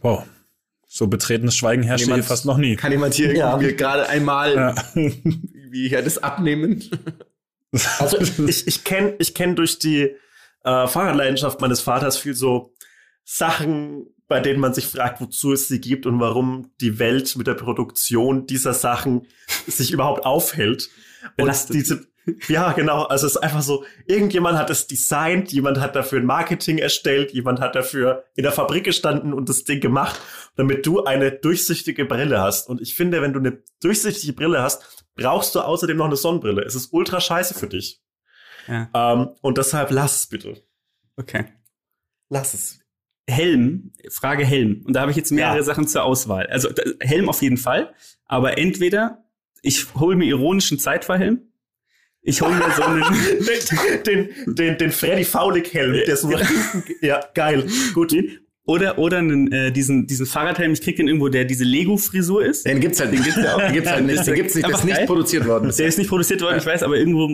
wow. 0.00 0.24
So 0.88 1.06
betretenes 1.06 1.54
Schweigen 1.56 1.84
herrscht 1.84 2.06
hier 2.06 2.22
fast 2.24 2.44
noch 2.44 2.56
nie. 2.58 2.74
Kann 2.74 2.90
jemand 2.90 3.14
hier 3.14 3.36
Ja. 3.36 3.56
gerade 3.56 4.08
einmal 4.08 4.54
Ja. 4.54 4.74
Wie 5.70 5.88
hier 5.88 6.02
das 6.02 6.18
abnehmen? 6.18 6.84
Also 7.98 8.18
ich, 8.18 8.66
ich 8.66 8.84
kenne 8.84 9.16
ich 9.18 9.34
kenn 9.34 9.54
durch 9.54 9.78
die 9.78 10.14
äh, 10.64 10.86
Fahrradleidenschaft 10.86 11.60
meines 11.60 11.80
Vaters 11.80 12.16
viel 12.16 12.34
so 12.34 12.72
Sachen, 13.24 14.06
bei 14.28 14.40
denen 14.40 14.60
man 14.60 14.72
sich 14.72 14.86
fragt, 14.86 15.20
wozu 15.20 15.52
es 15.52 15.68
sie 15.68 15.80
gibt 15.80 16.06
und 16.06 16.18
warum 16.18 16.70
die 16.80 16.98
Welt 16.98 17.36
mit 17.36 17.46
der 17.46 17.54
Produktion 17.54 18.46
dieser 18.46 18.72
Sachen 18.72 19.26
sich 19.66 19.92
überhaupt 19.92 20.24
aufhält. 20.24 20.88
Und 21.38 21.74
diese, 21.74 22.06
ja, 22.48 22.72
genau. 22.72 23.04
Also 23.04 23.26
es 23.26 23.36
ist 23.36 23.42
einfach 23.42 23.62
so, 23.62 23.84
irgendjemand 24.06 24.58
hat 24.58 24.70
es 24.70 24.86
designt, 24.86 25.52
jemand 25.52 25.78
hat 25.80 25.94
dafür 25.94 26.20
ein 26.20 26.26
Marketing 26.26 26.78
erstellt, 26.78 27.32
jemand 27.32 27.60
hat 27.60 27.76
dafür 27.76 28.24
in 28.34 28.42
der 28.42 28.52
Fabrik 28.52 28.84
gestanden 28.84 29.32
und 29.32 29.48
das 29.48 29.64
Ding 29.64 29.80
gemacht, 29.80 30.20
damit 30.56 30.86
du 30.86 31.04
eine 31.04 31.30
durchsichtige 31.30 32.04
Brille 32.04 32.40
hast. 32.40 32.68
Und 32.68 32.80
ich 32.80 32.94
finde, 32.94 33.22
wenn 33.22 33.32
du 33.32 33.38
eine 33.38 33.62
durchsichtige 33.80 34.32
Brille 34.32 34.60
hast, 34.60 35.05
brauchst 35.16 35.54
du 35.54 35.60
außerdem 35.60 35.96
noch 35.96 36.06
eine 36.06 36.16
Sonnenbrille. 36.16 36.62
Es 36.62 36.74
ist 36.74 36.92
ultra 36.92 37.20
scheiße 37.20 37.54
für 37.54 37.66
dich. 37.66 38.00
Ja. 38.68 38.88
Ähm, 38.94 39.30
und 39.40 39.58
deshalb 39.58 39.90
lass 39.90 40.16
es 40.16 40.26
bitte. 40.26 40.62
Okay. 41.16 41.46
Lass 42.28 42.54
es. 42.54 42.80
Helm, 43.28 43.92
Frage 44.10 44.44
Helm. 44.44 44.82
Und 44.86 44.92
da 44.94 45.00
habe 45.00 45.10
ich 45.10 45.16
jetzt 45.16 45.32
mehrere 45.32 45.56
Ja. 45.56 45.62
Sachen 45.62 45.88
zur 45.88 46.04
Auswahl. 46.04 46.46
Also 46.46 46.68
Helm 47.00 47.28
auf 47.28 47.42
jeden 47.42 47.56
Fall, 47.56 47.92
aber 48.26 48.56
entweder 48.58 49.24
ich 49.62 49.94
hole 49.94 50.14
mir 50.16 50.26
ironischen 50.26 50.78
Zeitverhelm, 50.78 51.40
ich 52.22 52.40
hole 52.40 52.54
mir 52.54 52.70
so 52.72 52.82
einen, 52.82 53.02
den, 53.04 54.02
den, 54.46 54.54
den, 54.54 54.78
den 54.78 54.92
Freddy 54.92 55.24
Faulig-Helm, 55.24 55.92
der 56.06 56.16
so 56.16 56.28
nach 56.28 56.40
hinten, 56.46 56.84
ja, 57.00 57.20
geil, 57.34 57.68
gut. 57.94 58.14
Oder 58.66 58.98
oder 58.98 59.18
einen, 59.18 59.50
äh, 59.52 59.72
diesen 59.72 60.06
diesen 60.06 60.26
Fahrradhelm, 60.26 60.72
ich 60.72 60.82
krieg 60.82 60.96
den 60.96 61.06
irgendwo, 61.08 61.28
der 61.28 61.44
diese 61.44 61.64
Lego-Frisur 61.64 62.44
ist. 62.44 62.66
Den 62.66 62.80
gibt's 62.80 63.00
halt, 63.00 63.12
den 63.12 63.22
gibt's 63.22 63.38
ja 63.42 63.54
auch. 63.54 63.60
Den 63.60 63.72
gibt's 63.72 63.90
halt 63.92 64.04
nicht. 64.06 64.26
Den 64.26 64.34
gibt's 64.34 64.54
nicht, 64.54 64.66
der 64.68 64.74
ist 64.74 64.84
nicht 64.84 64.96
geil. 64.96 65.06
produziert 65.06 65.46
worden. 65.46 65.72
Der 65.78 65.86
ist 65.86 65.98
nicht 65.98 66.08
produziert 66.08 66.40
worden, 66.42 66.58
ich 66.58 66.66
weiß, 66.66 66.82
aber 66.82 66.96
irgendwo 66.96 67.28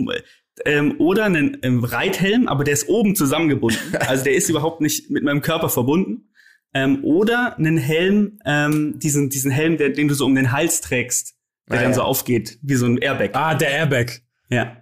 ähm, 0.65 0.95
oder 0.99 1.25
einen 1.25 1.57
ähm, 1.63 1.83
Reithelm, 1.83 2.47
aber 2.47 2.63
der 2.63 2.73
ist 2.75 2.87
oben 2.87 3.15
zusammengebunden. 3.15 3.79
Also 4.07 4.23
der 4.23 4.35
ist 4.35 4.49
überhaupt 4.49 4.81
nicht 4.81 5.09
mit 5.09 5.23
meinem 5.23 5.41
Körper 5.41 5.69
verbunden. 5.69 6.29
Ähm, 6.75 7.03
oder 7.03 7.57
einen 7.57 7.77
Helm, 7.77 8.39
ähm, 8.45 8.99
diesen 8.99 9.29
diesen 9.29 9.51
Helm, 9.51 9.77
der, 9.77 9.89
den 9.89 10.07
du 10.07 10.13
so 10.15 10.25
um 10.25 10.35
den 10.35 10.51
Hals 10.51 10.81
trägst, 10.81 11.35
der 11.69 11.77
Ah, 11.77 11.81
dann 11.81 11.91
ja. 11.91 11.95
so 11.95 12.01
aufgeht, 12.03 12.59
wie 12.61 12.75
so 12.75 12.85
ein 12.85 12.97
Airbag. 12.97 13.31
Ah, 13.33 13.55
der 13.55 13.69
Airbag. 13.69 14.21
Ja. 14.49 14.77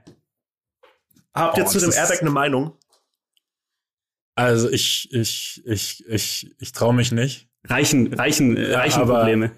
Habt 1.34 1.58
ihr 1.58 1.64
Oh, 1.66 1.68
zu 1.68 1.80
dem 1.80 1.92
Airbag 1.92 2.22
eine 2.22 2.30
Meinung? 2.32 2.74
Also 4.36 4.70
ich, 4.70 5.10
ich, 5.14 5.62
ich, 5.66 6.04
ich, 6.08 6.56
ich 6.60 6.72
traue 6.72 6.94
mich 6.94 7.12
nicht. 7.12 7.48
Reichen, 7.66 8.14
reichen, 8.14 8.58
äh, 8.58 8.72
Ja, 8.72 8.80
reichen 8.80 9.02
aber- 9.02 9.20
Probleme. 9.20 9.52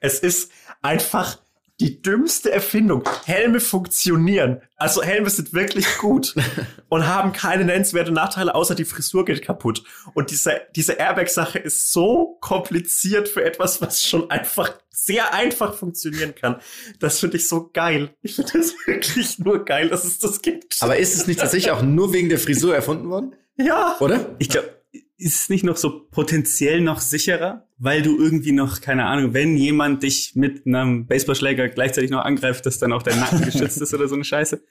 Es 0.00 0.18
ist 0.20 0.50
einfach 0.80 1.38
die 1.80 2.00
dümmste 2.00 2.52
Erfindung. 2.52 3.02
Helme 3.24 3.58
funktionieren. 3.58 4.60
Also 4.76 5.02
Helme 5.02 5.28
sind 5.30 5.52
wirklich 5.52 5.86
gut 5.98 6.34
und 6.88 7.06
haben 7.08 7.32
keine 7.32 7.64
nennenswerten 7.64 8.14
Nachteile, 8.14 8.54
außer 8.54 8.74
die 8.76 8.84
Frisur 8.84 9.24
geht 9.24 9.42
kaputt. 9.42 9.82
Und 10.14 10.30
diese, 10.30 10.60
diese 10.76 10.92
Airbag-Sache 10.92 11.58
ist 11.58 11.92
so 11.92 12.38
kompliziert 12.40 13.28
für 13.28 13.42
etwas, 13.44 13.80
was 13.80 14.02
schon 14.06 14.30
einfach 14.30 14.72
sehr 14.90 15.34
einfach 15.34 15.74
funktionieren 15.74 16.34
kann. 16.36 16.60
Das 17.00 17.18
finde 17.18 17.38
ich 17.38 17.48
so 17.48 17.68
geil. 17.72 18.14
Ich 18.22 18.36
finde 18.36 18.52
das 18.54 18.74
wirklich 18.86 19.38
nur 19.40 19.64
geil, 19.64 19.88
dass 19.88 20.04
es 20.04 20.20
das 20.20 20.40
gibt. 20.40 20.76
Aber 20.80 20.96
ist 20.98 21.16
es 21.16 21.26
nicht 21.26 21.40
tatsächlich 21.40 21.72
auch 21.72 21.82
nur 21.82 22.12
wegen 22.12 22.28
der 22.28 22.38
Frisur 22.38 22.74
erfunden 22.76 23.08
worden? 23.08 23.34
Ja. 23.56 23.96
Oder? 24.00 24.34
Ich 24.38 24.48
glaube, 24.48 24.70
ist 25.16 25.42
es 25.42 25.48
nicht 25.48 25.64
noch 25.64 25.76
so 25.76 26.06
potenziell 26.10 26.80
noch 26.80 27.00
sicherer, 27.00 27.68
weil 27.78 28.02
du 28.02 28.18
irgendwie 28.18 28.52
noch, 28.52 28.80
keine 28.80 29.06
Ahnung, 29.06 29.34
wenn 29.34 29.56
jemand 29.56 30.02
dich 30.02 30.32
mit 30.34 30.66
einem 30.66 31.06
Baseballschläger 31.06 31.68
gleichzeitig 31.68 32.10
noch 32.10 32.24
angreift, 32.24 32.66
dass 32.66 32.78
dann 32.78 32.92
auch 32.92 33.02
dein 33.02 33.20
Nacken 33.20 33.42
geschützt 33.44 33.80
ist 33.80 33.94
oder 33.94 34.08
so 34.08 34.14
eine 34.16 34.24
Scheiße? 34.24 34.62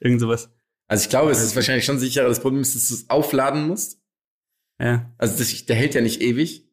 Irgend 0.00 0.20
sowas. 0.20 0.50
Also 0.86 1.02
ich 1.04 1.10
glaube, 1.10 1.30
es 1.30 1.42
ist 1.42 1.54
wahrscheinlich 1.54 1.84
schon 1.84 1.98
sicherer. 1.98 2.28
Das 2.28 2.40
Problem 2.40 2.62
ist, 2.62 2.74
dass 2.74 2.88
du 2.88 2.94
es 2.94 3.10
aufladen 3.10 3.68
musst. 3.68 4.00
Ja, 4.80 5.12
Also 5.18 5.36
das, 5.36 5.66
der 5.66 5.76
hält 5.76 5.94
ja 5.94 6.00
nicht 6.00 6.22
ewig. 6.22 6.66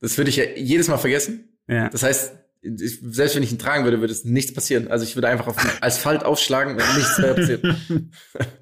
Das 0.00 0.16
würde 0.16 0.30
ich 0.30 0.36
ja 0.36 0.44
jedes 0.56 0.88
Mal 0.88 0.98
vergessen. 0.98 1.58
ja. 1.68 1.88
Das 1.90 2.02
heißt, 2.02 2.32
ich, 2.62 3.00
selbst 3.02 3.34
wenn 3.34 3.42
ich 3.42 3.52
ihn 3.52 3.58
tragen 3.58 3.84
würde, 3.84 4.00
würde 4.00 4.12
es 4.12 4.24
nichts 4.24 4.54
passieren. 4.54 4.88
Also 4.88 5.04
ich 5.04 5.16
würde 5.16 5.28
einfach 5.28 5.48
auf 5.48 5.56
den 5.60 5.70
Asphalt 5.80 6.24
aufschlagen, 6.24 6.78
wenn 6.78 6.96
nichts 6.96 7.18
mehr 7.18 7.34
passiert. 7.34 7.64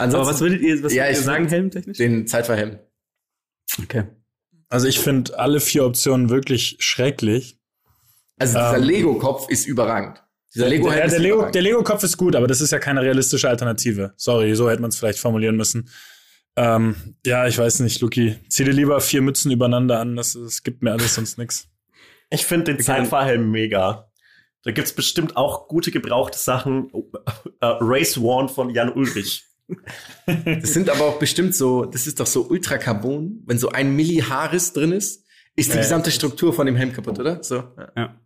Aber 0.00 0.26
was 0.26 0.40
würdet 0.40 0.60
ihr, 0.62 0.82
was 0.82 0.92
Ja, 0.92 1.04
würdet 1.04 1.12
ich 1.12 1.18
ihr 1.18 1.24
sagen, 1.24 1.48
helmtechnisch? 1.48 1.98
den 1.98 2.26
Zeitverhelm. 2.26 2.78
Okay. 3.82 4.04
Also 4.68 4.86
ich 4.86 4.98
finde 5.00 5.38
alle 5.38 5.60
vier 5.60 5.84
Optionen 5.84 6.30
wirklich 6.30 6.76
schrecklich. 6.80 7.58
Also 8.38 8.54
dieser 8.58 8.76
Ähm, 8.78 8.82
Lego-Kopf 8.84 9.48
ist 9.48 9.66
überragend. 9.66 10.22
Dieser 10.54 10.68
Lego-Helm 10.68 10.96
der, 10.96 11.04
ist 11.06 11.12
der 11.12 11.20
Lego, 11.20 11.34
überragend. 11.34 11.54
der 11.54 11.62
Lego-Kopf 11.62 12.02
ist 12.02 12.16
gut, 12.16 12.34
aber 12.36 12.46
das 12.46 12.60
ist 12.60 12.70
ja 12.72 12.78
keine 12.78 13.02
realistische 13.02 13.48
Alternative. 13.48 14.14
Sorry, 14.16 14.54
so 14.54 14.68
hätte 14.70 14.80
man 14.82 14.88
es 14.90 14.96
vielleicht 14.96 15.18
formulieren 15.18 15.56
müssen. 15.56 15.88
Ähm, 16.56 16.96
ja, 17.24 17.46
ich 17.46 17.56
weiß 17.58 17.80
nicht, 17.80 18.00
Luki. 18.00 18.36
Zieh 18.48 18.64
dir 18.64 18.72
lieber 18.72 19.00
vier 19.00 19.22
Mützen 19.22 19.50
übereinander 19.52 20.00
an. 20.00 20.16
Das, 20.16 20.32
das 20.32 20.62
gibt 20.62 20.82
mir 20.82 20.92
alles 20.92 21.14
sonst 21.14 21.38
nix. 21.38 21.68
Ich 22.30 22.44
finde 22.46 22.74
den 22.74 22.82
Zeitfahrhelm 22.82 23.50
mega. 23.50 24.10
Da 24.62 24.72
gibt's 24.72 24.92
bestimmt 24.92 25.36
auch 25.36 25.68
gute 25.68 25.90
gebrauchte 25.90 26.38
Sachen. 26.38 26.90
Äh, 27.60 27.66
Race 27.80 28.18
One 28.18 28.48
von 28.48 28.70
Jan 28.70 28.92
Ulrich. 28.92 29.44
Das 30.26 30.72
sind 30.72 30.88
aber 30.90 31.04
auch 31.06 31.18
bestimmt 31.18 31.54
so, 31.54 31.84
das 31.84 32.06
ist 32.06 32.20
doch 32.20 32.26
so 32.26 32.48
Ultracarbon. 32.48 33.42
Wenn 33.46 33.58
so 33.58 33.70
ein 33.70 33.94
Milliharis 33.96 34.72
drin 34.72 34.92
ist, 34.92 35.24
ist 35.56 35.70
die 35.72 35.76
Ja, 35.76 35.82
gesamte 35.82 36.10
Struktur 36.10 36.52
von 36.52 36.66
dem 36.66 36.76
Helm 36.76 36.92
kaputt, 36.92 37.18
oder? 37.18 37.42
So. 37.42 37.56
Ja. 37.56 37.92
Ja. 37.96 38.16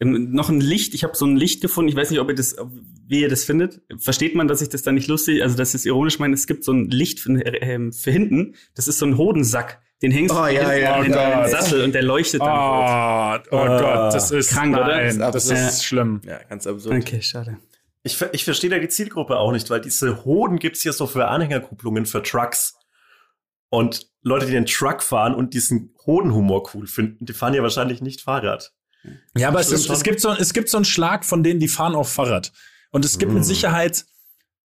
Ähm, 0.00 0.30
noch 0.32 0.48
ein 0.48 0.60
Licht, 0.60 0.94
ich 0.94 1.02
habe 1.04 1.16
so 1.16 1.26
ein 1.26 1.36
Licht 1.36 1.60
gefunden, 1.60 1.88
ich 1.88 1.96
weiß 1.96 2.10
nicht, 2.10 2.20
ob 2.20 2.28
ihr 2.28 2.34
das, 2.36 2.56
wie 3.08 3.20
ihr 3.20 3.28
das 3.28 3.42
findet. 3.44 3.80
Versteht 3.98 4.34
man, 4.36 4.46
dass 4.46 4.62
ich 4.62 4.68
das 4.68 4.82
da 4.82 4.92
nicht 4.92 5.08
lustig, 5.08 5.42
also 5.42 5.56
dass 5.56 5.70
ich 5.70 5.74
es 5.80 5.86
ironisch 5.86 6.20
meine, 6.20 6.34
es 6.34 6.46
gibt 6.46 6.62
so 6.62 6.72
ein 6.72 6.88
Licht 6.88 7.18
für, 7.18 7.32
ähm, 7.62 7.92
für 7.92 8.12
hinten, 8.12 8.54
das 8.76 8.86
ist 8.86 8.98
so 9.00 9.06
ein 9.06 9.18
Hodensack, 9.18 9.80
den 10.00 10.12
hängst 10.12 10.32
Oh, 10.32 10.44
du 10.46 10.54
ja, 10.54 10.70
hinten 10.70 10.82
ja, 10.84 11.00
oh 11.00 11.02
deinen 11.02 11.42
Gott. 11.42 11.50
Sattel 11.50 11.82
und 11.82 11.92
der 11.96 12.02
leuchtet 12.04 12.40
dann 12.40 12.48
rot. 12.48 13.42
Oh, 13.50 13.56
oh 13.56 13.66
Gott, 13.66 14.14
das 14.14 14.30
ist 14.30 14.50
Krank, 14.50 14.76
oder? 14.76 14.86
nein, 14.86 15.18
Das 15.18 15.32
das 15.32 15.44
ist 15.46 15.50
ist, 15.50 15.58
absurd. 15.64 15.82
schlimm. 15.84 16.20
ja, 16.24 16.38
ganz 16.48 16.66
absurd. 16.68 16.94
Okay, 17.02 17.20
schade. 17.20 17.56
Ich, 18.02 18.20
ich 18.32 18.44
verstehe 18.44 18.70
da 18.70 18.78
die 18.78 18.88
Zielgruppe 18.88 19.36
auch 19.36 19.52
nicht, 19.52 19.68
weil 19.70 19.80
diese 19.80 20.24
Hoden 20.24 20.58
gibt's 20.58 20.82
hier 20.82 20.92
so 20.92 21.06
für 21.06 21.28
Anhängerkupplungen 21.28 22.06
für 22.06 22.22
Trucks. 22.22 22.74
Und 23.70 24.08
Leute, 24.22 24.46
die 24.46 24.52
den 24.52 24.66
Truck 24.66 25.02
fahren 25.02 25.34
und 25.34 25.52
diesen 25.52 25.94
Hodenhumor 26.06 26.70
cool 26.74 26.86
finden, 26.86 27.26
die 27.26 27.32
fahren 27.32 27.54
ja 27.54 27.62
wahrscheinlich 27.62 28.00
nicht 28.00 28.22
Fahrrad. 28.22 28.72
Ja, 29.36 29.48
aber 29.48 29.60
es, 29.60 29.70
ist, 29.70 29.90
es, 29.90 30.02
gibt 30.02 30.20
so, 30.20 30.30
es 30.32 30.52
gibt 30.52 30.68
so 30.68 30.78
einen 30.78 30.84
Schlag 30.84 31.24
von 31.24 31.42
denen, 31.42 31.60
die 31.60 31.68
fahren 31.68 31.94
auf 31.94 32.10
Fahrrad. 32.10 32.52
Und 32.90 33.04
es 33.04 33.18
gibt 33.18 33.32
mit 33.32 33.44
Sicherheit 33.44 34.06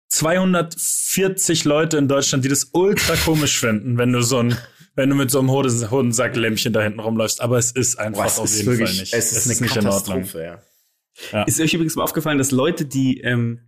240 0.09 1.65
Leute 1.65 1.97
in 1.97 2.09
Deutschland, 2.09 2.44
die 2.44 2.48
das 2.48 2.70
ultra 2.73 3.16
komisch 3.16 3.59
finden, 3.59 3.97
wenn 3.97 4.12
du 4.12 4.23
so 4.23 4.39
ein, 4.39 4.57
wenn 4.94 5.09
du 5.09 5.16
mit 5.16 5.31
so 5.31 5.39
einem 5.39 5.51
Hoden- 5.51 5.90
Hodensacklämpchen 5.90 6.73
da 6.73 6.82
hinten 6.82 7.01
rumläufst. 7.01 7.40
Aber 7.40 7.59
es 7.59 7.73
ist 7.73 7.98
einfach 7.98 8.23
Boah, 8.23 8.27
es 8.27 8.39
auf 8.39 8.44
ist 8.47 8.59
jeden 8.59 8.70
wirklich, 8.73 8.90
Fall 8.90 9.01
nicht. 9.01 9.15
es 9.15 9.32
ist 9.32 9.47
eine 9.47 9.61
nicht 9.61 9.77
in 9.77 9.86
Ordnung. 9.86 10.16
Katastrophe, 10.23 10.62
ja. 11.32 11.42
Ist 11.44 11.60
euch 11.60 11.74
übrigens 11.74 11.97
mal 11.97 12.05
aufgefallen, 12.05 12.38
dass 12.38 12.51
Leute, 12.51 12.84
die, 12.84 13.20
ähm, 13.20 13.60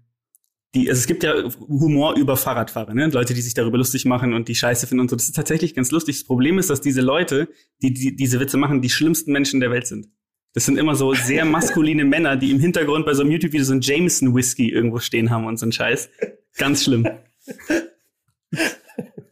die, 0.74 0.88
also 0.88 1.00
es 1.00 1.06
gibt 1.06 1.22
ja 1.22 1.34
Humor 1.68 2.16
über 2.16 2.36
Fahrradfahrer, 2.36 2.94
ne? 2.94 3.08
Leute, 3.08 3.34
die 3.34 3.42
sich 3.42 3.54
darüber 3.54 3.78
lustig 3.78 4.04
machen 4.04 4.32
und 4.32 4.48
die 4.48 4.54
Scheiße 4.54 4.86
finden 4.86 5.00
und 5.00 5.10
so. 5.10 5.16
Das 5.16 5.26
ist 5.26 5.36
tatsächlich 5.36 5.74
ganz 5.74 5.90
lustig. 5.90 6.16
Das 6.16 6.24
Problem 6.24 6.58
ist, 6.58 6.70
dass 6.70 6.80
diese 6.80 7.02
Leute, 7.02 7.48
die, 7.82 7.92
die 7.92 8.16
diese 8.16 8.40
Witze 8.40 8.56
machen, 8.56 8.80
die 8.80 8.90
schlimmsten 8.90 9.32
Menschen 9.32 9.60
der 9.60 9.70
Welt 9.70 9.86
sind. 9.86 10.08
Das 10.54 10.66
sind 10.66 10.78
immer 10.78 10.94
so 10.94 11.14
sehr 11.14 11.44
maskuline 11.44 12.04
Männer, 12.06 12.36
die 12.36 12.50
im 12.50 12.60
Hintergrund 12.60 13.06
bei 13.06 13.14
so 13.14 13.22
einem 13.22 13.30
YouTube-Video 13.30 13.64
so 13.64 13.74
ein 13.74 13.80
Jameson 13.80 14.34
Whisky 14.34 14.70
irgendwo 14.70 14.98
stehen 14.98 15.30
haben 15.30 15.46
und 15.46 15.58
so 15.58 15.66
ein 15.66 15.72
Scheiß. 15.72 16.10
Ganz 16.56 16.84
schlimm. 16.84 17.06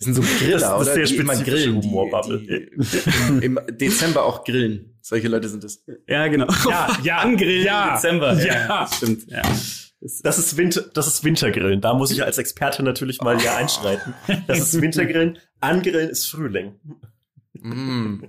Das 0.01 0.06
sind 0.06 0.14
so 0.14 0.22
Griller, 0.22 0.59
Das 0.59 0.62
ist 0.62 0.74
oder? 0.74 0.85
sehr 0.94 1.05
die 1.05 1.16
immer 1.16 1.35
spezifische 1.35 1.64
grillen. 1.66 1.81
Die, 1.82 1.89
Humorbubble. 1.89 2.39
die, 2.40 3.44
Im 3.44 3.60
Dezember 3.70 4.24
auch 4.24 4.44
grillen. 4.44 4.98
Solche 5.02 5.28
Leute 5.28 5.48
sind 5.48 5.62
es. 5.62 5.85
Ja, 6.09 6.27
genau. 6.28 6.47
Ja, 6.68 6.97
ja, 7.02 7.16
Angrillen 7.18 7.64
ja, 7.66 7.89
im 7.90 7.94
Dezember. 7.97 8.32
ja. 8.43 8.66
das 8.85 8.97
stimmt. 8.97 9.31
Ja. 9.31 9.43
Das 10.22 10.39
ist, 10.39 10.56
Winter, 10.56 10.81
das 10.94 11.06
ist 11.06 11.22
Wintergrillen. 11.24 11.82
Da 11.82 11.93
muss 11.93 12.10
ich 12.10 12.24
als 12.24 12.39
Experte 12.39 12.82
natürlich 12.82 13.20
mal 13.20 13.39
hier 13.39 13.55
einschreiten. 13.55 14.14
Das 14.47 14.59
ist 14.59 14.81
Wintergrillen. 14.81 15.36
Angrillen 15.60 16.09
ist 16.09 16.31
Frühling. 16.31 16.72
Mm. 17.60 18.22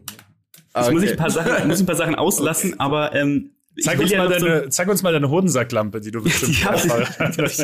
Jetzt 0.76 0.91
muss 0.91 1.03
ich 1.03 1.10
Okay. 1.10 1.11
ein 1.11 1.18
paar 1.18 1.30
Sachen, 1.30 1.68
muss 1.69 1.80
ein 1.80 1.85
paar 1.85 1.95
Sachen 1.95 2.15
auslassen, 2.15 2.77
aber 2.81 3.15
ähm, 3.15 3.52
Zeig 3.80 3.99
uns, 3.99 4.11
ja 4.11 4.18
mal 4.18 4.30
noch 4.30 4.39
so- 4.39 4.45
deine, 4.48 4.69
zeig 4.69 4.89
uns 4.89 5.02
mal 5.03 5.14
deine 5.14 5.30
Hodensacklampe, 5.30 6.02
die 6.02 6.11
du 6.11 6.22
bestimmt 6.23 6.60
Die 6.60 6.65
hab 6.65 6.76
ich. 7.39 7.60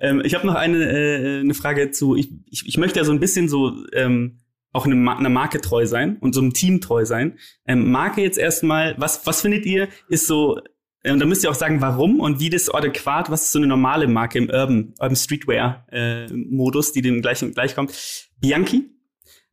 Ähm, 0.00 0.22
ich 0.24 0.34
habe 0.34 0.46
noch 0.46 0.54
eine, 0.54 0.78
äh, 0.90 1.40
eine 1.40 1.54
Frage 1.54 1.90
zu, 1.90 2.16
ich, 2.16 2.30
ich, 2.46 2.66
ich 2.66 2.76
möchte 2.78 2.98
ja 2.98 3.04
so 3.04 3.12
ein 3.12 3.20
bisschen 3.20 3.48
so 3.48 3.72
ähm, 3.92 4.38
auch 4.72 4.86
eine, 4.86 4.94
einer 5.12 5.28
Marke 5.28 5.60
treu 5.60 5.86
sein 5.86 6.16
und 6.20 6.34
so 6.34 6.40
einem 6.40 6.52
Team 6.54 6.80
treu 6.80 7.04
sein. 7.04 7.38
Ähm, 7.66 7.90
Marke 7.90 8.22
jetzt 8.22 8.38
erstmal, 8.38 8.94
was, 8.98 9.26
was 9.26 9.42
findet 9.42 9.66
ihr, 9.66 9.88
ist 10.08 10.26
so, 10.26 10.60
ähm, 11.04 11.20
da 11.20 11.26
müsst 11.26 11.44
ihr 11.44 11.50
auch 11.50 11.54
sagen, 11.54 11.80
warum 11.82 12.20
und 12.20 12.40
wie 12.40 12.48
das 12.50 12.70
adäquat, 12.70 13.30
was 13.30 13.42
ist 13.42 13.52
so 13.52 13.58
eine 13.58 13.66
normale 13.68 14.08
Marke 14.08 14.38
im 14.38 14.48
Urban, 14.48 14.94
Urban 14.98 15.16
Streetwear 15.16 15.86
äh, 15.92 16.26
Modus, 16.32 16.92
die 16.92 17.02
dem 17.02 17.20
gleichen 17.22 17.52
gleichkommt. 17.52 17.92
Bianchi, 18.40 18.90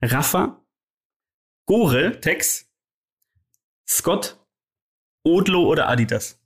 Rafa, 0.02 0.64
Gore, 1.66 2.20
Tex, 2.22 2.68
Scott, 3.88 4.38
Odlo 5.24 5.66
oder 5.68 5.90
Adidas? 5.90 6.38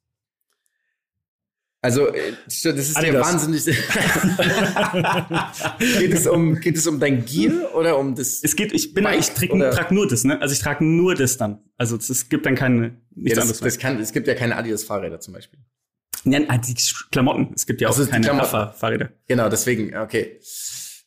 Also, 1.81 2.07
äh, 2.07 2.33
das 2.45 2.55
ist 2.65 2.65
ja 2.65 2.71
Adidas. 2.95 3.27
wahnsinnig. 3.27 3.65
geht, 5.99 6.13
es 6.13 6.25
um, 6.25 6.59
geht 6.59 6.77
es 6.77 6.87
um 6.87 6.99
dein 6.99 7.25
Gear 7.25 7.75
oder 7.75 7.99
um 7.99 8.15
das? 8.15 8.39
Es 8.41 8.55
geht, 8.55 8.73
ich 8.73 8.95
bin, 8.95 9.03
Bike 9.03 9.19
ich 9.19 9.29
trage 9.31 9.69
trag 9.69 9.91
nur 9.91 10.07
das, 10.07 10.23
ne? 10.23 10.41
Also 10.41 10.53
ich 10.53 10.59
trage 10.59 10.83
nur 10.83 11.13
das 11.13 11.37
dann. 11.37 11.59
Also 11.77 11.95
es, 11.97 12.27
gibt 12.27 12.47
dann 12.47 12.55
keine, 12.55 12.99
nichts 13.11 13.29
Ja, 13.29 13.35
das, 13.35 13.43
anderes. 13.43 13.59
das 13.59 13.77
kann, 13.77 13.99
es 13.99 14.13
gibt 14.13 14.27
ja 14.27 14.33
keine 14.33 14.55
Adidas-Fahrräder 14.55 15.19
zum 15.19 15.35
Beispiel. 15.35 15.59
Nein, 16.23 16.49
ah, 16.49 16.57
die 16.57 16.73
Klamotten. 17.11 17.53
Es 17.55 17.67
gibt 17.67 17.81
ja 17.81 17.89
auch 17.89 17.95
Also 17.95 18.09
keine 18.09 18.25
Klamotten. 18.25 18.47
Rafa-Fahrräder. 18.55 19.11
Genau, 19.27 19.47
deswegen, 19.49 19.95
okay. 19.95 20.39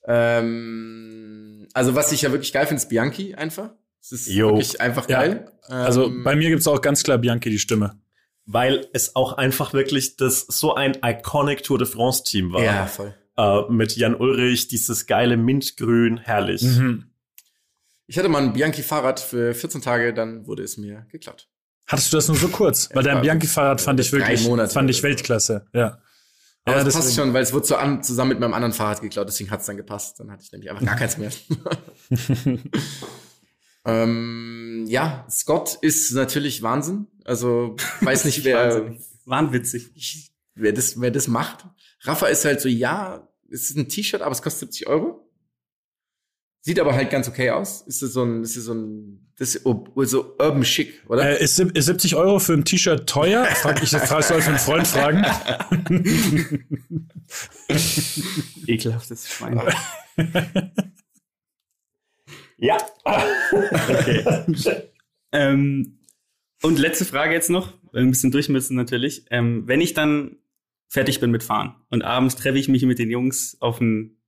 Ähm, 0.06 1.66
also, 1.74 1.96
was 1.96 2.12
ich 2.12 2.22
ja 2.22 2.30
wirklich 2.30 2.52
geil 2.52 2.66
finde, 2.66 2.80
ist 2.80 2.88
Bianchi 2.88 3.34
einfach. 3.34 3.70
Es 4.00 4.12
ist 4.12 4.28
Jo. 4.28 4.50
wirklich 4.50 4.80
einfach 4.80 5.08
Ja. 5.08 5.20
geil. 5.20 5.50
Also 5.68 6.06
Ähm, 6.06 6.24
bei 6.24 6.34
mir 6.36 6.48
gibt's 6.48 6.66
auch 6.66 6.80
ganz 6.80 7.02
klar 7.02 7.18
Bianchi 7.18 7.50
die 7.50 7.58
Stimme. 7.58 7.98
Weil 8.46 8.86
es 8.94 9.14
auch 9.14 9.34
einfach 9.34 9.74
wirklich 9.74 10.16
das 10.16 10.40
so 10.48 10.74
ein 10.74 10.96
iconic 11.04 11.62
Tour 11.62 11.78
de 11.78 11.86
France 11.86 12.22
Team 12.24 12.52
war. 12.52 12.62
ja, 12.62 12.86
voll. 12.86 13.14
Äh, 13.36 13.62
mit 13.70 13.94
Jan 13.96 14.14
Ulrich, 14.14 14.68
dieses 14.68 15.06
geile 15.06 15.36
Mintgrün, 15.36 16.16
herrlich. 16.18 16.62
Mhm. 16.62 17.04
Ich 18.06 18.16
hatte 18.18 18.28
mal 18.30 18.42
ein 18.42 18.54
Bianchi-Fahrrad 18.54 19.20
für 19.20 19.54
14 19.54 19.82
Tage, 19.82 20.14
dann 20.14 20.46
wurde 20.46 20.62
es 20.62 20.78
mir 20.78 21.06
geklaut. 21.12 21.46
Hattest 21.86 22.10
du 22.12 22.16
das 22.16 22.28
nur 22.28 22.36
so 22.38 22.48
kurz? 22.48 22.88
Weil 22.94 23.02
dein 23.04 23.20
Bianchi-Fahrrad 23.20 23.80
fand 23.82 24.00
ich 24.00 24.10
wirklich, 24.12 24.44
Monate 24.44 24.72
fand 24.72 24.88
ich. 24.90 25.02
Weltklasse. 25.02 25.66
Ja. 25.74 26.00
Aber 26.64 26.76
ja, 26.78 26.86
es 26.86 26.94
passt 26.94 27.08
deswegen. 27.08 27.26
schon, 27.26 27.34
weil 27.34 27.42
es 27.42 27.52
wurde 27.52 27.66
so 27.66 27.76
an, 27.76 28.02
zusammen 28.02 28.30
mit 28.30 28.40
meinem 28.40 28.54
anderen 28.54 28.72
Fahrrad 28.72 29.00
geklaut, 29.02 29.28
deswegen 29.28 29.50
hat 29.50 29.60
es 29.60 29.66
dann 29.66 29.76
gepasst. 29.76 30.18
Dann 30.20 30.30
hatte 30.30 30.42
ich 30.42 30.52
nämlich 30.52 30.70
einfach 30.70 30.84
gar 30.84 30.96
keins 30.96 31.16
mehr. 31.18 31.30
ähm, 33.88 34.84
ja, 34.86 35.26
Scott 35.30 35.78
ist 35.80 36.12
natürlich 36.12 36.62
Wahnsinn. 36.62 37.06
Also 37.24 37.76
weiß 38.02 38.26
nicht, 38.26 38.44
wer, 38.44 38.70
Wahnsinnig. 38.70 39.00
Wahnwitzig. 39.24 40.30
wer, 40.54 40.72
das, 40.72 41.00
wer 41.00 41.10
das 41.10 41.26
macht. 41.26 41.64
Rafa 42.02 42.26
ist 42.26 42.44
halt 42.44 42.60
so, 42.60 42.68
ja, 42.68 43.26
es 43.50 43.70
ist 43.70 43.76
ein 43.78 43.88
T-Shirt, 43.88 44.20
aber 44.20 44.32
es 44.32 44.42
kostet 44.42 44.72
70 44.72 44.88
Euro. 44.88 45.24
Sieht 46.60 46.80
aber 46.80 46.94
halt 46.94 47.08
ganz 47.08 47.28
okay 47.28 47.50
aus. 47.50 47.82
Ist 47.82 48.02
das 48.02 48.12
so 48.12 48.24
ein, 48.24 48.42
ist 48.42 48.56
das 48.56 48.64
so 48.64 48.74
ein, 48.74 49.32
das 49.38 49.54
ist 49.54 49.62
so 49.62 50.36
urban 50.38 50.62
chic, 50.64 51.02
oder? 51.08 51.38
Äh, 51.40 51.42
ist, 51.42 51.58
ist 51.58 51.86
70 51.86 52.14
Euro 52.16 52.40
für 52.40 52.52
ein 52.52 52.64
T-Shirt 52.64 53.08
teuer? 53.08 53.46
Frag, 53.46 53.82
ich 53.82 53.88
frage, 53.90 54.22
soll 54.22 54.42
für 54.42 54.50
einen 54.50 54.58
Freund 54.58 54.86
fragen. 54.86 55.24
Ekelhaftes 58.66 59.28
Schwein. 59.28 59.62
Ja. 62.58 62.76
ähm, 65.32 65.98
und 66.62 66.78
letzte 66.78 67.04
Frage 67.04 67.32
jetzt 67.32 67.50
noch, 67.50 67.72
ein 67.94 68.10
bisschen 68.10 68.32
durch 68.32 68.48
müssen 68.48 68.76
natürlich. 68.76 69.24
Ähm, 69.30 69.66
wenn 69.66 69.80
ich 69.80 69.94
dann 69.94 70.36
fertig 70.88 71.20
bin 71.20 71.30
mit 71.30 71.42
Fahren 71.42 71.76
und 71.90 72.02
abends 72.02 72.36
treffe 72.36 72.58
ich 72.58 72.68
mich 72.68 72.82
mit 72.84 72.98
den 72.98 73.10
Jungs 73.10 73.56
auf 73.60 73.80
ein, 73.80 74.18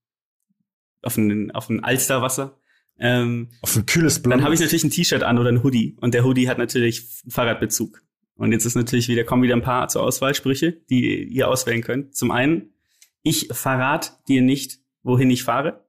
auf 1.03 1.17
ein, 1.17 1.51
auf 1.51 1.69
ein 1.69 1.83
Alsterwasser, 1.83 2.59
ähm, 3.01 3.49
Auf 3.63 3.77
ein 3.77 3.87
kühles 3.87 4.21
Blond. 4.21 4.35
dann 4.35 4.45
habe 4.45 4.55
ich 4.55 4.61
natürlich 4.61 4.85
ein 4.85 4.91
T-Shirt 4.91 5.23
an 5.23 5.39
oder 5.39 5.49
ein 5.49 5.63
Hoodie 5.63 5.97
und 6.01 6.13
der 6.13 6.23
Hoodie 6.23 6.49
hat 6.49 6.59
natürlich 6.59 7.07
einen 7.25 7.31
Fahrradbezug. 7.31 8.03
Und 8.35 8.53
jetzt 8.53 8.67
ist 8.67 8.75
natürlich 8.75 9.09
wieder, 9.09 9.25
kommen 9.25 9.43
wieder 9.43 9.57
ein 9.57 9.63
paar 9.63 9.89
zur 9.89 10.03
Auswahlsprüche, 10.03 10.73
die 10.91 11.25
ihr 11.25 11.49
auswählen 11.49 11.83
könnt. 11.83 12.15
Zum 12.15 12.31
einen, 12.31 12.75
ich 13.23 13.49
verrat 13.53 14.19
dir 14.29 14.43
nicht, 14.43 14.81
wohin 15.03 15.31
ich 15.31 15.45
fahre. 15.45 15.87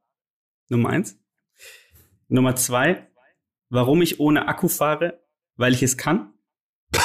Nummer 0.70 0.90
eins. 0.90 1.21
Nummer 2.32 2.56
zwei, 2.56 3.08
warum 3.70 4.02
ich 4.02 4.22
ohne 4.22 4.48
Akku 4.48 4.70
fahre, 4.70 5.20
weil 5.58 5.74
ich 5.74 5.84
es 5.84 5.98
kann. 5.98 6.34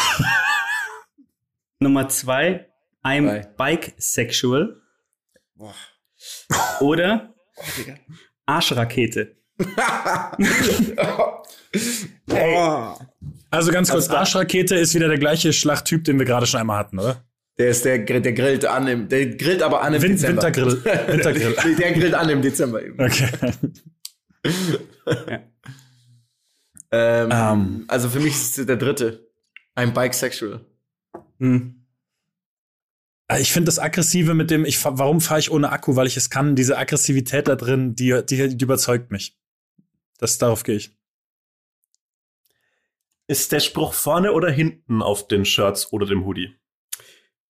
Nummer 1.81 2.09
zwei, 2.09 2.70
I'm 3.03 3.27
Drei. 3.27 3.40
bike-sexual. 3.57 4.81
Boah. 5.57 5.74
Oder 6.81 7.35
Arschrakete. 8.47 9.35
also 13.51 13.73
ganz 13.73 13.90
kurz, 13.90 14.09
Arschrakete 14.09 14.77
ist 14.77 14.94
wieder 14.94 15.09
der 15.09 15.19
gleiche 15.19 15.53
Schlachttyp, 15.53 16.05
den 16.05 16.20
wir 16.20 16.27
gerade 16.27 16.47
schon 16.47 16.61
einmal 16.61 16.78
hatten, 16.78 17.01
oder? 17.01 17.24
Der 17.59 17.70
ist 17.70 17.85
der, 17.85 17.98
der 17.98 18.32
grillt 18.32 18.65
an 18.65 18.86
im, 18.86 19.09
der 19.09 19.27
grillt 19.35 19.62
aber 19.62 19.82
an 19.82 19.94
im 19.94 20.03
Win 20.03 20.12
Dezember. 20.12 20.43
Wintergrill. 20.43 20.85
Wintergrill. 21.09 21.57
Nee, 21.65 21.74
der 21.74 21.93
grillt 21.94 22.15
an 22.15 22.28
im 22.28 22.43
Dezember 22.43 22.81
eben. 22.85 23.03
Okay. 23.03 23.28
Ähm, 26.90 27.28
Ähm. 27.32 27.85
Also 27.89 28.09
für 28.09 28.20
mich 28.20 28.35
ist 28.35 28.59
es 28.59 28.66
der 28.66 28.77
dritte. 28.77 29.28
I'm 29.77 29.93
bisexual. 29.93 30.64
Hm. 31.39 31.85
Äh, 33.28 33.40
Ich 33.40 33.52
finde 33.52 33.66
das 33.66 33.78
Aggressive 33.78 34.35
mit 34.35 34.51
dem, 34.51 34.64
ich, 34.64 34.82
warum 34.85 35.20
fahre 35.20 35.40
ich 35.40 35.51
ohne 35.51 35.70
Akku? 35.70 35.97
Weil 35.97 36.06
ich 36.06 36.16
es 36.16 36.31
kann. 36.31 36.56
Diese 36.56 36.78
Aggressivität 36.78 37.48
da 37.48 37.56
drin, 37.56 37.94
die, 37.94 38.23
die, 38.28 38.56
die 38.56 38.64
überzeugt 38.64 39.10
mich. 39.10 39.39
Das, 40.18 40.39
darauf 40.39 40.62
gehe 40.62 40.77
ich. 40.77 40.97
Ist 43.27 43.51
der 43.52 43.60
Spruch 43.60 43.93
vorne 43.93 44.32
oder 44.32 44.51
hinten 44.51 45.02
auf 45.02 45.27
den 45.27 45.44
Shirts 45.44 45.93
oder 45.93 46.06
dem 46.06 46.24
Hoodie? 46.24 46.55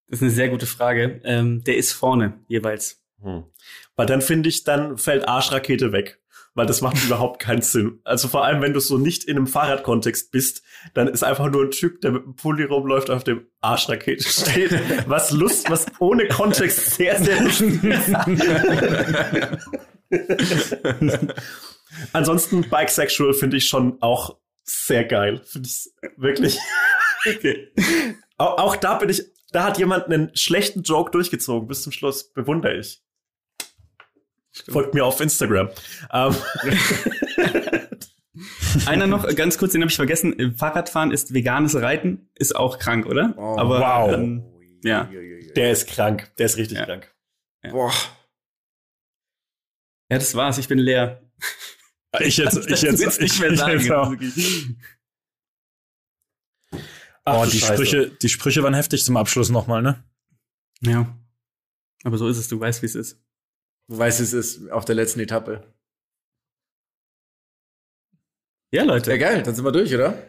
Das 0.07 0.19
ist 0.19 0.23
eine 0.23 0.31
sehr 0.31 0.49
gute 0.49 0.65
Frage. 0.65 1.21
Ähm, 1.23 1.63
der 1.63 1.77
ist 1.77 1.91
vorne 1.91 2.43
jeweils. 2.47 3.03
Hm. 3.21 3.43
Weil 3.95 4.05
dann 4.07 4.21
finde 4.21 4.49
ich, 4.49 4.63
dann 4.63 4.97
fällt 4.97 5.27
Arschrakete 5.27 5.91
weg. 5.91 6.19
Weil 6.57 6.65
das 6.65 6.81
macht 6.81 7.05
überhaupt 7.05 7.39
keinen 7.39 7.61
Sinn. 7.61 7.99
Also 8.03 8.27
vor 8.27 8.43
allem, 8.43 8.63
wenn 8.63 8.73
du 8.73 8.79
so 8.79 8.97
nicht 8.97 9.25
in 9.25 9.37
einem 9.37 9.45
Fahrradkontext 9.45 10.31
bist, 10.31 10.63
dann 10.95 11.07
ist 11.07 11.23
einfach 11.23 11.51
nur 11.51 11.65
ein 11.65 11.69
Typ, 11.69 12.01
der 12.01 12.09
mit 12.09 12.25
dem 12.25 12.35
Pulli 12.35 12.63
rumläuft, 12.63 13.11
auf 13.11 13.23
dem 13.23 13.45
Arschrakete 13.61 14.27
steht. 14.27 14.71
Was 15.07 15.29
Lust, 15.29 15.69
was 15.69 15.85
ohne 15.99 16.27
Kontext 16.29 16.95
sehr, 16.95 17.21
sehr 17.21 17.43
lustig 17.43 17.83
ist. 17.83 18.11
Ansonsten 22.11 22.67
Bisexual 22.67 23.33
finde 23.33 23.57
ich 23.57 23.67
schon 23.67 24.01
auch 24.01 24.39
sehr 24.63 25.03
geil. 25.05 25.43
Finde 25.45 25.67
ich 25.67 25.91
wirklich. 26.17 26.57
Auch, 28.39 28.57
auch 28.57 28.75
da 28.77 28.95
bin 28.95 29.09
ich, 29.09 29.23
da 29.51 29.63
hat 29.63 29.77
jemand 29.77 30.05
einen 30.05 30.35
schlechten 30.35 30.81
Joke 30.81 31.11
durchgezogen 31.11 31.67
bis 31.67 31.83
zum 31.83 31.91
Schluss. 31.91 32.33
Bewundere 32.33 32.77
ich. 32.77 33.03
Folgt 34.69 34.93
mir 34.93 35.05
auf 35.05 35.19
Instagram. 35.21 35.69
Ähm, 36.11 36.35
Einer 38.85 39.07
noch, 39.07 39.27
ganz 39.35 39.57
kurz, 39.57 39.71
den 39.71 39.81
habe 39.81 39.89
ich 39.89 39.95
vergessen. 39.95 40.55
Fahrradfahren 40.57 41.11
ist 41.11 41.33
veganes 41.33 41.75
Reiten, 41.75 42.29
ist 42.35 42.55
auch 42.55 42.77
krank, 42.79 43.05
oder? 43.07 43.33
Oh, 43.37 43.57
Aber 43.57 43.79
wow. 43.79 44.13
ähm, 44.13 44.43
ja. 44.83 45.09
der 45.55 45.71
ist 45.71 45.87
krank. 45.87 46.31
Der 46.37 46.45
ist 46.45 46.57
richtig 46.57 46.77
Ja. 46.77 46.85
krank. 46.85 47.11
Boah. 47.71 47.91
ja, 50.11 50.19
das 50.19 50.35
war's. 50.35 50.57
Ich 50.59 50.67
bin 50.67 50.77
leer. 50.77 51.21
Ich 52.19 52.37
jetzt, 52.37 52.57
ich 52.69 52.81
jetzt, 52.83 53.01
ich, 53.01 53.21
ich 53.21 53.39
jetzt 53.39 53.91
auch. 53.91 54.13
Ach, 57.25 57.41
Oh, 57.41 57.45
die 57.45 57.59
Scheiße. 57.59 57.73
Sprüche, 57.73 58.09
die 58.09 58.29
Sprüche 58.29 58.63
waren 58.63 58.73
heftig 58.73 59.03
zum 59.03 59.17
Abschluss 59.17 59.49
nochmal, 59.49 59.81
ne? 59.81 60.01
Ja. 60.81 61.13
Aber 62.03 62.17
so 62.17 62.27
ist 62.29 62.37
es, 62.37 62.47
du 62.47 62.59
weißt, 62.59 62.81
wie 62.83 62.85
es 62.85 62.95
ist. 62.95 63.19
Weißt, 63.87 64.19
es 64.19 64.33
ist 64.33 64.69
auf 64.69 64.85
der 64.85 64.95
letzten 64.95 65.19
Etappe. 65.19 65.73
Ja, 68.71 68.83
Leute. 68.83 69.11
Ja, 69.11 69.17
geil, 69.17 69.43
dann 69.43 69.55
sind 69.55 69.63
wir 69.63 69.71
durch, 69.71 69.93
oder? 69.95 70.21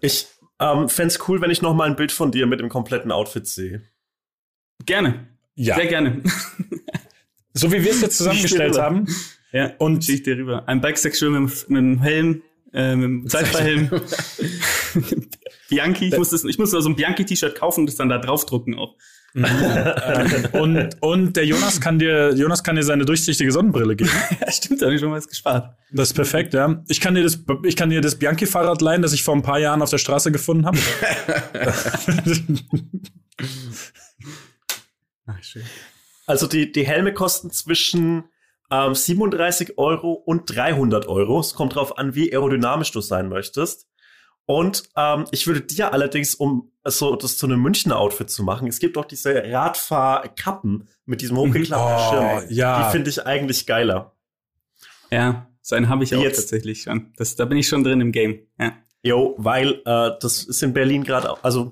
Ich 0.00 0.26
ähm, 0.58 0.88
fände 0.88 1.14
cool, 1.28 1.40
wenn 1.40 1.50
ich 1.50 1.62
noch 1.62 1.74
mal 1.74 1.88
ein 1.88 1.96
Bild 1.96 2.12
von 2.12 2.32
dir 2.32 2.46
mit 2.46 2.60
dem 2.60 2.68
kompletten 2.68 3.12
Outfit 3.12 3.46
sehe. 3.46 3.82
Gerne. 4.86 5.28
Ja. 5.54 5.76
Sehr 5.76 5.86
gerne. 5.86 6.22
So 7.52 7.72
wie 7.72 7.82
wir 7.82 7.90
es 7.90 8.00
jetzt 8.00 8.16
zusammengestellt 8.16 8.78
haben. 8.78 9.06
ja. 9.50 9.72
Und 9.78 10.08
ich 10.08 10.22
dir 10.22 10.36
rüber. 10.36 10.68
Ein 10.68 10.80
Bisexual 10.80 11.32
mit, 11.32 11.68
mit 11.68 11.78
dem 11.78 12.00
Helm, 12.00 12.42
äh, 12.72 12.94
mit 12.94 13.04
dem 13.04 13.28
Zeitverhelm. 13.28 13.90
Bianchi, 15.68 16.08
ich 16.08 16.16
muss, 16.16 16.30
das, 16.30 16.44
ich 16.44 16.58
muss 16.58 16.70
so 16.70 16.88
ein 16.88 16.94
Bianchi-T-Shirt 16.94 17.56
kaufen 17.56 17.80
und 17.80 17.86
das 17.86 17.96
dann 17.96 18.08
da 18.08 18.18
draufdrucken 18.18 18.76
auch. 18.76 18.96
Ähm, 19.34 20.46
und, 20.52 20.96
und 21.00 21.36
der 21.36 21.46
Jonas 21.46 21.80
kann 21.80 21.98
dir, 21.98 22.34
Jonas 22.34 22.64
kann 22.64 22.76
dir 22.76 22.82
seine 22.82 23.04
durchsichtige 23.04 23.52
Sonnenbrille 23.52 23.96
geben. 23.96 24.10
Ja, 24.40 24.50
stimmt, 24.50 24.80
da 24.80 24.86
habe 24.86 24.94
ich 24.94 25.00
schon 25.00 25.12
was 25.12 25.28
gespart. 25.28 25.76
Das 25.90 26.08
ist 26.08 26.14
perfekt, 26.14 26.54
ja. 26.54 26.82
Ich 26.88 27.00
kann 27.00 27.14
dir 27.14 27.22
das, 27.22 27.38
ich 27.64 27.76
kann 27.76 27.90
dir 27.90 28.00
das 28.00 28.16
Bianchi-Fahrrad 28.16 28.80
leihen, 28.80 29.02
das 29.02 29.12
ich 29.12 29.22
vor 29.22 29.34
ein 29.34 29.42
paar 29.42 29.58
Jahren 29.58 29.82
auf 29.82 29.90
der 29.90 29.98
Straße 29.98 30.32
gefunden 30.32 30.66
habe. 30.66 30.78
Ach, 35.26 35.42
schön. 35.42 35.62
Also 36.26 36.46
die, 36.46 36.72
die 36.72 36.86
Helme 36.86 37.12
kosten 37.12 37.50
zwischen 37.50 38.24
ähm, 38.70 38.94
37 38.94 39.78
Euro 39.78 40.12
und 40.12 40.54
300 40.54 41.06
Euro. 41.06 41.40
Es 41.40 41.54
kommt 41.54 41.74
drauf 41.74 41.98
an, 41.98 42.14
wie 42.14 42.32
aerodynamisch 42.32 42.92
du 42.92 43.00
sein 43.00 43.28
möchtest. 43.28 43.88
Und 44.50 44.82
ähm, 44.96 45.26
ich 45.30 45.46
würde 45.46 45.60
dir 45.60 45.92
allerdings, 45.92 46.34
um 46.34 46.72
so 46.84 47.14
das 47.14 47.36
zu 47.36 47.46
einem 47.46 47.60
Münchner 47.62 47.96
Outfit 48.00 48.30
zu 48.30 48.42
machen, 48.42 48.66
es 48.66 48.80
gibt 48.80 48.98
auch 48.98 49.04
diese 49.04 49.32
Radfahrkappen 49.44 50.88
mit 51.04 51.20
diesem 51.20 51.36
hochgeklappten 51.36 51.96
Oh, 51.96 52.40
Schirm. 52.40 52.50
ja. 52.50 52.84
Die 52.86 52.90
finde 52.90 53.10
ich 53.10 53.24
eigentlich 53.24 53.64
geiler. 53.66 54.16
Ja, 55.12 55.46
so 55.62 55.76
einen 55.76 55.88
habe 55.88 56.02
ich 56.02 56.16
auch 56.16 56.20
Jetzt- 56.20 56.36
tatsächlich 56.38 56.82
schon. 56.82 57.12
Das, 57.16 57.36
da 57.36 57.44
bin 57.44 57.58
ich 57.58 57.68
schon 57.68 57.84
drin 57.84 58.00
im 58.00 58.10
Game. 58.10 58.40
Ja. 58.58 58.72
Jo, 59.04 59.36
weil 59.38 59.82
äh, 59.86 60.10
das 60.20 60.42
ist 60.42 60.64
in 60.64 60.72
Berlin 60.72 61.04
gerade, 61.04 61.32
also 61.44 61.70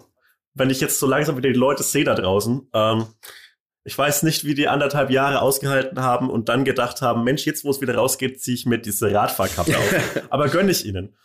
wenn 0.55 0.71
ich 0.71 0.81
jetzt 0.81 1.01
so 1.01 1.09
langsam 1.09 1.37
wieder 1.37 1.51
die 1.51 1.59
Leute 1.59 1.83
sehe 1.83 2.05
da 2.05 2.15
draußen, 2.15 2.69
ähm, 2.75 3.07
ich 3.83 3.99
weiß 3.99 4.23
nicht, 4.23 4.45
wie 4.45 4.55
die 4.55 4.69
anderthalb 4.69 5.11
Jahre 5.11 5.43
ausgehalten 5.43 6.01
haben 6.01 6.31
und 6.31 6.49
dann 6.49 6.65
gedacht 6.65 7.03
haben, 7.03 7.25
Mensch, 7.25 7.45
jetzt 7.45 7.65
wo 7.65 7.71
es 7.71 7.81
wieder 7.81 7.97
rausgeht, 7.97 8.41
ziehe 8.41 8.55
ich 8.55 8.67
mir 8.67 8.79
diese 8.79 9.13
Radfahrkappe 9.13 9.77
auf. 9.77 10.23
Aber 10.31 10.49
gönne 10.49 10.71
ich 10.71 10.87
ihnen. 10.87 11.17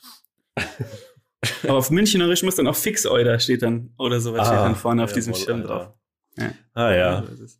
Aber 1.64 1.76
auf 1.78 1.91
Münchnerisch 1.91 2.44
muss 2.44 2.56
dann 2.56 2.68
auch 2.68 2.76
Fix 2.76 3.06
Euder 3.06 3.40
steht 3.40 3.61
dann 3.61 3.94
oder 3.98 4.20
sowas 4.20 4.41
Ah, 4.41 4.45
steht 4.45 4.57
dann 4.60 4.76
vorne 4.76 5.03
auf 5.03 5.10
jawohl, 5.11 5.15
diesem 5.15 5.34
Schirm 5.36 5.61
Alter. 5.61 5.68
drauf. 5.68 5.94
Ja. 6.38 6.52
Ah 6.74 6.91
ja, 6.94 7.24
So 7.26 7.34
ist 7.34 7.40
es. 7.41 7.60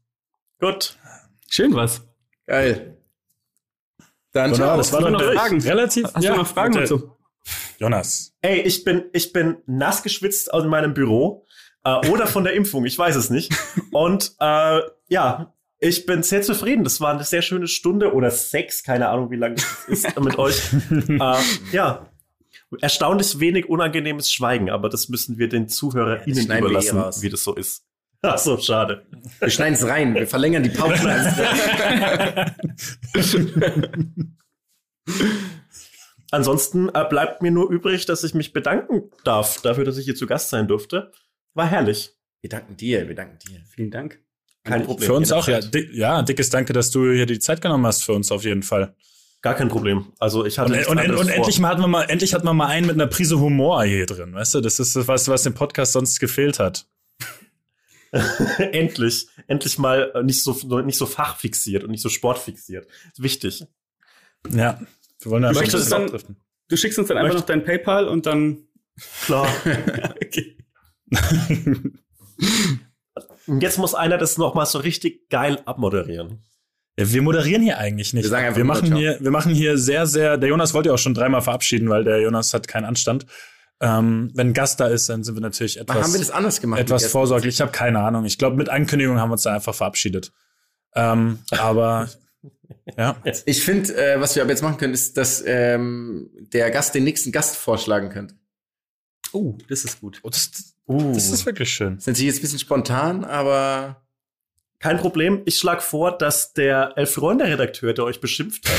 gut. 0.60 0.98
Schön 1.50 1.74
was. 1.76 2.02
Geil. 2.48 2.98
Dann 4.32 4.52
Wunderbar, 4.52 4.68
ciao. 4.68 4.78
das 4.78 4.94
war 4.94 5.10
noch 5.12 5.22
Fragen? 5.22 5.62
relativ. 5.62 6.06
Hast 6.14 6.26
du 6.28 6.36
noch 6.36 6.48
Fragen 6.48 6.74
dazu? 6.74 7.12
Jonas. 7.78 8.34
Ey, 8.42 8.62
ich 8.62 8.84
bin, 8.84 9.04
ich 9.14 9.32
bin 9.34 9.58
nass 9.68 10.02
geschwitzt 10.02 10.52
aus 10.54 10.66
meinem 10.66 10.94
Büro 10.94 11.46
äh, 11.84 12.08
oder 12.10 12.26
von 12.26 12.44
der 12.44 12.54
Impfung, 12.56 12.86
ich 12.86 12.98
weiß 12.98 13.16
es 13.16 13.30
nicht. 13.30 13.54
Und 13.92 14.34
äh, 14.40 14.80
ja, 15.10 15.54
ich 15.80 16.06
bin 16.06 16.24
sehr 16.24 16.42
zufrieden. 16.42 16.84
Das 16.86 17.02
war 17.02 17.14
eine 17.14 17.24
sehr 17.26 17.42
schöne 17.42 17.68
Stunde 17.68 18.14
oder 18.14 18.32
sechs, 18.32 18.84
keine 18.84 19.10
Ahnung, 19.10 19.30
wie 19.32 19.36
lange 19.36 19.56
es 19.56 20.06
ist 20.06 20.20
mit 20.20 20.38
euch. 20.40 20.62
äh, 21.10 21.36
ja, 21.72 22.10
erstaunlich 22.82 23.40
wenig 23.40 23.70
unangenehmes 23.70 24.32
Schweigen, 24.32 24.70
aber 24.70 24.90
das 24.90 25.10
müssen 25.10 25.38
wir 25.38 25.50
den 25.50 25.70
ZuhörerInnen 25.70 26.44
schneiden 26.44 26.64
wir 26.64 26.70
eh 26.70 26.72
überlassen, 26.72 27.00
raus. 27.00 27.22
wie 27.22 27.30
das 27.30 27.44
so 27.44 27.56
ist. 27.56 27.86
Ach 28.22 28.38
so, 28.38 28.58
schade. 28.58 29.06
Wir 29.40 29.50
schneiden 29.50 29.74
es 29.74 29.86
rein. 29.86 30.16
Wir 30.16 30.28
verlängern 30.28 30.64
die 30.64 30.70
Pause. 30.70 31.04
Ansonsten 36.32 36.90
äh, 36.90 37.06
bleibt 37.08 37.42
mir 37.42 37.52
nur 37.52 37.70
übrig, 37.70 38.06
dass 38.06 38.24
ich 38.24 38.34
mich 38.34 38.54
bedanken 38.54 39.12
darf 39.24 39.62
dafür, 39.62 39.84
dass 39.84 39.98
ich 39.98 40.06
hier 40.06 40.16
zu 40.16 40.26
Gast 40.26 40.50
sein 40.50 40.68
durfte. 40.68 41.12
War 41.54 41.68
herrlich. 41.68 42.14
wir 42.42 42.50
danken 42.50 42.78
dir. 42.78 43.08
Wir 43.08 43.16
danken 43.16 43.38
dir. 43.40 43.62
Vielen 43.70 43.92
Dank. 43.92 44.20
Kein 44.64 44.84
Problem. 44.84 45.06
Für 45.06 45.14
uns 45.14 45.32
auch, 45.32 45.48
ja. 45.48 45.60
ja, 45.92 46.22
dickes 46.22 46.50
Danke, 46.50 46.72
dass 46.72 46.92
du 46.92 47.12
hier 47.12 47.26
die 47.26 47.40
Zeit 47.40 47.62
genommen 47.62 47.86
hast 47.86 48.04
für 48.04 48.14
uns 48.14 48.32
auf 48.32 48.46
jeden 48.46 48.64
Fall. 48.64 48.96
Gar 49.44 49.56
kein 49.56 49.68
Problem. 49.68 50.06
Also 50.20 50.46
ich 50.46 50.58
hatte 50.58 50.74
Und, 50.88 51.00
und, 51.00 51.16
und 51.16 51.28
endlich 51.28 51.60
mal 51.60 51.68
hatten 51.68 51.82
wir 51.82 51.88
mal, 51.90 52.04
endlich 52.04 52.34
hatten 52.34 52.48
wir 52.48 52.54
mal 52.54 52.68
einen 52.68 52.88
mit 52.88 52.96
einer 52.96 53.08
Prise 53.08 53.42
Humor 53.42 53.84
hier 53.84 54.06
drin, 54.06 54.34
weißt 54.34 54.56
du? 54.56 54.62
Das 54.62 54.80
ist 54.80 54.96
was, 55.08 55.28
was 55.28 55.44
dem 55.44 55.54
Podcast 55.54 55.92
sonst 55.92 56.20
gefehlt 56.22 56.60
hat. 56.60 56.88
endlich, 58.58 59.28
endlich 59.48 59.78
mal 59.78 60.14
äh, 60.16 60.24
nicht 60.24 60.42
so 60.44 60.54
nicht 60.84 60.98
so 60.98 61.06
fachfixiert 61.06 61.84
und 61.84 61.92
nicht 61.92 62.02
so 62.02 62.08
sportfixiert. 62.08 62.88
Ist 63.12 63.22
wichtig. 63.22 63.66
Ja. 64.50 64.80
Wir 65.20 65.32
wollen 65.32 65.44
ein 65.44 65.54
du 65.54 65.60
bisschen 65.60 65.90
dann-. 65.90 66.38
Du 66.70 66.78
schickst 66.78 66.98
uns 66.98 67.10
dann 67.10 67.18
einfach 67.18 67.34
Möcht- 67.34 67.40
noch 67.40 67.46
dein 67.46 67.66
PayPal 67.66 68.08
und 68.08 68.26
dann. 68.26 68.68
Klar. 69.26 69.48
okay. 70.24 70.58
Und 73.48 73.62
jetzt 73.62 73.78
muss 73.78 73.94
einer 73.94 74.18
das 74.18 74.38
noch 74.38 74.54
mal 74.54 74.66
so 74.66 74.80
richtig 74.80 75.30
geil 75.30 75.62
abmoderieren. 75.66 76.44
Wir 76.96 77.22
moderieren 77.22 77.64
hier 77.64 77.80
eigentlich 77.80 78.14
nicht. 78.14 78.24
Wir 78.24 78.30
sagen 78.30 78.46
einfach 78.46 78.58
wir 78.58 78.66
machen 78.66 78.96
hier, 78.96 79.18
wir 79.20 79.32
machen 79.32 79.54
hier 79.54 79.78
sehr, 79.78 80.06
sehr. 80.06 80.38
Der 80.38 80.50
Jonas 80.50 80.74
wollte 80.74 80.90
ja 80.90 80.94
auch 80.94 81.00
schon 81.00 81.16
dreimal 81.16 81.42
verabschieden, 81.42 81.90
weil 81.90 82.04
der 82.04 82.22
Jonas 82.22 82.54
hat 82.54 82.68
keinen 82.68 82.86
Anstand. 82.86 83.26
Ähm, 83.80 84.32
wenn 84.36 84.50
ein 84.50 84.54
Gast 84.54 84.80
da 84.80 84.88
ist, 84.88 85.10
dann 85.10 85.24
sind 85.24 85.36
wir 85.36 85.42
natürlich 85.42 85.80
etwas, 85.80 86.04
haben 86.04 86.14
wir 86.14 86.20
das 86.20 86.30
anders 86.30 86.62
gemacht? 86.62 86.80
etwas 86.80 87.08
vorsorglich. 87.08 87.56
Ich 87.56 87.62
habe 87.62 87.72
keine 87.72 88.00
Ahnung. 88.00 88.26
Ich 88.26 88.38
glaube, 88.38 88.56
mit 88.56 88.70
Ankündigung 88.70 89.20
haben 89.20 89.30
wir 89.30 89.34
uns 89.34 89.42
da 89.42 89.54
einfach 89.56 89.74
verabschiedet. 89.74 90.32
Ähm, 90.96 91.40
aber 91.50 92.10
ja? 92.98 93.16
Ich 93.46 93.64
finde, 93.64 93.96
äh, 93.96 94.20
was 94.22 94.36
wir 94.36 94.44
aber 94.44 94.52
jetzt 94.52 94.62
machen 94.62 94.78
können, 94.78 94.94
ist, 94.94 95.18
dass 95.18 95.44
ähm, 95.46 96.30
der 96.54 96.70
Gast 96.70 96.94
den 96.94 97.04
nächsten 97.04 97.32
Gast 97.32 97.56
vorschlagen 97.56 98.10
könnte. 98.10 98.36
Oh, 99.34 99.58
das 99.68 99.84
ist 99.84 100.00
gut. 100.00 100.20
Oh, 100.24 100.30
das, 100.30 100.74
Uh. 100.86 101.14
das 101.14 101.30
ist 101.30 101.46
wirklich 101.46 101.72
schön. 101.72 101.96
Das 101.96 102.04
ist 102.04 102.08
natürlich 102.08 102.28
jetzt 102.28 102.40
ein 102.40 102.42
bisschen 102.42 102.60
spontan, 102.60 103.24
aber 103.24 104.04
Kein 104.84 104.98
Problem. 104.98 105.44
Ich 105.46 105.60
schlage 105.60 105.80
vor, 105.80 106.18
dass 106.18 106.52
der 106.52 106.98
Elf-Freunde-Redakteur, 106.98 107.94
der 107.94 108.04
euch 108.04 108.20
beschimpft 108.20 108.70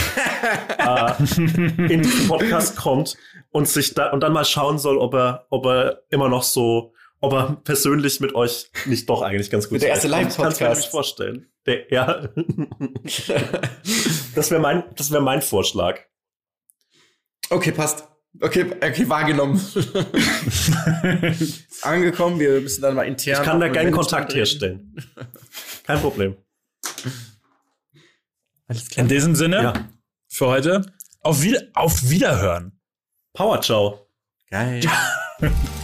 hat, 0.78 1.18
äh, 1.18 1.24
in 1.38 2.02
den 2.02 2.28
Podcast 2.28 2.76
kommt 2.76 3.16
und 3.52 3.66
sich 3.66 3.94
da 3.94 4.10
und 4.10 4.20
dann 4.20 4.34
mal 4.34 4.44
schauen 4.44 4.78
soll, 4.78 4.98
ob 4.98 5.14
er, 5.14 5.46
ob 5.48 5.64
er 5.64 6.02
immer 6.10 6.28
noch 6.28 6.42
so, 6.42 6.92
ob 7.20 7.32
er 7.32 7.56
persönlich 7.64 8.20
mit 8.20 8.34
euch 8.34 8.70
nicht 8.84 9.08
doch 9.08 9.22
eigentlich 9.22 9.48
ganz 9.48 9.70
gut 9.70 9.80
Der 9.80 9.88
erste 9.88 10.08
zurechtkommt. 10.08 10.32
Ich 10.32 10.36
kann's 10.36 10.60
mir 10.60 10.66
Live-Podcast. 10.66 10.90
vorstellen. 10.90 11.46
Der, 11.64 11.90
ja. 11.90 12.28
das 14.34 14.50
wäre 14.50 14.60
mein, 14.60 14.84
das 14.96 15.10
wäre 15.10 15.22
mein 15.22 15.40
Vorschlag. 15.40 16.00
okay, 17.48 17.72
passt. 17.72 18.06
Okay, 18.40 18.66
okay, 18.76 19.08
wahrgenommen. 19.08 19.60
Angekommen, 21.82 22.40
wir 22.40 22.60
müssen 22.60 22.82
dann 22.82 22.94
mal 22.96 23.04
intern. 23.04 23.40
Ich 23.40 23.46
kann 23.46 23.60
da 23.60 23.66
Management 23.68 23.96
Kontakt 23.96 24.30
reden. 24.30 24.36
herstellen. 24.38 24.96
Kein 25.84 26.00
Problem. 26.00 26.36
Alles 28.66 28.88
klar. 28.88 29.02
In 29.04 29.08
diesem 29.08 29.34
Sinne, 29.36 29.62
Ja. 29.62 29.88
für 30.28 30.46
heute, 30.46 30.84
auf, 31.20 31.42
wieder, 31.42 31.62
auf 31.74 32.08
Wiederhören. 32.08 32.72
Power 33.34 33.60
Ciao. 33.60 34.06
Geil. 34.50 34.80